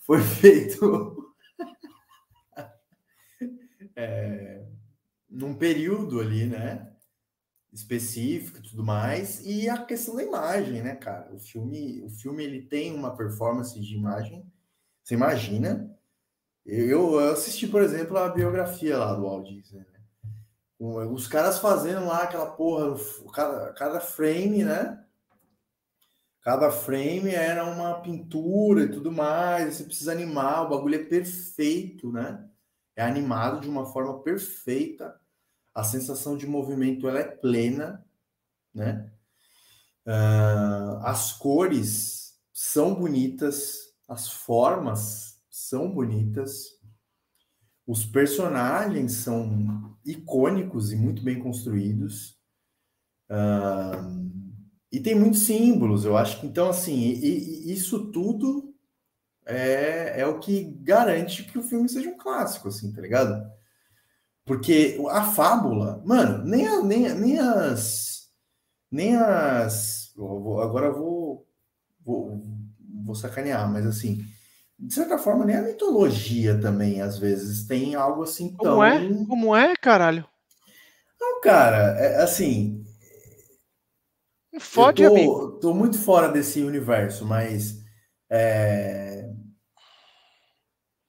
foi 0.00 0.20
feito 0.20 1.32
é, 3.94 4.66
num 5.30 5.54
período 5.54 6.20
ali, 6.20 6.46
né? 6.46 6.90
Específico 7.72 8.58
e 8.58 8.62
tudo 8.62 8.84
mais, 8.84 9.44
e 9.44 9.68
a 9.68 9.84
questão 9.84 10.14
da 10.14 10.22
imagem, 10.22 10.82
né, 10.82 10.94
cara? 10.94 11.32
O 11.32 11.40
filme, 11.40 12.04
o 12.04 12.08
filme 12.08 12.44
ele 12.44 12.62
tem 12.62 12.94
uma 12.94 13.16
performance 13.16 13.80
de 13.80 13.96
imagem, 13.96 14.46
você 15.02 15.14
imagina. 15.14 15.90
Eu, 16.64 17.20
eu 17.20 17.32
assisti, 17.32 17.66
por 17.66 17.82
exemplo, 17.82 18.16
a 18.16 18.28
biografia 18.28 18.96
lá 18.96 19.14
do 19.14 19.22
Walt 19.22 19.48
Disney, 19.48 19.80
né? 19.80 19.93
Os 20.78 21.26
caras 21.26 21.58
fazendo 21.58 22.06
lá 22.06 22.24
aquela 22.24 22.50
porra, 22.50 22.96
cada, 23.32 23.72
cada 23.72 24.00
frame, 24.00 24.64
né? 24.64 25.04
Cada 26.42 26.70
frame 26.70 27.30
era 27.30 27.64
uma 27.64 28.00
pintura 28.00 28.84
e 28.84 28.90
tudo 28.90 29.10
mais. 29.10 29.76
Você 29.76 29.84
precisa 29.84 30.12
animar, 30.12 30.64
o 30.64 30.68
bagulho 30.70 30.96
é 30.96 31.04
perfeito, 31.04 32.12
né? 32.12 32.48
É 32.96 33.02
animado 33.02 33.60
de 33.60 33.68
uma 33.68 33.86
forma 33.86 34.22
perfeita 34.22 35.18
a 35.74 35.82
sensação 35.82 36.36
de 36.36 36.46
movimento 36.46 37.08
ela 37.08 37.18
é 37.18 37.24
plena, 37.24 38.06
né? 38.72 39.10
Uh, 40.06 40.98
as 41.02 41.32
cores 41.32 42.38
são 42.52 42.94
bonitas, 42.94 43.92
as 44.08 44.30
formas 44.30 45.40
são 45.50 45.90
bonitas, 45.90 46.73
os 47.86 48.04
personagens 48.04 49.12
são 49.12 49.96
icônicos 50.04 50.92
e 50.92 50.96
muito 50.96 51.22
bem 51.22 51.38
construídos. 51.38 52.38
E 54.92 55.00
tem 55.00 55.14
muitos 55.14 55.40
símbolos, 55.40 56.04
eu 56.04 56.16
acho 56.16 56.40
que 56.40 56.46
então 56.46 56.68
assim, 56.68 56.94
e, 56.94 57.68
e 57.68 57.72
isso 57.72 58.12
tudo 58.12 58.72
é, 59.44 60.20
é 60.20 60.26
o 60.26 60.38
que 60.38 60.64
garante 60.82 61.44
que 61.44 61.58
o 61.58 61.62
filme 61.62 61.88
seja 61.88 62.08
um 62.08 62.16
clássico, 62.16 62.68
assim, 62.68 62.92
tá 62.92 63.00
ligado? 63.00 63.44
Porque 64.44 64.98
a 65.10 65.24
fábula, 65.24 66.02
mano, 66.04 66.44
nem, 66.44 66.66
a, 66.66 66.82
nem, 66.82 67.14
nem 67.14 67.38
as. 67.38 68.28
Nem 68.90 69.16
as. 69.16 70.12
agora 70.16 70.86
eu 70.86 70.94
vou, 70.94 71.48
vou, 72.04 72.42
vou 73.04 73.14
sacanear, 73.14 73.70
mas 73.70 73.86
assim, 73.86 74.24
de 74.78 74.92
certa 74.92 75.18
forma, 75.18 75.44
nem 75.44 75.56
a 75.56 75.62
mitologia 75.62 76.60
também, 76.60 77.00
às 77.00 77.18
vezes, 77.18 77.66
tem 77.66 77.94
algo 77.94 78.22
assim 78.22 78.56
tão. 78.56 78.72
Como 78.72 78.84
é? 78.84 79.08
Como 79.26 79.56
é, 79.56 79.74
caralho? 79.76 80.26
Não, 81.20 81.40
cara, 81.40 81.98
é, 81.98 82.22
assim. 82.22 82.84
Fode, 84.58 85.02
eu 85.02 85.10
tô, 85.10 85.16
amigo. 85.16 85.50
tô 85.60 85.74
muito 85.74 85.98
fora 85.98 86.28
desse 86.28 86.62
universo, 86.62 87.24
mas 87.24 87.82
é, 88.30 89.28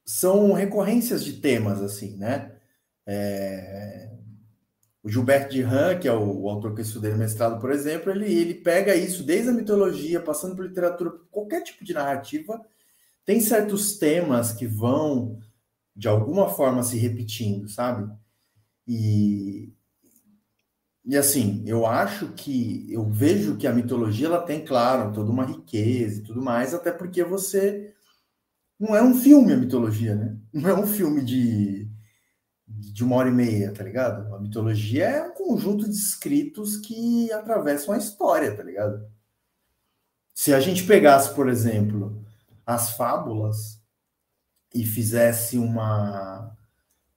são 0.06 0.52
recorrências 0.54 1.24
de 1.24 1.34
temas, 1.34 1.82
assim, 1.82 2.18
né? 2.18 2.56
É, 3.08 4.10
o 5.04 5.10
Gilberto 5.10 5.54
de 5.54 5.62
Han, 5.62 6.00
que 6.00 6.08
é 6.08 6.14
o, 6.14 6.42
o, 6.42 6.50
autor 6.50 6.74
que 6.74 6.82
eu 6.82 6.86
estudei 6.86 7.12
no 7.12 7.18
mestrado, 7.18 7.62
por 7.62 7.72
exemplo, 7.72 8.12
ele, 8.12 8.26
ele 8.26 8.56
pega 8.56 8.96
isso 8.96 9.24
desde 9.24 9.50
a 9.50 9.54
mitologia, 9.54 10.20
passando 10.20 10.56
por 10.56 10.66
literatura, 10.66 11.12
qualquer 11.30 11.62
tipo 11.62 11.84
de 11.84 11.94
narrativa, 11.94 12.60
tem 13.26 13.40
certos 13.42 13.98
temas 13.98 14.54
que 14.54 14.68
vão, 14.68 15.40
de 15.96 16.08
alguma 16.08 16.50
forma, 16.50 16.84
se 16.84 16.98
repetindo, 16.98 17.68
sabe? 17.68 18.10
E, 18.88 19.74
e 21.04 21.18
assim, 21.18 21.64
eu 21.66 21.86
acho 21.86 22.34
que, 22.34 22.92
eu 22.92 23.10
vejo 23.10 23.58
que 23.58 23.68
a 23.68 23.74
mitologia, 23.74 24.28
ela 24.28 24.42
tem, 24.42 24.64
claro, 24.64 25.12
toda 25.14 25.32
uma 25.32 25.46
riqueza 25.46 26.20
e 26.20 26.24
tudo 26.24 26.42
mais, 26.42 26.74
até 26.74 26.92
porque 26.92 27.24
você, 27.24 27.94
não 28.80 28.96
é 28.96 29.04
um 29.04 29.16
filme 29.16 29.54
a 29.54 29.58
mitologia, 29.58 30.16
né? 30.16 30.38
Não 30.54 30.70
é 30.70 30.74
um 30.74 30.88
filme 30.88 31.24
de 31.24 31.90
de 32.68 33.04
uma 33.04 33.18
hora 33.18 33.30
e 33.30 33.32
meia, 33.32 33.72
tá 33.72 33.84
ligado? 33.84 34.34
A 34.34 34.40
mitologia 34.40 35.06
é 35.06 35.24
um 35.24 35.34
conjunto 35.34 35.86
de 35.86 35.96
escritos 35.96 36.78
que 36.78 37.32
atravessam 37.32 37.94
a 37.94 37.98
história, 37.98 38.56
tá 38.56 38.64
ligado? 38.64 39.08
Se 40.34 40.54
a 40.54 40.60
gente 40.60 40.84
pegasse, 40.84 41.34
por 41.34 41.48
exemplo, 41.48 42.25
as 42.66 42.92
fábulas 42.92 43.82
e 44.74 44.86
fizesse 44.86 45.58
uma, 45.58 46.56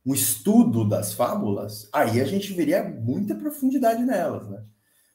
um 0.04 0.14
estudo 0.14 0.88
das 0.88 1.12
fábulas, 1.12 1.88
aí 1.92 2.20
a 2.20 2.24
gente 2.24 2.52
veria 2.52 2.82
muita 2.84 3.34
profundidade 3.34 4.02
nelas, 4.02 4.48
né? 4.48 4.64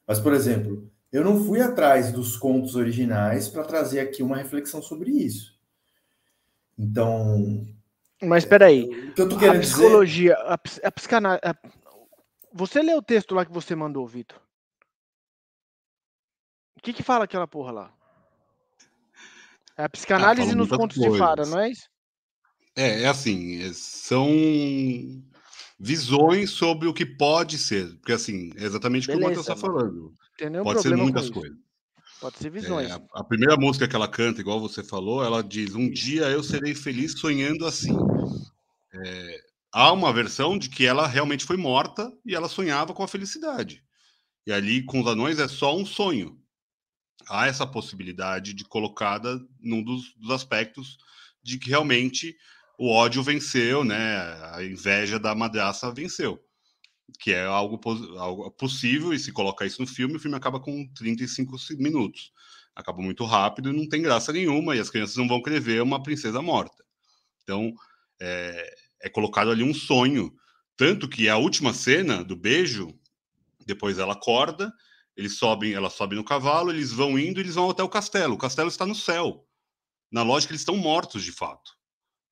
Mas, 0.06 0.20
por 0.20 0.34
exemplo, 0.34 0.92
eu 1.12 1.24
não 1.24 1.44
fui 1.46 1.62
atrás 1.62 2.12
dos 2.12 2.36
contos 2.36 2.76
originais 2.76 3.48
para 3.48 3.64
trazer 3.64 4.00
aqui 4.00 4.22
uma 4.22 4.36
reflexão 4.36 4.82
sobre 4.82 5.12
isso. 5.12 5.58
Então, 6.78 7.66
mas 8.28 8.44
espera 8.44 8.68
aí. 8.68 8.84
O 9.10 9.14
que 9.14 9.22
eu 9.22 9.30
tô 9.30 9.38
querendo 9.38 9.58
a 9.58 9.62
psicologia, 9.62 10.36
dizer... 10.36 10.84
a, 10.84 10.88
a 10.88 10.92
psicanálise. 10.92 11.42
A... 11.44 11.56
Você 12.54 12.82
leu 12.82 12.98
o 12.98 13.02
texto 13.02 13.36
lá 13.36 13.46
que 13.46 13.52
você 13.52 13.76
mandou, 13.76 14.08
Vitor? 14.08 14.40
O 16.78 16.82
que 16.82 16.94
que 16.94 17.04
fala 17.04 17.26
aquela 17.26 17.48
porra 17.48 17.72
lá? 17.72 17.94
É 19.78 19.84
a 19.86 19.90
psicanálise 19.90 20.52
ah, 20.52 20.56
nos 20.56 20.70
contos 20.70 20.98
coisas. 20.98 21.14
de 21.14 21.20
fada, 21.20 21.46
não 21.46 21.60
é 21.60 21.70
isso? 21.72 21.88
É, 22.76 23.04
é 23.04 23.08
assim, 23.08 23.62
é, 23.62 23.72
são 23.74 24.30
visões 25.80 26.52
sobre 26.52 26.88
o 26.88 26.94
que 26.94 27.06
pode 27.06 27.58
ser. 27.58 27.96
Porque, 27.98 28.14
assim, 28.14 28.52
é 28.56 28.64
exatamente 28.64 29.10
o 29.10 29.12
que 29.12 29.18
o 29.18 29.22
Matheus 29.22 29.42
está 29.42 29.56
falando. 29.56 30.14
Pode 30.64 30.82
ser 30.82 30.96
muitas 30.96 31.30
coisas. 31.30 31.58
Pode 32.20 32.38
ser 32.38 32.50
visões. 32.50 32.90
É, 32.90 32.94
a, 32.94 33.02
a, 33.16 33.24
primeira 33.24 33.58
música 33.58 33.88
que 33.88 33.96
ela 33.96 34.08
canta, 34.08 34.40
igual 34.40 34.60
você 34.60 34.84
falou, 34.84 35.24
ela 35.24 35.44
diz: 35.44 35.76
Um 35.76 35.90
dia 35.90 36.24
eu 36.30 36.42
serei 36.42 36.74
feliz 36.74 37.20
sonhando 37.20 37.66
assim. 37.66 37.96
É, 38.94 39.42
há 39.74 39.92
uma 39.92 40.14
versão 40.14 40.58
de 40.58 40.70
que 40.70 40.86
ela 40.86 41.06
realmente 41.06 41.44
foi 41.44 41.58
morta 41.58 42.12
e 42.26 42.34
ela 42.34 42.48
sonhava 42.48 42.94
com 42.94 43.04
a 43.04 43.08
felicidade. 43.08 43.84
E 44.48 44.54
ali, 44.54 44.84
com 44.84 45.02
os 45.02 45.08
anões, 45.08 45.38
é 45.40 45.48
só 45.48 45.76
um 45.76 45.86
sonho. 45.86 46.40
Há 47.28 47.48
essa 47.48 47.66
possibilidade 47.66 48.54
de 48.54 48.64
colocada 48.66 49.40
num 49.60 49.84
dos, 49.84 50.14
dos 50.16 50.32
aspectos 50.32 50.98
de 51.42 51.58
que 51.58 51.70
realmente 51.70 52.36
o 52.78 52.90
ódio 52.90 53.24
venceu, 53.24 53.84
né? 53.84 54.18
A 54.54 54.64
inveja 54.64 55.20
da 55.20 55.34
madraça 55.34 55.94
venceu 55.94 56.44
que 57.20 57.32
é 57.32 57.44
algo, 57.46 57.80
algo 58.18 58.52
possível, 58.52 59.14
e 59.14 59.20
se 59.20 59.32
colocar 59.32 59.66
isso 59.66 59.82
no 59.82 59.88
filme, 59.88 60.16
o 60.16 60.20
filme 60.20 60.38
acaba 60.38 60.60
com 60.60 60.88
35 60.94 61.56
minutos. 61.78 62.32
Acaba 62.76 63.02
muito 63.02 63.24
rápido 63.26 63.70
e 63.70 63.74
não 63.74 63.88
tem 63.88 64.02
graça 64.02 64.34
nenhuma, 64.34 64.76
e 64.76 64.80
as 64.80 64.90
crianças 64.90 65.16
não 65.18 65.28
vão 65.28 65.42
querer 65.42 65.60
ver 65.60 65.82
uma 65.82 66.02
princesa 66.02 66.42
morta. 66.42 66.84
Então, 67.44 67.74
é, 68.20 68.76
é 69.02 69.10
colocado 69.10 69.52
ali 69.52 69.64
um 69.64 69.74
sonho. 69.74 70.34
Tanto 70.76 71.08
que 71.08 71.30
a 71.30 71.38
última 71.38 71.74
cena 71.74 72.24
do 72.24 72.36
beijo, 72.36 72.88
depois 73.66 74.00
ela 74.00 74.14
acorda, 74.14 74.74
eles 75.16 75.38
sobem, 75.38 75.74
ela 75.74 75.90
sobe 75.90 76.16
no 76.16 76.24
cavalo, 76.24 76.72
eles 76.72 76.92
vão 76.92 77.18
indo, 77.18 77.40
eles 77.40 77.56
vão 77.56 77.70
até 77.70 77.84
o 77.84 77.90
castelo. 77.90 78.34
O 78.34 78.38
castelo 78.38 78.70
está 78.70 78.86
no 78.86 78.96
céu. 78.96 79.46
Na 80.12 80.24
lógica, 80.24 80.52
eles 80.52 80.62
estão 80.62 80.76
mortos 80.76 81.24
de 81.24 81.32
fato. 81.32 81.72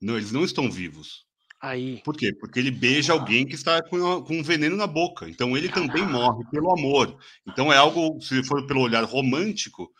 Não, 0.02 0.18
eles 0.18 0.32
não 0.32 0.44
estão 0.44 0.70
vivos. 0.70 1.26
Aí. 1.62 2.02
Por 2.04 2.18
quê? 2.18 2.34
Porque 2.34 2.60
ele 2.60 2.72
beija 2.72 3.14
alguém 3.14 3.46
que 3.46 3.54
está 3.54 3.84
com, 3.84 4.24
com 4.24 4.40
um 4.40 4.44
veneno 4.44 4.76
na 4.76 4.88
boca. 4.88 5.30
Então 5.30 5.56
ele 5.56 5.70
também 5.70 6.04
morre 6.04 6.44
pelo 6.50 6.72
amor. 6.72 7.16
Então 7.48 7.72
é 7.72 7.78
algo, 7.78 8.20
se 8.20 8.44
for 8.44 8.66
pelo 8.66 8.82
olhar 8.82 9.04
romântico, 9.04 9.92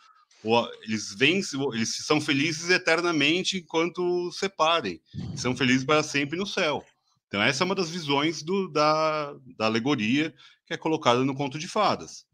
eles 0.82 1.14
vencem, 1.14 1.60
eles 1.72 1.94
são 2.04 2.20
felizes 2.20 2.68
eternamente 2.68 3.58
enquanto 3.58 4.32
separem. 4.32 5.00
São 5.36 5.54
felizes 5.54 5.84
para 5.84 6.02
sempre 6.02 6.36
no 6.36 6.46
céu. 6.46 6.84
Então 7.28 7.40
essa 7.40 7.62
é 7.62 7.64
uma 7.64 7.76
das 7.76 7.90
visões 7.90 8.42
do, 8.42 8.68
da, 8.68 9.32
da 9.56 9.66
alegoria 9.66 10.34
que 10.66 10.74
é 10.74 10.76
colocada 10.76 11.24
no 11.24 11.34
conto 11.34 11.60
de 11.60 11.68
fadas. 11.68 12.26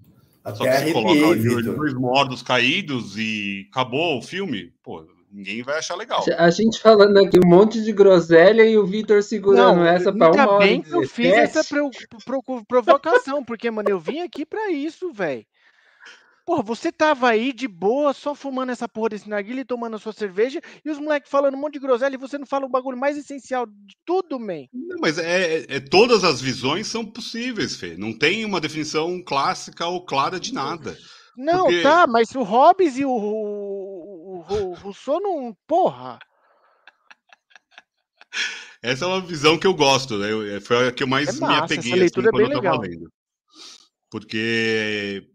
Até 0.49 0.57
Só 0.57 0.65
que 0.65 0.87
se 0.87 0.93
coloca 0.93 1.16
os 1.16 1.65
dois 1.65 1.95
mortos 1.95 2.43
caídos 2.43 3.16
e 3.19 3.66
acabou 3.70 4.19
o 4.19 4.23
filme, 4.23 4.73
pô, 4.83 5.05
ninguém 5.31 5.62
vai 5.62 5.79
achar 5.79 5.95
legal. 5.95 6.25
A 6.39 6.51
gente 6.51 6.81
falando 6.81 7.19
aqui 7.19 7.39
um 7.39 7.49
monte 7.49 7.83
de 7.83 7.93
groselha 7.93 8.65
e 8.65 8.79
o 8.79 8.87
Vitor 8.87 9.23
segurando 9.23 9.77
não, 9.77 9.87
essa 9.87 10.12
para 10.12 10.33
uma 10.33 10.51
hora. 10.51 10.65
Ainda 10.65 10.73
bem 10.73 10.83
que 10.83 10.93
eu 10.93 11.07
fiz 11.07 11.33
essa 11.33 11.62
pro, 11.62 11.91
pro, 12.25 12.65
provocação, 12.66 13.45
porque, 13.45 13.70
mano, 13.70 13.91
eu 13.91 14.01
vim 14.01 14.20
aqui 14.20 14.47
para 14.47 14.70
isso, 14.70 15.12
velho. 15.12 15.45
Porra, 16.49 16.62
você 16.62 16.91
tava 16.91 17.29
aí 17.29 17.53
de 17.53 17.69
boa, 17.69 18.15
só 18.15 18.35
fumando 18.35 18.70
essa 18.70 18.89
porra 18.89 19.11
desse 19.11 19.29
narguilha 19.29 19.61
e 19.61 19.66
tomando 19.66 19.97
a 19.97 19.99
sua 19.99 20.15
cerveja, 20.15 20.62
e 20.83 20.89
os 20.89 20.99
moleques 20.99 21.31
falando 21.31 21.53
um 21.53 21.61
monte 21.61 21.75
de 21.75 21.79
groselha 21.79 22.15
e 22.15 22.19
você 22.19 22.39
não 22.39 22.47
fala 22.47 22.65
o 22.65 22.70
bagulho 22.70 22.97
mais 22.97 23.19
essencial 23.19 23.66
de 23.66 23.95
tudo, 24.03 24.41
man. 24.41 24.65
Não, 24.73 24.97
mas 24.99 25.19
é, 25.19 25.57
é, 25.57 25.77
é, 25.77 25.79
todas 25.79 26.25
as 26.25 26.41
visões 26.41 26.87
são 26.87 27.05
possíveis, 27.05 27.77
Fê. 27.77 27.99
Não 27.99 28.15
tem 28.15 28.47
uma 28.47 28.62
definição 28.62 29.23
clássica 29.23 29.87
ou 29.89 30.07
clara 30.07 30.41
de 30.41 30.55
nada. 30.55 30.97
Não, 31.37 31.65
porque... 31.65 31.83
tá, 31.83 32.07
mas 32.07 32.35
o 32.35 32.43
Hobbes 32.43 32.97
e 32.97 33.05
o, 33.05 33.11
o, 33.11 34.39
o, 34.49 34.70
o 34.70 34.73
Rousseau 34.73 35.20
não. 35.20 35.55
Porra! 35.66 36.19
Essa 38.83 39.05
é 39.05 39.09
uma 39.09 39.20
visão 39.20 39.59
que 39.59 39.66
eu 39.66 39.75
gosto, 39.75 40.16
né? 40.16 40.57
É, 40.57 40.61
foi 40.61 40.89
a 40.89 40.93
que 40.93 41.03
eu 41.03 41.07
mais 41.07 41.29
é 41.29 41.41
massa, 41.41 41.47
me 41.47 41.59
apeguei 41.59 41.93
essa 41.93 42.01
leitura 42.01 42.31
assim, 42.31 42.39
é 42.39 42.47
bem 42.47 42.57
legal. 42.57 42.81
lendo. 42.81 43.12
Porque 44.11 45.29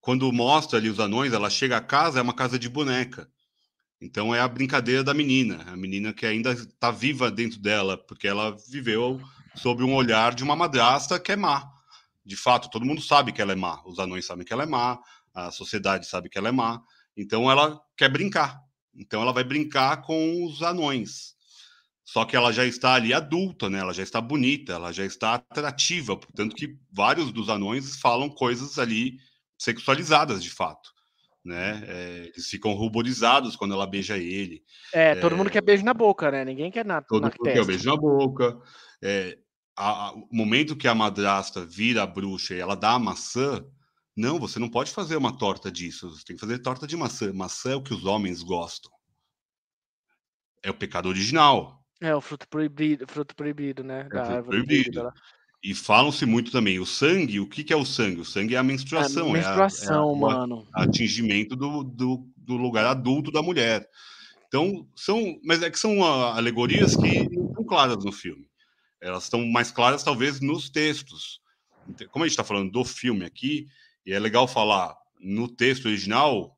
quando 0.00 0.30
mostra 0.32 0.78
ali 0.78 0.88
os 0.88 0.98
anões, 0.98 1.32
ela 1.32 1.50
chega 1.50 1.76
a 1.76 1.80
casa, 1.80 2.18
é 2.18 2.22
uma 2.22 2.34
casa 2.34 2.58
de 2.58 2.68
boneca. 2.68 3.28
Então 4.00 4.34
é 4.34 4.40
a 4.40 4.48
brincadeira 4.48 5.04
da 5.04 5.12
menina, 5.12 5.62
a 5.66 5.76
menina 5.76 6.12
que 6.12 6.24
ainda 6.24 6.52
está 6.52 6.90
viva 6.90 7.30
dentro 7.30 7.60
dela, 7.60 7.98
porque 7.98 8.26
ela 8.26 8.56
viveu 8.68 9.20
sob 9.54 9.82
um 9.84 9.94
olhar 9.94 10.34
de 10.34 10.42
uma 10.42 10.56
madrasta 10.56 11.20
que 11.20 11.32
é 11.32 11.36
má. 11.36 11.70
De 12.24 12.34
fato, 12.34 12.70
todo 12.70 12.86
mundo 12.86 13.02
sabe 13.02 13.30
que 13.30 13.42
ela 13.42 13.52
é 13.52 13.56
má, 13.56 13.82
os 13.84 13.98
anões 13.98 14.24
sabem 14.24 14.44
que 14.44 14.52
ela 14.52 14.62
é 14.62 14.66
má, 14.66 14.98
a 15.34 15.50
sociedade 15.50 16.06
sabe 16.06 16.30
que 16.30 16.38
ela 16.38 16.48
é 16.48 16.52
má, 16.52 16.80
então 17.14 17.50
ela 17.50 17.78
quer 17.96 18.08
brincar. 18.08 18.58
Então 18.94 19.20
ela 19.20 19.32
vai 19.32 19.44
brincar 19.44 20.02
com 20.02 20.46
os 20.46 20.62
anões. 20.62 21.34
Só 22.02 22.24
que 22.24 22.34
ela 22.34 22.52
já 22.52 22.64
está 22.64 22.94
ali 22.94 23.12
adulta, 23.12 23.68
né? 23.68 23.78
Ela 23.78 23.92
já 23.92 24.02
está 24.02 24.20
bonita, 24.20 24.72
ela 24.72 24.92
já 24.92 25.04
está 25.04 25.34
atrativa, 25.34 26.16
portanto 26.16 26.56
que 26.56 26.76
vários 26.90 27.30
dos 27.30 27.48
anões 27.48 27.96
falam 28.00 28.28
coisas 28.30 28.78
ali 28.78 29.18
sexualizadas 29.60 30.42
de 30.42 30.48
fato, 30.48 30.90
né? 31.44 31.84
É, 31.86 32.30
eles 32.32 32.48
ficam 32.48 32.72
ruborizados 32.72 33.54
quando 33.56 33.74
ela 33.74 33.86
beija 33.86 34.16
ele. 34.16 34.64
É, 34.90 35.14
todo 35.14 35.34
é, 35.34 35.36
mundo 35.36 35.50
quer 35.50 35.60
beijo 35.60 35.84
na 35.84 35.92
boca, 35.92 36.30
né? 36.30 36.46
Ninguém 36.46 36.70
quer 36.70 36.84
na, 36.84 37.02
todo 37.02 37.20
na 37.20 37.28
mundo 37.28 37.42
quer 37.42 37.64
beijo 37.66 37.90
na 37.90 37.96
boca. 37.96 38.58
É, 39.02 39.38
a, 39.76 40.06
a, 40.06 40.12
o 40.12 40.28
momento 40.32 40.74
que 40.74 40.88
a 40.88 40.94
madrasta 40.94 41.64
vira 41.64 42.02
a 42.02 42.06
bruxa 42.06 42.54
e 42.54 42.58
ela 42.58 42.74
dá 42.74 42.92
a 42.92 42.98
maçã, 42.98 43.62
não, 44.16 44.38
você 44.38 44.58
não 44.58 44.68
pode 44.68 44.92
fazer 44.92 45.16
uma 45.16 45.36
torta 45.36 45.70
disso. 45.70 46.08
Você 46.10 46.24
tem 46.24 46.36
que 46.36 46.40
fazer 46.40 46.58
torta 46.60 46.86
de 46.86 46.96
maçã. 46.96 47.30
Maçã 47.30 47.72
é 47.72 47.76
o 47.76 47.82
que 47.82 47.92
os 47.92 48.06
homens 48.06 48.42
gostam. 48.42 48.90
É 50.62 50.70
o 50.70 50.74
pecado 50.74 51.06
original. 51.06 51.84
É 52.00 52.14
o 52.14 52.20
fruto 52.22 52.48
proibido, 52.48 53.06
fruto 53.06 53.36
proibido, 53.36 53.84
né? 53.84 54.06
É 54.06 54.08
da 54.08 54.22
árvore 54.22 54.64
proibido. 54.64 55.12
E 55.62 55.74
falam-se 55.74 56.24
muito 56.24 56.50
também. 56.50 56.78
O 56.78 56.86
sangue, 56.86 57.38
o 57.38 57.46
que, 57.46 57.62
que 57.62 57.72
é 57.72 57.76
o 57.76 57.84
sangue? 57.84 58.22
O 58.22 58.24
sangue 58.24 58.54
é 58.54 58.58
a 58.58 58.62
menstruação. 58.62 59.26
É 59.26 59.30
a 59.30 59.32
menstruação, 59.32 59.94
é 59.94 60.24
a, 60.24 60.32
é 60.32 60.34
a, 60.34 60.36
mano. 60.36 60.68
atingimento 60.72 61.54
do, 61.54 61.84
do, 61.84 62.26
do, 62.36 62.56
lugar 62.56 62.86
adulto 62.86 63.30
da 63.30 63.42
mulher. 63.42 63.86
Então, 64.48 64.88
são. 64.96 65.38
Mas 65.44 65.62
é 65.62 65.70
que 65.70 65.78
são 65.78 65.98
uh, 65.98 66.32
alegorias 66.34 66.96
que 66.96 67.28
não 67.28 67.48
estão 67.48 67.64
claras 67.64 68.02
no 68.02 68.10
filme. 68.10 68.48
Elas 69.00 69.24
estão 69.24 69.46
mais 69.46 69.70
claras, 69.70 70.02
talvez, 70.02 70.40
nos 70.40 70.70
textos. 70.70 71.40
Como 72.10 72.24
a 72.24 72.26
gente 72.26 72.32
está 72.32 72.44
falando 72.44 72.70
do 72.70 72.84
filme 72.84 73.24
aqui, 73.24 73.66
e 74.06 74.12
é 74.12 74.18
legal 74.18 74.48
falar, 74.48 74.96
no 75.20 75.46
texto 75.48 75.86
original, 75.86 76.56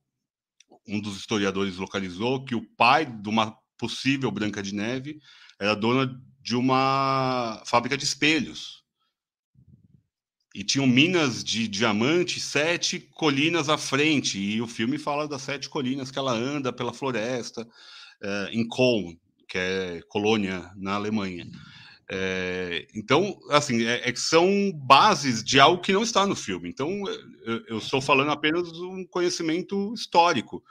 um 0.86 1.00
dos 1.00 1.16
historiadores 1.16 1.76
localizou 1.76 2.44
que 2.44 2.54
o 2.54 2.66
pai 2.76 3.06
de 3.06 3.28
uma 3.28 3.56
possível 3.76 4.30
Branca 4.30 4.62
de 4.62 4.74
Neve 4.74 5.18
era 5.60 5.74
dona 5.74 6.20
de 6.40 6.56
uma 6.56 7.62
fábrica 7.64 7.96
de 7.96 8.04
espelhos. 8.04 8.81
E 10.54 10.62
tinham 10.62 10.86
minas 10.86 11.42
de 11.42 11.66
diamante 11.66 12.38
sete 12.38 12.98
colinas 12.98 13.68
à 13.68 13.78
frente, 13.78 14.38
e 14.38 14.60
o 14.60 14.66
filme 14.66 14.98
fala 14.98 15.26
das 15.26 15.42
sete 15.42 15.68
colinas 15.68 16.10
que 16.10 16.18
ela 16.18 16.32
anda 16.32 16.72
pela 16.72 16.92
floresta, 16.92 17.66
é, 18.22 18.50
em 18.52 18.68
Köln, 18.68 19.18
que 19.48 19.58
é 19.58 20.00
colônia 20.08 20.70
na 20.76 20.94
Alemanha. 20.94 21.46
É, 22.10 22.86
então, 22.94 23.38
assim, 23.48 23.84
é, 23.84 24.08
é, 24.08 24.14
são 24.14 24.70
bases 24.74 25.42
de 25.42 25.58
algo 25.58 25.80
que 25.80 25.92
não 25.92 26.02
está 26.02 26.26
no 26.26 26.36
filme. 26.36 26.68
Então, 26.68 26.90
eu, 27.44 27.64
eu 27.68 27.78
estou 27.78 28.02
falando 28.02 28.30
apenas 28.30 28.70
de 28.70 28.80
um 28.80 29.06
conhecimento 29.06 29.94
histórico. 29.94 30.62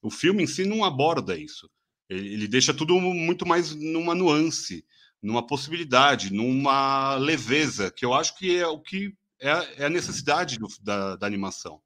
O 0.00 0.10
filme 0.10 0.42
em 0.42 0.46
si 0.46 0.64
não 0.64 0.84
aborda 0.84 1.38
isso. 1.38 1.68
Ele, 2.08 2.32
ele 2.32 2.48
deixa 2.48 2.72
tudo 2.72 2.98
muito 2.98 3.46
mais 3.46 3.74
numa 3.74 4.14
nuance, 4.14 4.82
numa 5.22 5.46
possibilidade, 5.46 6.32
numa 6.32 7.16
leveza, 7.16 7.90
que 7.90 8.04
eu 8.04 8.14
acho 8.14 8.36
que 8.38 8.56
é 8.56 8.66
o 8.66 8.80
que 8.80 9.12
é, 9.40 9.82
é 9.82 9.84
a 9.86 9.90
necessidade 9.90 10.58
do, 10.58 10.68
da, 10.82 11.16
da 11.16 11.26
animação. 11.26 11.80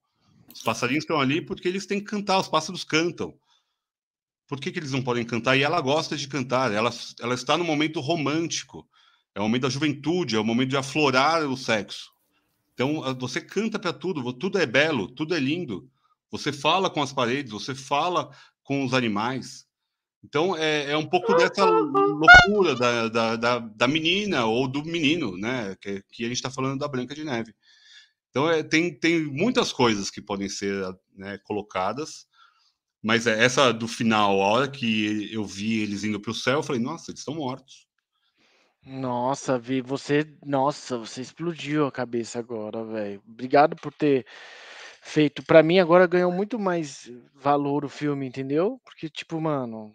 Os 0.53 0.63
passarinhos 0.63 1.05
estão 1.05 1.21
ali 1.21 1.41
porque 1.41 1.69
eles 1.69 1.87
têm 1.87 1.99
que 1.99 2.07
cantar, 2.07 2.39
os 2.39 2.49
pássaros 2.49 2.85
cantam. 2.85 3.35
Por 4.47 4.61
que, 4.61 4.71
que 4.71 4.79
eles 4.79 4.93
não 4.93 5.03
podem 5.03 5.25
cantar? 5.25 5.57
E 5.57 5.63
ela 5.63 5.81
gosta 5.81 6.17
de 6.17 6.29
cantar, 6.29 6.73
ela, 6.73 6.91
ela 7.21 7.35
está 7.35 7.57
no 7.57 7.65
momento 7.65 8.01
romântico, 8.01 8.87
é 9.35 9.41
o 9.41 9.45
momento 9.45 9.63
da 9.63 9.71
juventude, 9.71 10.37
é 10.37 10.41
o 10.41 10.45
momento 10.45 10.71
de 10.71 10.77
aflorar 10.77 11.43
o 11.45 11.57
sexo. 11.57 12.13
Então, 12.75 13.03
você 13.19 13.41
canta 13.41 13.79
para 13.79 13.93
tudo, 13.93 14.33
tudo 14.33 14.59
é 14.59 14.67
belo, 14.67 15.09
tudo 15.09 15.35
é 15.35 15.39
lindo. 15.39 15.91
Você 16.31 16.53
fala 16.53 16.91
com 16.91 17.03
as 17.03 17.13
paredes, 17.13 17.53
você 17.53 17.75
fala 17.75 18.31
com 18.63 18.85
os 18.85 18.95
animais. 18.95 19.67
Então, 20.25 20.57
é, 20.57 20.93
é 20.93 20.97
um 20.97 21.07
pouco 21.07 21.35
dessa 21.35 21.65
loucura 21.65 22.77
da, 22.77 23.09
da, 23.09 23.37
da, 23.37 23.59
da, 23.59 23.89
menina 23.89 24.47
ou 24.47 24.69
do 24.69 24.85
menino, 24.85 25.37
né? 25.37 25.77
Que, 25.81 26.03
que 26.13 26.25
a 26.25 26.29
gente 26.29 26.37
está 26.37 26.51
falando 26.51 26.79
da 26.79 26.87
Branca 26.87 27.15
de 27.15 27.25
Neve. 27.25 27.53
Então, 28.31 28.49
é, 28.49 28.63
tem, 28.63 28.95
tem 28.99 29.25
muitas 29.25 29.73
coisas 29.73 30.11
que 30.11 30.23
podem 30.23 30.49
ser 30.49 30.83
né, 31.15 31.39
colocadas, 31.45 32.27
mas 33.03 33.27
é, 33.27 33.45
essa 33.45 33.73
do 33.73 33.89
final, 33.89 34.41
a 34.41 34.47
hora 34.47 34.71
que 34.71 35.29
eu 35.33 35.45
vi 35.45 35.83
eles 35.83 36.05
indo 36.05 36.21
para 36.21 36.31
o 36.31 36.35
céu, 36.35 36.61
eu 36.61 36.63
falei, 36.63 36.81
nossa, 36.81 37.11
eles 37.11 37.21
estão 37.21 37.35
mortos. 37.35 37.87
Nossa, 38.85 39.59
Vi, 39.59 39.81
você, 39.81 40.27
nossa, 40.45 40.99
você 40.99 41.21
explodiu 41.21 41.87
a 41.87 41.93
cabeça 41.93 42.39
agora, 42.39 42.85
velho. 42.85 43.23
Obrigado 43.29 43.77
por 43.77 43.93
ter 43.93 44.27
feito. 45.01 45.43
Para 45.45 45.63
mim 45.63 45.79
agora 45.79 46.07
ganhou 46.07 46.33
muito 46.33 46.59
mais 46.59 47.11
valor 47.35 47.85
o 47.85 47.89
filme, 47.89 48.27
entendeu? 48.27 48.81
Porque 48.85 49.09
tipo, 49.09 49.41
mano, 49.41 49.93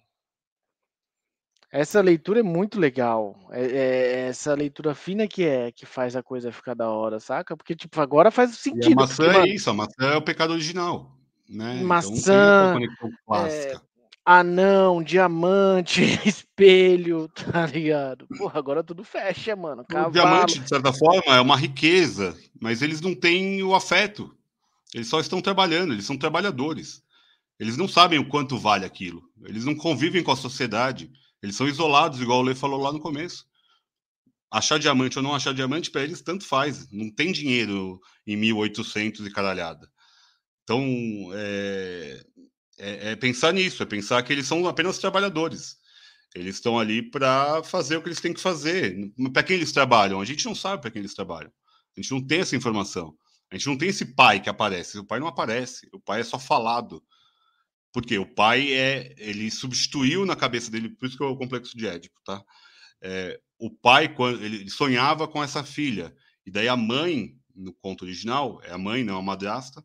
essa 1.78 2.02
leitura 2.02 2.40
é 2.40 2.44
muito 2.44 2.80
legal. 2.80 3.38
É, 3.52 3.66
é, 3.66 4.20
essa 4.30 4.54
leitura 4.56 4.96
fina 4.96 5.28
que 5.28 5.46
é 5.46 5.72
que 5.72 5.86
faz 5.86 6.16
a 6.16 6.24
coisa 6.24 6.52
ficar 6.52 6.74
da 6.74 6.90
hora, 6.90 7.20
saca? 7.20 7.56
Porque 7.56 7.76
tipo, 7.76 8.02
agora 8.02 8.32
faz 8.32 8.56
sentido. 8.58 8.90
E 8.90 8.94
a 8.94 8.96
maçã 8.96 9.24
porque, 9.26 9.40
é 9.40 9.54
isso, 9.54 9.70
a 9.70 9.74
maçã 9.74 10.06
é 10.06 10.16
o 10.16 10.22
pecado 10.22 10.54
original, 10.54 11.16
né? 11.48 11.76
Então 11.76 11.88
maçã, 11.88 12.76
então, 12.80 13.46
é, 13.46 13.80
anão, 14.26 15.04
diamante, 15.04 16.02
espelho, 16.28 17.30
tá 17.30 17.68
ligado? 17.68 18.28
Porra, 18.38 18.58
agora 18.58 18.84
tudo 18.84 19.04
fecha, 19.04 19.56
mano. 19.56 19.86
Cavalo. 19.86 20.10
O 20.10 20.12
diamante, 20.12 20.60
de 20.60 20.68
certa 20.68 20.92
forma, 20.92 21.36
é 21.36 21.40
uma 21.40 21.56
riqueza, 21.56 22.36
mas 22.60 22.82
eles 22.82 23.02
não 23.02 23.14
têm 23.14 23.62
o 23.62 23.76
afeto. 23.76 24.36
Eles 24.94 25.08
só 25.08 25.20
estão 25.20 25.42
trabalhando, 25.42 25.94
eles 25.94 26.06
são 26.06 26.18
trabalhadores. 26.18 27.04
Eles 27.60 27.78
não 27.78 27.88
sabem 27.88 28.20
o 28.20 28.28
quanto 28.28 28.58
vale 28.58 28.86
aquilo. 28.86 29.24
Eles 29.46 29.64
não 29.64 29.76
convivem 29.76 30.24
com 30.24 30.32
a 30.32 30.36
sociedade. 30.36 31.12
Eles 31.48 31.56
são 31.56 31.68
isolados, 31.68 32.20
igual 32.20 32.40
o 32.40 32.42
Lê 32.42 32.54
falou 32.54 32.82
lá 32.82 32.92
no 32.92 33.00
começo. 33.00 33.46
Achar 34.52 34.78
diamante 34.78 35.18
ou 35.18 35.24
não 35.24 35.34
achar 35.34 35.54
diamante, 35.54 35.90
para 35.90 36.04
eles 36.04 36.22
tanto 36.22 36.46
faz. 36.46 36.92
Não 36.92 37.10
tem 37.10 37.32
dinheiro 37.32 38.02
em 38.26 38.36
1800 38.36 39.26
e 39.26 39.32
caralhada. 39.32 39.90
Então, 40.64 40.84
é, 41.34 42.26
é, 42.78 43.12
é 43.12 43.16
pensar 43.16 43.54
nisso, 43.54 43.82
é 43.82 43.86
pensar 43.86 44.22
que 44.24 44.34
eles 44.34 44.46
são 44.46 44.68
apenas 44.68 44.98
trabalhadores. 44.98 45.78
Eles 46.36 46.56
estão 46.56 46.78
ali 46.78 47.02
para 47.02 47.64
fazer 47.64 47.96
o 47.96 48.02
que 48.02 48.10
eles 48.10 48.20
têm 48.20 48.34
que 48.34 48.42
fazer. 48.42 49.10
Para 49.32 49.44
quem 49.44 49.56
eles 49.56 49.72
trabalham? 49.72 50.20
A 50.20 50.26
gente 50.26 50.46
não 50.46 50.54
sabe 50.54 50.82
para 50.82 50.92
quem 50.92 51.00
eles 51.00 51.14
trabalham. 51.14 51.52
A 51.96 52.02
gente 52.02 52.12
não 52.12 52.22
tem 52.22 52.42
essa 52.42 52.58
informação. 52.58 53.18
A 53.50 53.56
gente 53.56 53.68
não 53.68 53.78
tem 53.78 53.88
esse 53.88 54.14
pai 54.14 54.42
que 54.42 54.50
aparece. 54.50 55.00
O 55.00 55.06
pai 55.06 55.22
não 55.22 55.28
aparece. 55.28 55.88
O 55.94 56.00
pai 56.00 56.20
é 56.20 56.24
só 56.26 56.38
falado. 56.38 57.02
Porque 57.92 58.18
o 58.18 58.26
pai 58.26 58.74
é. 58.74 59.16
Ele 59.18 59.50
substituiu 59.50 60.26
na 60.26 60.36
cabeça 60.36 60.70
dele, 60.70 60.90
por 60.90 61.08
isso 61.08 61.18
que 61.18 61.24
é 61.24 61.28
o 61.28 61.38
complexo 61.38 61.78
de 61.78 61.88
Édipo, 61.88 62.20
tá? 62.24 62.44
É, 63.02 63.40
o 63.60 63.70
pai, 63.70 64.14
quando 64.14 64.44
ele 64.44 64.70
sonhava 64.70 65.28
com 65.28 65.44
essa 65.44 65.64
filha. 65.64 66.16
E 66.46 66.52
daí 66.52 66.68
a 66.68 66.78
mãe, 66.78 67.36
no 67.56 67.74
conto 67.74 68.04
original, 68.04 68.62
é 68.64 68.72
a 68.72 68.78
mãe, 68.78 69.04
não 69.04 69.18
a 69.18 69.22
madrasta, 69.22 69.84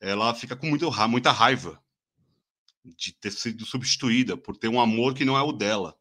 ela 0.00 0.34
fica 0.34 0.54
com 0.54 0.66
muito, 0.66 0.90
muita 1.08 1.32
raiva 1.32 1.82
de 2.84 3.12
ter 3.12 3.32
sido 3.32 3.64
substituída 3.64 4.36
por 4.36 4.56
ter 4.56 4.68
um 4.68 4.80
amor 4.80 5.14
que 5.14 5.24
não 5.24 5.36
é 5.36 5.42
o 5.42 5.52
dela. 5.52 5.96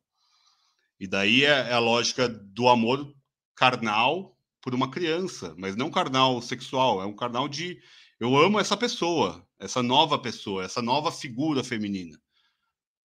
E 0.99 1.07
daí 1.07 1.43
é, 1.43 1.69
é 1.69 1.73
a 1.73 1.79
lógica 1.79 2.29
do 2.29 2.69
amor 2.69 3.13
carnal 3.55 4.37
por 4.61 4.73
uma 4.73 4.89
criança, 4.89 5.55
mas 5.57 5.75
não 5.75 5.91
carnal 5.91 6.41
sexual, 6.41 7.01
é 7.01 7.05
um 7.05 7.15
carnal 7.15 7.47
de 7.47 7.79
eu 8.19 8.35
amo 8.35 8.59
essa 8.59 8.77
pessoa, 8.77 9.44
essa 9.59 9.81
nova 9.81 10.19
pessoa, 10.19 10.63
essa 10.63 10.81
nova 10.81 11.11
figura 11.11 11.63
feminina. 11.63 12.19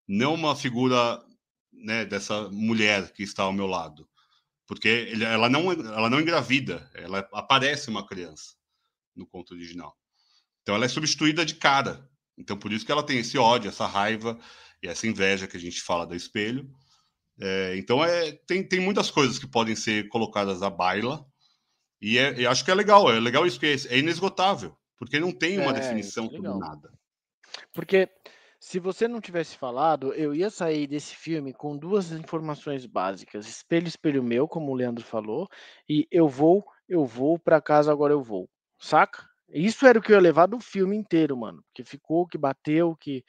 Não 0.07 0.35
uma 0.35 0.57
figura 0.57 1.23
né, 1.73 2.05
dessa 2.05 2.49
mulher 2.51 3.13
que 3.13 3.23
está 3.23 3.45
ao 3.45 3.53
meu 3.53 3.67
lado. 3.67 4.09
Porque 4.67 5.13
ela 5.21 5.49
não, 5.49 5.73
ela 5.73 6.09
não 6.09 6.21
engravida, 6.21 6.89
ela 6.95 7.29
aparece 7.33 7.91
uma 7.91 8.07
criança 8.07 8.55
no 9.17 9.27
conto 9.27 9.55
original. 9.55 9.97
Então 10.63 10.75
ela 10.75 10.85
é 10.85 10.89
substituída 10.89 11.45
de 11.45 11.57
cara. 11.57 12.09
Então, 12.39 12.57
por 12.57 12.73
isso 12.73 12.87
que 12.87 12.93
ela 12.93 13.03
tem 13.03 13.19
esse 13.19 13.37
ódio, 13.37 13.69
essa 13.69 13.87
raiva 13.87 14.39
e 14.83 14.89
essa 14.89 15.07
inveja 15.07 15.47
que 15.47 15.57
a 15.57 15.61
gente 15.61 15.83
fala 15.83 16.07
do 16.07 16.15
espelho. 16.15 16.71
É, 17.39 17.77
então, 17.77 18.05
é, 18.05 18.33
tem, 18.47 18.67
tem 18.67 18.81
muitas 18.81 19.11
coisas 19.11 19.39
que 19.39 19.47
podem 19.47 19.77
ser 19.77 20.09
colocadas 20.09 20.63
à 20.63 20.71
baila. 20.71 21.27
E 22.01 22.17
é, 22.17 22.47
acho 22.47 22.65
que 22.65 22.71
é 22.71 22.75
legal, 22.75 23.11
é 23.13 23.21
legal 23.21 23.47
isso, 23.47 23.61
que 23.61 23.67
é, 23.67 23.75
é 23.89 23.99
inesgotável, 23.99 24.75
porque 25.01 25.19
não 25.19 25.33
tem 25.33 25.59
uma 25.59 25.71
é, 25.71 25.81
definição 25.81 26.27
é 26.27 26.29
sobre 26.29 26.59
nada. 26.59 26.93
Porque 27.73 28.07
se 28.61 28.79
você 28.79 29.09
não 29.09 29.19
tivesse 29.19 29.57
falado, 29.57 30.13
eu 30.13 30.35
ia 30.35 30.51
sair 30.51 30.87
desse 30.87 31.17
filme 31.17 31.55
com 31.55 31.75
duas 31.75 32.13
informações 32.13 32.85
básicas: 32.85 33.49
espelho, 33.49 33.89
espelho 33.89 34.23
meu, 34.23 34.47
como 34.47 34.71
o 34.71 34.75
Leandro 34.75 35.03
falou, 35.03 35.49
e 35.89 36.07
eu 36.11 36.29
vou, 36.29 36.63
eu 36.87 37.07
vou 37.07 37.39
para 37.39 37.63
casa, 37.63 37.91
agora 37.91 38.13
eu 38.13 38.23
vou. 38.23 38.47
Saca? 38.79 39.27
Isso 39.49 39.87
era 39.87 39.99
o 39.99 40.03
que 40.03 40.13
eu 40.13 40.17
ia 40.17 40.21
levar 40.21 40.47
do 40.47 40.61
filme 40.61 40.95
inteiro, 40.95 41.35
mano. 41.35 41.65
Que 41.75 41.83
ficou, 41.83 42.27
que 42.27 42.37
bateu, 42.37 42.95
que 42.95 43.25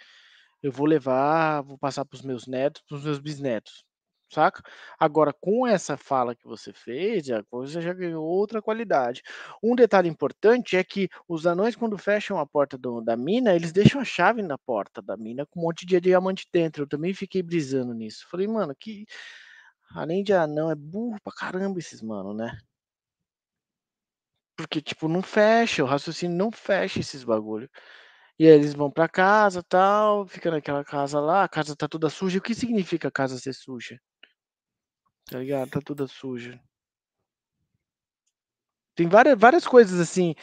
eu 0.61 0.73
vou 0.73 0.85
levar, 0.85 1.61
vou 1.61 1.77
passar 1.77 2.03
para 2.03 2.18
os 2.18 2.22
meus 2.22 2.48
netos, 2.48 2.84
para 2.85 2.98
os 2.98 3.06
meus 3.06 3.18
bisnetos, 3.18 3.85
saca? 4.33 4.61
Agora, 4.99 5.33
com 5.33 5.65
essa 5.67 5.97
fala 5.97 6.35
que 6.35 6.45
você 6.47 6.71
fez, 6.73 7.29
a 7.29 7.43
coisa 7.43 7.81
já 7.81 7.93
ganhou 7.93 8.23
outra 8.23 8.61
qualidade. 8.61 9.21
Um 9.63 9.75
detalhe 9.75 10.09
importante 10.09 10.75
é 10.77 10.83
que 10.83 11.09
os 11.27 11.45
anões, 11.45 11.75
quando 11.75 11.97
fecham 11.97 12.39
a 12.39 12.45
porta 12.45 12.77
do, 12.77 13.01
da 13.01 13.15
mina, 13.17 13.53
eles 13.55 13.71
deixam 13.71 14.01
a 14.01 14.05
chave 14.05 14.41
na 14.41 14.57
porta 14.57 15.01
da 15.01 15.17
mina 15.17 15.45
com 15.45 15.59
um 15.59 15.63
monte 15.63 15.85
de 15.85 15.99
diamante 15.99 16.47
dentro. 16.51 16.83
Eu 16.83 16.87
também 16.87 17.13
fiquei 17.13 17.41
brisando 17.43 17.93
nisso. 17.93 18.27
Falei, 18.29 18.47
mano, 18.47 18.75
que 18.79 19.05
além 19.95 20.23
de 20.23 20.33
anão, 20.33 20.71
é 20.71 20.75
burro 20.75 21.17
pra 21.23 21.33
caramba 21.33 21.79
esses 21.79 22.01
mano, 22.01 22.33
né? 22.33 22.59
Porque, 24.55 24.81
tipo, 24.81 25.07
não 25.09 25.21
fecha, 25.21 25.83
o 25.83 25.87
raciocínio 25.87 26.37
não 26.37 26.51
fecha 26.51 26.99
esses 26.99 27.23
bagulho. 27.23 27.69
E 28.39 28.45
aí 28.47 28.53
eles 28.53 28.73
vão 28.75 28.91
pra 28.91 29.09
casa, 29.09 29.63
tal, 29.63 30.27
fica 30.27 30.51
naquela 30.51 30.83
casa 30.85 31.19
lá, 31.19 31.43
a 31.43 31.49
casa 31.49 31.75
tá 31.75 31.87
toda 31.87 32.09
suja. 32.09 32.39
O 32.39 32.41
que 32.41 32.55
significa 32.55 33.07
a 33.09 33.11
casa 33.11 33.37
ser 33.39 33.53
suja? 33.53 33.99
Tá 35.31 35.39
ligado? 35.39 35.69
Tá 35.69 35.81
toda 35.81 36.05
suja. 36.07 36.59
Tem 38.93 39.07
várias, 39.07 39.39
várias 39.39 39.65
coisas 39.65 39.99
assim. 39.99 40.35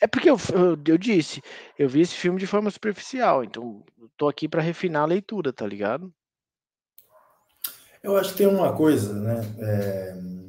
É 0.00 0.06
porque 0.06 0.28
eu, 0.28 0.36
eu, 0.54 0.78
eu 0.86 0.98
disse, 0.98 1.42
eu 1.78 1.88
vi 1.88 2.00
esse 2.00 2.14
filme 2.14 2.40
de 2.40 2.46
forma 2.46 2.70
superficial, 2.70 3.44
então 3.44 3.84
tô 4.16 4.28
aqui 4.28 4.48
para 4.48 4.62
refinar 4.62 5.02
a 5.02 5.06
leitura, 5.06 5.52
tá 5.52 5.64
ligado? 5.66 6.12
Eu 8.02 8.16
acho 8.16 8.32
que 8.32 8.38
tem 8.38 8.48
uma 8.48 8.74
coisa, 8.74 9.12
né? 9.12 9.40
É 9.60 10.42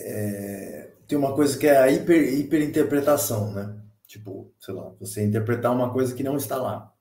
é, 0.00 0.92
tem 1.06 1.18
uma 1.18 1.34
coisa 1.34 1.58
que 1.58 1.66
é 1.66 1.76
a 1.76 1.90
hiper, 1.90 2.38
hiperinterpretação, 2.38 3.52
né? 3.52 3.76
Tipo, 4.06 4.52
sei 4.60 4.74
lá, 4.74 4.90
você 5.00 5.24
interpretar 5.24 5.72
uma 5.72 5.92
coisa 5.92 6.14
que 6.14 6.22
não 6.22 6.36
está 6.36 6.56
lá. 6.56 6.92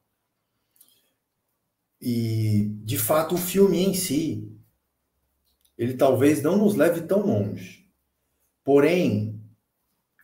E, 2.02 2.70
de 2.84 2.98
fato, 2.98 3.36
o 3.36 3.38
filme 3.38 3.80
em 3.80 3.94
si, 3.94 4.52
ele 5.78 5.96
talvez 5.96 6.42
não 6.42 6.58
nos 6.58 6.76
leve 6.76 7.02
tão 7.02 7.26
longe. 7.26 7.88
Porém, 8.64 9.40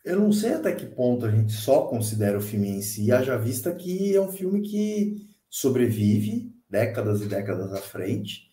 eu 0.04 0.20
não 0.20 0.32
sei 0.32 0.54
até 0.54 0.74
que 0.74 0.86
ponto 0.86 1.26
a 1.26 1.32
gente 1.32 1.54
só 1.54 1.88
considera 1.88 2.38
o 2.38 2.42
filme 2.42 2.70
em 2.70 2.82
si, 2.82 3.12
haja 3.12 3.38
vista 3.38 3.74
que 3.74 4.16
é 4.16 4.22
um 4.22 4.32
filme 4.32 4.62
que 4.62 5.30
sobrevive 5.50 6.54
décadas 6.70 7.22
e 7.22 7.26
décadas 7.26 7.72
à 7.72 7.78
frente, 7.78 8.52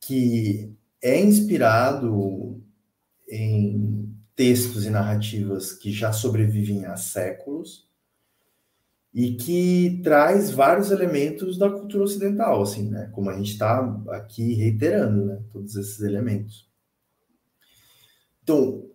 que 0.00 0.72
é 1.02 1.20
inspirado 1.20 2.62
em 3.28 4.14
textos 4.36 4.86
e 4.86 4.90
narrativas 4.90 5.72
que 5.72 5.90
já 5.90 6.12
sobrevivem 6.12 6.84
há 6.84 6.96
séculos 6.96 7.87
e 9.12 9.34
que 9.36 10.00
traz 10.02 10.50
vários 10.50 10.90
elementos 10.90 11.58
da 11.58 11.70
cultura 11.70 12.04
ocidental, 12.04 12.62
assim, 12.62 12.88
né? 12.88 13.10
Como 13.12 13.30
a 13.30 13.36
gente 13.36 13.52
está 13.52 13.80
aqui 14.10 14.54
reiterando, 14.54 15.24
né? 15.24 15.42
Todos 15.50 15.76
esses 15.76 16.00
elementos. 16.00 16.68
Então, 18.42 18.86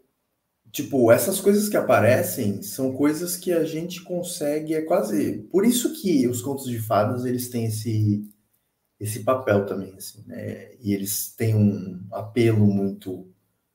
tipo, 0.72 1.12
essas 1.12 1.40
coisas 1.42 1.68
que 1.68 1.78
aparecem 1.78 2.62
são 2.62 2.94
coisas 2.94 3.38
que 3.38 3.52
a 3.52 3.64
gente 3.64 4.02
consegue, 4.02 4.74
é 4.74 4.82
quase... 4.82 5.48
Por 5.52 5.66
isso 5.66 5.94
que 6.02 6.28
os 6.28 6.42
contos 6.42 6.66
de 6.66 6.80
fadas, 6.80 7.26
eles 7.26 7.50
têm 7.50 7.66
esse, 7.66 8.24
esse 9.00 9.20
papel 9.22 9.66
também, 9.66 9.94
assim, 9.96 10.24
né? 10.28 10.74
E 10.80 10.94
eles 10.94 11.34
têm 11.36 11.56
um 11.56 12.00
apelo 12.12 12.66
muito 12.66 13.28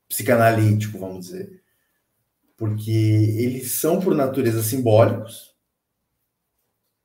psicanalítico, 0.09 0.99
vamos 0.99 1.27
dizer. 1.27 1.63
Porque 2.57 2.91
eles 2.91 3.73
são, 3.73 4.01
por 4.01 4.15
natureza, 4.15 4.63
simbólicos, 4.63 5.48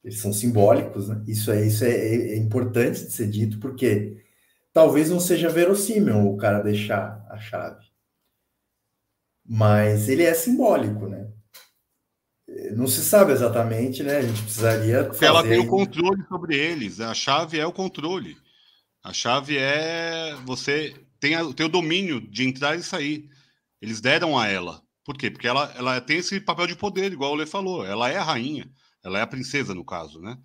eles 0.03 0.19
são 0.19 0.33
simbólicos, 0.33 1.07
né? 1.07 1.23
Isso 1.27 1.51
é 1.51 1.65
isso 1.65 1.85
é, 1.85 1.91
é, 1.91 2.37
importante 2.37 3.05
de 3.05 3.11
ser 3.11 3.27
dito, 3.29 3.59
porque 3.59 4.21
talvez 4.73 5.09
não 5.09 5.19
seja 5.19 5.49
verossímil 5.49 6.27
o 6.27 6.37
cara 6.37 6.61
deixar 6.61 7.25
a 7.29 7.39
chave. 7.39 7.85
Mas 9.45 10.09
ele 10.09 10.23
é 10.23 10.33
simbólico, 10.33 11.07
né? 11.07 11.29
Não 12.75 12.85
se 12.85 13.01
sabe 13.01 13.31
exatamente, 13.31 14.03
né? 14.03 14.17
A 14.17 14.21
gente 14.21 14.41
precisaria. 14.41 15.05
Porque 15.05 15.25
ela 15.25 15.41
tem 15.41 15.59
o 15.59 15.67
controle 15.67 16.21
sobre 16.27 16.55
eles. 16.55 16.99
A 16.99 17.13
chave 17.13 17.59
é 17.59 17.65
o 17.65 17.73
controle. 17.73 18.37
A 19.03 19.11
chave 19.11 19.57
é 19.57 20.35
você 20.45 20.93
tem, 21.19 21.35
o 21.37 21.69
domínio 21.69 22.19
de 22.21 22.45
entrar 22.47 22.75
e 22.75 22.83
sair. 22.83 23.29
Eles 23.81 24.01
deram 24.01 24.37
a 24.37 24.47
ela. 24.47 24.81
Por 25.03 25.17
quê? 25.17 25.31
Porque 25.31 25.47
ela, 25.47 25.73
ela 25.75 25.99
tem 26.01 26.17
esse 26.17 26.39
papel 26.39 26.67
de 26.67 26.75
poder, 26.75 27.11
igual 27.11 27.31
o 27.31 27.35
Lê 27.35 27.45
falou. 27.45 27.85
Ela 27.85 28.09
é 28.09 28.17
a 28.17 28.23
rainha. 28.23 28.69
Ela 29.03 29.19
é 29.19 29.21
a 29.21 29.27
princesa, 29.27 29.73
no 29.73 29.85
caso, 29.85 30.21
né? 30.21 30.37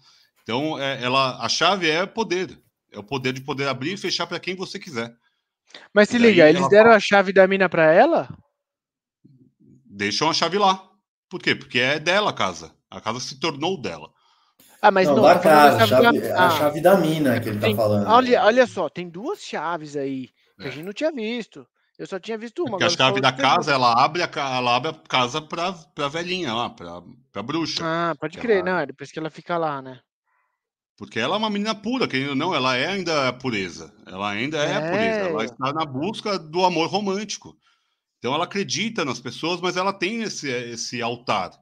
Então, 0.42 0.78
é, 0.78 1.02
ela, 1.02 1.44
a 1.44 1.48
chave 1.48 1.88
é 1.88 2.04
poder. 2.06 2.58
É 2.90 2.98
o 2.98 3.04
poder 3.04 3.32
de 3.32 3.40
poder 3.40 3.68
abrir 3.68 3.92
e 3.92 3.98
fechar 3.98 4.26
para 4.26 4.40
quem 4.40 4.56
você 4.56 4.78
quiser. 4.78 5.14
Mas 5.92 6.08
se 6.08 6.18
liga, 6.18 6.48
eles 6.48 6.68
deram 6.68 6.86
fala... 6.86 6.96
a 6.96 7.00
chave 7.00 7.32
da 7.32 7.46
mina 7.46 7.68
para 7.68 7.92
ela? 7.92 8.28
Deixam 9.84 10.30
a 10.30 10.34
chave 10.34 10.58
lá. 10.58 10.82
Por 11.28 11.40
quê? 11.40 11.54
Porque 11.54 11.78
é 11.78 11.98
dela 11.98 12.30
a 12.30 12.32
casa. 12.32 12.74
A 12.90 13.00
casa 13.00 13.20
se 13.20 13.38
tornou 13.38 13.80
dela. 13.80 14.10
Ah, 14.80 14.90
mas 14.90 15.08
não, 15.08 15.16
não 15.16 15.22
da 15.24 15.38
casa, 15.38 15.86
chave, 15.86 16.20
da... 16.20 16.38
a 16.38 16.46
ah. 16.46 16.50
chave 16.50 16.80
da 16.80 16.96
mina 16.96 17.40
que 17.40 17.48
ele 17.48 17.58
tá 17.58 17.66
tem, 17.66 17.76
tá 17.76 17.82
falando. 17.82 18.06
Olha, 18.06 18.44
olha 18.44 18.66
só, 18.66 18.88
tem 18.88 19.08
duas 19.08 19.40
chaves 19.42 19.96
aí 19.96 20.28
que 20.58 20.66
é. 20.66 20.68
a 20.68 20.70
gente 20.70 20.84
não 20.84 20.92
tinha 20.92 21.12
visto. 21.12 21.66
Eu 21.98 22.06
só 22.06 22.18
tinha 22.20 22.38
visto 22.38 22.62
uma. 22.62 22.72
Porque 22.72 22.84
a 22.84 22.90
chave 22.90 23.20
da 23.20 23.32
casa, 23.32 23.72
ela 23.72 23.92
abre 23.92 24.22
a, 24.22 24.30
ela 24.36 24.76
abre 24.76 24.90
a 24.90 24.94
casa 24.94 25.42
pra, 25.42 25.72
pra 25.72 26.06
velhinha 26.06 26.54
lá, 26.54 26.70
pra, 26.70 27.02
pra 27.32 27.42
bruxa. 27.42 27.82
Ah, 27.84 28.14
pode 28.14 28.38
crer, 28.38 28.58
ela... 28.58 28.70
não, 28.70 28.78
é 28.78 28.86
depois 28.86 29.10
que 29.10 29.18
ela 29.18 29.30
fica 29.30 29.58
lá, 29.58 29.82
né? 29.82 30.00
Porque 30.96 31.18
ela 31.18 31.34
é 31.34 31.38
uma 31.38 31.50
menina 31.50 31.74
pura, 31.74 32.06
querendo 32.06 32.30
ou 32.30 32.34
não, 32.36 32.54
ela 32.54 32.76
é 32.76 32.86
ainda 32.86 33.28
a 33.28 33.32
pureza. 33.32 33.92
Ela 34.06 34.30
ainda 34.30 34.58
é, 34.58 34.70
é 34.70 34.76
a 34.76 34.80
pureza. 34.80 35.28
Ela 35.30 35.44
está 35.44 35.72
na 35.72 35.84
busca 35.84 36.38
do 36.38 36.64
amor 36.64 36.88
romântico. 36.88 37.56
Então 38.18 38.34
ela 38.34 38.44
acredita 38.44 39.04
nas 39.04 39.20
pessoas, 39.20 39.60
mas 39.60 39.76
ela 39.76 39.92
tem 39.92 40.22
esse, 40.22 40.48
esse 40.48 41.02
altar. 41.02 41.52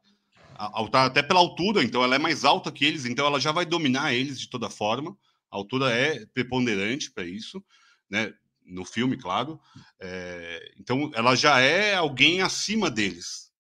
Altar 0.55 1.07
até 1.07 1.23
pela 1.23 1.39
altura, 1.41 1.85
então 1.85 2.03
ela 2.03 2.15
é 2.15 2.19
mais 2.19 2.47
alta 2.47 2.73
que 2.73 2.85
eles, 2.85 3.05
então 3.05 3.27
ela 3.27 3.39
já 3.39 3.53
vai 3.53 3.67
dominar 3.67 4.15
eles 4.15 4.41
de 4.41 4.49
toda 4.49 4.71
forma. 4.71 5.15
A 5.51 5.57
altura 5.57 5.93
é 5.93 6.25
preponderante 6.33 7.11
para 7.11 7.25
isso, 7.25 7.63
né? 8.09 8.33
No 8.67 8.85
filme, 8.85 9.17
claro. 9.17 9.61
É, 10.01 10.75
então, 10.79 11.11
ela 11.15 11.35
já 11.35 11.61
é 11.61 11.95
alguém 11.95 12.43
acima 12.43 12.91
deles. 12.91 13.51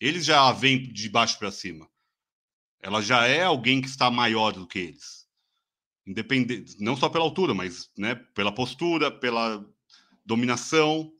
Eles 0.00 0.24
já 0.24 0.48
a 0.48 0.52
vêm 0.52 0.92
de 0.92 1.08
baixo 1.08 1.38
para 1.38 1.50
cima. 1.50 1.88
Ela 2.80 3.00
já 3.00 3.26
é 3.26 3.42
alguém 3.42 3.80
que 3.80 3.88
está 3.88 4.10
maior 4.10 4.52
do 4.52 4.66
que 4.66 4.78
eles. 4.78 5.26
Independente, 6.06 6.76
não 6.78 6.96
só 6.96 7.08
pela 7.08 7.24
altura, 7.24 7.54
mas 7.54 7.90
né, 7.96 8.14
pela 8.34 8.52
postura, 8.52 9.10
pela 9.10 9.64
dominação. 10.24 11.10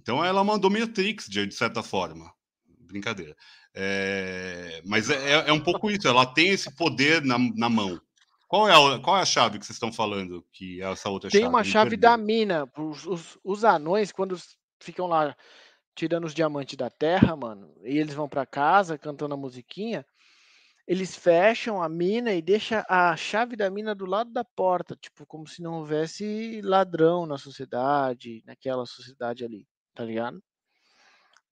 Então, 0.00 0.24
ela 0.24 0.40
é 0.40 0.42
uma 0.42 0.58
dominatrix, 0.58 1.26
de, 1.28 1.46
de 1.46 1.54
certa 1.54 1.82
forma. 1.82 2.32
Brincadeira. 2.80 3.36
É, 3.74 4.82
mas 4.86 5.10
é, 5.10 5.48
é, 5.48 5.52
um 5.52 5.60
pouco 5.60 5.90
isso. 5.90 6.08
Ela 6.08 6.24
tem 6.24 6.48
esse 6.48 6.74
poder 6.74 7.22
na, 7.22 7.38
na 7.38 7.68
mão. 7.68 8.00
Qual 8.48 8.68
é, 8.68 8.72
a, 8.72 8.98
qual 9.00 9.18
é 9.18 9.22
a 9.22 9.26
chave 9.26 9.58
que 9.58 9.66
vocês 9.66 9.76
estão 9.76 9.92
falando? 9.92 10.44
Que 10.52 10.80
é 10.80 10.90
essa 10.90 11.08
outra 11.08 11.28
Tem 11.30 11.40
chave? 11.40 11.52
uma 11.52 11.64
chave 11.64 11.96
da 11.96 12.16
mina. 12.16 12.68
Os, 12.76 13.06
os, 13.06 13.38
os, 13.42 13.64
anões, 13.64 14.12
quando 14.12 14.36
ficam 14.80 15.06
lá 15.06 15.36
tirando 15.94 16.24
os 16.26 16.34
diamantes 16.34 16.76
da 16.76 16.90
terra, 16.90 17.34
mano, 17.34 17.74
e 17.82 17.98
eles 17.98 18.14
vão 18.14 18.28
para 18.28 18.46
casa 18.46 18.98
cantando 18.98 19.34
a 19.34 19.36
musiquinha, 19.36 20.06
eles 20.86 21.16
fecham 21.16 21.82
a 21.82 21.88
mina 21.88 22.32
e 22.34 22.42
deixam 22.42 22.84
a 22.88 23.16
chave 23.16 23.56
da 23.56 23.68
mina 23.68 23.94
do 23.94 24.06
lado 24.06 24.30
da 24.30 24.44
porta, 24.44 24.94
tipo, 24.94 25.26
como 25.26 25.46
se 25.48 25.60
não 25.60 25.78
houvesse 25.78 26.60
ladrão 26.62 27.26
na 27.26 27.38
sociedade, 27.38 28.42
naquela 28.46 28.86
sociedade 28.86 29.44
ali, 29.44 29.66
tá 29.94 30.04
ligado? 30.04 30.40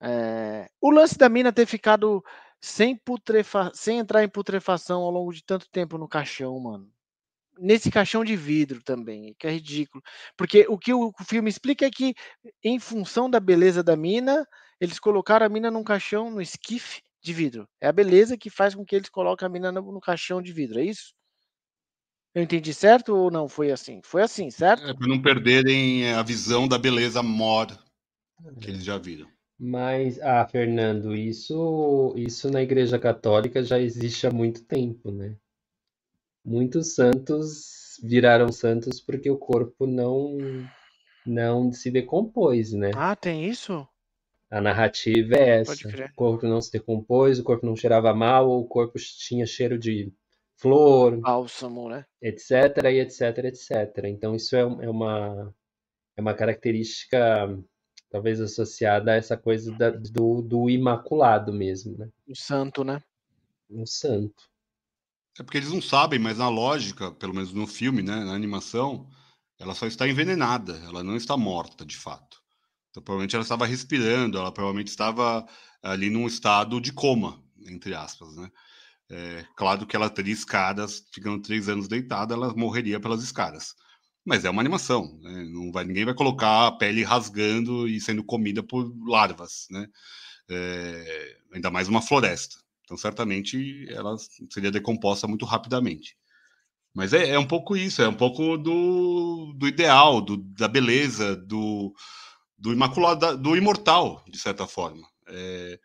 É... 0.01 0.69
O 0.81 0.91
lance 0.91 1.19
da 1.19 1.29
mina 1.29 1.53
ter 1.53 1.67
ficado 1.67 2.23
sem, 2.65 2.97
putrefa... 2.97 3.71
sem 3.75 3.99
entrar 3.99 4.25
em 4.25 4.29
putrefação 4.29 5.03
ao 5.03 5.11
longo 5.11 5.33
de 5.35 5.45
tanto 5.45 5.69
tempo 5.69 5.99
no 5.99 6.09
caixão, 6.09 6.59
mano. 6.59 6.91
Nesse 7.59 7.91
caixão 7.91 8.25
de 8.25 8.35
vidro 8.35 8.83
também, 8.83 9.35
que 9.39 9.47
é 9.47 9.51
ridículo. 9.51 10.03
Porque 10.37 10.67
o 10.69 10.79
que 10.79 10.93
o 10.93 11.13
filme 11.29 11.51
explica 11.51 11.87
é 11.87 11.91
que, 11.91 12.15
em 12.65 12.81
função 12.81 13.29
da 13.29 13.39
beleza 13.39 13.83
da 13.83 13.95
mina, 13.95 14.49
eles 14.81 14.99
colocaram 14.99 15.45
a 15.45 15.49
mina 15.49 15.71
num 15.71 15.85
caixão, 15.85 16.31
no 16.31 16.41
esquife 16.41 17.03
de 17.23 17.33
vidro. 17.33 17.69
É 17.81 17.87
a 17.87 17.93
beleza 17.93 18.37
que 18.37 18.49
faz 18.49 18.75
com 18.75 18.85
que 18.85 18.97
eles 18.97 19.11
coloquem 19.11 19.47
a 19.47 19.49
mina 19.49 19.71
no, 19.71 19.93
no 19.93 20.01
caixão 20.01 20.41
de 20.41 20.53
vidro, 20.53 20.81
é 20.81 20.85
isso? 20.85 21.15
Eu 22.35 22.43
entendi 22.43 22.73
certo 22.73 23.15
ou 23.15 23.31
não 23.31 23.47
foi 23.47 23.71
assim? 23.71 24.01
Foi 24.03 24.23
assim, 24.23 24.51
certo? 24.51 24.89
É 24.89 24.95
para 24.95 25.07
não 25.07 25.23
perderem 25.23 26.11
a 26.13 26.23
visão 26.23 26.67
da 26.67 26.79
beleza 26.79 27.23
mor 27.23 27.69
que 28.61 28.71
eles 28.71 28.83
já 28.83 28.99
viram. 28.99 29.34
Mas, 29.59 30.21
ah, 30.21 30.47
Fernando, 30.47 31.15
isso, 31.15 32.13
isso 32.17 32.51
na 32.51 32.63
Igreja 32.63 32.99
Católica 32.99 33.63
já 33.63 33.79
existe 33.79 34.27
há 34.27 34.31
muito 34.31 34.65
tempo, 34.65 35.11
né? 35.11 35.37
Muitos 36.45 36.95
santos 36.95 37.99
viraram 38.03 38.51
santos 38.53 39.01
porque 39.01 39.31
o 39.31 39.39
corpo 39.39 39.87
não 39.87 40.37
não 41.25 41.73
se 41.73 41.91
decompôs, 41.91 42.73
né? 42.73 42.91
Ah, 42.95 43.17
tem 43.17 43.47
isso? 43.47 43.87
A 44.51 44.61
narrativa 44.61 45.37
é 45.37 45.61
essa. 45.61 45.89
O 45.89 46.15
corpo 46.15 46.47
não 46.47 46.61
se 46.61 46.71
decompôs, 46.71 47.39
o 47.39 47.45
corpo 47.45 47.65
não 47.65 47.75
cheirava 47.75 48.13
mal, 48.13 48.51
o 48.51 48.67
corpo 48.67 48.99
tinha 48.99 49.47
cheiro 49.47 49.79
de 49.79 50.13
flor, 50.57 51.17
Bálsamo, 51.17 51.89
né? 51.89 52.05
etc, 52.21 52.51
e 52.85 53.01
etc, 53.01 53.39
etc. 53.45 54.05
Então 54.05 54.35
isso 54.35 54.55
é, 54.55 54.61
é 54.61 54.91
uma 54.91 55.55
é 56.17 56.21
uma 56.21 56.35
característica 56.35 57.49
talvez 58.15 58.41
associada 58.41 59.11
a 59.11 59.17
essa 59.17 59.37
coisa 59.37 59.73
da, 59.73 59.91
do, 59.91 60.41
do 60.41 60.71
imaculado 60.71 61.53
mesmo, 61.53 61.99
né? 61.99 62.09
O 62.29 62.37
santo, 62.37 62.85
né? 62.85 63.03
O 63.69 63.85
santo. 63.85 64.49
É 65.37 65.43
porque 65.43 65.59
eles 65.59 65.73
não 65.73 65.83
sabem, 65.83 66.21
mas 66.21 66.39
na 66.39 66.49
lógica, 66.49 67.11
pelo 67.11 67.35
menos 67.35 67.53
no 67.53 67.67
filme, 67.67 68.03
né, 68.03 68.23
na 68.23 68.33
animação, 68.33 69.11
ela 69.59 69.75
só 69.75 69.85
está 69.85 70.07
envenenada, 70.07 70.77
ela 70.85 71.03
não 71.03 71.17
está 71.17 71.37
morta 71.37 71.85
de 71.85 71.97
fato. 71.97 72.41
Então, 72.91 73.03
provavelmente 73.03 73.35
ela 73.35 73.43
estava 73.43 73.67
respirando, 73.67 74.39
ela 74.39 74.53
provavelmente 74.53 74.91
estava 74.91 75.45
ali 75.83 76.09
num 76.09 76.29
estado 76.29 76.81
de 76.81 76.93
coma, 76.93 77.43
entre 77.67 77.97
aspas, 77.97 78.37
né? 78.37 78.49
É, 79.11 79.45
claro 79.57 79.89
que 79.89 79.97
ela 79.97 80.09
teria 80.09 80.33
escadas, 80.33 81.05
ficando 81.13 81.43
três 81.43 81.69
anos 81.69 81.89
deitada, 81.89 82.33
ela 82.35 82.55
morreria 82.55 83.01
pelas 83.01 83.25
escadas. 83.25 83.75
Mas 84.25 84.45
é 84.45 84.51
uma 84.51 84.63
animação, 84.63 85.19
né? 85.21 85.45
não 85.45 85.71
vai, 85.71 85.85
ninguém 85.85 86.05
vai 86.05 86.15
colocar 86.15 86.67
a 86.67 86.73
pele 86.73 87.03
rasgando 87.03 87.87
e 87.87 88.01
sendo 88.01 88.25
comida 88.25 88.63
por 88.63 88.91
larvas, 89.07 89.67
né? 89.71 89.87
É, 90.49 91.37
ainda 91.53 91.71
mais 91.71 91.89
uma 91.89 92.01
floresta. 92.01 92.57
Então, 92.85 92.97
certamente, 92.97 93.87
ela 93.91 94.17
seria 94.51 94.71
decomposta 94.71 95.27
muito 95.27 95.45
rapidamente. 95.45 96.17
Mas 96.95 97.13
é, 97.13 97.31
é 97.31 97.39
um 97.39 97.47
pouco 97.47 97.77
isso, 97.77 98.01
é 98.03 98.09
um 98.09 98.15
pouco 98.15 98.57
do, 98.57 99.53
do 99.57 99.67
ideal, 99.67 100.21
do, 100.21 100.37
da 100.37 100.69
beleza, 100.69 101.35
do, 101.35 101.93
do 102.57 102.73
imaculado, 102.73 103.37
do 103.37 103.57
imortal, 103.57 104.25
de 104.29 104.39
certa 104.39 104.67
forma. 104.67 105.07
É, 105.29 105.79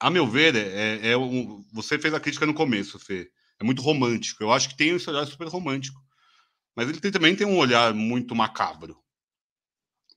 a 0.00 0.10
meu 0.10 0.26
ver, 0.26 0.56
é, 0.56 1.08
é, 1.08 1.10
é 1.10 1.16
um, 1.18 1.64
você 1.72 1.98
fez 1.98 2.14
a 2.14 2.20
crítica 2.20 2.46
no 2.46 2.54
começo, 2.54 2.98
Fê. 2.98 3.28
É 3.60 3.64
muito 3.64 3.82
romântico. 3.82 4.42
Eu 4.42 4.52
acho 4.52 4.68
que 4.68 4.76
tem 4.76 4.94
um 4.94 4.98
olhar 5.08 5.26
super 5.26 5.48
romântico. 5.48 6.00
Mas 6.78 6.88
ele 6.88 7.00
tem, 7.00 7.10
também 7.10 7.34
tem 7.34 7.44
um 7.44 7.58
olhar 7.58 7.92
muito 7.92 8.36
macabro. 8.36 8.96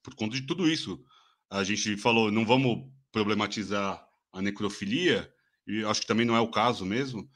Por 0.04 0.14
conta 0.14 0.36
de 0.36 0.44
tudo 0.44 0.70
isso. 0.70 1.04
A 1.50 1.64
gente 1.64 1.98
falou, 1.98 2.32
não 2.32 2.46
vamos 2.46 2.88
problematizar 3.12 4.08
a 4.32 4.42
necrofilia, 4.44 5.28
e 5.66 5.84
acho 5.84 6.02
que 6.02 6.06
também 6.06 6.24
não 6.24 6.36
é 6.36 6.40
o 6.40 6.52
caso 6.52 6.86
mesmo, 6.86 7.28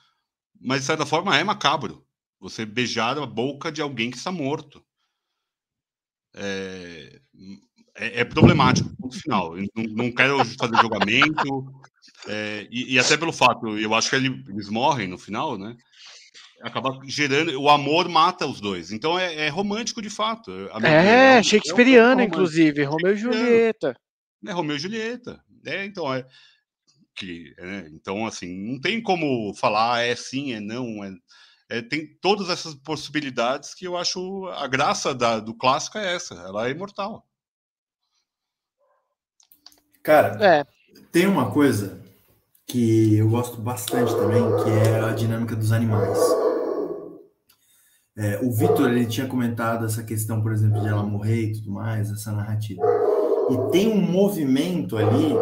mas 0.62 0.82
de 0.82 0.86
certa 0.86 1.08
forma 1.08 1.36
é 1.36 1.44
macabro. 1.44 2.06
Você 2.40 2.68
beijar 2.68 3.18
a 3.18 3.26
boca 3.26 3.72
de 3.72 3.82
alguém 3.82 4.12
que 4.12 4.18
está 4.18 4.32
morto. 4.32 4.86
É... 6.36 7.20
é, 7.96 8.22
é 8.22 8.26
problemático, 8.26 8.96
no 9.00 9.12
final. 9.12 9.56
Não, 9.76 9.84
não 9.86 10.12
quero 10.12 10.38
fazer 10.46 10.78
julgamento, 10.80 11.74
é, 12.28 12.68
e, 12.70 12.94
e, 12.94 13.00
até 13.00 13.18
pelo 13.18 13.34
fato, 13.34 13.76
eu 13.76 13.96
acho 13.96 14.12
que 14.12 14.18
eles 14.18 14.70
morrem 14.70 15.08
no 15.08 15.18
final, 15.18 15.58
né? 15.58 15.76
Acaba 16.62 17.00
gerando. 17.06 17.60
O 17.62 17.70
amor 17.70 18.08
mata 18.10 18.46
os 18.46 18.60
dois. 18.60 18.92
Então 18.92 19.18
é, 19.18 19.48
é 19.48 19.50
romântico 19.50 20.02
de 20.02 20.10
fato. 20.10 20.52
É, 20.84 21.38
é, 21.38 21.44
Shakespeareano, 21.44 22.22
é 22.22 22.24
um 22.24 22.28
inclusive. 22.28 22.84
Romeu 22.84 23.14
e 23.14 23.18
Julieta. 23.18 23.96
É 24.46 24.52
Romeu 24.52 24.76
e 24.76 24.80
Julieta. 24.80 25.44
É, 25.66 25.86
então 25.86 26.14
é. 26.14 26.26
Que, 27.16 27.54
é, 27.58 27.88
então, 27.92 28.26
assim, 28.26 28.58
não 28.68 28.80
tem 28.80 29.02
como 29.02 29.54
falar 29.56 30.02
é 30.02 30.16
sim, 30.16 30.54
é 30.54 30.60
não. 30.60 31.04
É, 31.04 31.14
é, 31.70 31.82
tem 31.82 32.16
todas 32.22 32.50
essas 32.50 32.76
possibilidades 32.76 33.74
que 33.74 33.88
eu 33.88 33.98
acho 33.98 34.48
a 34.50 34.68
graça 34.68 35.16
da, 35.16 35.40
do 35.40 35.54
clássico 35.54 35.98
é 35.98 36.16
essa. 36.16 36.36
Ela 36.36 36.68
é 36.68 36.72
imortal. 36.72 37.26
Cara, 40.04 40.38
é. 40.46 40.66
tem 41.12 41.26
uma 41.26 41.52
coisa 41.52 42.05
que 42.68 43.16
eu 43.16 43.30
gosto 43.30 43.62
bastante 43.62 44.14
também, 44.16 44.44
que 44.64 44.70
é 44.70 45.00
a 45.00 45.12
dinâmica 45.12 45.56
dos 45.56 45.72
animais. 45.72 46.18
É, 48.18 48.40
o 48.42 48.52
Vitor 48.52 48.90
ele 48.90 49.06
tinha 49.06 49.28
comentado 49.28 49.86
essa 49.86 50.02
questão, 50.04 50.42
por 50.42 50.52
exemplo, 50.52 50.82
de 50.82 50.88
ela 50.88 51.04
morrer 51.04 51.44
e 51.44 51.54
tudo 51.54 51.72
mais, 51.72 52.10
essa 52.10 52.32
narrativa. 52.32 52.82
E 53.50 53.72
tem 53.72 53.90
um 53.90 54.02
movimento 54.02 54.98
ali, 54.98 55.34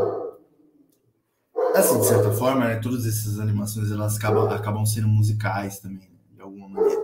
assim, 1.76 2.00
de 2.00 2.08
certa 2.08 2.32
forma, 2.32 2.66
né, 2.66 2.76
todas 2.78 3.06
essas 3.06 3.40
animações 3.40 3.92
elas 3.92 4.18
acabam, 4.18 4.50
acabam 4.50 4.86
sendo 4.86 5.08
musicais 5.08 5.80
também, 5.80 6.10
né, 6.10 6.36
de 6.36 6.42
alguma 6.42 6.68
maneira. 6.68 7.02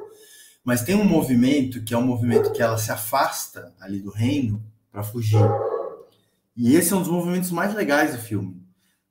Mas 0.65 0.81
tem 0.81 0.95
um 0.95 1.05
movimento 1.05 1.83
que 1.83 1.93
é 1.93 1.97
um 1.97 2.05
movimento 2.05 2.51
que 2.51 2.61
ela 2.61 2.77
se 2.77 2.91
afasta 2.91 3.73
ali 3.79 4.01
do 4.01 4.11
reino 4.11 4.61
para 4.91 5.03
fugir. 5.03 5.39
E 6.57 6.75
esse 6.75 6.91
é 6.91 6.95
um 6.95 6.99
dos 6.99 7.09
movimentos 7.09 7.51
mais 7.51 7.73
legais 7.73 8.11
do 8.11 8.17
filme 8.17 8.58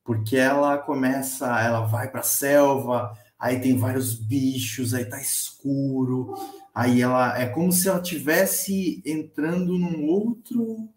porque 0.08 0.38
ela 0.38 0.78
começa, 0.78 1.60
ela 1.60 1.82
vai 1.82 2.10
para 2.10 2.20
a 2.20 2.24
selva, 2.24 3.12
aí 3.38 3.60
tem 3.60 3.76
vários 3.76 4.14
bichos, 4.14 4.94
aí 4.94 5.04
tá 5.04 5.20
escuro, 5.20 6.32
aí 6.74 7.02
ela 7.02 7.38
é 7.38 7.44
como 7.44 7.70
se 7.70 7.90
ela 7.90 8.00
tivesse 8.00 9.02
entrando 9.04 9.78
num 9.78 10.06
outro 10.06 10.88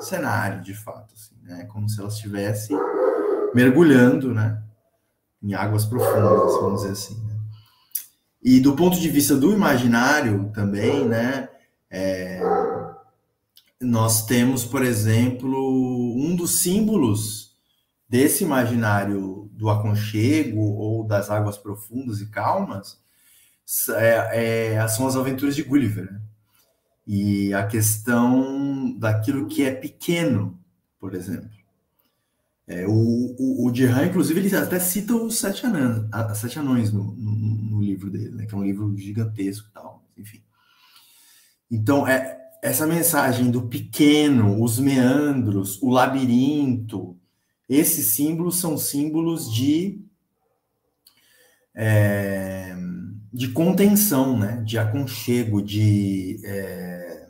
cenário, 0.00 0.62
de 0.62 0.74
fato, 0.74 1.14
assim, 1.14 1.36
né? 1.44 1.64
Como 1.66 1.88
se 1.88 2.00
ela 2.00 2.08
estivesse 2.08 2.74
mergulhando, 3.54 4.34
né? 4.34 4.60
Em 5.40 5.54
águas 5.54 5.84
profundas, 5.84 6.60
vamos 6.60 6.80
dizer 6.80 6.92
assim. 6.94 7.22
Né? 7.24 7.36
E 8.42 8.58
do 8.58 8.74
ponto 8.74 8.98
de 8.98 9.08
vista 9.08 9.36
do 9.36 9.52
imaginário 9.52 10.50
também, 10.52 11.06
né? 11.06 11.48
É, 11.88 12.42
nós 13.80 14.26
temos, 14.26 14.64
por 14.64 14.82
exemplo, 14.82 15.56
um 16.16 16.34
dos 16.34 16.58
símbolos 16.58 17.49
desse 18.10 18.42
imaginário 18.42 19.48
do 19.52 19.70
aconchego 19.70 20.60
ou 20.60 21.06
das 21.06 21.30
águas 21.30 21.56
profundas 21.56 22.20
e 22.20 22.26
calmas 22.26 22.98
é, 23.90 24.74
é, 24.74 24.88
são 24.88 25.06
as 25.06 25.14
aventuras 25.14 25.54
de 25.54 25.62
Gulliver. 25.62 26.12
Né? 26.12 26.20
E 27.06 27.54
a 27.54 27.64
questão 27.64 28.98
daquilo 28.98 29.46
que 29.46 29.62
é 29.62 29.70
pequeno, 29.70 30.58
por 30.98 31.14
exemplo. 31.14 31.48
É, 32.66 32.86
o, 32.86 32.92
o, 32.92 33.66
o 33.68 34.04
inclusive, 34.04 34.40
ele 34.40 34.56
até 34.56 34.80
cita 34.80 35.14
os 35.14 35.38
Sete 35.38 35.66
Anões, 35.66 36.38
sete 36.38 36.58
anões 36.58 36.92
no, 36.92 37.12
no, 37.14 37.32
no, 37.32 37.82
livro 37.82 38.10
dele, 38.10 38.30
né? 38.30 38.46
que 38.46 38.54
é 38.54 38.58
um 38.58 38.64
livro 38.64 38.96
gigantesco 38.96 39.68
e 39.68 39.72
tal, 39.72 40.04
enfim. 40.16 40.40
Então, 41.70 42.06
é, 42.06 42.38
essa 42.62 42.86
mensagem 42.86 43.50
do 43.50 43.62
pequeno, 43.62 44.62
os 44.62 44.78
meandros, 44.78 45.80
o 45.82 45.90
labirinto, 45.90 47.19
esses 47.70 48.06
símbolos 48.08 48.56
são 48.56 48.76
símbolos 48.76 49.48
de, 49.48 50.04
é, 51.72 52.76
de 53.32 53.52
contenção, 53.52 54.36
né? 54.36 54.60
de 54.66 54.76
aconchego, 54.76 55.62
de 55.62 56.40
é, 56.44 57.28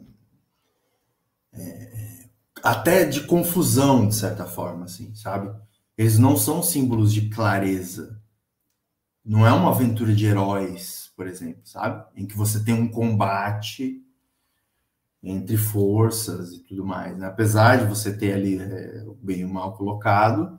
é, 1.53 2.29
até 2.63 3.05
de 3.05 3.27
confusão, 3.27 4.09
de 4.09 4.15
certa 4.15 4.47
forma, 4.47 4.87
assim, 4.87 5.15
sabe? 5.15 5.55
Eles 5.97 6.19
não 6.19 6.39
são 6.39 6.63
símbolos 6.63 7.13
de 7.13 7.29
clareza. 7.29 8.19
Não 9.23 9.47
é 9.47 9.53
uma 9.53 9.71
aventura 9.71 10.15
de 10.15 10.25
heróis, 10.25 11.13
por 11.15 11.27
exemplo, 11.27 11.61
sabe? 11.65 12.03
Em 12.17 12.27
que 12.27 12.35
você 12.35 12.65
tem 12.65 12.73
um 12.73 12.89
combate 12.89 14.03
entre 15.23 15.57
forças 15.57 16.53
e 16.53 16.61
tudo 16.61 16.85
mais. 16.85 17.17
Né? 17.17 17.27
Apesar 17.27 17.79
de 17.79 17.85
você 17.85 18.17
ter 18.17 18.33
ali 18.33 18.59
é, 18.59 19.05
o 19.07 19.15
bem 19.15 19.41
e 19.41 19.45
o 19.45 19.49
mal 19.49 19.75
colocado, 19.77 20.59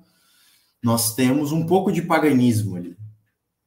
nós 0.83 1.15
temos 1.15 1.51
um 1.51 1.65
pouco 1.65 1.91
de 1.91 2.01
paganismo 2.01 2.75
ali, 2.75 2.97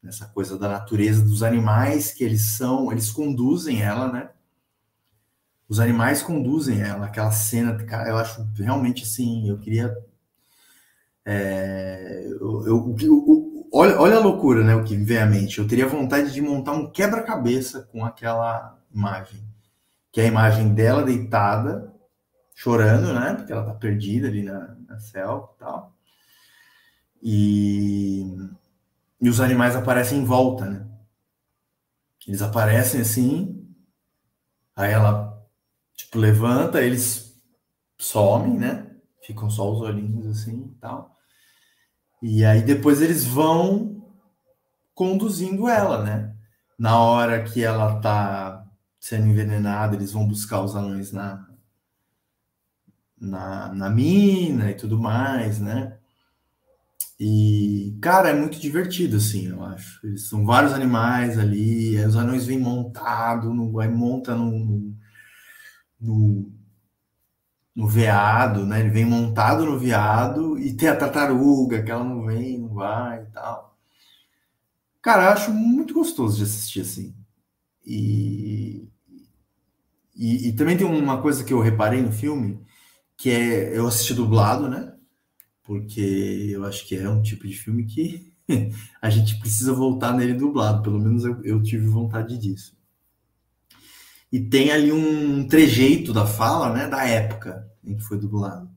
nessa 0.03 0.27
coisa 0.27 0.59
da 0.59 0.69
natureza 0.69 1.23
dos 1.23 1.43
animais, 1.43 2.13
que 2.13 2.25
eles 2.25 2.57
são, 2.57 2.91
eles 2.93 3.11
conduzem 3.11 3.83
ela, 3.83 4.13
né? 4.13 4.31
Os 5.69 5.81
animais 5.81 6.23
conduzem 6.23 6.81
ela, 6.81 7.07
aquela 7.07 7.31
cena, 7.31 7.75
cara, 7.85 8.11
eu 8.11 8.19
acho 8.19 8.47
realmente 8.57 9.03
assim, 9.05 9.49
eu 9.49 9.59
queria. 9.59 9.97
É, 11.25 12.27
eu, 12.29 12.67
eu, 12.67 12.97
eu, 13.01 13.69
olha, 13.73 13.99
olha 13.99 14.17
a 14.17 14.21
loucura, 14.21 14.63
né? 14.63 14.75
O 14.77 14.85
que 14.85 14.95
vem 14.97 15.19
à 15.19 15.27
mente. 15.27 15.59
Eu 15.59 15.67
teria 15.67 15.87
vontade 15.87 16.33
de 16.33 16.41
montar 16.43 16.73
um 16.73 16.91
quebra-cabeça 16.91 17.89
com 17.91 18.05
aquela 18.05 18.79
imagem 18.95 19.43
que 20.15 20.21
é 20.21 20.25
a 20.27 20.29
imagem 20.29 20.73
dela 20.73 21.03
deitada, 21.03 21.93
chorando, 22.55 23.13
né? 23.13 23.35
Porque 23.35 23.53
ela 23.53 23.65
tá 23.67 23.75
perdida 23.75 24.29
ali 24.29 24.45
na, 24.45 24.77
na 24.87 25.01
selva 25.01 25.51
e 25.53 25.59
tal. 25.59 25.97
E, 27.21 28.37
e 29.21 29.29
os 29.29 29.41
animais 29.41 29.75
aparecem 29.75 30.21
em 30.21 30.25
volta, 30.25 30.67
né? 30.67 30.87
Eles 32.29 32.41
aparecem 32.43 33.01
assim, 33.01 33.69
aí 34.77 34.93
ela, 34.93 35.45
tipo, 35.97 36.17
levanta, 36.17 36.81
eles 36.81 37.37
somem, 37.99 38.57
né? 38.57 38.95
Ficam 39.21 39.51
só 39.51 39.69
os 39.69 39.81
olhinhos 39.81 40.29
assim 40.29 40.73
e 40.77 40.79
tal. 40.81 41.17
E 42.23 42.45
aí 42.45 42.63
depois 42.63 43.03
eles 43.03 43.25
vão 43.25 44.07
conduzindo 44.95 45.69
ela, 45.69 46.05
né? 46.05 46.37
Na 46.79 47.01
hora 47.01 47.43
que 47.43 47.65
ela 47.65 48.01
tá 48.01 48.54
sendo 49.05 49.27
envenenado, 49.29 49.97
eles 49.97 50.13
vão 50.13 50.27
buscar 50.27 50.63
os 50.63 50.75
anões 50.75 51.13
na, 51.13 51.47
na, 53.21 53.71
na 53.75 53.91
mina 53.91 54.71
e 54.71 54.75
tudo 54.75 54.99
mais, 54.99 55.61
né? 55.61 55.99
E, 57.21 57.99
cara, 58.01 58.31
é 58.31 58.35
muito 58.35 58.59
divertido, 58.59 59.19
assim, 59.19 59.49
eu 59.49 59.63
acho. 59.63 60.01
Eles 60.07 60.27
são 60.27 60.47
vários 60.47 60.73
animais 60.73 61.39
ali, 61.39 61.99
os 62.03 62.17
anões 62.17 62.47
vêm 62.47 62.59
montado, 62.59 63.53
no, 63.53 63.79
aí 63.79 63.89
monta 63.91 64.35
no, 64.35 64.97
no, 66.01 66.51
no 67.77 67.87
veado, 67.87 68.65
né? 68.65 68.81
Ele 68.81 68.89
vem 68.91 69.05
montado 69.05 69.67
no 69.67 69.79
veado 69.79 70.59
e 70.59 70.75
tem 70.75 70.89
a 70.89 70.97
tartaruga, 70.97 71.83
que 71.83 71.91
ela 71.91 72.05
não 72.05 72.25
vem, 72.25 72.59
não 72.59 72.73
vai 72.75 73.23
e 73.23 73.27
tal. 73.27 73.77
Cara, 75.03 75.25
eu 75.25 75.29
acho 75.31 75.53
muito 75.53 75.93
gostoso 75.93 76.39
de 76.39 76.45
assistir, 76.45 76.81
assim. 76.81 77.15
E, 77.87 78.89
e, 80.17 80.49
e, 80.49 80.53
também 80.55 80.77
tem 80.77 80.87
uma 80.87 81.21
coisa 81.21 81.45
que 81.45 81.53
eu 81.53 81.61
reparei 81.61 82.01
no 82.01 82.13
filme, 82.13 82.65
que 83.17 83.31
é 83.31 83.77
eu 83.77 83.87
assisti 83.87 84.15
dublado, 84.15 84.69
né? 84.69 84.95
Porque 85.63 86.01
eu 86.53 86.65
acho 86.65 86.87
que 86.87 86.97
é 86.97 87.09
um 87.09 87.23
tipo 87.23 87.47
de 87.47 87.55
filme 87.55 87.85
que 87.87 88.35
a 89.03 89.11
gente 89.11 89.39
precisa 89.41 89.73
voltar 89.73 90.13
nele 90.15 90.35
dublado, 90.35 90.83
pelo 90.83 91.01
menos 91.01 91.25
eu, 91.25 91.43
eu 91.45 91.63
tive 91.63 91.87
vontade 91.87 92.39
disso. 92.39 92.77
E 94.31 94.41
tem 94.41 94.73
ali 94.73 94.93
um 94.93 95.47
trejeito 95.47 96.13
da 96.13 96.27
fala, 96.27 96.73
né, 96.73 96.89
da 96.89 97.05
época 97.07 97.71
em 97.85 97.97
que 97.97 98.03
foi 98.03 98.19
dublado. 98.19 98.69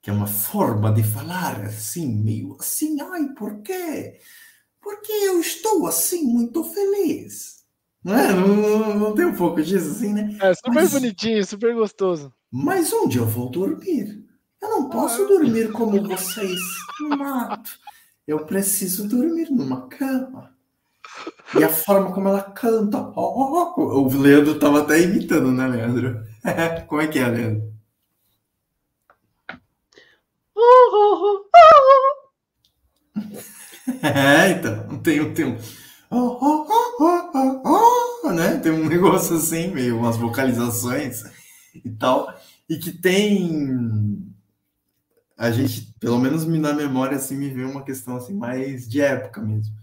Que 0.00 0.10
é 0.10 0.12
uma 0.12 0.26
forma 0.26 0.92
de 0.92 1.02
falar 1.02 1.64
assim, 1.64 2.06
meio 2.22 2.56
assim, 2.60 3.00
ai, 3.00 3.28
por 3.34 3.60
quê? 3.62 4.20
Porque 4.80 5.10
eu 5.10 5.40
estou 5.40 5.86
assim 5.86 6.22
muito 6.24 6.62
feliz. 6.62 7.53
Não, 8.04 8.18
é? 8.18 8.32
não, 8.34 8.98
não 8.98 9.14
tem 9.14 9.24
um 9.24 9.34
pouco 9.34 9.62
disso 9.62 9.92
assim, 9.92 10.12
né? 10.12 10.36
É 10.42 10.52
super 10.54 10.74
mas, 10.74 10.92
bonitinho, 10.92 11.42
super 11.46 11.74
gostoso. 11.74 12.30
Mas 12.52 12.92
onde 12.92 13.16
eu 13.16 13.24
vou 13.24 13.48
dormir? 13.48 14.22
Eu 14.60 14.68
não 14.68 14.90
posso 14.90 15.24
ah, 15.24 15.26
dormir 15.26 15.72
como 15.72 16.02
vocês 16.02 16.60
no 17.00 17.16
mato. 17.16 17.78
Eu 18.26 18.44
preciso 18.44 19.08
dormir 19.08 19.50
numa 19.50 19.88
cama. 19.88 20.54
E 21.58 21.64
a 21.64 21.68
forma 21.68 22.12
como 22.12 22.28
ela 22.28 22.42
canta. 22.42 22.98
Oh, 22.98 23.12
oh, 23.16 23.72
oh. 23.76 24.02
O 24.02 24.20
Leandro 24.20 24.58
tava 24.58 24.82
até 24.82 25.00
imitando, 25.00 25.50
né, 25.52 25.66
Leandro? 25.66 26.22
como 26.86 27.00
é 27.00 27.08
que 27.08 27.18
é, 27.18 27.26
Leandro? 27.26 27.72
é, 34.02 34.50
então, 34.50 34.98
tem, 35.00 35.34
tem 35.34 35.44
um 35.46 35.56
oh, 36.16 36.66
oh, 36.68 36.96
oh, 37.00 37.62
oh, 37.64 38.22
oh, 38.24 38.32
né? 38.32 38.58
Tem 38.58 38.72
um 38.72 38.88
negócio 38.88 39.36
assim, 39.36 39.68
meio 39.68 39.98
umas 39.98 40.16
vocalizações 40.16 41.24
e 41.84 41.90
tal. 41.90 42.32
e 42.68 42.78
que 42.78 42.92
tem 42.92 44.34
a 45.36 45.50
gente, 45.50 45.92
pelo 45.98 46.18
menos 46.18 46.46
na 46.46 46.72
memória, 46.72 47.16
assim, 47.16 47.36
me 47.36 47.50
veio 47.50 47.70
uma 47.70 47.82
questão 47.82 48.16
assim 48.16 48.34
mais 48.34 48.88
de 48.88 49.00
época 49.00 49.40
mesmo. 49.40 49.74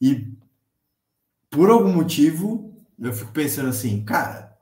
E 0.00 0.32
por 1.50 1.70
algum 1.70 1.92
motivo, 1.92 2.74
eu 2.98 3.12
fico 3.12 3.32
pensando 3.32 3.68
assim, 3.68 4.04
cara, 4.04 4.56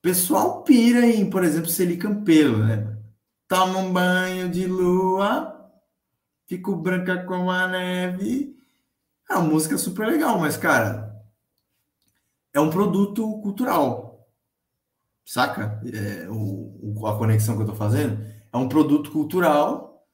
pessoal 0.00 0.62
pira 0.62 1.04
em, 1.06 1.28
por 1.28 1.44
exemplo, 1.44 1.68
Celi 1.68 1.96
Campelo, 1.96 2.58
né? 2.58 2.96
Toma 3.48 3.78
um 3.78 3.92
banho 3.92 4.48
de 4.48 4.66
lua, 4.66 5.70
fico 6.46 6.76
branca 6.76 7.24
como 7.24 7.50
a 7.50 7.66
neve. 7.68 8.56
É 9.32 9.34
uma 9.34 9.48
música 9.48 9.78
super 9.78 10.06
legal, 10.06 10.38
mas, 10.38 10.58
cara, 10.58 11.18
é 12.52 12.60
um 12.60 12.68
produto 12.68 13.40
cultural. 13.40 14.28
Saca? 15.24 15.80
É, 15.86 16.28
o, 16.28 17.06
a 17.06 17.16
conexão 17.16 17.56
que 17.56 17.62
eu 17.62 17.66
tô 17.66 17.74
fazendo 17.74 18.22
é 18.52 18.56
um 18.58 18.68
produto 18.68 19.10
cultural 19.10 20.06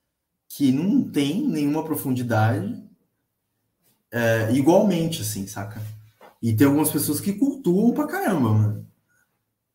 que 0.48 0.70
não 0.70 1.10
tem 1.10 1.48
nenhuma 1.48 1.82
profundidade 1.84 2.80
é, 4.12 4.52
igualmente, 4.52 5.22
assim, 5.22 5.48
saca? 5.48 5.82
E 6.40 6.54
tem 6.54 6.68
algumas 6.68 6.92
pessoas 6.92 7.20
que 7.20 7.32
cultuam 7.32 7.92
pra 7.92 8.06
caramba, 8.06 8.52
mano. 8.52 8.86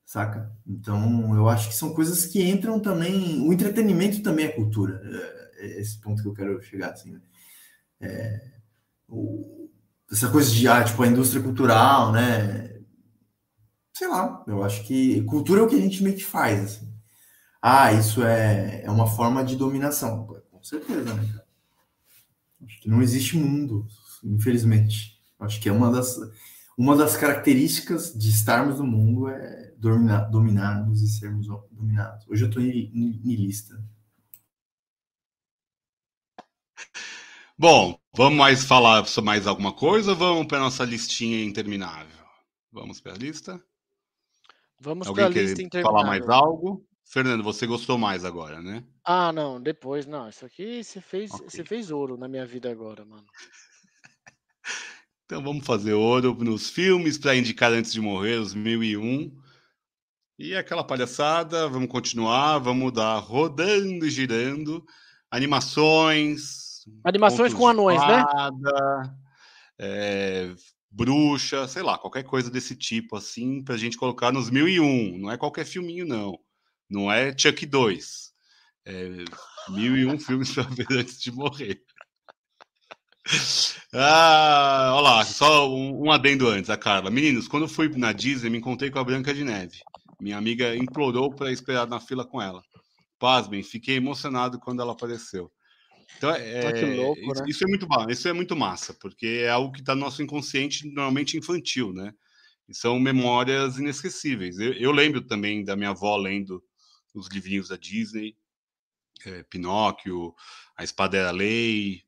Saca? 0.05 0.55
Então, 0.65 1.35
eu 1.35 1.49
acho 1.49 1.67
que 1.67 1.75
são 1.75 1.93
coisas 1.93 2.25
que 2.25 2.41
entram 2.41 2.79
também. 2.79 3.45
O 3.45 3.51
entretenimento 3.51 4.23
também 4.23 4.45
é 4.45 4.53
cultura. 4.53 5.01
É, 5.57 5.65
é 5.65 5.81
esse 5.81 5.99
ponto 5.99 6.21
que 6.21 6.29
eu 6.29 6.33
quero 6.33 6.61
chegar, 6.61 6.91
assim, 6.91 7.11
né? 7.11 7.21
É, 7.99 8.52
essa 10.11 10.29
coisa 10.29 10.51
de, 10.51 10.67
ah, 10.67 10.83
tipo, 10.83 11.01
a 11.01 11.07
indústria 11.07 11.41
cultural, 11.41 12.11
né? 12.11 12.79
Sei 13.93 14.07
lá, 14.07 14.43
eu 14.47 14.63
acho 14.63 14.83
que 14.83 15.23
cultura 15.23 15.61
é 15.61 15.63
o 15.63 15.67
que 15.67 15.75
a 15.75 15.81
gente 15.81 16.03
meio 16.03 16.15
que 16.15 16.25
faz, 16.25 16.63
assim. 16.63 16.93
Ah, 17.61 17.93
isso 17.93 18.23
é, 18.23 18.83
é 18.83 18.91
uma 18.91 19.07
forma 19.07 19.43
de 19.43 19.55
dominação. 19.55 20.27
Com 20.51 20.63
certeza, 20.63 21.13
né? 21.13 21.23
Acho 22.65 22.81
que 22.81 22.89
não 22.89 23.01
existe 23.01 23.37
mundo, 23.37 23.87
infelizmente. 24.23 25.19
Acho 25.39 25.59
que 25.59 25.69
é 25.69 25.71
uma 25.71 25.91
das, 25.91 26.17
uma 26.77 26.95
das 26.95 27.15
características 27.15 28.13
de 28.13 28.29
estarmos 28.29 28.79
no 28.79 28.85
mundo 28.85 29.27
é 29.27 29.73
dominar, 29.77 30.25
dominarmos 30.29 31.01
e 31.01 31.07
sermos 31.07 31.47
dominados. 31.71 32.25
Hoje 32.27 32.43
eu 32.43 32.47
estou 32.47 32.63
lista. 32.63 33.75
Bom, 37.55 37.99
vamos 38.15 38.37
mais 38.37 38.63
falar 38.63 39.05
sobre 39.05 39.27
mais 39.27 39.45
alguma 39.45 39.71
coisa 39.71 40.11
ou 40.11 40.17
vamos 40.17 40.47
para 40.47 40.59
nossa 40.59 40.83
listinha 40.83 41.43
interminável? 41.43 42.25
Vamos 42.71 42.99
para 42.99 43.13
a 43.13 43.17
lista? 43.17 43.63
Vamos 44.79 45.09
para 45.09 45.27
a 45.27 45.29
lista 45.29 45.61
interminável. 45.61 45.83
falar 45.83 46.07
mais 46.07 46.27
algo? 46.27 46.83
Fernando, 47.05 47.43
você 47.43 47.67
gostou 47.67 47.95
mais 47.95 48.25
agora, 48.25 48.59
né? 48.59 48.83
Ah, 49.05 49.31
não, 49.31 49.61
depois 49.61 50.07
não. 50.07 50.27
Isso 50.27 50.43
aqui 50.43 50.83
você 50.83 50.99
fez, 50.99 51.31
okay. 51.31 51.47
você 51.47 51.63
fez 51.63 51.91
ouro 51.91 52.17
na 52.17 52.27
minha 52.27 52.45
vida 52.45 52.71
agora, 52.71 53.05
mano. 53.05 53.25
então 55.23 55.43
vamos 55.43 55.63
fazer 55.63 55.93
ouro 55.93 56.33
nos 56.33 56.71
filmes 56.71 57.19
para 57.19 57.35
indicar 57.35 57.71
antes 57.71 57.93
de 57.93 58.01
morrer, 58.01 58.39
os 58.39 58.55
1001. 58.55 59.31
E 60.39 60.55
aquela 60.55 60.83
palhaçada, 60.83 61.69
vamos 61.69 61.87
continuar, 61.87 62.57
vamos 62.57 62.91
dar 62.91 63.19
rodando 63.19 64.07
e 64.07 64.09
girando. 64.09 64.83
Animações. 65.29 66.62
Animações 67.03 67.53
com 67.53 67.67
anões, 67.67 67.99
né? 68.01 68.23
É, 69.79 70.53
bruxa, 70.89 71.67
sei 71.67 71.81
lá, 71.81 71.97
qualquer 71.97 72.23
coisa 72.23 72.49
desse 72.49 72.75
tipo, 72.75 73.15
assim, 73.15 73.63
pra 73.63 73.77
gente 73.77 73.97
colocar 73.97 74.31
nos 74.31 74.49
1001. 74.49 75.17
Não 75.17 75.31
é 75.31 75.37
qualquer 75.37 75.65
filminho, 75.65 76.05
não. 76.05 76.39
Não 76.89 77.11
é 77.11 77.35
Chuck 77.37 77.65
2. 77.65 78.33
É 78.85 79.09
mil 79.69 79.97
e 79.97 80.05
um 80.05 80.19
filmes 80.19 80.53
para 80.53 80.63
ver 80.63 80.87
antes 80.91 81.19
de 81.21 81.31
morrer. 81.31 81.81
Ah, 83.93 84.91
olha 84.93 85.01
lá, 85.01 85.25
só 85.25 85.69
um, 85.69 86.07
um, 86.07 86.11
adendo 86.11 86.47
antes, 86.47 86.69
a 86.69 86.77
Carla. 86.77 87.09
Meninos, 87.09 87.47
quando 87.47 87.63
eu 87.63 87.69
fui 87.69 87.87
na 87.89 88.11
Disney, 88.11 88.49
me 88.49 88.57
encontrei 88.57 88.91
com 88.91 88.99
a 88.99 89.03
Branca 89.03 89.33
de 89.33 89.43
Neve. 89.43 89.79
Minha 90.19 90.37
amiga 90.37 90.75
implorou 90.75 91.33
para 91.33 91.51
esperar 91.51 91.87
na 91.87 91.99
fila 91.99 92.25
com 92.25 92.41
ela. 92.41 92.61
Pasmem, 93.17 93.63
fiquei 93.63 93.95
emocionado 93.95 94.59
quando 94.59 94.81
ela 94.81 94.91
apareceu. 94.91 95.51
Então, 96.17 96.31
é, 96.31 96.67
ah, 96.67 96.95
louco, 96.95 97.19
isso, 97.19 97.33
né? 97.33 97.45
isso, 97.49 97.63
é 97.63 97.67
muito 97.67 97.87
bom, 97.87 98.09
isso 98.09 98.27
é 98.27 98.33
muito 98.33 98.55
massa, 98.55 98.93
porque 98.93 99.41
é 99.43 99.49
algo 99.49 99.71
que 99.71 99.79
está 99.79 99.93
no 99.93 100.01
nosso 100.01 100.21
inconsciente, 100.21 100.87
normalmente 100.87 101.37
infantil, 101.37 101.91
né? 101.93 102.13
E 102.67 102.75
são 102.75 102.99
memórias 102.99 103.77
inesquecíveis. 103.77 104.57
Eu, 104.57 104.73
eu 104.73 104.91
lembro 104.91 105.21
também 105.21 105.63
da 105.63 105.75
minha 105.75 105.89
avó 105.89 106.15
lendo 106.15 106.63
os 107.13 107.27
livrinhos 107.27 107.67
da 107.67 107.75
Disney, 107.75 108.35
é, 109.25 109.43
Pinóquio, 109.43 110.33
A 110.77 110.83
Espada 110.83 111.17
era 111.17 111.31
Lei 111.31 112.01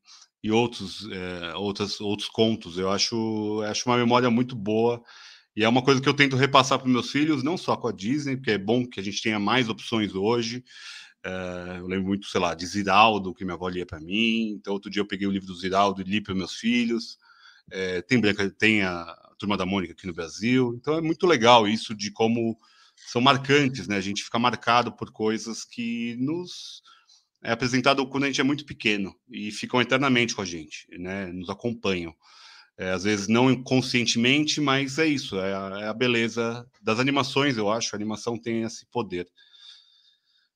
e 0.43 0.51
outros, 0.51 1.07
é, 1.11 1.55
outros, 1.55 1.99
outros 1.99 2.29
contos. 2.29 2.77
Eu 2.77 2.89
acho, 2.89 3.61
acho 3.67 3.89
uma 3.89 3.97
memória 3.97 4.29
muito 4.29 4.55
boa 4.55 5.03
e 5.55 5.63
é 5.63 5.69
uma 5.69 5.81
coisa 5.81 6.01
que 6.01 6.09
eu 6.09 6.13
tento 6.13 6.35
repassar 6.35 6.79
para 6.79 6.89
meus 6.89 7.09
filhos, 7.09 7.41
não 7.41 7.57
só 7.57 7.77
com 7.77 7.87
a 7.87 7.91
Disney, 7.91 8.35
porque 8.35 8.51
é 8.51 8.57
bom 8.57 8.85
que 8.85 8.99
a 8.99 9.03
gente 9.03 9.21
tenha 9.21 9.39
mais 9.39 9.69
opções 9.69 10.13
hoje. 10.13 10.63
É, 11.25 11.79
eu 11.79 11.87
lembro 11.87 12.05
muito, 12.05 12.27
sei 12.27 12.39
lá, 12.39 12.53
de 12.53 12.65
Ziraldo, 12.67 13.33
que 13.33 13.43
minha 13.43 13.55
avó 13.55 13.67
lia 13.67 13.85
para 13.85 13.99
mim. 13.99 14.51
Então, 14.51 14.73
outro 14.73 14.91
dia 14.91 15.01
eu 15.01 15.07
peguei 15.07 15.27
o 15.27 15.31
livro 15.31 15.47
do 15.47 15.55
Ziraldo 15.55 16.01
e 16.01 16.03
li 16.03 16.21
para 16.21 16.35
meus 16.35 16.53
filhos. 16.53 17.17
É, 17.71 18.01
tem, 18.03 18.21
tem 18.57 18.83
a 18.83 19.05
Turma 19.39 19.57
da 19.57 19.65
Mônica 19.65 19.93
aqui 19.93 20.05
no 20.05 20.13
Brasil. 20.13 20.75
Então, 20.79 20.95
é 20.95 21.01
muito 21.01 21.25
legal 21.25 21.67
isso 21.67 21.95
de 21.95 22.11
como 22.11 22.55
são 22.95 23.21
marcantes, 23.21 23.87
né? 23.87 23.97
A 23.97 24.01
gente 24.01 24.23
fica 24.23 24.37
marcado 24.37 24.91
por 24.91 25.11
coisas 25.11 25.65
que 25.65 26.15
nos 26.19 26.83
é 27.43 27.51
apresentado 27.51 28.07
quando 28.07 28.23
a 28.23 28.27
gente 28.27 28.41
é 28.41 28.43
muito 28.43 28.65
pequeno 28.65 29.15
e 29.29 29.51
ficam 29.51 29.79
eternamente 29.81 30.35
com 30.35 30.41
a 30.41 30.45
gente, 30.45 30.87
né? 30.91 31.27
Nos 31.27 31.49
acompanham. 31.49 32.13
É, 32.77 32.91
às 32.91 33.03
vezes 33.03 33.27
não 33.27 33.63
conscientemente, 33.63 34.59
mas 34.59 34.99
é 34.99 35.05
isso, 35.05 35.39
é 35.39 35.55
a, 35.55 35.79
é 35.81 35.87
a, 35.87 35.93
beleza 35.93 36.67
das 36.81 36.99
animações, 36.99 37.57
eu 37.57 37.71
acho. 37.71 37.95
A 37.95 37.97
animação 37.97 38.37
tem 38.37 38.63
esse 38.63 38.85
poder. 38.87 39.27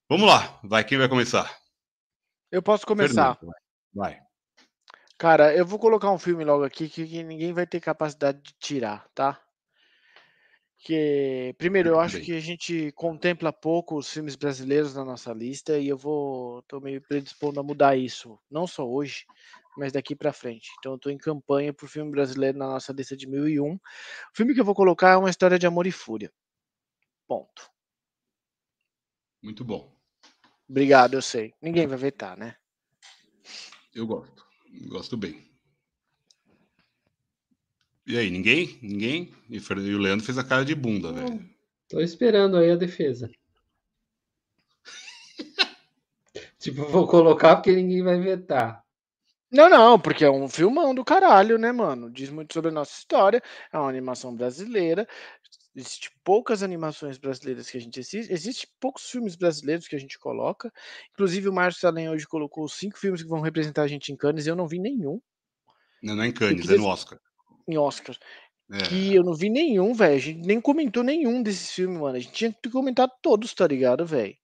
Vamos 0.10 0.27
lá, 0.27 0.60
vai, 0.64 0.84
quem 0.84 0.98
vai 0.98 1.07
começar? 1.07 1.56
Eu 2.52 2.64
posso 2.64 2.84
começar. 2.84 3.36
Fernando, 3.36 3.56
vai. 3.94 4.19
Cara, 5.19 5.56
eu 5.56 5.64
vou 5.64 5.77
colocar 5.77 6.10
um 6.10 6.18
filme 6.18 6.44
logo 6.44 6.64
aqui 6.64 6.90
que, 6.90 7.06
que 7.06 7.22
ninguém 7.22 7.53
vai 7.53 7.68
ter 7.68 7.80
capacidade 7.80 8.41
de 8.41 8.52
tirar, 8.60 9.07
tá? 9.14 9.40
Que, 10.80 11.53
primeiro, 11.60 11.90
eu 11.90 11.99
acho 11.99 12.22
que 12.22 12.34
a 12.34 12.40
gente 12.40 12.91
contempla 12.94 13.53
pouco 13.53 13.98
os 13.98 14.11
filmes 14.11 14.36
brasileiros 14.36 14.95
na 14.95 15.06
nossa 15.06 15.31
lista 15.31 15.77
e 15.77 15.88
eu 15.88 15.98
vou 15.98 16.64
tô 16.64 16.80
meio 16.80 17.02
predispondo 17.02 17.60
a 17.60 17.64
mudar 17.64 17.95
isso, 17.95 18.40
não 18.49 18.65
só 18.65 18.90
hoje, 18.90 19.27
mas 19.77 19.91
daqui 19.91 20.15
para 20.15 20.34
frente. 20.34 20.72
Então, 20.80 20.94
eu 20.94 20.98
tô 20.98 21.11
em 21.11 21.19
campanha 21.19 21.72
por 21.72 21.88
filme 21.88 22.10
brasileiro 22.10 22.57
na 22.57 22.65
nossa 22.65 22.91
lista 22.94 23.15
de 23.15 23.27
1001. 23.27 23.76
O 23.76 23.80
filme 24.34 24.56
que 24.56 24.60
eu 24.60 24.65
vou 24.65 24.73
colocar 24.73 25.11
é 25.11 25.18
uma 25.18 25.30
história 25.30 25.60
de 25.60 25.68
amor 25.68 25.86
e 25.86 25.91
fúria. 25.91 26.31
Ponto. 27.27 27.69
Muito 29.44 29.64
bom. 29.64 29.99
Obrigado, 30.70 31.16
eu 31.16 31.22
sei. 31.22 31.54
Ninguém 31.60 31.88
vai 31.88 31.98
vetar, 31.98 32.38
né? 32.38 32.56
Eu 33.94 34.06
gosto. 34.06 34.46
Gosto 34.88 35.18
bem. 35.18 35.50
E 38.06 38.18
aí, 38.18 38.30
ninguém? 38.30 38.78
Ninguém? 38.82 39.34
E 39.50 39.58
o 39.58 40.00
Leandro 40.00 40.26
fez 40.26 40.38
a 40.38 40.44
cara 40.44 40.64
de 40.64 40.76
bunda, 40.76 41.12
velho. 41.12 41.50
Tô 41.88 42.00
esperando 42.00 42.56
aí 42.58 42.70
a 42.70 42.76
defesa. 42.76 43.30
tipo, 46.60 46.86
vou 46.86 47.08
colocar 47.08 47.56
porque 47.56 47.72
ninguém 47.72 48.04
vai 48.04 48.20
vetar. 48.20 48.84
Não, 49.52 49.68
não, 49.68 50.00
porque 50.00 50.24
é 50.24 50.30
um 50.30 50.48
filmão 50.48 50.94
do 50.94 51.04
caralho, 51.04 51.58
né, 51.58 51.72
mano? 51.72 52.12
Diz 52.12 52.30
muito 52.30 52.54
sobre 52.54 52.70
a 52.70 52.74
nossa 52.74 52.94
história. 52.94 53.41
É 53.74 53.78
uma 53.78 53.90
animação 53.90 54.36
brasileira. 54.36 55.08
Existem 55.80 56.10
poucas 56.23 56.61
animações 56.61 57.18
brasileiras 57.18 57.69
que 57.69 57.77
a 57.77 57.81
gente 57.81 57.99
assiste. 57.99 58.31
Existem 58.31 58.69
poucos 58.80 59.10
filmes 59.10 59.35
brasileiros 59.35 59.88
que 59.88 59.95
a 59.95 59.99
gente 59.99 60.19
coloca. 60.19 60.72
Inclusive, 61.14 61.49
o 61.49 61.53
Márcio 61.53 61.81
Salem 61.81 62.10
hoje 62.10 62.27
colocou 62.27 62.68
cinco 62.68 62.97
filmes 62.97 63.23
que 63.23 63.30
vão 63.30 63.41
representar 63.41 63.84
a 63.84 63.88
gente 63.88 64.11
em 64.11 64.15
Cannes 64.15 64.45
e 64.45 64.49
eu 64.49 64.56
não 64.56 64.68
vi 64.68 64.80
nenhum. 64.80 65.22
Não, 66.01 66.15
não 66.15 66.23
é 66.23 66.27
em 66.27 66.31
Cannes, 66.31 66.69
é 66.69 66.77
no 66.77 66.85
Oscar 66.85 67.19
em 67.69 67.77
Oscar. 67.77 68.15
É. 68.72 68.77
Que 68.77 69.15
eu 69.15 69.23
não 69.23 69.34
vi 69.34 69.49
nenhum, 69.49 69.93
velho. 69.93 70.15
A 70.15 70.19
gente 70.19 70.45
nem 70.45 70.60
comentou 70.60 71.03
nenhum 71.03 71.41
desses 71.41 71.72
filmes, 71.72 71.99
mano. 71.99 72.18
A 72.18 72.19
gente 72.19 72.34
tinha 72.34 72.51
que 72.51 72.69
comentar 72.69 73.10
todos, 73.22 73.53
tá 73.53 73.68
ligado, 73.68 74.06
velho? 74.06 74.35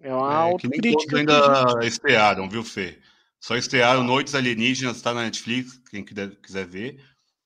É 0.00 0.12
uma 0.12 0.32
é, 0.32 0.36
autocrítica. 0.36 1.18
ainda 1.18 1.70
gente... 1.70 1.86
estrearam, 1.86 2.48
viu, 2.48 2.64
Fê? 2.64 2.98
Só 3.40 3.56
estrearam 3.56 4.02
Noites 4.02 4.34
Alienígenas, 4.34 5.00
tá 5.00 5.14
na 5.14 5.22
Netflix, 5.22 5.78
quem 5.90 6.04
quiser 6.04 6.66
ver. 6.66 7.02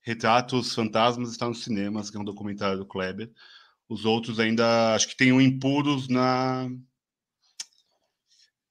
Retratos 0.09 0.75
Fantasmas 0.75 1.31
está 1.31 1.47
nos 1.47 1.63
cinemas, 1.63 2.09
que 2.09 2.17
é 2.17 2.21
um 2.21 2.25
documentário 2.25 2.79
do 2.79 2.87
Kleber. 2.87 3.31
Os 3.87 4.07
outros 4.07 4.41
ainda, 4.41 4.95
acho 4.95 5.07
que 5.07 5.15
tem 5.15 5.33
um 5.33 5.41
Impuros 5.41 6.09
na 6.09 6.67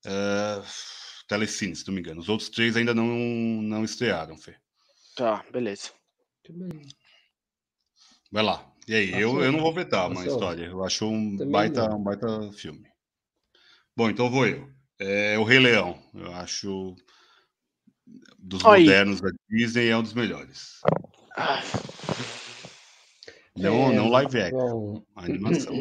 uh, 0.04 0.64
Telecine, 1.28 1.76
se 1.76 1.86
não 1.86 1.94
me 1.94 2.02
engano. 2.02 2.20
Os 2.20 2.28
outros 2.28 2.50
três 2.50 2.76
ainda 2.76 2.92
não, 2.92 3.06
não 3.06 3.86
estrearam, 3.86 4.36
Fê. 4.36 4.56
Tá, 5.16 5.46
beleza. 5.54 5.92
Vai 8.32 8.42
lá. 8.42 8.68
E 8.88 8.96
aí, 8.96 9.12
eu, 9.12 9.40
eu 9.44 9.52
não 9.52 9.60
vou 9.60 9.72
vetar 9.72 10.10
uma 10.10 10.26
história. 10.26 10.66
Eu 10.66 10.84
acho 10.84 11.08
um 11.08 11.38
Também 11.38 11.52
baita, 11.52 11.88
não. 11.88 12.00
um 12.00 12.04
baita 12.04 12.52
filme. 12.54 12.90
Bom, 13.96 14.10
então 14.10 14.28
vou 14.28 14.48
eu. 14.48 14.68
É 14.98 15.38
o 15.38 15.44
Rei 15.44 15.60
Leão. 15.60 16.02
Eu 16.16 16.34
acho 16.34 16.96
dos 18.40 18.66
Aí. 18.66 18.86
modernos 18.86 19.22
da 19.22 19.30
Disney 19.48 19.90
é 19.90 19.98
um 19.98 20.02
dos 20.02 20.16
melhores. 20.16 20.80
Não, 23.56 23.92
É, 23.92 23.96
não 23.96 24.10
live 24.10 24.42
action, 24.42 24.58
Bom, 24.58 25.04
a 25.16 25.24
animação. 25.26 25.74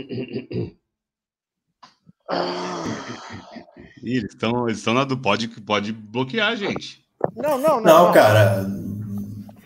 Ih, 4.02 4.16
eles 4.16 4.32
estão 4.32 4.66
eles 4.68 4.78
estão 4.78 4.94
na 4.94 5.04
do 5.04 5.18
pode 5.18 5.48
pode 5.62 5.92
bloquear 5.92 6.48
a 6.52 6.56
gente. 6.56 7.04
Não, 7.34 7.58
não, 7.58 7.80
não. 7.80 8.06
Não, 8.06 8.12
cara. 8.12 8.66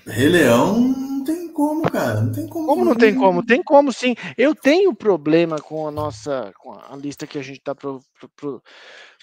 Rei 0.07 0.29
Leão 0.29 0.79
não 0.79 1.25
tem 1.25 1.53
como, 1.53 1.83
cara. 1.91 2.21
Não 2.21 2.33
tem 2.33 2.47
como. 2.49 2.67
Como 2.67 2.85
não 2.85 2.95
tem 2.95 3.15
como? 3.15 3.45
Tem 3.45 3.63
como 3.63 3.93
sim. 3.93 4.15
Eu 4.37 4.55
tenho 4.55 4.95
problema 4.95 5.57
com 5.57 5.87
a 5.87 5.91
nossa, 5.91 6.53
com 6.59 6.73
a 6.73 6.97
lista 6.97 7.27
que 7.27 7.39
a 7.39 7.43
gente 7.43 7.59
está 7.59 7.75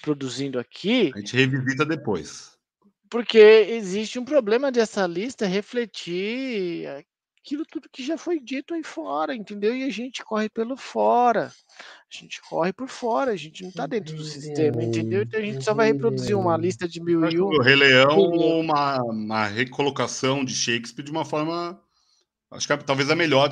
produzindo 0.02 0.58
aqui, 0.58 1.12
A 1.14 1.18
gente 1.18 1.36
revisita 1.36 1.84
depois. 1.84 2.57
Porque 3.10 3.38
existe 3.38 4.18
um 4.18 4.24
problema 4.24 4.70
dessa 4.70 5.06
lista 5.06 5.46
refletir 5.46 6.86
aquilo 7.48 7.64
tudo 7.64 7.88
que 7.90 8.04
já 8.04 8.18
foi 8.18 8.38
dito 8.38 8.74
aí 8.74 8.82
fora, 8.82 9.34
entendeu? 9.34 9.74
E 9.74 9.82
a 9.84 9.90
gente 9.90 10.22
corre 10.22 10.48
pelo 10.50 10.76
fora. 10.76 11.46
A 11.46 12.14
gente 12.14 12.40
corre 12.42 12.72
por 12.72 12.88
fora, 12.88 13.32
a 13.32 13.36
gente 13.36 13.62
não 13.62 13.70
está 13.70 13.86
dentro 13.86 14.14
do 14.14 14.24
sistema, 14.24 14.82
entendeu? 14.82 15.22
Então 15.22 15.40
a 15.40 15.42
gente 15.42 15.64
só 15.64 15.72
vai 15.72 15.92
reproduzir 15.92 16.36
uma 16.36 16.56
lista 16.56 16.86
de 16.86 17.02
mil 17.02 17.24
Acho 17.24 17.34
e 17.34 17.36
que 17.36 17.42
um. 17.42 17.46
o 17.46 17.62
Rei 17.62 17.76
Leão 17.76 18.18
uma, 18.60 19.02
uma 19.02 19.46
recolocação 19.46 20.44
de 20.44 20.54
Shakespeare 20.54 21.04
de 21.04 21.10
uma 21.10 21.24
forma 21.24 21.80
acho 22.50 22.66
que 22.66 22.72
é 22.72 22.76
talvez 22.76 23.10
a 23.10 23.16
melhor 23.16 23.50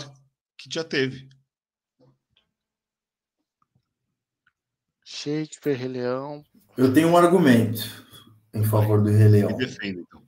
que 0.59 0.69
já 0.71 0.85
teve. 0.85 1.29
Shakespeare, 5.05 5.77
Rei 5.77 5.89
Leão. 5.89 6.45
Eu 6.77 6.93
tenho 6.93 7.09
um 7.09 7.17
argumento 7.17 8.06
em 8.57 8.65
favor 8.65 9.03
do 9.03 9.11
Rei 9.11 9.29
Leão. 9.29 9.57
Defenda 9.57 10.01
então. 10.01 10.23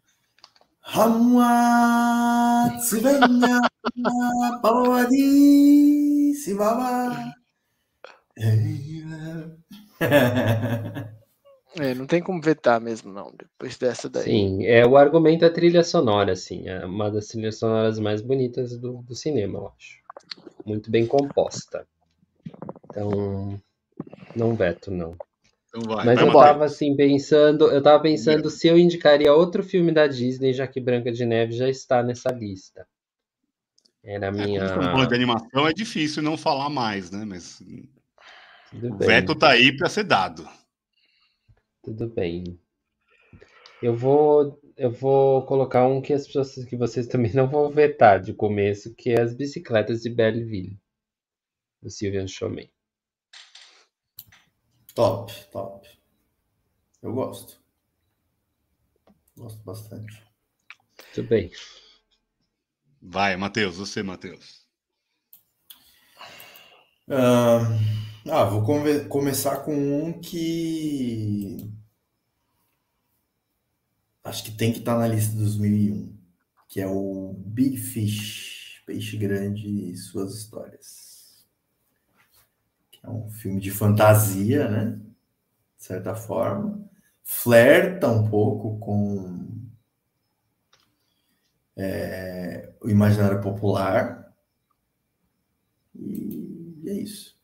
É, 11.77 11.95
não 11.95 12.07
tem 12.07 12.23
como 12.23 12.41
vetar 12.41 12.81
mesmo, 12.81 13.13
não, 13.13 13.33
depois 13.37 13.77
dessa 13.77 14.09
daí. 14.09 14.25
Sim, 14.25 14.65
é 14.65 14.87
o 14.87 14.97
argumento 14.97 15.41
da 15.41 15.51
trilha 15.51 15.85
sonora, 15.85 16.33
assim, 16.33 16.67
é 16.67 16.85
uma 16.85 17.11
das 17.11 17.29
trilhas 17.29 17.59
sonoras 17.59 17.99
mais 18.01 18.21
bonitas 18.23 18.77
do, 18.79 19.03
do 19.03 19.15
cinema, 19.15 19.59
eu 19.59 19.69
acho. 19.69 19.99
Muito 20.65 20.91
bem 20.91 21.07
composta. 21.07 21.87
Então, 22.87 23.61
não 24.35 24.55
veto, 24.55 24.91
não. 24.91 25.15
Então 25.69 25.87
vai. 25.87 26.07
Mas 26.07 26.17
vai 26.17 26.25
eu 26.25 26.33
tava 26.37 26.65
assim 26.65 26.97
pensando, 26.97 27.71
eu 27.71 27.81
tava 27.83 28.03
pensando 28.03 28.51
se 28.51 28.67
eu 28.69 28.77
indicaria 28.79 29.33
outro 29.35 29.63
filme 29.63 29.93
da 29.93 30.07
Disney, 30.09 30.53
já 30.53 30.67
que 30.67 30.81
Branca 30.81 31.13
de 31.13 31.25
Neve 31.25 31.53
já 31.53 31.69
está 31.69 32.03
nessa 32.03 32.31
lista. 32.33 32.87
Era 34.03 34.29
a 34.29 34.33
É, 34.37 34.45
minha. 34.49 34.63
falando 34.91 35.09
de 35.09 35.15
animação 35.15 35.67
é 35.67 35.73
difícil 35.73 36.23
não 36.23 36.37
falar 36.37 36.69
mais, 36.71 37.11
né? 37.11 37.25
Mas 37.25 37.61
Tudo 38.71 38.91
o 38.91 38.97
bem. 38.97 39.09
veto 39.09 39.35
tá 39.35 39.51
aí 39.51 39.77
para 39.77 39.89
ser 39.89 40.05
dado. 40.05 40.49
Tudo 41.83 42.09
bem. 42.09 42.45
Eu 43.83 43.97
vou, 43.97 44.61
eu 44.77 44.91
vou 44.93 45.45
colocar 45.45 45.85
um 45.89 46.01
que 46.01 46.13
as 46.13 46.27
pessoas 46.27 46.65
que 46.65 46.77
vocês 46.77 47.07
também 47.09 47.33
não 47.35 47.49
vão 47.49 47.71
vetar 47.71 48.21
de 48.21 48.33
começo, 48.33 48.95
que 48.95 49.11
é 49.11 49.21
as 49.21 49.35
bicicletas 49.35 50.03
de 50.03 50.11
Belleville, 50.11 50.79
do 51.83 51.91
Sylvian 51.91 52.29
Chomet. 52.29 52.73
Top, 54.95 55.33
top. 55.51 55.87
Eu 57.03 57.13
gosto. 57.15 57.61
Gosto 59.37 59.63
bastante. 59.65 60.23
Tudo 61.15 61.29
bem. 61.29 61.51
Vai, 63.03 63.37
Matheus, 63.37 63.77
você, 63.77 64.03
Matheus. 64.05 64.67
Ah, 67.11 67.61
ah, 68.31 68.45
vou 68.45 68.63
come- 68.65 69.05
começar 69.09 69.59
com 69.65 69.75
um 69.75 70.21
que 70.21 71.71
acho 74.25 74.45
que 74.45 74.53
tem 74.53 74.73
que 74.73 74.79
estar 74.81 74.97
na 74.99 75.09
lista 75.09 75.35
dos 75.37 75.57
1001, 75.59 76.17
que 76.69 76.81
é 76.81 76.87
o 76.87 77.35
Big 77.39 77.77
Fish, 77.79 78.83
Peixe 78.87 79.17
Grande 79.17 79.67
e 79.91 79.97
Suas 79.97 80.35
Histórias. 80.35 81.08
Que 83.01 83.07
é 83.07 83.11
um 83.11 83.31
filme 83.31 83.61
de 83.61 83.71
fantasia, 83.71 84.69
né? 84.69 85.01
De 85.79 85.85
certa 85.85 86.15
forma. 86.15 86.85
Flerta 87.25 88.09
um 88.09 88.29
pouco 88.31 88.79
com 88.81 89.49
é, 91.77 92.73
o 92.83 92.89
imaginário 92.89 93.41
popular. 93.41 94.33
E 95.95 96.89
é 96.89 96.95
isso. 96.95 97.37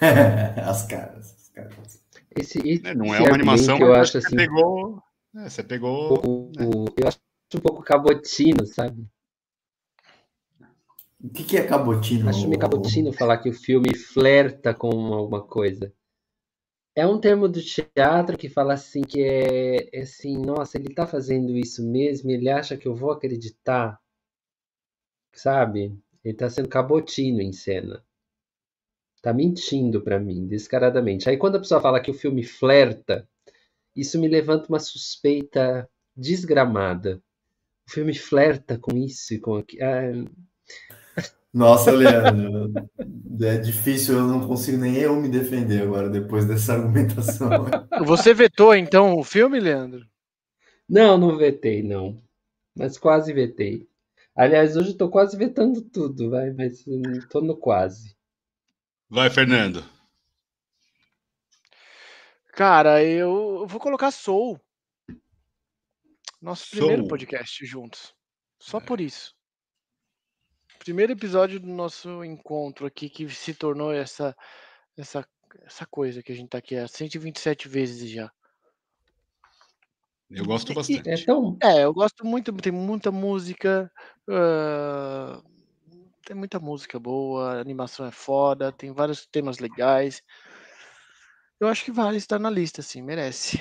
as 0.00 0.86
caras, 0.86 1.34
as 1.34 1.48
caras. 1.50 2.02
Esse, 2.36 2.58
esse 2.68 2.84
É, 2.84 2.94
não 2.94 3.14
é 3.14 3.20
esse 3.20 3.22
uma 3.22 3.34
animação, 3.34 3.76
argumento 3.76 3.82
eu 3.82 3.94
mas 3.94 3.94
acho 3.94 4.12
que 4.12 4.18
assim, 4.18 4.36
você 4.36 4.36
pegou. 4.36 5.02
é, 5.36 5.48
você 5.50 5.62
pegou. 5.64 6.22
o- 6.24 6.50
o- 6.58 6.84
eu 6.96 7.08
acho 7.08 7.18
um 7.54 7.60
pouco 7.60 7.82
cabotino, 7.82 8.66
sabe? 8.66 9.06
O 11.24 11.30
que, 11.30 11.42
que 11.42 11.56
é 11.56 11.66
cabotino? 11.66 12.28
Acho 12.28 12.46
meio 12.46 12.60
cabotino 12.60 13.10
falar 13.10 13.38
que 13.38 13.48
o 13.48 13.54
filme 13.54 13.96
flerta 13.96 14.74
com 14.74 14.90
alguma 15.14 15.42
coisa. 15.42 15.90
É 16.94 17.06
um 17.06 17.18
termo 17.18 17.48
do 17.48 17.62
teatro 17.62 18.36
que 18.36 18.46
fala 18.46 18.74
assim 18.74 19.00
que 19.00 19.22
é, 19.22 19.88
é 19.90 20.02
assim, 20.02 20.36
nossa, 20.36 20.76
ele 20.76 20.94
tá 20.94 21.06
fazendo 21.06 21.56
isso 21.56 21.82
mesmo, 21.82 22.30
ele 22.30 22.50
acha 22.50 22.76
que 22.76 22.86
eu 22.86 22.94
vou 22.94 23.10
acreditar, 23.10 23.98
sabe? 25.32 25.98
Ele 26.22 26.36
tá 26.36 26.50
sendo 26.50 26.68
cabotino 26.68 27.40
em 27.40 27.54
cena. 27.54 28.04
Tá 29.22 29.32
mentindo 29.32 30.02
pra 30.02 30.20
mim, 30.20 30.46
descaradamente. 30.46 31.30
Aí 31.30 31.38
quando 31.38 31.56
a 31.56 31.60
pessoa 31.60 31.80
fala 31.80 32.02
que 32.02 32.10
o 32.10 32.14
filme 32.14 32.42
flerta, 32.42 33.26
isso 33.96 34.20
me 34.20 34.28
levanta 34.28 34.68
uma 34.68 34.78
suspeita 34.78 35.88
desgramada. 36.14 37.22
O 37.88 37.92
filme 37.92 38.12
flerta 38.12 38.78
com 38.78 38.94
isso 38.94 39.32
e 39.32 39.40
com 39.40 39.56
aquilo. 39.56 40.30
Nossa, 41.54 41.92
Leandro, 41.92 42.72
é 43.40 43.56
difícil, 43.58 44.16
eu 44.16 44.26
não 44.26 44.44
consigo 44.44 44.76
nem 44.76 44.96
eu 44.96 45.14
me 45.14 45.28
defender 45.28 45.82
agora 45.82 46.10
depois 46.10 46.44
dessa 46.44 46.72
argumentação. 46.72 47.66
Você 48.04 48.34
vetou 48.34 48.74
então 48.74 49.16
o 49.16 49.22
filme, 49.22 49.60
Leandro? 49.60 50.04
Não, 50.88 51.16
não 51.16 51.36
vetei, 51.36 51.80
não. 51.80 52.20
Mas 52.76 52.98
quase 52.98 53.32
vetei. 53.32 53.88
Aliás, 54.34 54.76
hoje 54.76 54.90
eu 54.90 54.96
tô 54.96 55.08
quase 55.08 55.36
vetando 55.36 55.80
tudo, 55.80 56.30
vai, 56.30 56.50
mas 56.50 56.84
tô 57.30 57.40
no 57.40 57.56
quase. 57.56 58.16
Vai, 59.08 59.30
Fernando. 59.30 59.84
Cara, 62.52 63.02
eu 63.04 63.64
vou 63.68 63.80
colocar 63.80 64.10
Soul. 64.10 64.60
Nosso 66.42 66.68
primeiro 66.70 67.02
Soul. 67.02 67.08
podcast 67.08 67.64
juntos. 67.64 68.12
Só 68.58 68.80
por 68.80 69.00
isso. 69.00 69.33
Primeiro 70.84 71.12
episódio 71.12 71.58
do 71.58 71.66
nosso 71.66 72.22
encontro 72.22 72.86
aqui 72.86 73.08
que 73.08 73.26
se 73.30 73.54
tornou 73.54 73.90
essa 73.90 74.36
essa 74.98 75.26
essa 75.62 75.86
coisa 75.86 76.22
que 76.22 76.30
a 76.30 76.34
gente 76.34 76.50
tá 76.50 76.58
aqui 76.58 76.76
há 76.76 76.86
127 76.86 77.68
vezes 77.68 78.10
já. 78.10 78.30
Eu 80.30 80.44
gosto 80.44 80.72
É 80.72 80.74
bastante. 80.74 81.24
tão. 81.24 81.56
É, 81.62 81.84
eu 81.84 81.94
gosto 81.94 82.26
muito, 82.26 82.52
tem 82.52 82.70
muita 82.70 83.10
música, 83.10 83.90
ah, 84.28 85.40
tem 86.26 86.36
muita 86.36 86.60
música 86.60 86.98
boa, 86.98 87.54
a 87.54 87.60
animação 87.60 88.04
é 88.04 88.10
foda, 88.10 88.70
tem 88.70 88.92
vários 88.92 89.26
temas 89.26 89.58
legais. 89.60 90.20
Eu 91.58 91.68
acho 91.68 91.82
que 91.82 91.92
vale 91.92 92.18
estar 92.18 92.38
na 92.38 92.50
lista, 92.50 92.82
sim, 92.82 93.00
merece. 93.00 93.58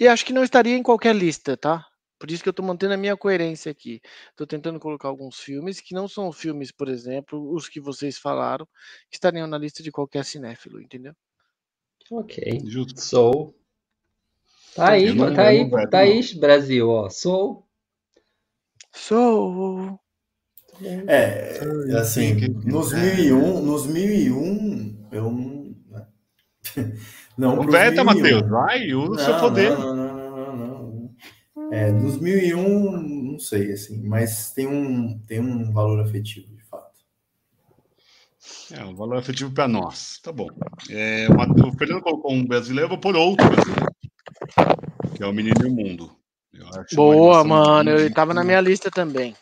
E 0.00 0.08
acho 0.08 0.24
que 0.26 0.32
não 0.32 0.42
estaria 0.42 0.76
em 0.76 0.82
qualquer 0.82 1.14
lista, 1.14 1.56
tá? 1.56 1.86
Por 2.24 2.30
isso 2.30 2.42
que 2.42 2.48
eu 2.48 2.54
tô 2.54 2.62
mantendo 2.62 2.94
a 2.94 2.96
minha 2.96 3.14
coerência 3.18 3.70
aqui. 3.70 4.00
Tô 4.34 4.46
tentando 4.46 4.80
colocar 4.80 5.08
alguns 5.08 5.36
filmes 5.40 5.78
que 5.78 5.92
não 5.92 6.08
são 6.08 6.32
filmes, 6.32 6.72
por 6.72 6.88
exemplo, 6.88 7.52
os 7.52 7.68
que 7.68 7.78
vocês 7.78 8.16
falaram, 8.16 8.66
que 9.10 9.16
estariam 9.16 9.46
na 9.46 9.58
lista 9.58 9.82
de 9.82 9.92
qualquer 9.92 10.24
cinéfilo, 10.24 10.80
entendeu? 10.80 11.12
Ok. 12.10 12.62
Justo. 12.64 12.98
Sou. 12.98 13.54
Tá 14.74 14.92
aí, 14.92 15.14
tá 15.36 15.46
aí, 15.48 15.70
tá 15.90 15.98
aí, 15.98 16.34
Brasil, 16.36 16.88
ó. 16.88 17.10
Sou. 17.10 17.68
Sou. 18.90 20.00
É, 21.06 21.60
assim, 22.00 22.36
que- 22.38 22.48
nos 22.48 22.90
1001, 22.94 23.60
nos 23.60 23.86
1001, 23.86 25.08
eu 25.12 25.30
não. 25.30 25.76
né? 25.90 26.08
Não, 27.36 27.60
veta, 27.66 28.02
1001. 28.02 28.04
Matheus. 28.04 28.48
Vai, 28.48 28.94
usa 28.94 29.10
o 29.10 29.18
seu 29.18 29.34
Não, 29.34 29.40
poder. 29.40 29.70
Não, 29.72 29.93
É, 31.74 31.90
dos 31.90 32.20
1001, 32.20 33.02
não 33.02 33.36
sei, 33.36 33.72
assim, 33.72 34.00
mas 34.06 34.52
tem 34.52 34.64
um, 34.64 35.18
tem 35.26 35.40
um 35.40 35.72
valor 35.72 35.98
afetivo, 35.98 36.54
de 36.54 36.62
fato. 36.62 37.00
É, 38.70 38.84
um 38.84 38.94
valor 38.94 39.16
afetivo 39.18 39.50
para 39.50 39.66
nós. 39.66 40.20
Tá 40.22 40.30
bom. 40.30 40.46
É, 40.88 41.26
o 41.28 41.72
Fernando 41.76 42.00
colocou 42.00 42.32
um 42.32 42.46
brasileiro, 42.46 42.84
eu 42.84 42.90
vou 42.90 42.98
pôr 42.98 43.16
outro 43.16 43.44
brasileiro, 43.48 43.92
que 45.16 45.22
é 45.24 45.26
o 45.26 45.32
Menino 45.32 45.56
e 45.64 45.68
o 45.68 45.74
Mundo. 45.74 46.16
Boa, 46.92 47.42
mano, 47.42 47.90
ele 47.90 48.06
estava 48.06 48.32
na 48.32 48.44
minha 48.44 48.60
lista 48.60 48.88
também. 48.88 49.34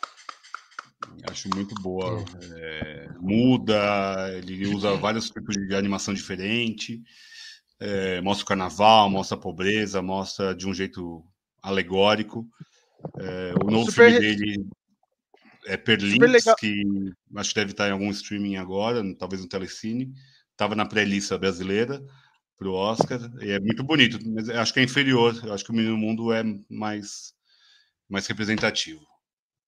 Acho 1.29 1.47
muito 1.53 1.75
boa. 1.83 2.25
É, 2.55 3.09
muda, 3.19 4.31
ele 4.39 4.73
usa 4.73 4.95
vários 4.95 5.29
tipos 5.29 5.55
de 5.55 5.75
animação 5.75 6.15
diferente. 6.15 6.99
É, 7.79 8.19
mostra 8.21 8.43
o 8.43 8.47
carnaval, 8.47 9.07
mostra 9.07 9.37
a 9.37 9.39
pobreza, 9.39 10.01
mostra 10.01 10.55
de 10.55 10.67
um 10.67 10.73
jeito 10.73 11.23
alegórico. 11.63 12.45
É, 13.19 13.53
o 13.63 13.71
novo 13.71 13.89
Super... 13.89 14.11
filme 14.11 14.35
dele 14.35 14.67
é 15.65 15.77
Perlinks, 15.77 16.45
que 16.59 16.83
acho 17.35 17.49
que 17.49 17.59
deve 17.59 17.71
estar 17.71 17.87
em 17.87 17.91
algum 17.91 18.11
streaming 18.11 18.57
agora, 18.57 19.01
talvez 19.15 19.41
no 19.41 19.47
Telecine. 19.47 20.13
Estava 20.51 20.75
na 20.75 20.85
pré-lista 20.85 21.37
brasileira 21.37 22.03
para 22.57 22.67
o 22.67 22.73
Oscar. 22.73 23.19
E 23.41 23.51
é 23.51 23.59
muito 23.59 23.83
bonito, 23.83 24.19
mas 24.29 24.49
acho 24.49 24.73
que 24.73 24.79
é 24.79 24.83
inferior. 24.83 25.33
Acho 25.51 25.63
que 25.63 25.71
o 25.71 25.73
Menino 25.73 25.97
Mundo 25.97 26.31
é 26.31 26.43
mais, 26.69 27.33
mais 28.09 28.27
representativo. 28.27 29.01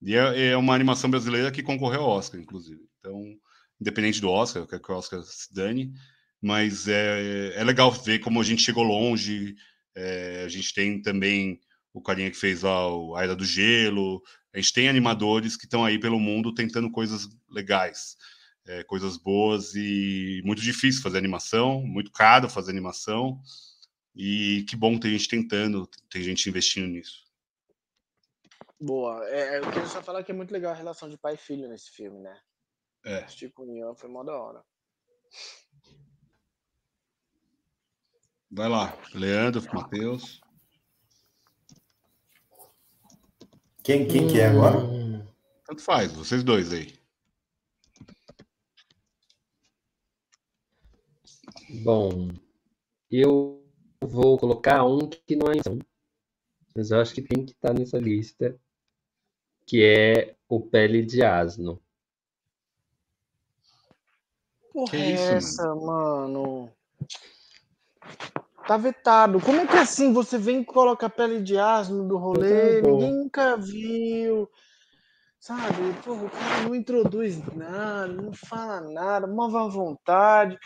E 0.01 0.15
é, 0.15 0.49
é, 0.49 0.57
uma 0.57 0.75
animação 0.75 1.09
brasileira 1.09 1.51
que 1.51 1.63
concorreu 1.63 2.01
ao 2.01 2.09
Oscar, 2.09 2.39
inclusive. 2.39 2.81
Então, 2.99 3.19
independente 3.79 4.21
do 4.21 4.29
Oscar, 4.29 4.61
eu 4.61 4.67
quero 4.67 4.81
que 4.81 4.91
o 4.91 4.95
Oscar 4.95 5.23
se 5.23 5.53
dane, 5.53 5.91
mas 6.41 6.87
é, 6.87 7.53
é 7.55 7.63
legal 7.63 7.91
ver 7.91 8.19
como 8.19 8.39
a 8.39 8.43
gente 8.43 8.61
chegou 8.61 8.83
longe. 8.83 9.55
É, 9.95 10.43
a 10.45 10.49
gente 10.49 10.73
tem 10.73 11.01
também 11.01 11.59
o 11.95 12.01
carinha 12.01 12.29
que 12.29 12.35
fez 12.35 12.61
lá 12.63 12.93
o 12.93 13.15
A 13.15 13.23
Era 13.23 13.35
do 13.35 13.45
Gelo. 13.45 14.21
A 14.53 14.57
gente 14.59 14.73
tem 14.73 14.89
animadores 14.89 15.55
que 15.55 15.63
estão 15.63 15.85
aí 15.85 15.97
pelo 15.97 16.19
mundo 16.19 16.53
tentando 16.53 16.91
coisas 16.91 17.29
legais, 17.49 18.17
é, 18.65 18.83
coisas 18.83 19.15
boas 19.15 19.73
e 19.75 20.41
muito 20.43 20.61
difícil 20.61 21.01
fazer 21.01 21.17
animação, 21.17 21.81
muito 21.81 22.11
caro 22.11 22.49
fazer 22.49 22.71
animação. 22.71 23.41
E 24.13 24.65
que 24.67 24.75
bom 24.75 24.99
ter 24.99 25.09
gente 25.09 25.29
tentando, 25.29 25.89
ter 26.09 26.21
gente 26.21 26.49
investindo 26.49 26.87
nisso. 26.87 27.23
Boa. 28.79 29.25
É, 29.29 29.59
eu 29.59 29.71
queria 29.71 29.87
só 29.87 30.03
falar 30.03 30.21
que 30.23 30.31
é 30.31 30.35
muito 30.35 30.51
legal 30.51 30.73
a 30.73 30.75
relação 30.75 31.09
de 31.09 31.17
pai 31.17 31.35
e 31.35 31.37
filho 31.37 31.69
nesse 31.69 31.91
filme, 31.91 32.19
né? 32.19 32.37
É. 33.05 33.21
Tipo, 33.23 33.63
União 33.63 33.95
foi 33.95 34.09
mó 34.09 34.21
da 34.21 34.37
hora. 34.37 34.63
Vai 38.51 38.67
lá, 38.67 38.97
Leandro, 39.13 39.61
Matheus. 39.73 40.44
Quem, 43.85 44.07
quem 44.07 44.27
que 44.27 44.39
é 44.39 44.47
agora? 44.47 44.79
Tanto 45.63 45.83
faz, 45.83 46.11
vocês 46.11 46.43
dois 46.43 46.73
aí. 46.73 46.91
Bom, 51.83 52.29
eu 53.11 53.63
vou 54.01 54.39
colocar 54.39 54.83
um 54.83 55.07
que 55.07 55.35
não 55.35 55.51
é 55.51 55.57
mas 56.75 56.89
eu 56.89 56.99
acho 56.99 57.13
que 57.13 57.21
tem 57.21 57.45
que 57.45 57.51
estar 57.51 57.75
tá 57.75 57.79
nessa 57.79 57.99
lista, 57.99 58.59
que 59.67 59.83
é 59.83 60.35
o 60.49 60.59
Pele 60.59 61.05
de 61.05 61.21
Asno. 61.21 61.79
Porra, 64.73 64.97
é 64.97 65.11
essa, 65.11 65.75
mano? 65.75 66.71
Tá 68.67 68.77
vetado. 68.77 69.39
Como 69.39 69.61
é 69.61 69.67
que 69.67 69.75
é 69.75 69.81
assim 69.81 70.11
você 70.11 70.37
vem 70.37 70.61
e 70.61 70.65
coloca 70.65 71.05
a 71.05 71.09
pele 71.09 71.41
de 71.41 71.57
asno 71.57 72.07
do 72.07 72.17
rolê? 72.17 72.81
Ninguém 72.81 73.13
nunca 73.13 73.55
viu. 73.57 74.49
Sabe? 75.39 75.93
Porra, 76.03 76.23
o 76.23 76.29
cara 76.29 76.61
não 76.63 76.73
introduz 76.73 77.39
nada, 77.53 78.07
não 78.07 78.33
fala 78.33 78.81
nada, 78.81 79.27
uma 79.27 79.47
má 79.47 79.67
vontade. 79.67 80.57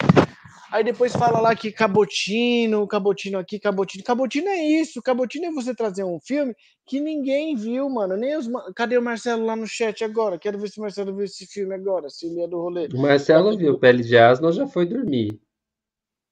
Aí 0.72 0.84
depois 0.84 1.12
fala 1.12 1.42
lá 1.42 1.56
que 1.56 1.72
cabotino, 1.72 2.88
cabotino 2.88 3.40
aqui, 3.40 3.60
cabotino. 3.60 4.04
Cabotino 4.04 4.48
é 4.48 4.64
isso. 4.64 5.02
Cabotino 5.02 5.48
é 5.48 5.52
você 5.52 5.76
trazer 5.76 6.04
um 6.04 6.20
filme 6.22 6.54
que 6.86 7.02
ninguém 7.02 7.56
viu, 7.56 7.90
mano. 7.90 8.16
Nem 8.16 8.38
os... 8.38 8.48
Cadê 8.76 8.98
o 8.98 9.02
Marcelo 9.02 9.46
lá 9.46 9.56
no 9.56 9.68
chat 9.68 10.04
agora? 10.04 10.40
Quero 10.40 10.60
ver 10.60 10.70
se 10.70 10.80
o 10.80 10.84
Marcelo 10.84 11.14
viu 11.14 11.26
esse 11.26 11.46
filme 11.48 11.74
agora, 11.76 12.08
se 12.10 12.28
ele 12.28 12.42
é 12.42 12.48
do 12.48 12.62
rolê. 12.62 12.88
O 12.94 13.02
Marcelo 13.02 13.58
viu 13.58 13.80
Pele 13.80 14.04
de 14.04 14.18
Asno 14.18 14.52
já 14.52 14.68
foi 14.68 14.86
dormir. 14.86 15.38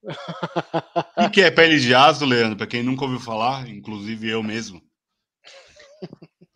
O 0.03 1.29
que 1.31 1.41
é 1.41 1.51
Pele 1.51 1.79
de 1.79 1.93
Asno, 1.93 2.27
Leandro? 2.27 2.57
Para 2.57 2.67
quem 2.67 2.83
nunca 2.83 3.03
ouviu 3.03 3.19
falar, 3.19 3.67
inclusive 3.69 4.29
eu 4.29 4.43
mesmo. 4.43 4.81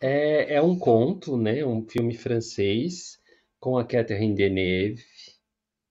É, 0.00 0.56
é 0.56 0.62
um 0.62 0.78
conto, 0.78 1.36
né? 1.36 1.64
Um 1.64 1.86
filme 1.88 2.14
francês 2.14 3.18
com 3.60 3.78
a 3.78 3.84
Catherine 3.84 4.34
Deneuve. 4.34 5.02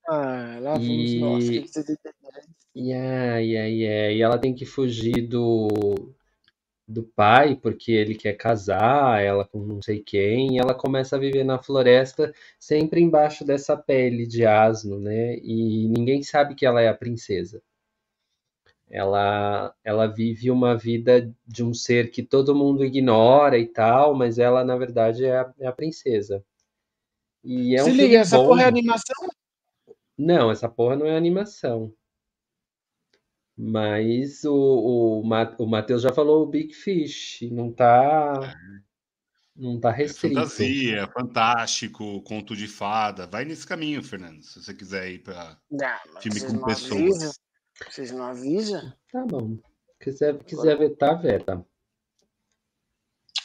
Ah, 0.08 0.58
lá 0.60 0.74
vamos 0.74 1.12
e... 1.12 1.20
nós. 1.20 1.50
Que 1.50 1.66
e, 2.74 2.94
ai, 2.94 3.58
ai, 3.58 3.88
ai, 3.88 4.16
e 4.16 4.22
ela 4.22 4.38
tem 4.38 4.54
que 4.54 4.66
fugir 4.66 5.28
do, 5.28 6.14
do 6.92 7.04
pai 7.04 7.56
porque 7.56 7.92
ele 7.92 8.16
quer 8.16 8.34
casar, 8.34 9.22
ela 9.24 9.46
com 9.46 9.60
não 9.66 9.82
sei 9.82 10.00
quem, 10.00 10.56
e 10.56 10.60
ela 10.60 10.74
começa 10.74 11.16
a 11.16 11.20
viver 11.20 11.44
na 11.44 11.58
floresta 11.58 12.34
sempre 12.60 13.02
embaixo 13.02 13.46
dessa 13.46 13.78
pele 13.78 14.28
de 14.28 14.46
asno, 14.46 15.00
né? 15.00 15.38
E 15.38 15.88
ninguém 15.88 16.22
sabe 16.24 16.56
que 16.56 16.66
ela 16.66 16.82
é 16.82 16.88
a 16.88 16.94
princesa. 16.94 17.62
Ela, 18.90 19.74
ela 19.86 20.06
vive 20.06 20.52
uma 20.52 20.76
vida 20.78 21.34
de 21.48 21.64
um 21.64 21.74
ser 21.74 22.12
que 22.12 22.22
todo 22.22 22.54
mundo 22.54 22.84
ignora 22.84 23.58
e 23.58 23.66
tal, 23.66 24.14
mas 24.14 24.38
ela, 24.38 24.66
na 24.66 24.76
verdade, 24.76 25.24
é 25.26 25.38
a, 25.40 25.54
é 25.60 25.68
a 25.68 25.72
princesa. 25.72 26.44
E 27.42 27.76
é 27.76 27.82
um 27.82 27.86
Se 27.86 27.92
liga, 27.92 28.20
essa 28.20 28.38
bom. 28.38 28.48
porra 28.48 28.64
é 28.64 28.66
animação? 28.66 29.30
Não, 30.18 30.52
essa 30.52 30.68
porra 30.68 30.98
não 30.98 31.06
é 31.06 31.16
animação. 31.16 31.94
Mas 33.64 34.44
o, 34.44 34.56
o, 34.56 35.22
o 35.22 35.68
Matheus 35.68 36.02
já 36.02 36.12
falou 36.12 36.42
o 36.42 36.48
Big 36.48 36.74
Fish, 36.74 37.42
não 37.52 37.72
tá. 37.72 38.56
Não 39.56 39.80
tá 39.80 39.92
é 39.92 39.98
restrito. 39.98 40.40
É 40.40 40.42
fantasia, 40.42 41.08
fantástico, 41.14 42.24
conto 42.24 42.56
de 42.56 42.68
fada. 42.68 43.28
Vai 43.28 43.46
nesse 43.46 43.68
caminho, 43.68 44.02
Fernando, 44.02 44.42
se 44.42 44.60
você 44.60 44.74
quiser 44.74 45.12
ir 45.12 45.20
para 45.20 45.60
filme 46.20 46.42
com 46.42 46.66
pessoas. 46.66 47.02
Avisam. 47.02 47.32
Vocês 47.88 48.12
não 48.12 48.24
avisam? 48.24 48.94
Tá 49.12 49.24
bom. 49.28 49.60
Quiser, 50.00 50.44
quiser 50.44 50.76
vetar, 50.80 51.22
veta. 51.22 51.64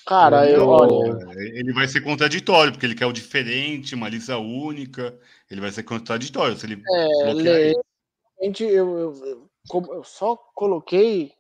Cara, 0.06 0.48
eu, 0.48 0.66
olha. 0.66 1.30
Ele 1.36 1.74
vai 1.74 1.86
ser 1.86 2.00
contraditório, 2.00 2.72
porque 2.72 2.86
ele 2.86 2.94
quer 2.94 3.04
o 3.04 3.12
diferente, 3.12 3.94
uma 3.94 4.08
lista 4.08 4.38
única. 4.38 5.18
Ele 5.50 5.60
vai 5.60 5.70
ser 5.70 5.82
contraditório. 5.82 6.56
Se 6.56 6.64
ele 6.64 6.82
é, 6.88 7.24
bloquear. 7.24 7.56
Ele... 7.56 7.74
Eu, 8.58 8.98
eu, 8.98 9.45
como 9.68 9.92
eu 9.92 10.04
só 10.04 10.36
coloquei, 10.54 11.32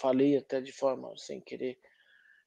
falei 0.00 0.36
até 0.36 0.60
de 0.60 0.72
forma 0.72 1.12
sem 1.16 1.40
querer 1.40 1.78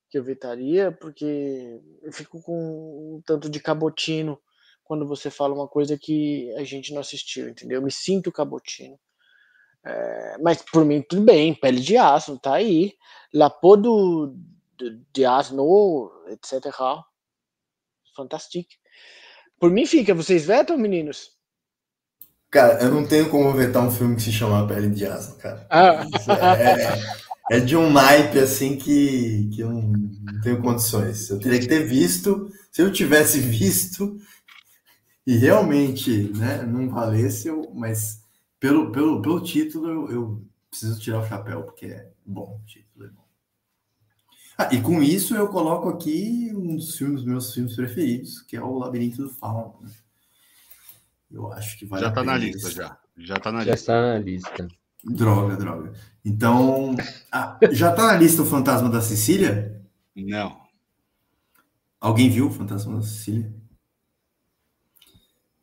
que 0.10 0.18
eu 0.18 0.24
vetaria, 0.24 0.91
porque 0.91 1.82
eu 2.02 2.12
fico 2.14 2.41
com 2.41 3.18
um 3.18 3.22
tanto 3.26 3.49
de 3.49 3.60
cabotino 3.60 4.40
quando 4.84 5.06
você 5.06 5.30
fala 5.30 5.54
uma 5.54 5.68
coisa 5.68 5.98
que 5.98 6.54
a 6.56 6.64
gente 6.64 6.94
não 6.94 7.02
assistiu, 7.02 7.49
entendeu? 7.49 7.80
Eu 7.80 7.84
me 7.84 7.91
sinto 7.91 8.32
cabotino. 8.32 8.98
É, 9.86 10.38
mas 10.40 10.62
por 10.62 10.86
mim, 10.86 11.02
tudo 11.02 11.24
bem, 11.24 11.54
pele 11.54 11.80
de 11.82 11.98
aço, 11.98 12.40
tá 12.40 12.56
aí. 12.56 12.94
Lapô 13.34 13.76
do, 13.76 14.34
do, 14.78 14.98
de 15.14 15.26
asno, 15.26 16.10
etc. 16.28 16.74
Fantástico. 18.16 18.70
Por 19.60 19.72
mim 19.72 19.86
fica, 19.86 20.14
vocês 20.14 20.45
vetam, 20.45 20.78
meninos? 20.78 21.36
Cara, 22.49 22.82
eu 22.82 22.90
não 22.90 23.06
tenho 23.06 23.30
como 23.30 23.52
vetar 23.53 23.86
um 23.86 23.91
filme 23.91 24.15
que 24.15 24.22
se 24.22 24.32
chama 24.32 24.65
Pele 24.68 24.90
de 24.90 25.06
Asno, 25.06 25.36
cara. 25.36 25.68
Ah. 25.69 26.06
É, 27.49 27.57
é, 27.57 27.60
de 27.60 27.76
um 27.76 27.91
naipe 27.91 28.40
assim 28.40 28.78
que, 28.78 29.49
que 29.53 29.61
eu 29.61 29.69
não, 29.69 29.82
não 29.82 30.41
tenho 30.41 30.61
condições. 30.61 31.30
Eu 31.30 31.40
teria 31.40 31.60
que 31.60 31.68
ter 31.68 31.86
visto. 31.86 32.49
Se 32.72 32.82
eu 32.82 32.91
tivesse 32.91 33.40
visto 33.40 34.18
e 35.26 35.36
realmente 35.36 36.32
né, 36.36 36.64
não 36.64 36.90
valesse, 36.90 37.49
eu, 37.49 37.69
mas 37.74 38.22
pelo, 38.60 38.91
pelo, 38.91 39.22
pelo 39.22 39.41
título 39.41 39.90
eu, 39.90 40.11
eu 40.11 40.45
preciso 40.69 40.99
tirar 40.99 41.19
o 41.19 41.28
chapéu, 41.28 41.64
porque 41.64 41.88
é 41.88 42.10
bom 42.26 42.60
o 42.61 42.65
título. 42.65 43.06
É 43.06 43.10
bom. 43.10 43.28
Ah, 44.57 44.69
e 44.72 44.82
com 44.82 45.03
isso 45.03 45.36
eu 45.36 45.49
coloco 45.49 45.90
aqui 45.90 46.52
um 46.56 46.78
dos 46.78 46.98
filmes, 46.98 47.24
meus 47.24 47.53
filmes 47.53 47.76
preferidos, 47.76 48.41
que 48.41 48.56
é 48.56 48.61
o 48.61 48.78
Labirinto 48.78 49.24
do 49.24 49.30
Fauno. 49.30 49.80
Né? 49.82 49.91
Eu 51.32 51.52
acho 51.52 51.78
que 51.78 51.86
vale 51.86 52.04
Já 52.04 52.10
está 52.10 52.24
na 52.24 52.38
lista, 52.38 52.72
já. 52.72 52.98
Já 53.18 53.36
está 53.36 53.52
na 53.52 53.66
já 53.66 53.72
lista. 53.72 53.91
está 53.94 54.02
na 54.02 54.20
lista. 54.20 54.68
Droga, 55.04 55.58
droga. 55.58 55.94
Então, 56.24 56.95
ah, 57.32 57.58
já 57.72 57.91
está 57.91 58.08
na 58.08 58.18
lista 58.18 58.41
o 58.41 58.45
Fantasma 58.45 58.90
da 58.90 59.02
Sicília? 59.02 59.82
Não. 60.16 60.60
Alguém 61.99 62.30
viu 62.30 62.48
o 62.48 62.52
Fantasma 62.52 62.98
da 62.98 63.02
Sicília? 63.02 63.54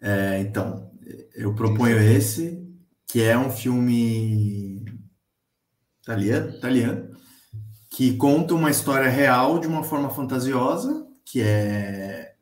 É, 0.01 0.41
então, 0.41 0.91
eu 1.35 1.55
proponho 1.55 1.99
esse, 1.99 2.62
que 3.07 3.23
é 3.23 3.36
um 3.39 3.51
filme 3.51 4.85
italiano, 6.03 6.51
italiano 6.51 7.15
que 7.95 8.16
conta 8.16 8.55
uma 8.55 8.70
história 8.70 9.09
real 9.09 9.61
de 9.61 9.69
uma 9.69 9.85
forma 9.85 10.11
fantasiosa, 10.11 11.07
que 11.24 11.41
é 11.41 12.35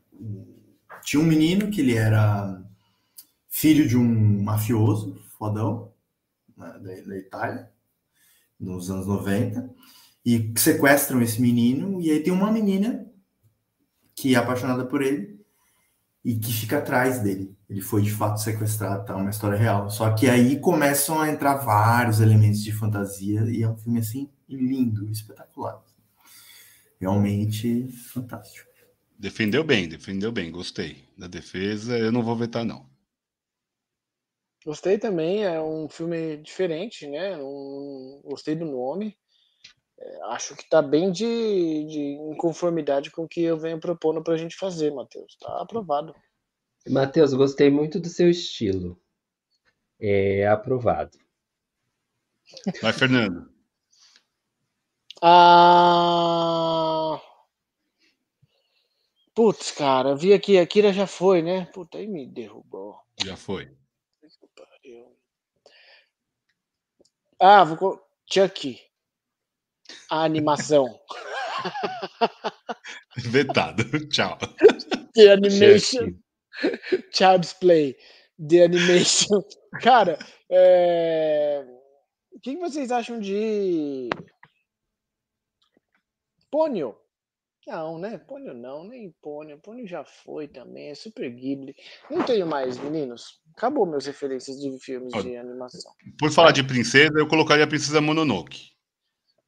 tinha 1.05 1.23
um 1.23 1.27
menino 1.27 1.70
que 1.70 1.81
ele 1.81 1.94
era 1.94 2.61
filho 3.53 3.87
de 3.87 3.99
um 3.99 4.43
mafioso, 4.43 5.15
fodão, 5.39 5.93
né, 6.57 6.73
da, 6.73 7.09
da 7.09 7.19
Itália, 7.19 7.70
nos 8.59 8.91
anos 8.91 9.07
90, 9.07 9.70
e 10.24 10.55
sequestram 10.57 11.20
esse 11.20 11.41
menino, 11.41 12.01
e 12.01 12.11
aí 12.11 12.20
tem 12.23 12.33
uma 12.33 12.51
menina 12.51 13.07
que 14.15 14.35
é 14.35 14.39
apaixonada 14.39 14.87
por 14.87 15.03
ele 15.03 15.39
e 16.24 16.37
que 16.37 16.51
fica 16.51 16.79
atrás 16.79 17.20
dele. 17.20 17.55
Ele 17.69 17.83
foi 17.83 18.01
de 18.01 18.11
fato 18.11 18.41
sequestrado, 18.41 19.05
tá? 19.05 19.16
Uma 19.16 19.31
história 19.31 19.59
real. 19.59 19.91
Só 19.91 20.11
que 20.15 20.31
aí 20.31 20.59
começam 20.59 21.20
a 21.20 21.29
entrar 21.29 21.57
vários 21.57 22.20
elementos 22.20 22.62
de 22.62 22.73
fantasia 22.73 23.43
e 23.51 23.62
é 23.62 23.69
um 23.69 23.77
filme 23.77 23.99
assim 23.99 24.31
lindo, 24.49 25.11
espetacular. 25.11 25.83
Realmente 26.99 27.89
fantástico. 28.12 28.70
Defendeu 29.19 29.62
bem, 29.62 29.89
defendeu 29.89 30.33
bem, 30.33 30.51
gostei. 30.51 31.05
Da 31.19 31.27
defesa, 31.27 31.99
eu 31.99 32.11
não 32.11 32.23
vou 32.23 32.37
vetar, 32.37 32.65
não. 32.65 32.91
Gostei 34.64 34.97
também, 34.97 35.44
é 35.44 35.60
um 35.60 35.89
filme 35.89 36.36
diferente, 36.36 37.06
né? 37.09 37.36
Um, 37.36 38.20
gostei 38.24 38.55
do 38.55 38.64
nome. 38.64 39.18
É, 39.98 40.20
acho 40.30 40.55
que 40.55 40.62
está 40.62 40.80
bem 40.80 41.10
de, 41.10 41.24
de 41.24 42.01
em 42.01 42.36
conformidade 42.36 43.10
com 43.10 43.24
o 43.24 43.28
que 43.28 43.43
eu 43.43 43.59
venho 43.59 43.80
propondo 43.80 44.22
para 44.22 44.34
a 44.34 44.36
gente 44.36 44.56
fazer, 44.56 44.93
Matheus. 44.93 45.32
Está 45.32 45.60
aprovado. 45.60 46.14
Matheus, 46.89 47.34
gostei 47.34 47.70
muito 47.70 47.98
do 47.98 48.09
seu 48.09 48.30
estilo. 48.30 49.01
É 50.01 50.47
aprovado. 50.47 51.18
Vai, 52.80 52.93
Fernando. 52.93 53.51
Ah. 55.22 57.20
Putz, 59.34 59.70
cara, 59.70 60.14
vi 60.14 60.32
aqui, 60.34 60.59
a 60.59 60.66
Kira 60.66 60.93
já 60.93 61.06
foi, 61.06 61.40
né? 61.43 61.66
Puta, 61.66 61.98
aí 61.98 62.06
me 62.06 62.26
derrubou. 62.26 62.97
Já 63.24 63.36
foi. 63.36 63.70
Ah, 67.44 67.64
vou. 67.64 68.01
Chucky. 68.32 68.81
A 70.09 70.23
animação. 70.23 70.86
Vetado. 73.16 73.82
Tchau. 74.10 74.39
The 75.12 75.32
Animation. 75.32 76.23
Child's 77.12 77.52
Play. 77.55 77.97
The 78.48 78.62
Animation. 78.62 79.43
Cara, 79.82 80.20
é... 80.48 81.66
o 82.31 82.39
que 82.39 82.56
vocês 82.59 82.93
acham 82.93 83.19
de. 83.19 84.09
Pônio? 86.48 86.97
Não, 87.66 87.98
né? 87.98 88.18
Pônio 88.18 88.52
não, 88.52 88.84
nem 88.84 89.14
Pônio. 89.22 89.59
Pônio 89.59 89.86
já 89.86 90.05
foi 90.05 90.48
também, 90.48 90.90
é 90.90 90.94
super 90.94 91.30
Ghibli. 91.30 91.74
Não 92.10 92.24
tenho 92.24 92.47
mais, 92.47 92.76
meninos. 92.78 93.40
Acabou 93.56 93.86
meus 93.86 94.06
referências 94.06 94.59
de 94.60 94.76
filmes 94.80 95.12
de 95.22 95.36
animação. 95.36 95.93
Por 96.18 96.32
falar 96.32 96.51
de 96.51 96.64
princesa, 96.64 97.12
eu 97.16 97.28
colocaria 97.28 97.64
a 97.64 97.68
Princesa 97.68 98.01
Mononoke. 98.01 98.72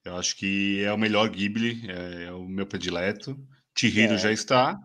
Eu 0.05 0.17
acho 0.17 0.37
que 0.37 0.85
é 0.85 0.93
o 0.93 0.99
melhor 0.99 1.29
Ghibli, 1.29 1.91
é, 1.91 2.25
é 2.25 2.33
o 2.33 2.45
meu 2.45 2.67
predileto. 2.67 3.37
Chihiro 3.77 4.15
é. 4.15 4.19
já 4.19 4.31
está. 4.31 4.79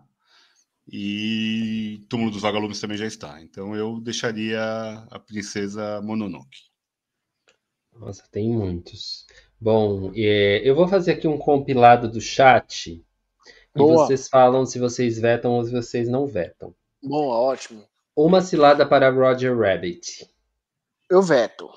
E 0.92 2.04
Túmulo 2.08 2.32
dos 2.32 2.42
Vagalumes 2.42 2.80
também 2.80 2.96
já 2.96 3.06
está. 3.06 3.40
Então 3.40 3.76
eu 3.76 4.00
deixaria 4.00 4.60
a 5.10 5.18
Princesa 5.20 6.00
Mononoke. 6.02 6.70
Nossa, 7.92 8.26
tem 8.32 8.48
muitos. 8.48 9.26
Bom, 9.60 10.10
é, 10.16 10.62
eu 10.64 10.74
vou 10.74 10.88
fazer 10.88 11.12
aqui 11.12 11.28
um 11.28 11.38
compilado 11.38 12.10
do 12.10 12.20
chat. 12.20 13.04
Boa. 13.74 14.04
E 14.04 14.06
vocês 14.06 14.28
falam 14.28 14.66
se 14.66 14.78
vocês 14.78 15.18
vetam 15.18 15.52
ou 15.52 15.64
se 15.64 15.72
vocês 15.72 16.08
não 16.08 16.26
vetam. 16.26 16.74
Boa, 17.02 17.36
ótimo. 17.36 17.84
Uma 18.16 18.40
cilada 18.40 18.84
para 18.84 19.10
Roger 19.10 19.56
Rabbit. 19.56 20.28
Eu 21.08 21.22
veto. 21.22 21.70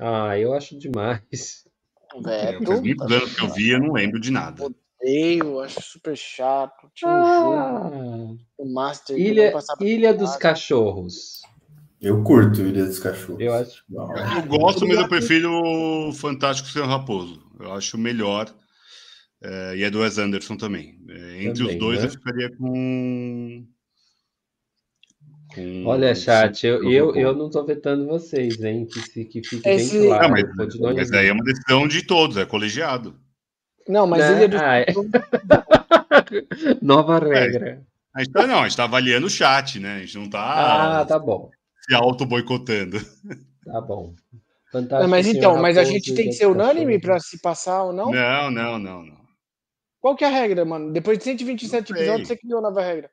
Ah, 0.00 0.38
eu 0.38 0.52
acho 0.52 0.78
demais. 0.78 1.64
Veto. 2.22 2.64
Faz 2.64 3.12
anos 3.12 3.34
que 3.34 3.42
eu 3.42 3.48
vi, 3.52 3.70
eu 3.70 3.80
não 3.80 3.92
lembro 3.92 4.20
de 4.20 4.30
nada. 4.30 4.64
Odeio, 4.64 5.60
acho 5.60 5.80
super 5.82 6.16
chato. 6.16 6.90
Tinha 6.94 7.10
ah, 7.10 8.34
o 8.58 8.72
Master. 8.72 9.18
Ilha, 9.18 9.52
Ilha 9.80 10.14
dos 10.14 10.36
Cachorros. 10.36 11.42
Eu 12.00 12.22
curto 12.22 12.60
Ilha 12.60 12.84
dos 12.84 12.98
Cachorros. 12.98 13.40
Eu 13.40 13.54
acho. 13.54 13.84
Eu 13.88 14.58
gosto, 14.58 14.86
mas 14.86 14.98
eu 14.98 15.08
prefiro 15.08 15.50
o 15.50 16.12
Fantástico 16.12 16.68
Sem 16.68 16.82
Raposo. 16.82 17.42
Eu 17.60 17.72
acho 17.72 17.96
melhor. 17.96 18.52
É, 19.42 19.76
e 19.76 19.82
é 19.82 19.90
do 19.90 20.00
Wes 20.00 20.18
Anderson 20.18 20.56
também. 20.56 20.98
É, 21.08 21.44
entre 21.44 21.62
também, 21.62 21.74
os 21.74 21.78
dois, 21.78 22.00
né? 22.00 22.06
eu 22.06 22.10
ficaria 22.10 22.56
com. 22.56 23.66
com 25.54 25.86
Olha, 25.86 26.14
chat, 26.14 26.66
eu, 26.66 26.90
eu, 26.90 27.14
eu 27.14 27.34
não 27.34 27.46
estou 27.46 27.64
vetando 27.64 28.06
vocês, 28.06 28.62
hein? 28.62 28.86
Que, 28.86 29.24
que 29.24 29.42
fique 29.42 29.68
Esse... 29.68 29.98
bem 29.98 30.08
claro. 30.08 30.22
Não, 30.22 30.30
mas, 30.30 30.94
mas 30.94 31.12
aí 31.12 31.28
é 31.28 31.32
uma 31.32 31.44
decisão 31.44 31.86
de 31.86 32.02
todos, 32.02 32.36
é 32.36 32.46
colegiado. 32.46 33.18
Não, 33.88 34.06
mas 34.06 34.20
né? 34.20 34.32
ele 34.32 34.44
é 34.44 34.48
do... 34.48 34.56
ah, 34.56 34.78
é. 34.80 34.86
Nova 36.82 37.18
regra. 37.18 37.68
É. 37.68 37.96
A 38.14 38.20
gente 38.24 38.32
tá, 38.32 38.46
não, 38.46 38.60
a 38.60 38.68
gente 38.68 38.76
tá 38.76 38.84
avaliando 38.84 39.26
o 39.26 39.30
chat, 39.30 39.78
né? 39.78 39.96
A 39.96 39.98
gente 40.00 40.16
não 40.16 40.28
tá. 40.28 41.00
Ah, 41.00 41.04
tá 41.04 41.18
bom. 41.18 41.50
Se 41.82 41.94
auto-boicotando. 41.94 42.98
Tá 43.66 43.80
bom. 43.80 44.14
Fantástico. 44.70 45.02
Não, 45.02 45.08
mas 45.08 45.26
então, 45.26 45.60
mas 45.60 45.76
a 45.76 45.82
gente 45.82 46.14
tem 46.14 46.26
que 46.26 46.34
ser 46.34 46.46
unânime 46.46 47.00
para 47.00 47.18
se 47.18 47.36
passar 47.40 47.82
ou 47.82 47.92
não? 47.92 48.12
Não, 48.12 48.48
não, 48.48 48.78
não, 48.78 49.02
não. 49.02 49.25
Qual 50.06 50.14
que 50.14 50.22
é 50.22 50.28
a 50.28 50.30
regra, 50.30 50.64
mano? 50.64 50.92
Depois 50.92 51.18
de 51.18 51.24
127 51.24 51.92
episódios, 51.92 52.28
você 52.28 52.36
criou 52.36 52.62
nova 52.62 52.80
regra. 52.80 53.10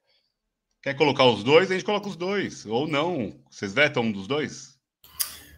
Quer 0.80 0.94
colocar 0.94 1.26
os 1.26 1.44
dois? 1.44 1.72
A 1.72 1.74
gente 1.74 1.84
coloca 1.84 2.08
os 2.08 2.16
dois. 2.16 2.68
Ou 2.68 2.88
não. 2.88 3.34
Vocês 3.50 3.74
vetam 3.74 4.04
um 4.04 4.12
dos 4.12 4.28
dois? 4.28 4.78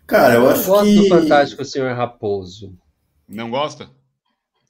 Cara, 0.07 0.35
eu 0.35 0.47
acho 0.47 0.61
eu 0.61 0.65
gosto 0.67 0.85
que... 0.85 0.95
do 0.95 1.07
Fantástico 1.09 1.65
Senhor 1.65 1.93
Raposo. 1.93 2.73
Não 3.27 3.49
gosta? 3.49 3.89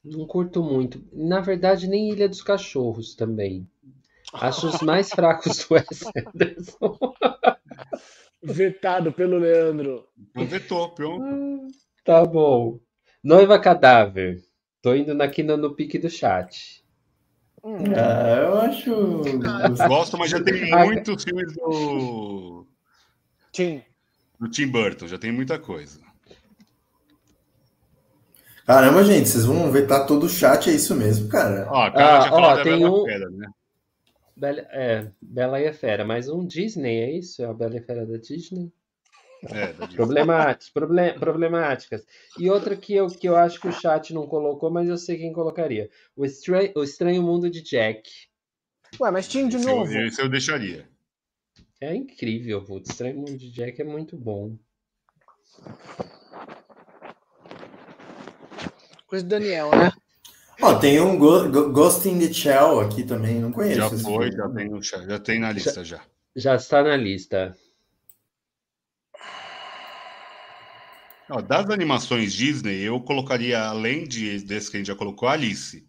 Não 0.04 0.26
curto 0.26 0.64
muito. 0.64 1.08
Na 1.14 1.40
verdade, 1.40 1.88
nem 1.88 2.10
Ilha 2.10 2.28
dos 2.28 2.42
Cachorros 2.42 3.14
também. 3.14 3.70
Acho 4.34 4.68
os 4.68 4.82
mais 4.82 5.10
fracos 5.14 5.68
do 5.68 5.76
Wes 5.76 6.02
Anderson. 6.18 6.98
Vetado 8.42 9.14
pelo 9.14 9.38
Leandro. 9.38 10.08
Não 10.34 10.48
vetou, 10.48 10.90
pronto. 10.96 11.68
Tá 12.04 12.26
bom. 12.26 12.80
Noiva 13.24 13.60
Cadáver. 13.60 14.42
Tô 14.86 14.94
indo 14.94 15.20
aqui 15.20 15.42
no, 15.42 15.58
no 15.58 15.74
pique 15.74 15.98
do 15.98 16.12
chat. 16.12 16.86
Hum. 17.64 17.86
Ah, 17.98 18.38
eu 18.38 18.60
acho. 18.60 18.92
Eu 18.92 19.88
gosto, 19.88 20.16
mas 20.16 20.30
já 20.30 20.44
tem 20.44 20.70
muitos 20.70 21.24
filmes 21.24 21.56
do. 21.56 22.68
Tim. 23.52 23.82
Do 24.40 24.48
Tim 24.48 24.68
Burton, 24.68 25.08
já 25.08 25.18
tem 25.18 25.32
muita 25.32 25.58
coisa. 25.58 26.00
Caramba, 28.64 29.04
gente, 29.04 29.28
vocês 29.28 29.44
vão 29.44 29.72
vetar 29.72 30.06
todo 30.06 30.28
o 30.28 30.30
chat, 30.30 30.70
é 30.70 30.74
isso 30.74 30.94
mesmo, 30.94 31.30
cara. 31.30 31.68
Ó, 31.72 31.90
cara 31.90 32.30
ah, 32.30 32.30
ó, 32.32 32.62
tem 32.62 32.86
um. 32.86 33.06
Fera, 33.06 33.28
né? 33.32 33.48
Bela, 34.38 34.60
é, 34.70 35.12
Bela 35.20 35.60
e 35.60 35.68
a 35.68 35.74
Fera, 35.74 36.06
mas 36.06 36.30
um 36.30 36.46
Disney, 36.46 37.00
é 37.00 37.12
isso? 37.12 37.42
É 37.42 37.46
a 37.46 37.54
Bela 37.56 37.74
e 37.74 37.80
a 37.80 37.84
Fera 37.84 38.06
da 38.06 38.18
Disney? 38.18 38.72
É, 39.52 39.68
problemáticas, 39.96 40.70
problem, 40.70 41.20
problemáticas. 41.20 42.06
E 42.40 42.50
outra 42.50 42.76
que 42.76 42.94
eu, 42.96 43.08
que 43.08 43.28
eu 43.28 43.36
acho 43.36 43.60
que 43.60 43.68
o 43.68 43.72
chat 43.72 44.14
não 44.14 44.28
colocou, 44.28 44.72
mas 44.72 44.88
eu 44.90 44.98
sei 44.98 45.18
quem 45.18 45.34
colocaria. 45.34 45.90
O 46.16 46.26
Estranho, 46.26 46.72
o 46.76 46.84
estranho 46.84 47.22
Mundo 47.22 47.50
de 47.50 47.62
Jack. 47.62 48.10
Ué, 49.00 49.12
mas 49.12 49.28
tinha 49.28 49.48
de 49.48 49.58
esse 49.58 49.66
novo. 49.66 49.92
Eu, 49.92 50.08
esse 50.08 50.22
eu 50.22 50.30
deixaria. 50.30 50.88
É 51.80 51.94
incrível, 51.94 52.66
o 52.68 52.78
Estranho 52.78 53.18
Mundo 53.18 53.38
de 53.38 53.52
Jack 53.52 53.82
é 53.82 53.86
muito 53.86 54.18
bom. 54.18 54.58
Coisa 59.08 59.24
do 59.24 59.30
Daniel, 59.30 59.72
né? 59.72 59.92
Ó, 60.62 60.72
oh, 60.72 60.80
tem 60.80 61.00
um 61.02 61.18
Ghost 61.18 62.08
in 62.08 62.18
the 62.20 62.32
Shell 62.32 62.80
aqui 62.80 63.04
também, 63.04 63.40
não 63.40 63.52
conheço. 63.52 63.76
Já 63.76 63.90
foi, 63.90 64.32
já 64.32 64.50
tem, 64.50 64.82
já 64.82 65.20
tem 65.20 65.40
na 65.40 65.52
lista 65.52 65.84
já. 65.84 66.02
Já 66.36 66.56
está 66.56 66.82
na 66.82 66.96
lista. 66.96 67.56
Das 71.48 71.70
animações 71.70 72.34
Disney, 72.34 72.82
eu 72.82 73.00
colocaria, 73.00 73.60
além 73.60 74.04
de, 74.04 74.40
desse 74.44 74.70
que 74.70 74.78
a 74.78 74.80
gente 74.80 74.88
já 74.88 74.96
colocou, 74.96 75.28
Alice. 75.28 75.86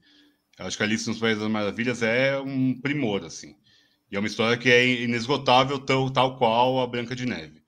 Eu 0.58 0.66
acho 0.66 0.76
que 0.76 0.82
Alice 0.82 1.08
nos 1.08 1.18
Países 1.18 1.42
das 1.42 1.50
Maravilhas 1.50 2.02
é 2.02 2.38
um 2.38 2.78
primor, 2.80 3.24
assim. 3.24 3.54
E 4.10 4.16
é 4.16 4.18
uma 4.18 4.28
história 4.28 4.56
que 4.56 4.70
é 4.70 5.02
inesgotável, 5.02 5.78
tal, 5.78 6.10
tal 6.10 6.38
qual 6.38 6.80
a 6.80 6.86
Branca 6.86 7.14
de 7.14 7.26
Neve. 7.26 7.62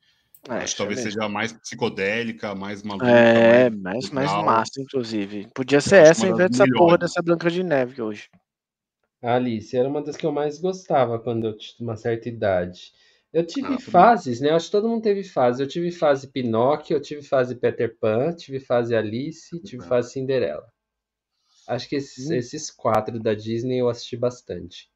É, 0.47 0.53
acho 0.53 0.73
que 0.73 0.77
talvez 0.77 1.01
seja 1.01 1.27
mais 1.27 1.51
psicodélica, 1.51 2.55
mais 2.55 2.81
maluca. 2.81 3.09
É, 3.09 3.69
mais, 3.69 4.09
mais, 4.09 4.31
mais 4.31 4.45
massa, 4.45 4.81
inclusive. 4.81 5.47
Podia 5.53 5.81
ser 5.81 5.97
essa 5.97 6.27
em 6.27 6.33
vez 6.33 6.49
dessa 6.49 6.65
porra 6.71 6.97
dessa 6.97 7.21
Branca 7.21 7.51
de 7.51 7.61
Neve 7.61 8.01
hoje. 8.01 8.29
A 9.21 9.35
Alice 9.35 9.75
era 9.75 9.87
uma 9.87 10.01
das 10.01 10.15
que 10.15 10.25
eu 10.25 10.31
mais 10.31 10.59
gostava 10.59 11.19
quando 11.19 11.47
eu 11.47 11.57
tinha 11.57 11.75
uma 11.81 11.97
certa 11.97 12.29
idade. 12.29 12.93
Eu 13.31 13.45
tive 13.45 13.75
ah, 13.75 13.79
fases, 13.79 14.41
né? 14.41 14.49
Acho 14.49 14.65
que 14.65 14.71
todo 14.71 14.87
mundo 14.89 15.03
teve 15.03 15.23
fase. 15.23 15.61
Eu 15.61 15.67
tive 15.67 15.91
fase 15.91 16.27
Pinóquio, 16.27 16.97
eu 16.97 17.01
tive 17.01 17.21
fase 17.21 17.55
Peter 17.55 17.95
Pan, 17.99 18.33
tive 18.35 18.59
fase 18.59 18.95
Alice, 18.95 19.59
tive 19.61 19.83
fase 19.85 20.11
Cinderela. 20.13 20.67
Acho 21.67 21.87
que 21.87 21.95
esses, 21.97 22.29
Hum. 22.29 22.33
esses 22.35 22.71
quatro 22.71 23.19
da 23.19 23.33
Disney 23.35 23.77
eu 23.79 23.89
assisti 23.89 24.17
bastante. 24.17 24.89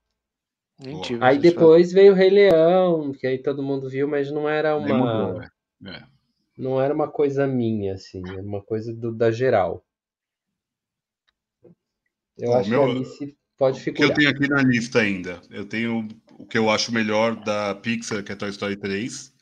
Tive 1.04 1.24
Aí 1.24 1.38
depois 1.38 1.92
veio 1.94 2.14
o 2.14 2.16
Rei 2.16 2.30
Leão, 2.32 3.12
que 3.14 3.28
aí 3.28 3.38
todo 3.38 3.62
mundo 3.64 3.88
viu, 3.90 4.08
mas 4.08 4.32
não 4.32 4.50
era 4.50 4.76
mudou, 4.78 4.96
uma, 4.96 5.44
é. 5.86 5.90
É. 5.90 6.04
não 6.58 6.82
era 6.82 6.94
uma 6.94 7.08
coisa 7.10 7.46
minha, 7.46 7.94
assim, 7.94 8.24
era 8.28 8.42
uma 8.42 8.62
coisa 8.64 8.92
do, 8.92 9.14
da 9.14 9.30
geral. 9.32 9.86
Eu 12.38 12.52
Ó, 12.52 12.58
acho 12.58 12.70
meu- 12.70 12.80
que 12.84 12.86
a 12.90 12.94
Alice 12.96 13.38
pode 13.64 13.90
O 13.90 13.94
que 13.94 14.04
eu 14.04 14.14
tenho 14.14 14.30
aqui 14.30 14.48
na 14.48 14.62
lista 14.62 15.00
ainda? 15.00 15.42
Eu 15.50 15.66
tenho 15.66 16.08
o 16.38 16.46
que 16.46 16.58
eu 16.58 16.70
acho 16.70 16.92
melhor 16.92 17.36
da 17.36 17.74
Pixar, 17.74 18.24
que 18.24 18.32
é 18.32 18.36
Toy 18.36 18.50
Story 18.50 18.76
3. 18.76 19.34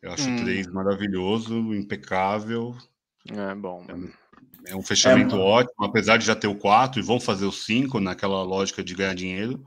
Eu 0.00 0.12
acho 0.12 0.30
Hum. 0.30 0.34
o 0.34 0.38
3 0.38 0.66
maravilhoso, 0.68 1.74
impecável. 1.74 2.76
É 3.28 3.54
bom. 3.54 3.84
É 4.66 4.76
um 4.76 4.82
fechamento 4.82 5.34
É, 5.34 5.38
ótimo, 5.38 5.84
apesar 5.84 6.16
de 6.16 6.26
já 6.26 6.36
ter 6.36 6.46
o 6.46 6.54
4 6.54 7.00
e 7.00 7.02
vão 7.02 7.18
fazer 7.18 7.44
o 7.44 7.52
5 7.52 7.98
naquela 7.98 8.42
lógica 8.42 8.84
de 8.84 8.94
ganhar 8.94 9.14
dinheiro. 9.14 9.64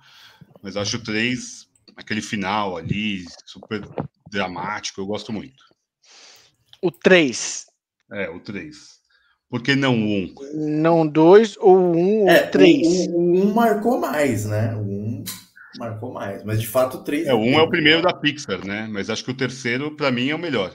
Mas 0.62 0.76
eu 0.76 0.82
acho 0.82 0.98
o 0.98 1.04
3, 1.04 1.68
aquele 1.96 2.22
final 2.22 2.78
ali, 2.78 3.26
super 3.46 3.82
dramático, 4.32 5.02
eu 5.02 5.06
gosto 5.06 5.34
muito. 5.34 5.64
O 6.82 6.92
3. 6.92 7.66
É, 8.12 8.30
o 8.30 8.40
3. 8.40 8.97
Por 9.50 9.62
que 9.62 9.76
não 9.76 9.96
o 9.96 10.08
1? 10.26 10.34
Não 10.54 11.08
dois 11.08 11.56
ou 11.58 11.78
um 11.78 12.22
ou 12.22 12.30
É, 12.30 12.46
três. 12.48 13.08
O, 13.08 13.12
o, 13.12 13.20
o 13.20 13.44
um 13.44 13.54
marcou 13.54 14.00
mais, 14.00 14.46
né? 14.46 14.76
O 14.76 14.80
um 14.82 15.24
marcou 15.80 16.12
mais. 16.12 16.44
Mas 16.44 16.60
de 16.60 16.68
fato 16.68 17.04
três. 17.04 17.28
É, 17.28 17.34
o 17.34 17.40
1 17.40 17.60
é 17.60 17.62
o 17.62 17.70
primeiro 17.70 18.02
da 18.02 18.14
Pixar, 18.14 18.66
né? 18.66 18.88
Mas 18.92 19.10
acho 19.10 19.24
que 19.24 19.32
o 19.32 19.38
terceiro, 19.38 19.96
pra 19.96 20.12
mim, 20.12 20.30
é 20.30 20.36
o 20.36 20.40
melhor. 20.40 20.74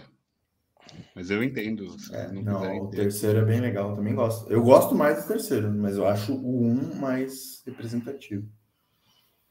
Mas 1.14 1.30
eu 1.30 1.42
entendo. 1.42 1.94
É, 2.12 2.32
não 2.32 2.42
não, 2.42 2.78
o 2.84 2.90
ter. 2.90 3.02
terceiro 3.02 3.40
é 3.40 3.44
bem 3.44 3.60
legal, 3.60 3.90
eu 3.90 3.96
também 3.96 4.14
gosto. 4.14 4.50
Eu 4.50 4.62
gosto 4.62 4.94
mais 4.94 5.22
do 5.22 5.28
terceiro, 5.28 5.70
mas 5.70 5.96
eu 5.96 6.06
acho 6.06 6.32
o 6.32 6.66
um 6.66 6.94
mais 6.96 7.62
representativo. 7.66 8.48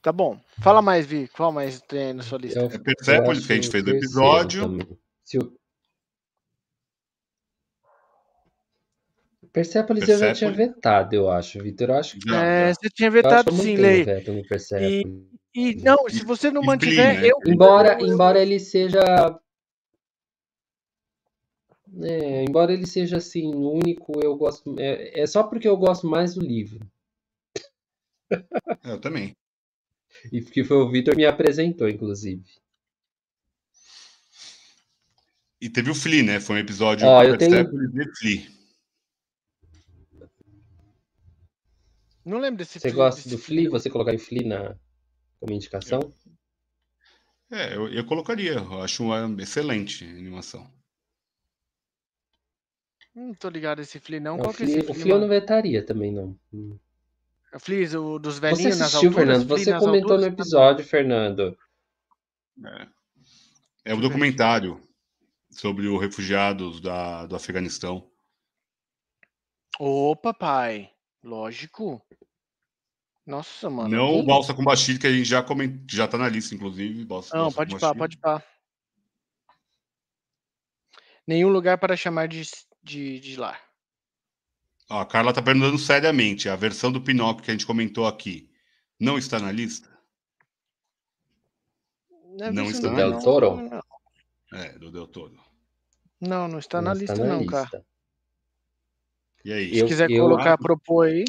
Tá 0.01 0.11
bom. 0.11 0.39
Fala 0.61 0.81
mais, 0.81 1.05
Vi. 1.05 1.27
Qual 1.27 1.51
mais 1.51 1.79
tem 1.81 2.05
aí 2.05 2.13
na 2.13 2.23
sua 2.23 2.39
lista? 2.39 2.59
Eu, 2.59 2.65
É 2.65 2.77
Persepolis, 2.79 3.45
que 3.45 3.53
a 3.53 3.55
gente 3.55 3.69
fez 3.69 3.85
o 3.85 3.89
episódio. 3.91 4.79
Se 5.23 5.37
o... 5.37 5.53
Persepolis 9.51 10.07
eu 10.07 10.17
já 10.17 10.33
tinha 10.33 10.51
vetado, 10.51 11.13
eu 11.15 11.29
acho, 11.29 11.61
Vitor. 11.61 11.89
Eu 11.89 11.95
acho 11.95 12.17
que 12.17 12.29
Já, 12.29 12.43
É, 12.45 12.73
você 12.73 12.89
tinha 12.89 13.11
vetado 13.11 13.51
sim, 13.53 13.75
Lei. 13.75 14.03
veto 14.03 14.31
no 14.31 14.47
Persepolis. 14.47 15.03
E 15.53 15.75
não, 15.75 16.07
se 16.09 16.23
você 16.23 16.49
não 16.49 16.63
e 16.63 16.65
mantiver, 16.65 17.19
né? 17.21 17.27
eu. 17.27 17.37
Embora, 17.45 18.01
embora 18.01 18.41
ele 18.41 18.57
seja. 18.59 19.01
É, 22.03 22.43
embora 22.45 22.71
ele 22.71 22.87
seja 22.87 23.17
assim, 23.17 23.53
único, 23.53 24.13
eu 24.23 24.35
gosto. 24.37 24.79
É, 24.79 25.19
é 25.21 25.27
só 25.27 25.43
porque 25.43 25.67
eu 25.67 25.75
gosto 25.75 26.07
mais 26.07 26.33
do 26.35 26.41
livro. 26.41 26.79
Eu 28.85 28.97
também. 29.01 29.35
E 30.31 30.41
que 30.41 30.63
foi 30.63 30.77
o 30.77 30.89
Vitor 30.89 31.13
que 31.13 31.17
me 31.17 31.25
apresentou, 31.25 31.89
inclusive. 31.89 32.45
E 35.59 35.69
teve 35.69 35.91
o 35.91 35.95
Flea, 35.95 36.23
né? 36.23 36.39
Foi 36.39 36.55
um 36.55 36.59
episódio 36.59 37.05
Ó, 37.05 37.21
com 37.21 37.27
eu 37.27 37.37
tenho- 37.37 37.51
Persepolis 37.51 37.93
e 37.93 38.15
Flea. 38.17 38.60
Não 42.25 42.39
lembro 42.39 42.57
desse 42.57 42.79
Você 42.79 42.89
Flea- 42.89 42.93
gosta 42.93 43.21
desse 43.21 43.29
do 43.35 43.37
Flea? 43.37 43.69
Você 43.69 43.89
colocaria 43.89 44.19
o 44.19 44.23
Flea 44.23 44.47
na, 44.47 44.75
como 45.39 45.53
indicação? 45.53 45.99
É, 47.51 47.75
eu, 47.75 47.87
eu 47.93 48.05
colocaria. 48.05 48.53
Eu 48.53 48.81
acho 48.81 49.03
uma 49.03 49.41
excelente 49.41 50.05
animação. 50.05 50.71
Não 53.13 53.33
tô 53.33 53.49
ligado 53.49 53.81
esse 53.81 53.99
Flea, 53.99 54.19
não. 54.19 54.37
Não, 54.37 54.43
Qual 54.43 54.51
o 54.51 54.55
que 54.55 54.63
é 54.63 54.65
esse 54.65 54.73
Flea, 54.79 54.83
o 54.83 54.93
Flea, 54.93 55.03
Flea 55.03 55.15
eu 55.15 55.19
não 55.19 55.27
vetaria 55.27 55.85
também, 55.85 56.13
não. 56.13 56.37
Hum. 56.53 56.77
É 57.51 57.57
o 57.57 57.59
Flea 57.59 57.99
o 57.99 58.17
dos 58.17 58.35
Você 58.35 58.41
velhinhos 58.41 58.79
nas 58.79 58.95
assistiu, 58.95 59.09
alturas? 59.09 59.43
Fernando? 59.43 59.47
Flea 59.47 59.65
Você 59.65 59.79
comentou 59.79 60.09
no 60.09 60.13
alturas? 60.15 60.33
episódio, 60.33 60.85
Fernando. 60.85 61.57
É, 62.65 62.87
é 63.85 63.93
o 63.93 63.99
documentário 63.99 64.79
sobre 65.49 65.87
os 65.87 65.99
refugiados 65.99 66.79
da, 66.79 67.25
do 67.25 67.35
Afeganistão. 67.35 68.09
Opa, 69.79 70.33
pai. 70.33 70.90
Lógico. 71.23 72.01
Nossa, 73.25 73.69
mano. 73.69 73.89
Não 73.95 74.19
o 74.19 74.23
Balsa 74.25 74.53
com 74.53 74.63
Bashir, 74.63 74.99
que 74.99 75.05
a 75.07 75.11
gente 75.11 75.25
já, 75.25 75.43
coment... 75.43 75.79
já 75.89 76.07
tá 76.07 76.17
na 76.17 76.27
lista, 76.27 76.55
inclusive. 76.55 77.05
Balsa, 77.05 77.35
Não, 77.35 77.43
Balsa 77.43 77.55
pode 77.57 77.79
pá, 77.79 77.95
pode 77.95 78.17
pá. 78.17 78.43
Nenhum 81.27 81.49
lugar 81.49 81.77
para 81.77 81.95
chamar 81.95 82.27
de, 82.27 82.41
de, 82.83 83.19
de 83.19 83.37
lar. 83.37 83.61
Ó, 84.89 84.99
a 84.99 85.05
Carla 85.05 85.31
tá 85.33 85.41
perguntando 85.41 85.77
seriamente. 85.77 86.49
A 86.49 86.55
versão 86.55 86.91
do 86.91 87.01
Pinóquio 87.01 87.43
que 87.45 87.51
a 87.51 87.53
gente 87.53 87.65
comentou 87.65 88.07
aqui 88.07 88.51
não 88.99 89.17
está 89.17 89.39
na 89.39 89.51
lista? 89.51 89.89
é 92.39 92.51
Não 92.51 92.65
está 92.65 92.87
Do 92.87 92.91
na 92.93 92.97
Del 92.97 93.09
lista. 93.11 93.23
Toro? 93.23 93.55
Não, 93.61 94.59
É, 94.59 94.77
do 94.79 94.91
Del 94.91 95.07
Toro. 95.07 95.39
não, 96.19 96.47
não 96.47 96.59
está 96.59 96.81
na 96.81 96.93
Não 96.93 97.01
está 97.01 97.13
lista, 97.13 97.27
na 97.27 97.35
não, 97.37 97.45
cara. 97.45 97.85
E 99.43 99.51
aí? 99.53 99.73
Se 99.73 99.79
Eu- 99.81 99.87
quiser 99.87 100.09
eu- 100.09 100.23
colocar, 100.23 100.57
propor 100.57 101.07
aí. 101.07 101.25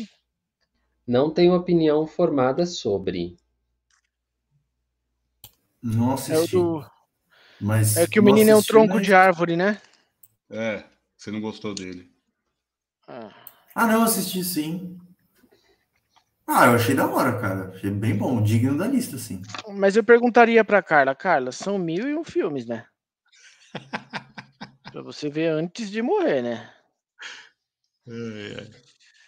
Não 1.07 1.31
tenho 1.33 1.55
opinião 1.55 2.07
formada 2.07 2.65
sobre. 2.67 3.37
Não 5.83 6.11
É 6.11 6.13
o, 6.13 6.15
assisti. 6.15 6.57
do, 6.57 6.85
Mas 7.61 7.97
é 7.97 8.07
que 8.07 8.21
o 8.21 8.23
menino 8.23 8.51
é 8.51 8.57
um 8.57 8.63
tronco 8.63 8.95
mas- 8.95 9.07
de 9.07 9.15
árvore, 9.15 9.57
né? 9.57 9.81
É, 10.51 10.85
você 11.17 11.31
não 11.31 11.41
gostou 11.41 11.75
dele. 11.75 12.11
Ah, 13.09 13.31
Ah, 13.75 13.87
não, 13.87 14.03
assisti 14.05 14.45
sim. 14.45 14.99
Ah, 16.47 16.67
eu 16.67 16.73
achei 16.75 16.95
da 16.95 17.07
hora, 17.11 17.41
cara. 17.41 17.69
Achei 17.75 17.91
bem 17.91 18.15
bom, 18.17 18.43
digno 18.43 18.77
da 18.77 18.87
lista, 18.87 19.17
sim. 19.17 19.41
Mas 19.71 19.97
eu 19.97 20.05
perguntaria 20.05 20.63
pra 20.65 20.83
Carla, 20.83 21.15
Carla, 21.15 21.51
são 21.53 21.79
mil 21.79 22.07
e 22.09 22.15
um 22.15 22.23
filmes, 22.23 22.67
né? 22.67 22.85
pra 24.93 25.03
você 25.03 25.31
ver 25.31 25.49
antes 25.49 25.91
de 25.91 26.03
morrer, 26.03 26.43
né? 26.43 26.71
É, 28.09 28.63
é. 28.63 28.71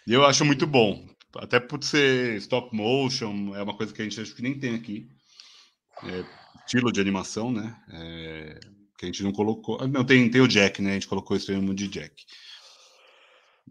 E 0.07 0.13
eu 0.13 0.25
acho 0.25 0.45
muito 0.45 0.67
bom. 0.67 1.07
Até 1.37 1.59
por 1.59 1.83
ser 1.83 2.37
stop 2.37 2.75
motion, 2.75 3.55
é 3.55 3.61
uma 3.61 3.75
coisa 3.75 3.93
que 3.93 4.01
a 4.01 4.05
gente 4.05 4.19
acho 4.21 4.35
que 4.35 4.41
nem 4.41 4.57
tem 4.57 4.75
aqui. 4.75 5.09
É, 6.03 6.25
estilo 6.65 6.91
de 6.91 7.01
animação, 7.01 7.51
né? 7.51 7.75
É, 7.89 8.59
que 8.97 9.05
a 9.05 9.07
gente 9.07 9.23
não 9.23 9.31
colocou. 9.31 9.79
ah, 9.81 9.87
Não, 9.87 10.05
tem, 10.05 10.29
tem 10.29 10.41
o 10.41 10.47
Jack, 10.47 10.81
né? 10.81 10.91
A 10.91 10.93
gente 10.93 11.07
colocou 11.07 11.35
esse 11.35 11.47
termo 11.47 11.73
de 11.73 11.87
Jack. 11.87 12.23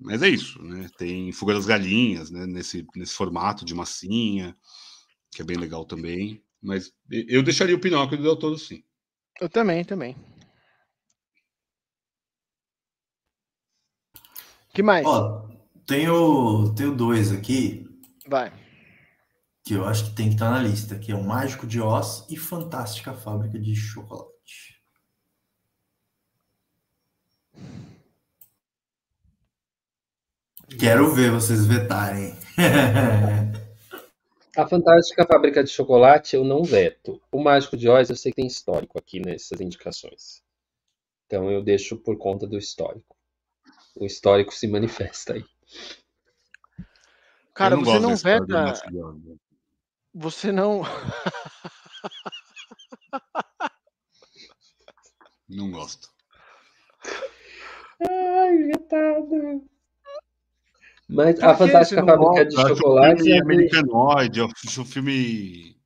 Mas 0.00 0.22
é 0.22 0.28
isso, 0.28 0.62
né? 0.62 0.88
Tem 0.98 1.32
Fuga 1.32 1.54
das 1.54 1.66
Galinhas, 1.66 2.30
né? 2.30 2.46
Nesse, 2.46 2.86
nesse 2.96 3.14
formato 3.14 3.64
de 3.64 3.74
massinha, 3.74 4.56
que 5.30 5.40
é 5.40 5.44
bem 5.44 5.56
legal 5.56 5.84
também. 5.84 6.42
Mas 6.62 6.92
eu 7.10 7.42
deixaria 7.42 7.74
o 7.74 7.80
Pinóquio 7.80 8.16
do 8.16 8.22
Del 8.22 8.36
Toro, 8.36 8.58
sim. 8.58 8.82
Eu 9.40 9.48
também, 9.48 9.84
também. 9.84 10.16
Que 14.74 14.82
mais? 14.82 15.06
Ó, 15.06 15.48
tenho, 15.86 16.74
tenho 16.74 16.94
dois 16.94 17.32
aqui 17.32 17.86
Vai. 18.26 18.52
que 19.64 19.74
eu 19.74 19.84
acho 19.86 20.10
que 20.10 20.16
tem 20.16 20.28
que 20.28 20.34
estar 20.34 20.50
na 20.50 20.60
lista, 20.60 20.98
que 20.98 21.12
é 21.12 21.14
o 21.14 21.22
Mágico 21.22 21.66
de 21.66 21.80
Oz 21.80 22.26
e 22.28 22.36
Fantástica 22.36 23.14
Fábrica 23.14 23.58
de 23.58 23.74
Chocolate. 23.76 24.34
Quero 30.78 31.14
ver 31.14 31.30
vocês 31.30 31.64
vetarem. 31.66 32.34
A 34.56 34.66
Fantástica 34.68 35.26
Fábrica 35.26 35.64
de 35.64 35.70
Chocolate 35.70 36.36
eu 36.36 36.44
não 36.44 36.62
veto. 36.62 37.20
O 37.30 37.42
Mágico 37.42 37.76
de 37.76 37.88
Oz 37.88 38.08
eu 38.08 38.16
sei 38.16 38.32
que 38.32 38.36
tem 38.36 38.46
histórico 38.46 38.98
aqui 38.98 39.20
nessas 39.20 39.60
indicações. 39.60 40.42
Então 41.26 41.50
eu 41.50 41.62
deixo 41.62 41.96
por 41.96 42.16
conta 42.16 42.46
do 42.46 42.56
histórico. 42.56 43.16
O 43.96 44.04
histórico 44.06 44.52
se 44.52 44.66
manifesta 44.66 45.34
aí. 45.34 45.44
Cara, 47.54 47.76
Eu 47.76 47.84
você 47.84 47.98
não 48.00 48.08
da 48.08 48.14
história 48.14 48.40
do 48.40 48.46
veta. 48.46 48.62
Mágico 48.62 48.90
de 48.90 49.02
Oz. 49.02 49.22
Você 50.14 50.52
não. 50.52 50.82
Não 55.46 55.70
gosto. 55.70 56.08
Ai, 58.00 58.56
vetado. 58.64 59.64
Mas 61.08 61.36
Por 61.36 61.44
a 61.44 61.54
você 61.54 61.66
Fantástica 61.66 62.02
não 62.02 62.08
Fábrica 62.08 62.46
de 62.46 62.54
Eu 62.56 62.60
acho 62.62 62.72
o 62.72 62.76
Chocolate 62.76 63.16
filme 63.22 63.32
é 63.32 63.40
americanoide, 63.40 64.40
eu 64.40 64.48
acho 64.66 64.80
um 64.80 64.84
filme 64.84 65.76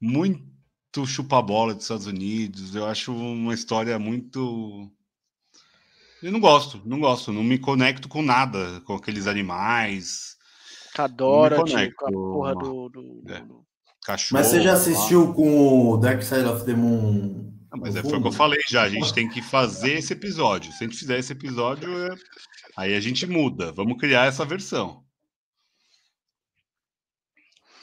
muito 0.00 1.06
chupa-bola 1.06 1.74
dos 1.74 1.84
Estados 1.84 2.06
Unidos. 2.06 2.74
Eu 2.74 2.86
acho 2.86 3.12
uma 3.12 3.54
história 3.54 3.98
muito. 3.98 4.90
Eu 6.24 6.32
não 6.32 6.40
gosto, 6.40 6.80
não 6.86 6.98
gosto, 6.98 7.32
não 7.32 7.44
me 7.44 7.58
conecto 7.58 8.08
com 8.08 8.22
nada, 8.22 8.80
com 8.86 8.94
aqueles 8.94 9.26
animais, 9.26 10.36
Cadora, 10.94 11.56
Não 11.58 11.64
conecto, 11.64 11.94
com 11.96 12.06
a 12.06 12.10
porra 12.12 12.54
do. 12.54 12.88
do- 12.88 13.22
É. 13.28 13.40
do- 13.40 13.62
cachorro. 14.06 14.38
Mas 14.40 14.46
você 14.46 14.60
já 14.62 14.72
lá. 14.72 14.78
assistiu 14.78 15.34
com 15.34 15.90
o 15.90 15.96
Dark 15.98 16.22
Side 16.22 16.44
of 16.46 16.64
the 16.64 16.72
Moon? 16.74 17.52
Ah, 17.70 17.76
Mas 17.76 17.96
é, 17.96 18.02
foi 18.02 18.18
o 18.18 18.22
que 18.22 18.28
eu 18.28 18.32
falei 18.32 18.60
já. 18.68 18.82
A 18.84 18.88
gente 18.88 19.12
tem 19.12 19.28
que 19.28 19.42
fazer 19.42 19.98
esse 19.98 20.12
episódio. 20.12 20.72
Se 20.72 20.84
a 20.84 20.86
gente 20.86 20.98
fizer 20.98 21.18
esse 21.18 21.32
episódio, 21.32 21.90
é- 22.06 22.16
aí 22.76 22.94
a 22.94 23.00
gente 23.00 23.26
muda. 23.26 23.72
Vamos 23.72 23.98
criar 23.98 24.26
essa 24.26 24.44
versão. 24.44 25.02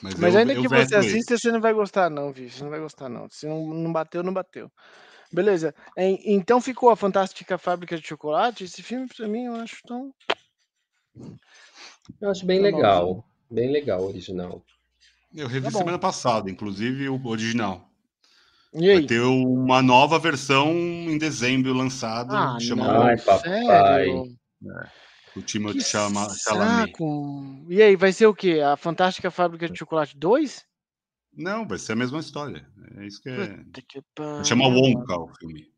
Mas, 0.02 0.18
eu- 0.18 0.40
ainda 0.40 0.54
eu 0.54 0.62
que 0.64 0.68
você 0.68 0.96
assista, 0.96 1.34
esse. 1.36 1.44
você 1.44 1.52
não 1.52 1.62
vai 1.62 1.74
gostar, 1.74 2.10
não, 2.10 2.32
viu? 2.34 2.50
Você 2.50 2.64
não 2.64 2.72
vai 2.72 2.80
gostar, 2.80 3.08
não. 3.10 3.28
Se 3.30 3.46
não, 3.46 3.68
não 3.68 3.92
bateu, 3.94 4.24
não 4.24 4.34
bateu. 4.34 4.72
Beleza. 5.34 5.74
Em- 5.98 6.20
Então 6.36 6.60
ficou 6.62 6.90
a 6.90 6.96
Fantástica 6.96 7.58
Fábrica 7.58 7.98
de 7.98 8.06
Chocolate. 8.08 8.64
Esse 8.64 8.84
filme, 8.84 9.08
pra 9.08 9.28
mim, 9.28 9.46
eu 9.46 9.56
acho 9.56 9.78
tão. 9.88 10.14
Eu 12.20 12.30
acho 12.30 12.46
bem 12.46 12.58
Tá 12.60 12.64
legal. 12.66 13.26
Bem 13.50 13.72
legal 13.72 14.02
o 14.02 14.08
original. 14.08 14.64
Eu 15.34 15.48
revi 15.48 15.72
Tá 15.72 15.78
semana 15.78 16.00
passada, 16.00 16.50
inclusive 16.50 17.08
o 17.10 17.26
original. 17.28 17.90
E 18.74 18.88
Vai 18.88 18.98
aí? 18.98 19.06
ter 19.06 19.20
uma 19.22 19.82
nova 19.82 20.18
versão 20.18 20.70
em 20.72 21.18
dezembro 21.18 21.74
lançada. 21.74 22.34
Ah, 22.56 22.60
chama 22.60 22.88
não, 22.88 23.02
Ai, 23.04 23.18
papai. 23.18 23.66
sério? 23.66 24.38
O 25.36 25.42
time 25.42 25.72
Que 25.74 25.82
chama 25.82 26.28
Chalamet. 26.30 26.92
saco. 26.92 27.66
E 27.70 27.82
aí, 27.82 27.96
vai 27.96 28.12
ser 28.14 28.28
o 28.28 28.34
quê? 28.36 28.60
A 28.62 28.76
Fantástica 28.78 29.30
Fábrica 29.32 29.68
de 29.70 29.78
Chocolate 29.78 30.18
2? 30.18 30.66
Não, 31.34 31.68
vai 31.68 31.78
ser 31.78 31.94
a 31.94 31.96
mesma 31.96 32.20
história. 32.20 32.68
É 32.98 33.06
isso 33.06 33.22
que 33.22 33.30
é. 33.30 34.44
Chama 34.44 34.68
Wonka 34.68 35.18
o 35.18 35.28
filme. 35.36 35.72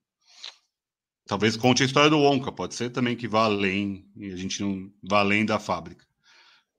Talvez 1.25 1.55
conte 1.55 1.83
a 1.83 1.85
história 1.85 2.09
do 2.09 2.19
Wonka. 2.19 2.51
Pode 2.51 2.75
ser 2.75 2.89
também 2.89 3.15
que 3.15 3.27
vá 3.27 3.45
além 3.45 4.11
e 4.15 4.31
a 4.31 4.35
gente 4.35 4.61
não 4.61 4.91
vá 5.01 5.19
além 5.19 5.45
da 5.45 5.59
fábrica. 5.59 6.05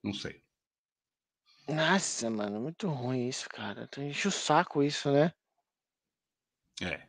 Não 0.03 0.13
sei. 0.13 0.43
Nossa, 1.69 2.29
mano, 2.29 2.61
muito 2.61 2.89
ruim 2.89 3.29
isso, 3.29 3.49
cara. 3.49 3.89
Enche 3.99 4.29
o 4.29 4.31
saco 4.31 4.83
isso, 4.83 5.11
né? 5.11 5.33
É. 6.83 7.03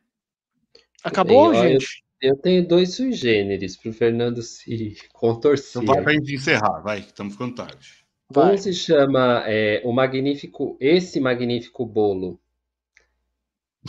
Acabou, 1.04 1.54
gente? 1.54 2.06
Eu 2.22 2.38
tenho 2.38 2.66
dois 2.66 2.96
sui 2.96 3.12
generis 3.12 3.76
pro 3.76 3.92
Fernando 3.92 4.42
se 4.42 4.96
contorcer. 5.14 5.84
Então 5.84 5.94
vai 5.94 6.04
pra 6.04 6.14
gente 6.14 6.34
encerrar, 6.34 6.80
vai, 6.82 7.02
que 7.02 7.08
estamos 7.08 7.34
ficando 7.34 7.56
tarde. 7.56 8.05
Vai. 8.30 8.54
Um 8.54 8.58
se 8.58 8.72
chama 8.74 9.44
é, 9.48 9.82
o 9.84 9.92
magnífico, 9.92 10.78
esse 10.80 11.20
magnífico 11.20 11.86
bolo, 11.86 12.40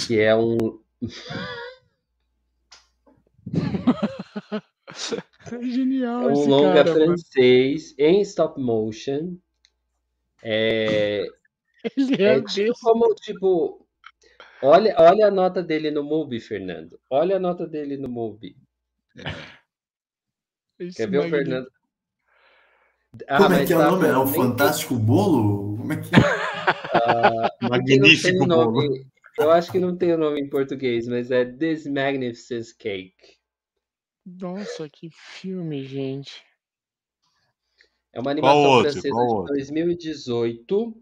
que 0.07 0.19
é 0.21 0.35
um 0.35 0.57
É 5.53 5.63
genial 5.63 6.29
É 6.29 6.33
um 6.33 6.33
esse 6.33 6.49
longa 6.49 6.85
cara, 6.85 6.95
mano. 6.99 7.17
francês 7.17 7.95
em 7.99 8.21
stop 8.23 8.61
motion. 8.61 9.37
É, 10.43 11.27
Ele 11.97 12.23
é, 12.23 12.37
é 12.37 12.43
tipo 12.43 12.75
como, 12.81 13.15
tipo, 13.15 13.87
olha, 14.63 14.95
olha 14.99 15.29
a 15.29 15.31
nota 15.31 15.63
dele 15.63 15.91
no 15.91 16.03
Mubi, 16.05 16.41
Fernando. 16.41 17.01
Olha 17.11 17.37
a 17.37 17.41
nota 17.41 17.67
dele 17.67 17.97
no 17.97 18.09
Mubi. 18.09 18.57
esse 20.79 20.97
Quer 20.97 21.09
ver 21.11 21.19
o. 21.19 21.29
Fernando? 21.31 21.71
Ah, 23.29 23.39
Como 23.39 23.55
é 23.55 23.65
que 23.65 23.73
é 23.73 23.77
tá, 23.77 23.89
o 23.89 23.91
nome? 23.93 24.09
É 24.09 24.17
o 24.17 24.27
Fantástico 24.27 24.95
Bolo? 24.97 25.77
Como 25.79 25.93
é 25.93 25.97
que 25.97 26.11
não 27.61 27.61
tem 27.61 27.69
Magnífico 27.71 28.47
bolo. 28.47 28.73
nome. 28.73 29.07
Eu 29.39 29.51
acho 29.51 29.71
que 29.71 29.79
não 29.79 29.97
tem 29.97 30.13
o 30.13 30.19
nome 30.19 30.41
em 30.41 30.49
português, 30.49 31.07
mas 31.09 31.31
é 31.31 31.45
This 31.45 31.87
Magnificent 31.87 32.77
Cake. 32.79 33.37
Nossa, 34.25 34.89
que 34.89 35.11
filme, 35.11 35.85
gente. 35.85 36.45
É 38.13 38.21
uma 38.21 38.31
animação 38.31 38.63
outro? 38.63 38.91
francesa 38.93 39.15
de 39.15 39.15
outro? 39.15 39.55
2018 39.55 40.97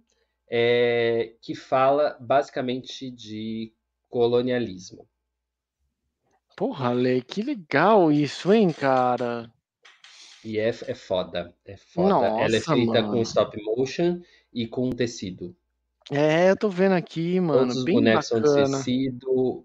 é, 0.51 1.35
que 1.41 1.55
fala 1.55 2.17
basicamente 2.21 3.11
de 3.11 3.73
colonialismo. 4.11 5.09
Porra, 6.57 6.93
Lê, 6.93 7.21
que 7.23 7.43
legal 7.43 8.13
isso, 8.13 8.53
hein, 8.53 8.73
cara? 8.73 9.51
E 10.45 10.59
é, 10.59 10.69
é 10.69 10.95
foda. 10.95 11.55
É 11.65 11.77
foda. 11.77 12.27
Ela 12.27 12.57
é 12.57 12.61
Nossa, 12.61 12.75
feita 12.75 12.93
mano. 13.03 13.11
com 13.13 13.23
stop 13.23 13.63
motion 13.65 14.21
e 14.53 14.67
com 14.67 14.91
tecido. 14.91 15.57
É, 16.11 16.51
eu 16.51 16.57
tô 16.57 16.69
vendo 16.69 16.93
aqui, 16.95 17.41
mano. 17.41 17.61
Todos 17.61 17.77
os 17.79 17.85
bem 17.85 17.95
bonecos 17.97 18.27
são 18.27 18.39
de 18.41 18.45
bacana. 18.49 18.77
tecido. 18.79 19.65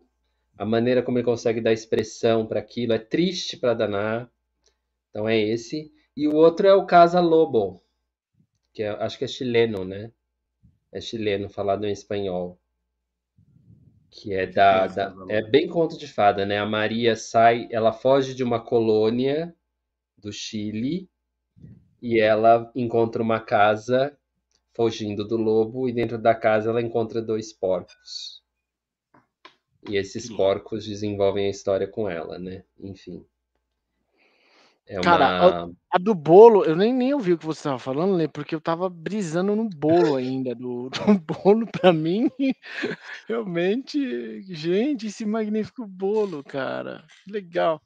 A 0.58 0.66
maneira 0.66 1.04
como 1.04 1.18
ele 1.18 1.26
consegue 1.26 1.62
dar 1.62 1.74
expressão 1.74 2.46
para 2.46 2.60
aquilo 2.60 2.94
é 2.94 3.00
triste 3.00 3.58
para 3.58 3.74
danar. 3.74 4.30
Então 5.10 5.28
é 5.28 5.38
esse. 5.40 5.92
E 6.16 6.28
o 6.28 6.36
outro 6.36 6.68
é 6.68 6.74
o 6.74 6.86
Casa 6.86 7.20
Lobo, 7.22 7.84
que 8.74 8.84
é- 8.84 8.90
acho 8.90 9.18
que 9.18 9.26
é 9.26 9.28
chileno, 9.28 9.86
né? 9.86 10.12
É 10.92 11.02
chileno, 11.02 11.50
falado 11.50 11.86
em 11.86 11.92
espanhol. 11.92 12.60
Que 14.12 14.34
é 14.34 14.46
da, 14.48 14.86
é 14.86 14.88
da- 14.90 15.16
é 15.30 15.42
bem 15.42 15.68
conto 15.68 15.98
de 15.98 16.08
fada, 16.08 16.46
né? 16.46 16.58
A 16.60 16.66
Maria 16.66 17.16
sai, 17.16 17.68
ela 17.72 17.92
foge 17.92 18.34
de 18.34 18.44
uma 18.44 18.60
colônia 18.60 19.56
do 20.20 20.32
Chile 20.32 21.10
e 22.02 22.20
ela 22.20 22.72
encontra 22.76 23.22
uma 23.22 23.40
casa 23.40 24.18
fugindo 24.74 25.28
do 25.28 25.36
lobo 25.36 25.90
e 25.90 25.94
dentro 25.94 26.18
da 26.18 26.34
casa 26.34 26.70
ela 26.70 26.82
encontra 26.82 27.22
dois 27.22 27.52
porcos. 27.52 28.44
E 29.88 29.96
esses 29.98 30.30
porcos 30.30 30.86
desenvolvem 30.86 31.48
a 31.48 31.50
história 31.50 31.88
com 31.88 32.10
ela, 32.10 32.38
né? 32.38 32.64
Enfim. 32.80 33.26
É 34.90 35.00
Cara, 35.02 35.66
uma 35.66 35.72
A 35.92 36.00
do 36.00 36.16
bolo, 36.16 36.66
eu 36.66 36.76
nem, 36.76 36.92
nem 36.92 37.14
ouvi 37.14 37.34
o 37.34 37.38
que 37.38 37.46
você 37.46 37.64
tava 37.64 37.78
falando, 37.78 38.16
Lê, 38.16 38.28
porque 38.28 38.56
eu 38.56 38.60
tava 38.60 38.90
brisando 38.90 39.56
no 39.56 39.70
bolo 39.70 40.16
ainda. 40.16 40.56
Do, 40.56 40.90
do 40.90 41.20
bolo, 41.20 41.68
pra 41.68 41.94
mim, 41.94 42.30
realmente, 43.28 44.42
gente, 44.42 45.08
esse 45.08 45.26
magnífico 45.26 45.86
bolo, 45.86 46.44
cara. 46.44 47.06
Legal. 47.28 47.80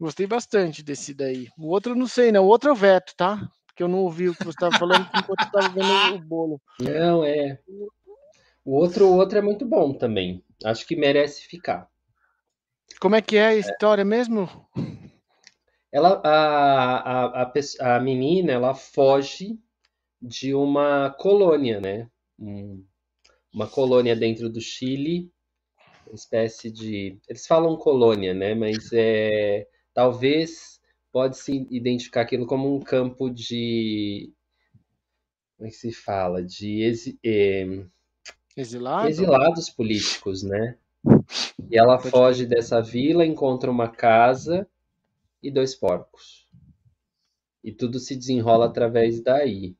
Gostei 0.00 0.26
bastante 0.26 0.82
desse 0.82 1.12
daí. 1.12 1.48
O 1.58 1.68
outro 1.68 1.92
eu 1.92 1.96
não 1.96 2.06
sei, 2.06 2.30
né? 2.30 2.38
O 2.38 2.44
outro 2.46 2.70
é 2.70 2.72
o 2.72 2.76
veto, 2.76 3.14
tá? 3.16 3.50
Porque 3.66 3.82
eu 3.82 3.88
não 3.88 3.98
ouvi 4.00 4.28
o 4.28 4.34
que 4.34 4.44
você 4.44 4.56
tava 4.58 4.76
falando 4.76 5.06
enquanto 5.14 5.42
eu 5.42 5.50
tava 5.50 5.68
vendo 5.68 6.14
o 6.14 6.18
bolo. 6.18 6.60
Não, 6.80 7.24
é. 7.24 7.58
O 8.64 8.76
outro, 8.76 9.06
o 9.06 9.16
outro 9.16 9.38
é 9.38 9.42
muito 9.42 9.64
bom 9.66 9.92
também. 9.92 10.44
Acho 10.64 10.86
que 10.86 10.94
merece 10.94 11.42
ficar. 11.42 11.88
Como 13.00 13.16
é 13.16 13.22
que 13.22 13.36
é 13.36 13.46
a 13.46 13.54
história 13.56 14.04
mesmo? 14.04 14.48
Ela, 15.90 16.20
a, 16.24 17.42
a, 17.42 17.42
a, 17.42 17.96
a 17.96 18.00
menina, 18.00 18.52
ela 18.52 18.74
foge 18.74 19.58
de 20.20 20.54
uma 20.54 21.10
colônia, 21.10 21.80
né? 21.80 22.10
Um- 22.38 22.84
uma 23.52 23.66
colônia 23.68 24.14
dentro 24.14 24.50
do 24.50 24.60
Chile, 24.60 25.32
uma 26.06 26.14
espécie 26.14 26.70
de. 26.70 27.18
Eles 27.28 27.46
falam 27.46 27.76
colônia, 27.76 28.34
né? 28.34 28.54
Mas 28.54 28.90
é, 28.92 29.66
talvez 29.98 30.80
pode-se 31.10 31.66
identificar 31.72 32.20
aquilo 32.20 32.46
como 32.46 32.72
um 32.72 32.78
campo 32.78 33.28
de. 33.28 34.32
Como 35.56 35.66
é 35.66 35.70
que 35.70 35.76
se 35.76 35.92
fala? 35.92 36.40
De 36.42 36.82
exi- 36.82 37.18
eh, 37.24 37.84
Exilado? 38.56 39.08
exilados 39.08 39.70
políticos, 39.70 40.44
né? 40.44 40.78
E 41.70 41.78
ela 41.78 41.98
Pode 41.98 42.10
foge 42.10 42.46
dessa 42.46 42.80
vila, 42.80 43.26
encontra 43.26 43.70
uma 43.70 43.88
casa 43.88 44.68
e 45.42 45.50
dois 45.50 45.74
porcos. 45.74 46.48
E 47.62 47.72
tudo 47.72 48.00
se 48.00 48.16
desenrola 48.16 48.66
através 48.66 49.22
daí. 49.22 49.76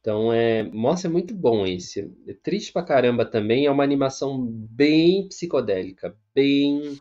Então 0.00 0.32
é, 0.32 0.62
nossa, 0.62 1.06
é 1.06 1.10
muito 1.10 1.34
bom 1.34 1.66
esse. 1.66 2.10
É 2.26 2.32
triste 2.34 2.72
pra 2.72 2.82
caramba 2.84 3.24
também, 3.24 3.66
é 3.66 3.70
uma 3.70 3.84
animação 3.84 4.46
bem 4.46 5.28
psicodélica, 5.28 6.16
bem 6.34 6.96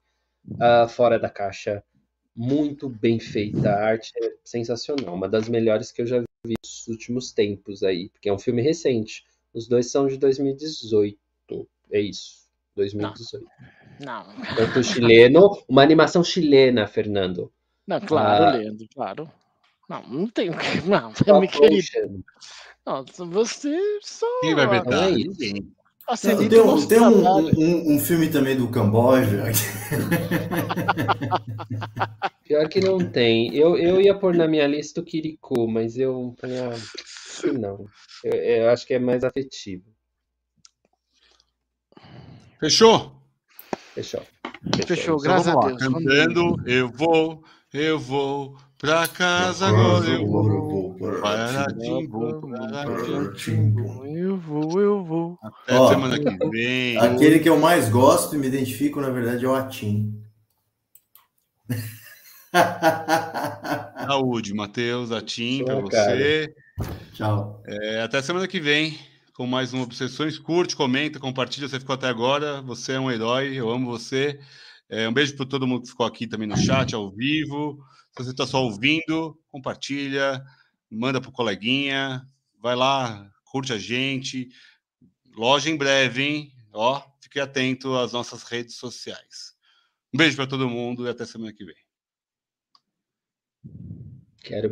ah, 0.59 0.87
fora 0.87 1.19
da 1.19 1.29
caixa, 1.29 1.83
muito 2.35 2.89
bem 2.89 3.19
feita, 3.19 3.69
a 3.69 3.85
arte 3.85 4.11
é 4.21 4.33
sensacional, 4.43 5.15
uma 5.15 5.27
das 5.29 5.47
melhores 5.47 5.91
que 5.91 6.01
eu 6.01 6.07
já 6.07 6.19
vi 6.45 6.55
nos 6.63 6.87
últimos 6.87 7.31
tempos 7.31 7.81
aí, 7.83 8.09
porque 8.09 8.29
é 8.29 8.33
um 8.33 8.39
filme 8.39 8.61
recente. 8.61 9.23
Os 9.53 9.67
dois 9.67 9.89
são 9.89 10.07
de 10.07 10.17
2018. 10.17 11.17
É 11.91 11.99
isso, 12.01 12.45
2018. 12.75 13.45
Não, 14.01 14.25
Tanto 14.57 14.83
chileno, 14.83 15.63
uma 15.69 15.81
animação 15.81 16.23
chilena, 16.23 16.85
Fernando. 16.87 17.49
não, 17.87 18.01
claro, 18.01 18.43
Ah. 18.43 18.51
Leandro, 18.57 18.85
claro. 18.93 19.31
Não, 19.87 20.01
não 20.09 20.27
tem 20.27 20.49
o 20.49 20.53
que. 20.57 20.65
Não, 20.89 21.13
meu 21.39 21.47
querido. 21.47 22.25
Nossa, 22.85 23.23
você 23.25 23.79
só 24.01 24.25
Quem 24.41 24.55
vai 24.55 24.65
Não 24.65 24.71
vetar? 24.73 25.07
é 25.07 25.11
isso. 25.11 25.39
Tem, 26.21 26.35
um, 26.61 26.87
tem 26.87 26.99
um, 26.99 27.25
um- 27.57 27.95
um 27.95 27.99
filme 27.99 28.29
também 28.29 28.55
do 28.55 28.67
Camboja. 28.69 29.43
Pior 32.43 32.69
que 32.69 32.79
não 32.79 32.99
tem. 32.99 33.55
Eu, 33.55 33.75
eu 33.75 33.99
ia 33.99 34.13
pôr 34.13 34.35
na 34.35 34.47
minha 34.47 34.67
lista 34.67 35.01
o 35.01 35.03
Kirikou, 35.03 35.67
mas 35.67 35.97
eu 35.97 36.35
ah, 36.43 37.49
não. 37.57 37.87
Eu, 38.23 38.33
eu 38.33 38.69
acho 38.69 38.85
que 38.85 38.93
é 38.93 38.99
mais 38.99 39.23
afetivo. 39.23 39.83
Fechou? 42.59 43.15
Fechou. 43.95 44.21
Fechou, 44.85 45.15
Então 45.15 45.17
graças 45.17 45.47
a. 45.47 45.59
Deus. 45.59 45.81
Cantando, 45.81 46.69
eu 46.69 46.89
vou, 46.89 47.43
eu 47.73 47.99
vou 47.99 48.55
pra 48.77 49.07
casa 49.07 49.67
agora, 49.67 50.07
eu 50.09 50.27
vou. 50.27 50.95
Para 51.21 51.65
Timbu, 51.67 52.41
para 52.41 53.33
Timbu. 53.33 54.05
Eu 54.05 54.37
vou, 54.37 54.81
eu 54.81 55.03
vou. 55.03 55.37
Até 55.41 55.77
Ó, 55.77 55.89
semana 55.89 56.19
que 56.19 56.49
vem. 56.49 56.97
Aquele 56.97 57.39
que 57.39 57.49
eu 57.49 57.59
mais 57.59 57.89
gosto 57.89 58.35
e 58.35 58.37
me 58.37 58.47
identifico, 58.47 59.01
na 59.01 59.09
verdade, 59.09 59.45
é 59.45 59.47
o 59.47 59.55
Atim. 59.55 60.21
Saúde, 64.07 64.53
Matheus, 64.53 65.11
Atim, 65.11 65.63
pra 65.65 65.75
Tchau, 65.75 65.89
cara. 65.89 66.15
você. 66.15 66.55
Tchau. 67.13 67.61
É, 67.65 68.01
até 68.01 68.21
semana 68.21 68.47
que 68.47 68.59
vem. 68.59 68.97
com 69.33 69.45
mais 69.45 69.73
um 69.73 69.81
Obsessões. 69.81 70.39
Curte, 70.39 70.75
comenta, 70.75 71.19
compartilha. 71.19 71.67
Você 71.67 71.79
ficou 71.79 71.95
até 71.95 72.07
agora. 72.07 72.61
Você 72.61 72.93
é 72.93 72.99
um 72.99 73.11
herói. 73.11 73.53
Eu 73.55 73.69
amo 73.69 73.89
você. 73.91 74.39
É, 74.89 75.09
um 75.09 75.13
beijo 75.13 75.35
para 75.35 75.45
todo 75.45 75.67
mundo 75.67 75.81
que 75.83 75.89
ficou 75.89 76.05
aqui 76.05 76.25
também 76.27 76.47
no 76.47 76.57
chat, 76.57 76.93
ao 76.95 77.11
vivo. 77.11 77.79
Se 78.17 78.23
você 78.23 78.31
está 78.31 78.47
só 78.47 78.63
ouvindo, 78.63 79.37
compartilha, 79.49 80.41
manda 80.89 81.19
para 81.19 81.29
o 81.29 81.33
coleguinha. 81.33 82.25
Vai 82.61 82.73
lá, 82.73 83.29
curte 83.43 83.73
a 83.73 83.77
gente. 83.77 84.49
Loja 85.35 85.69
em 85.69 85.75
breve, 85.75 86.23
hein? 86.23 86.53
Ó, 86.71 87.01
fique 87.21 87.41
atento 87.41 87.93
às 87.95 88.13
nossas 88.13 88.43
redes 88.43 88.75
sociais. 88.75 89.53
Um 90.13 90.17
beijo 90.17 90.37
para 90.37 90.47
todo 90.47 90.69
mundo 90.69 91.05
e 91.05 91.09
até 91.09 91.25
semana 91.25 91.51
que 91.51 91.65
vem. 91.65 91.75
Quero 94.37 94.69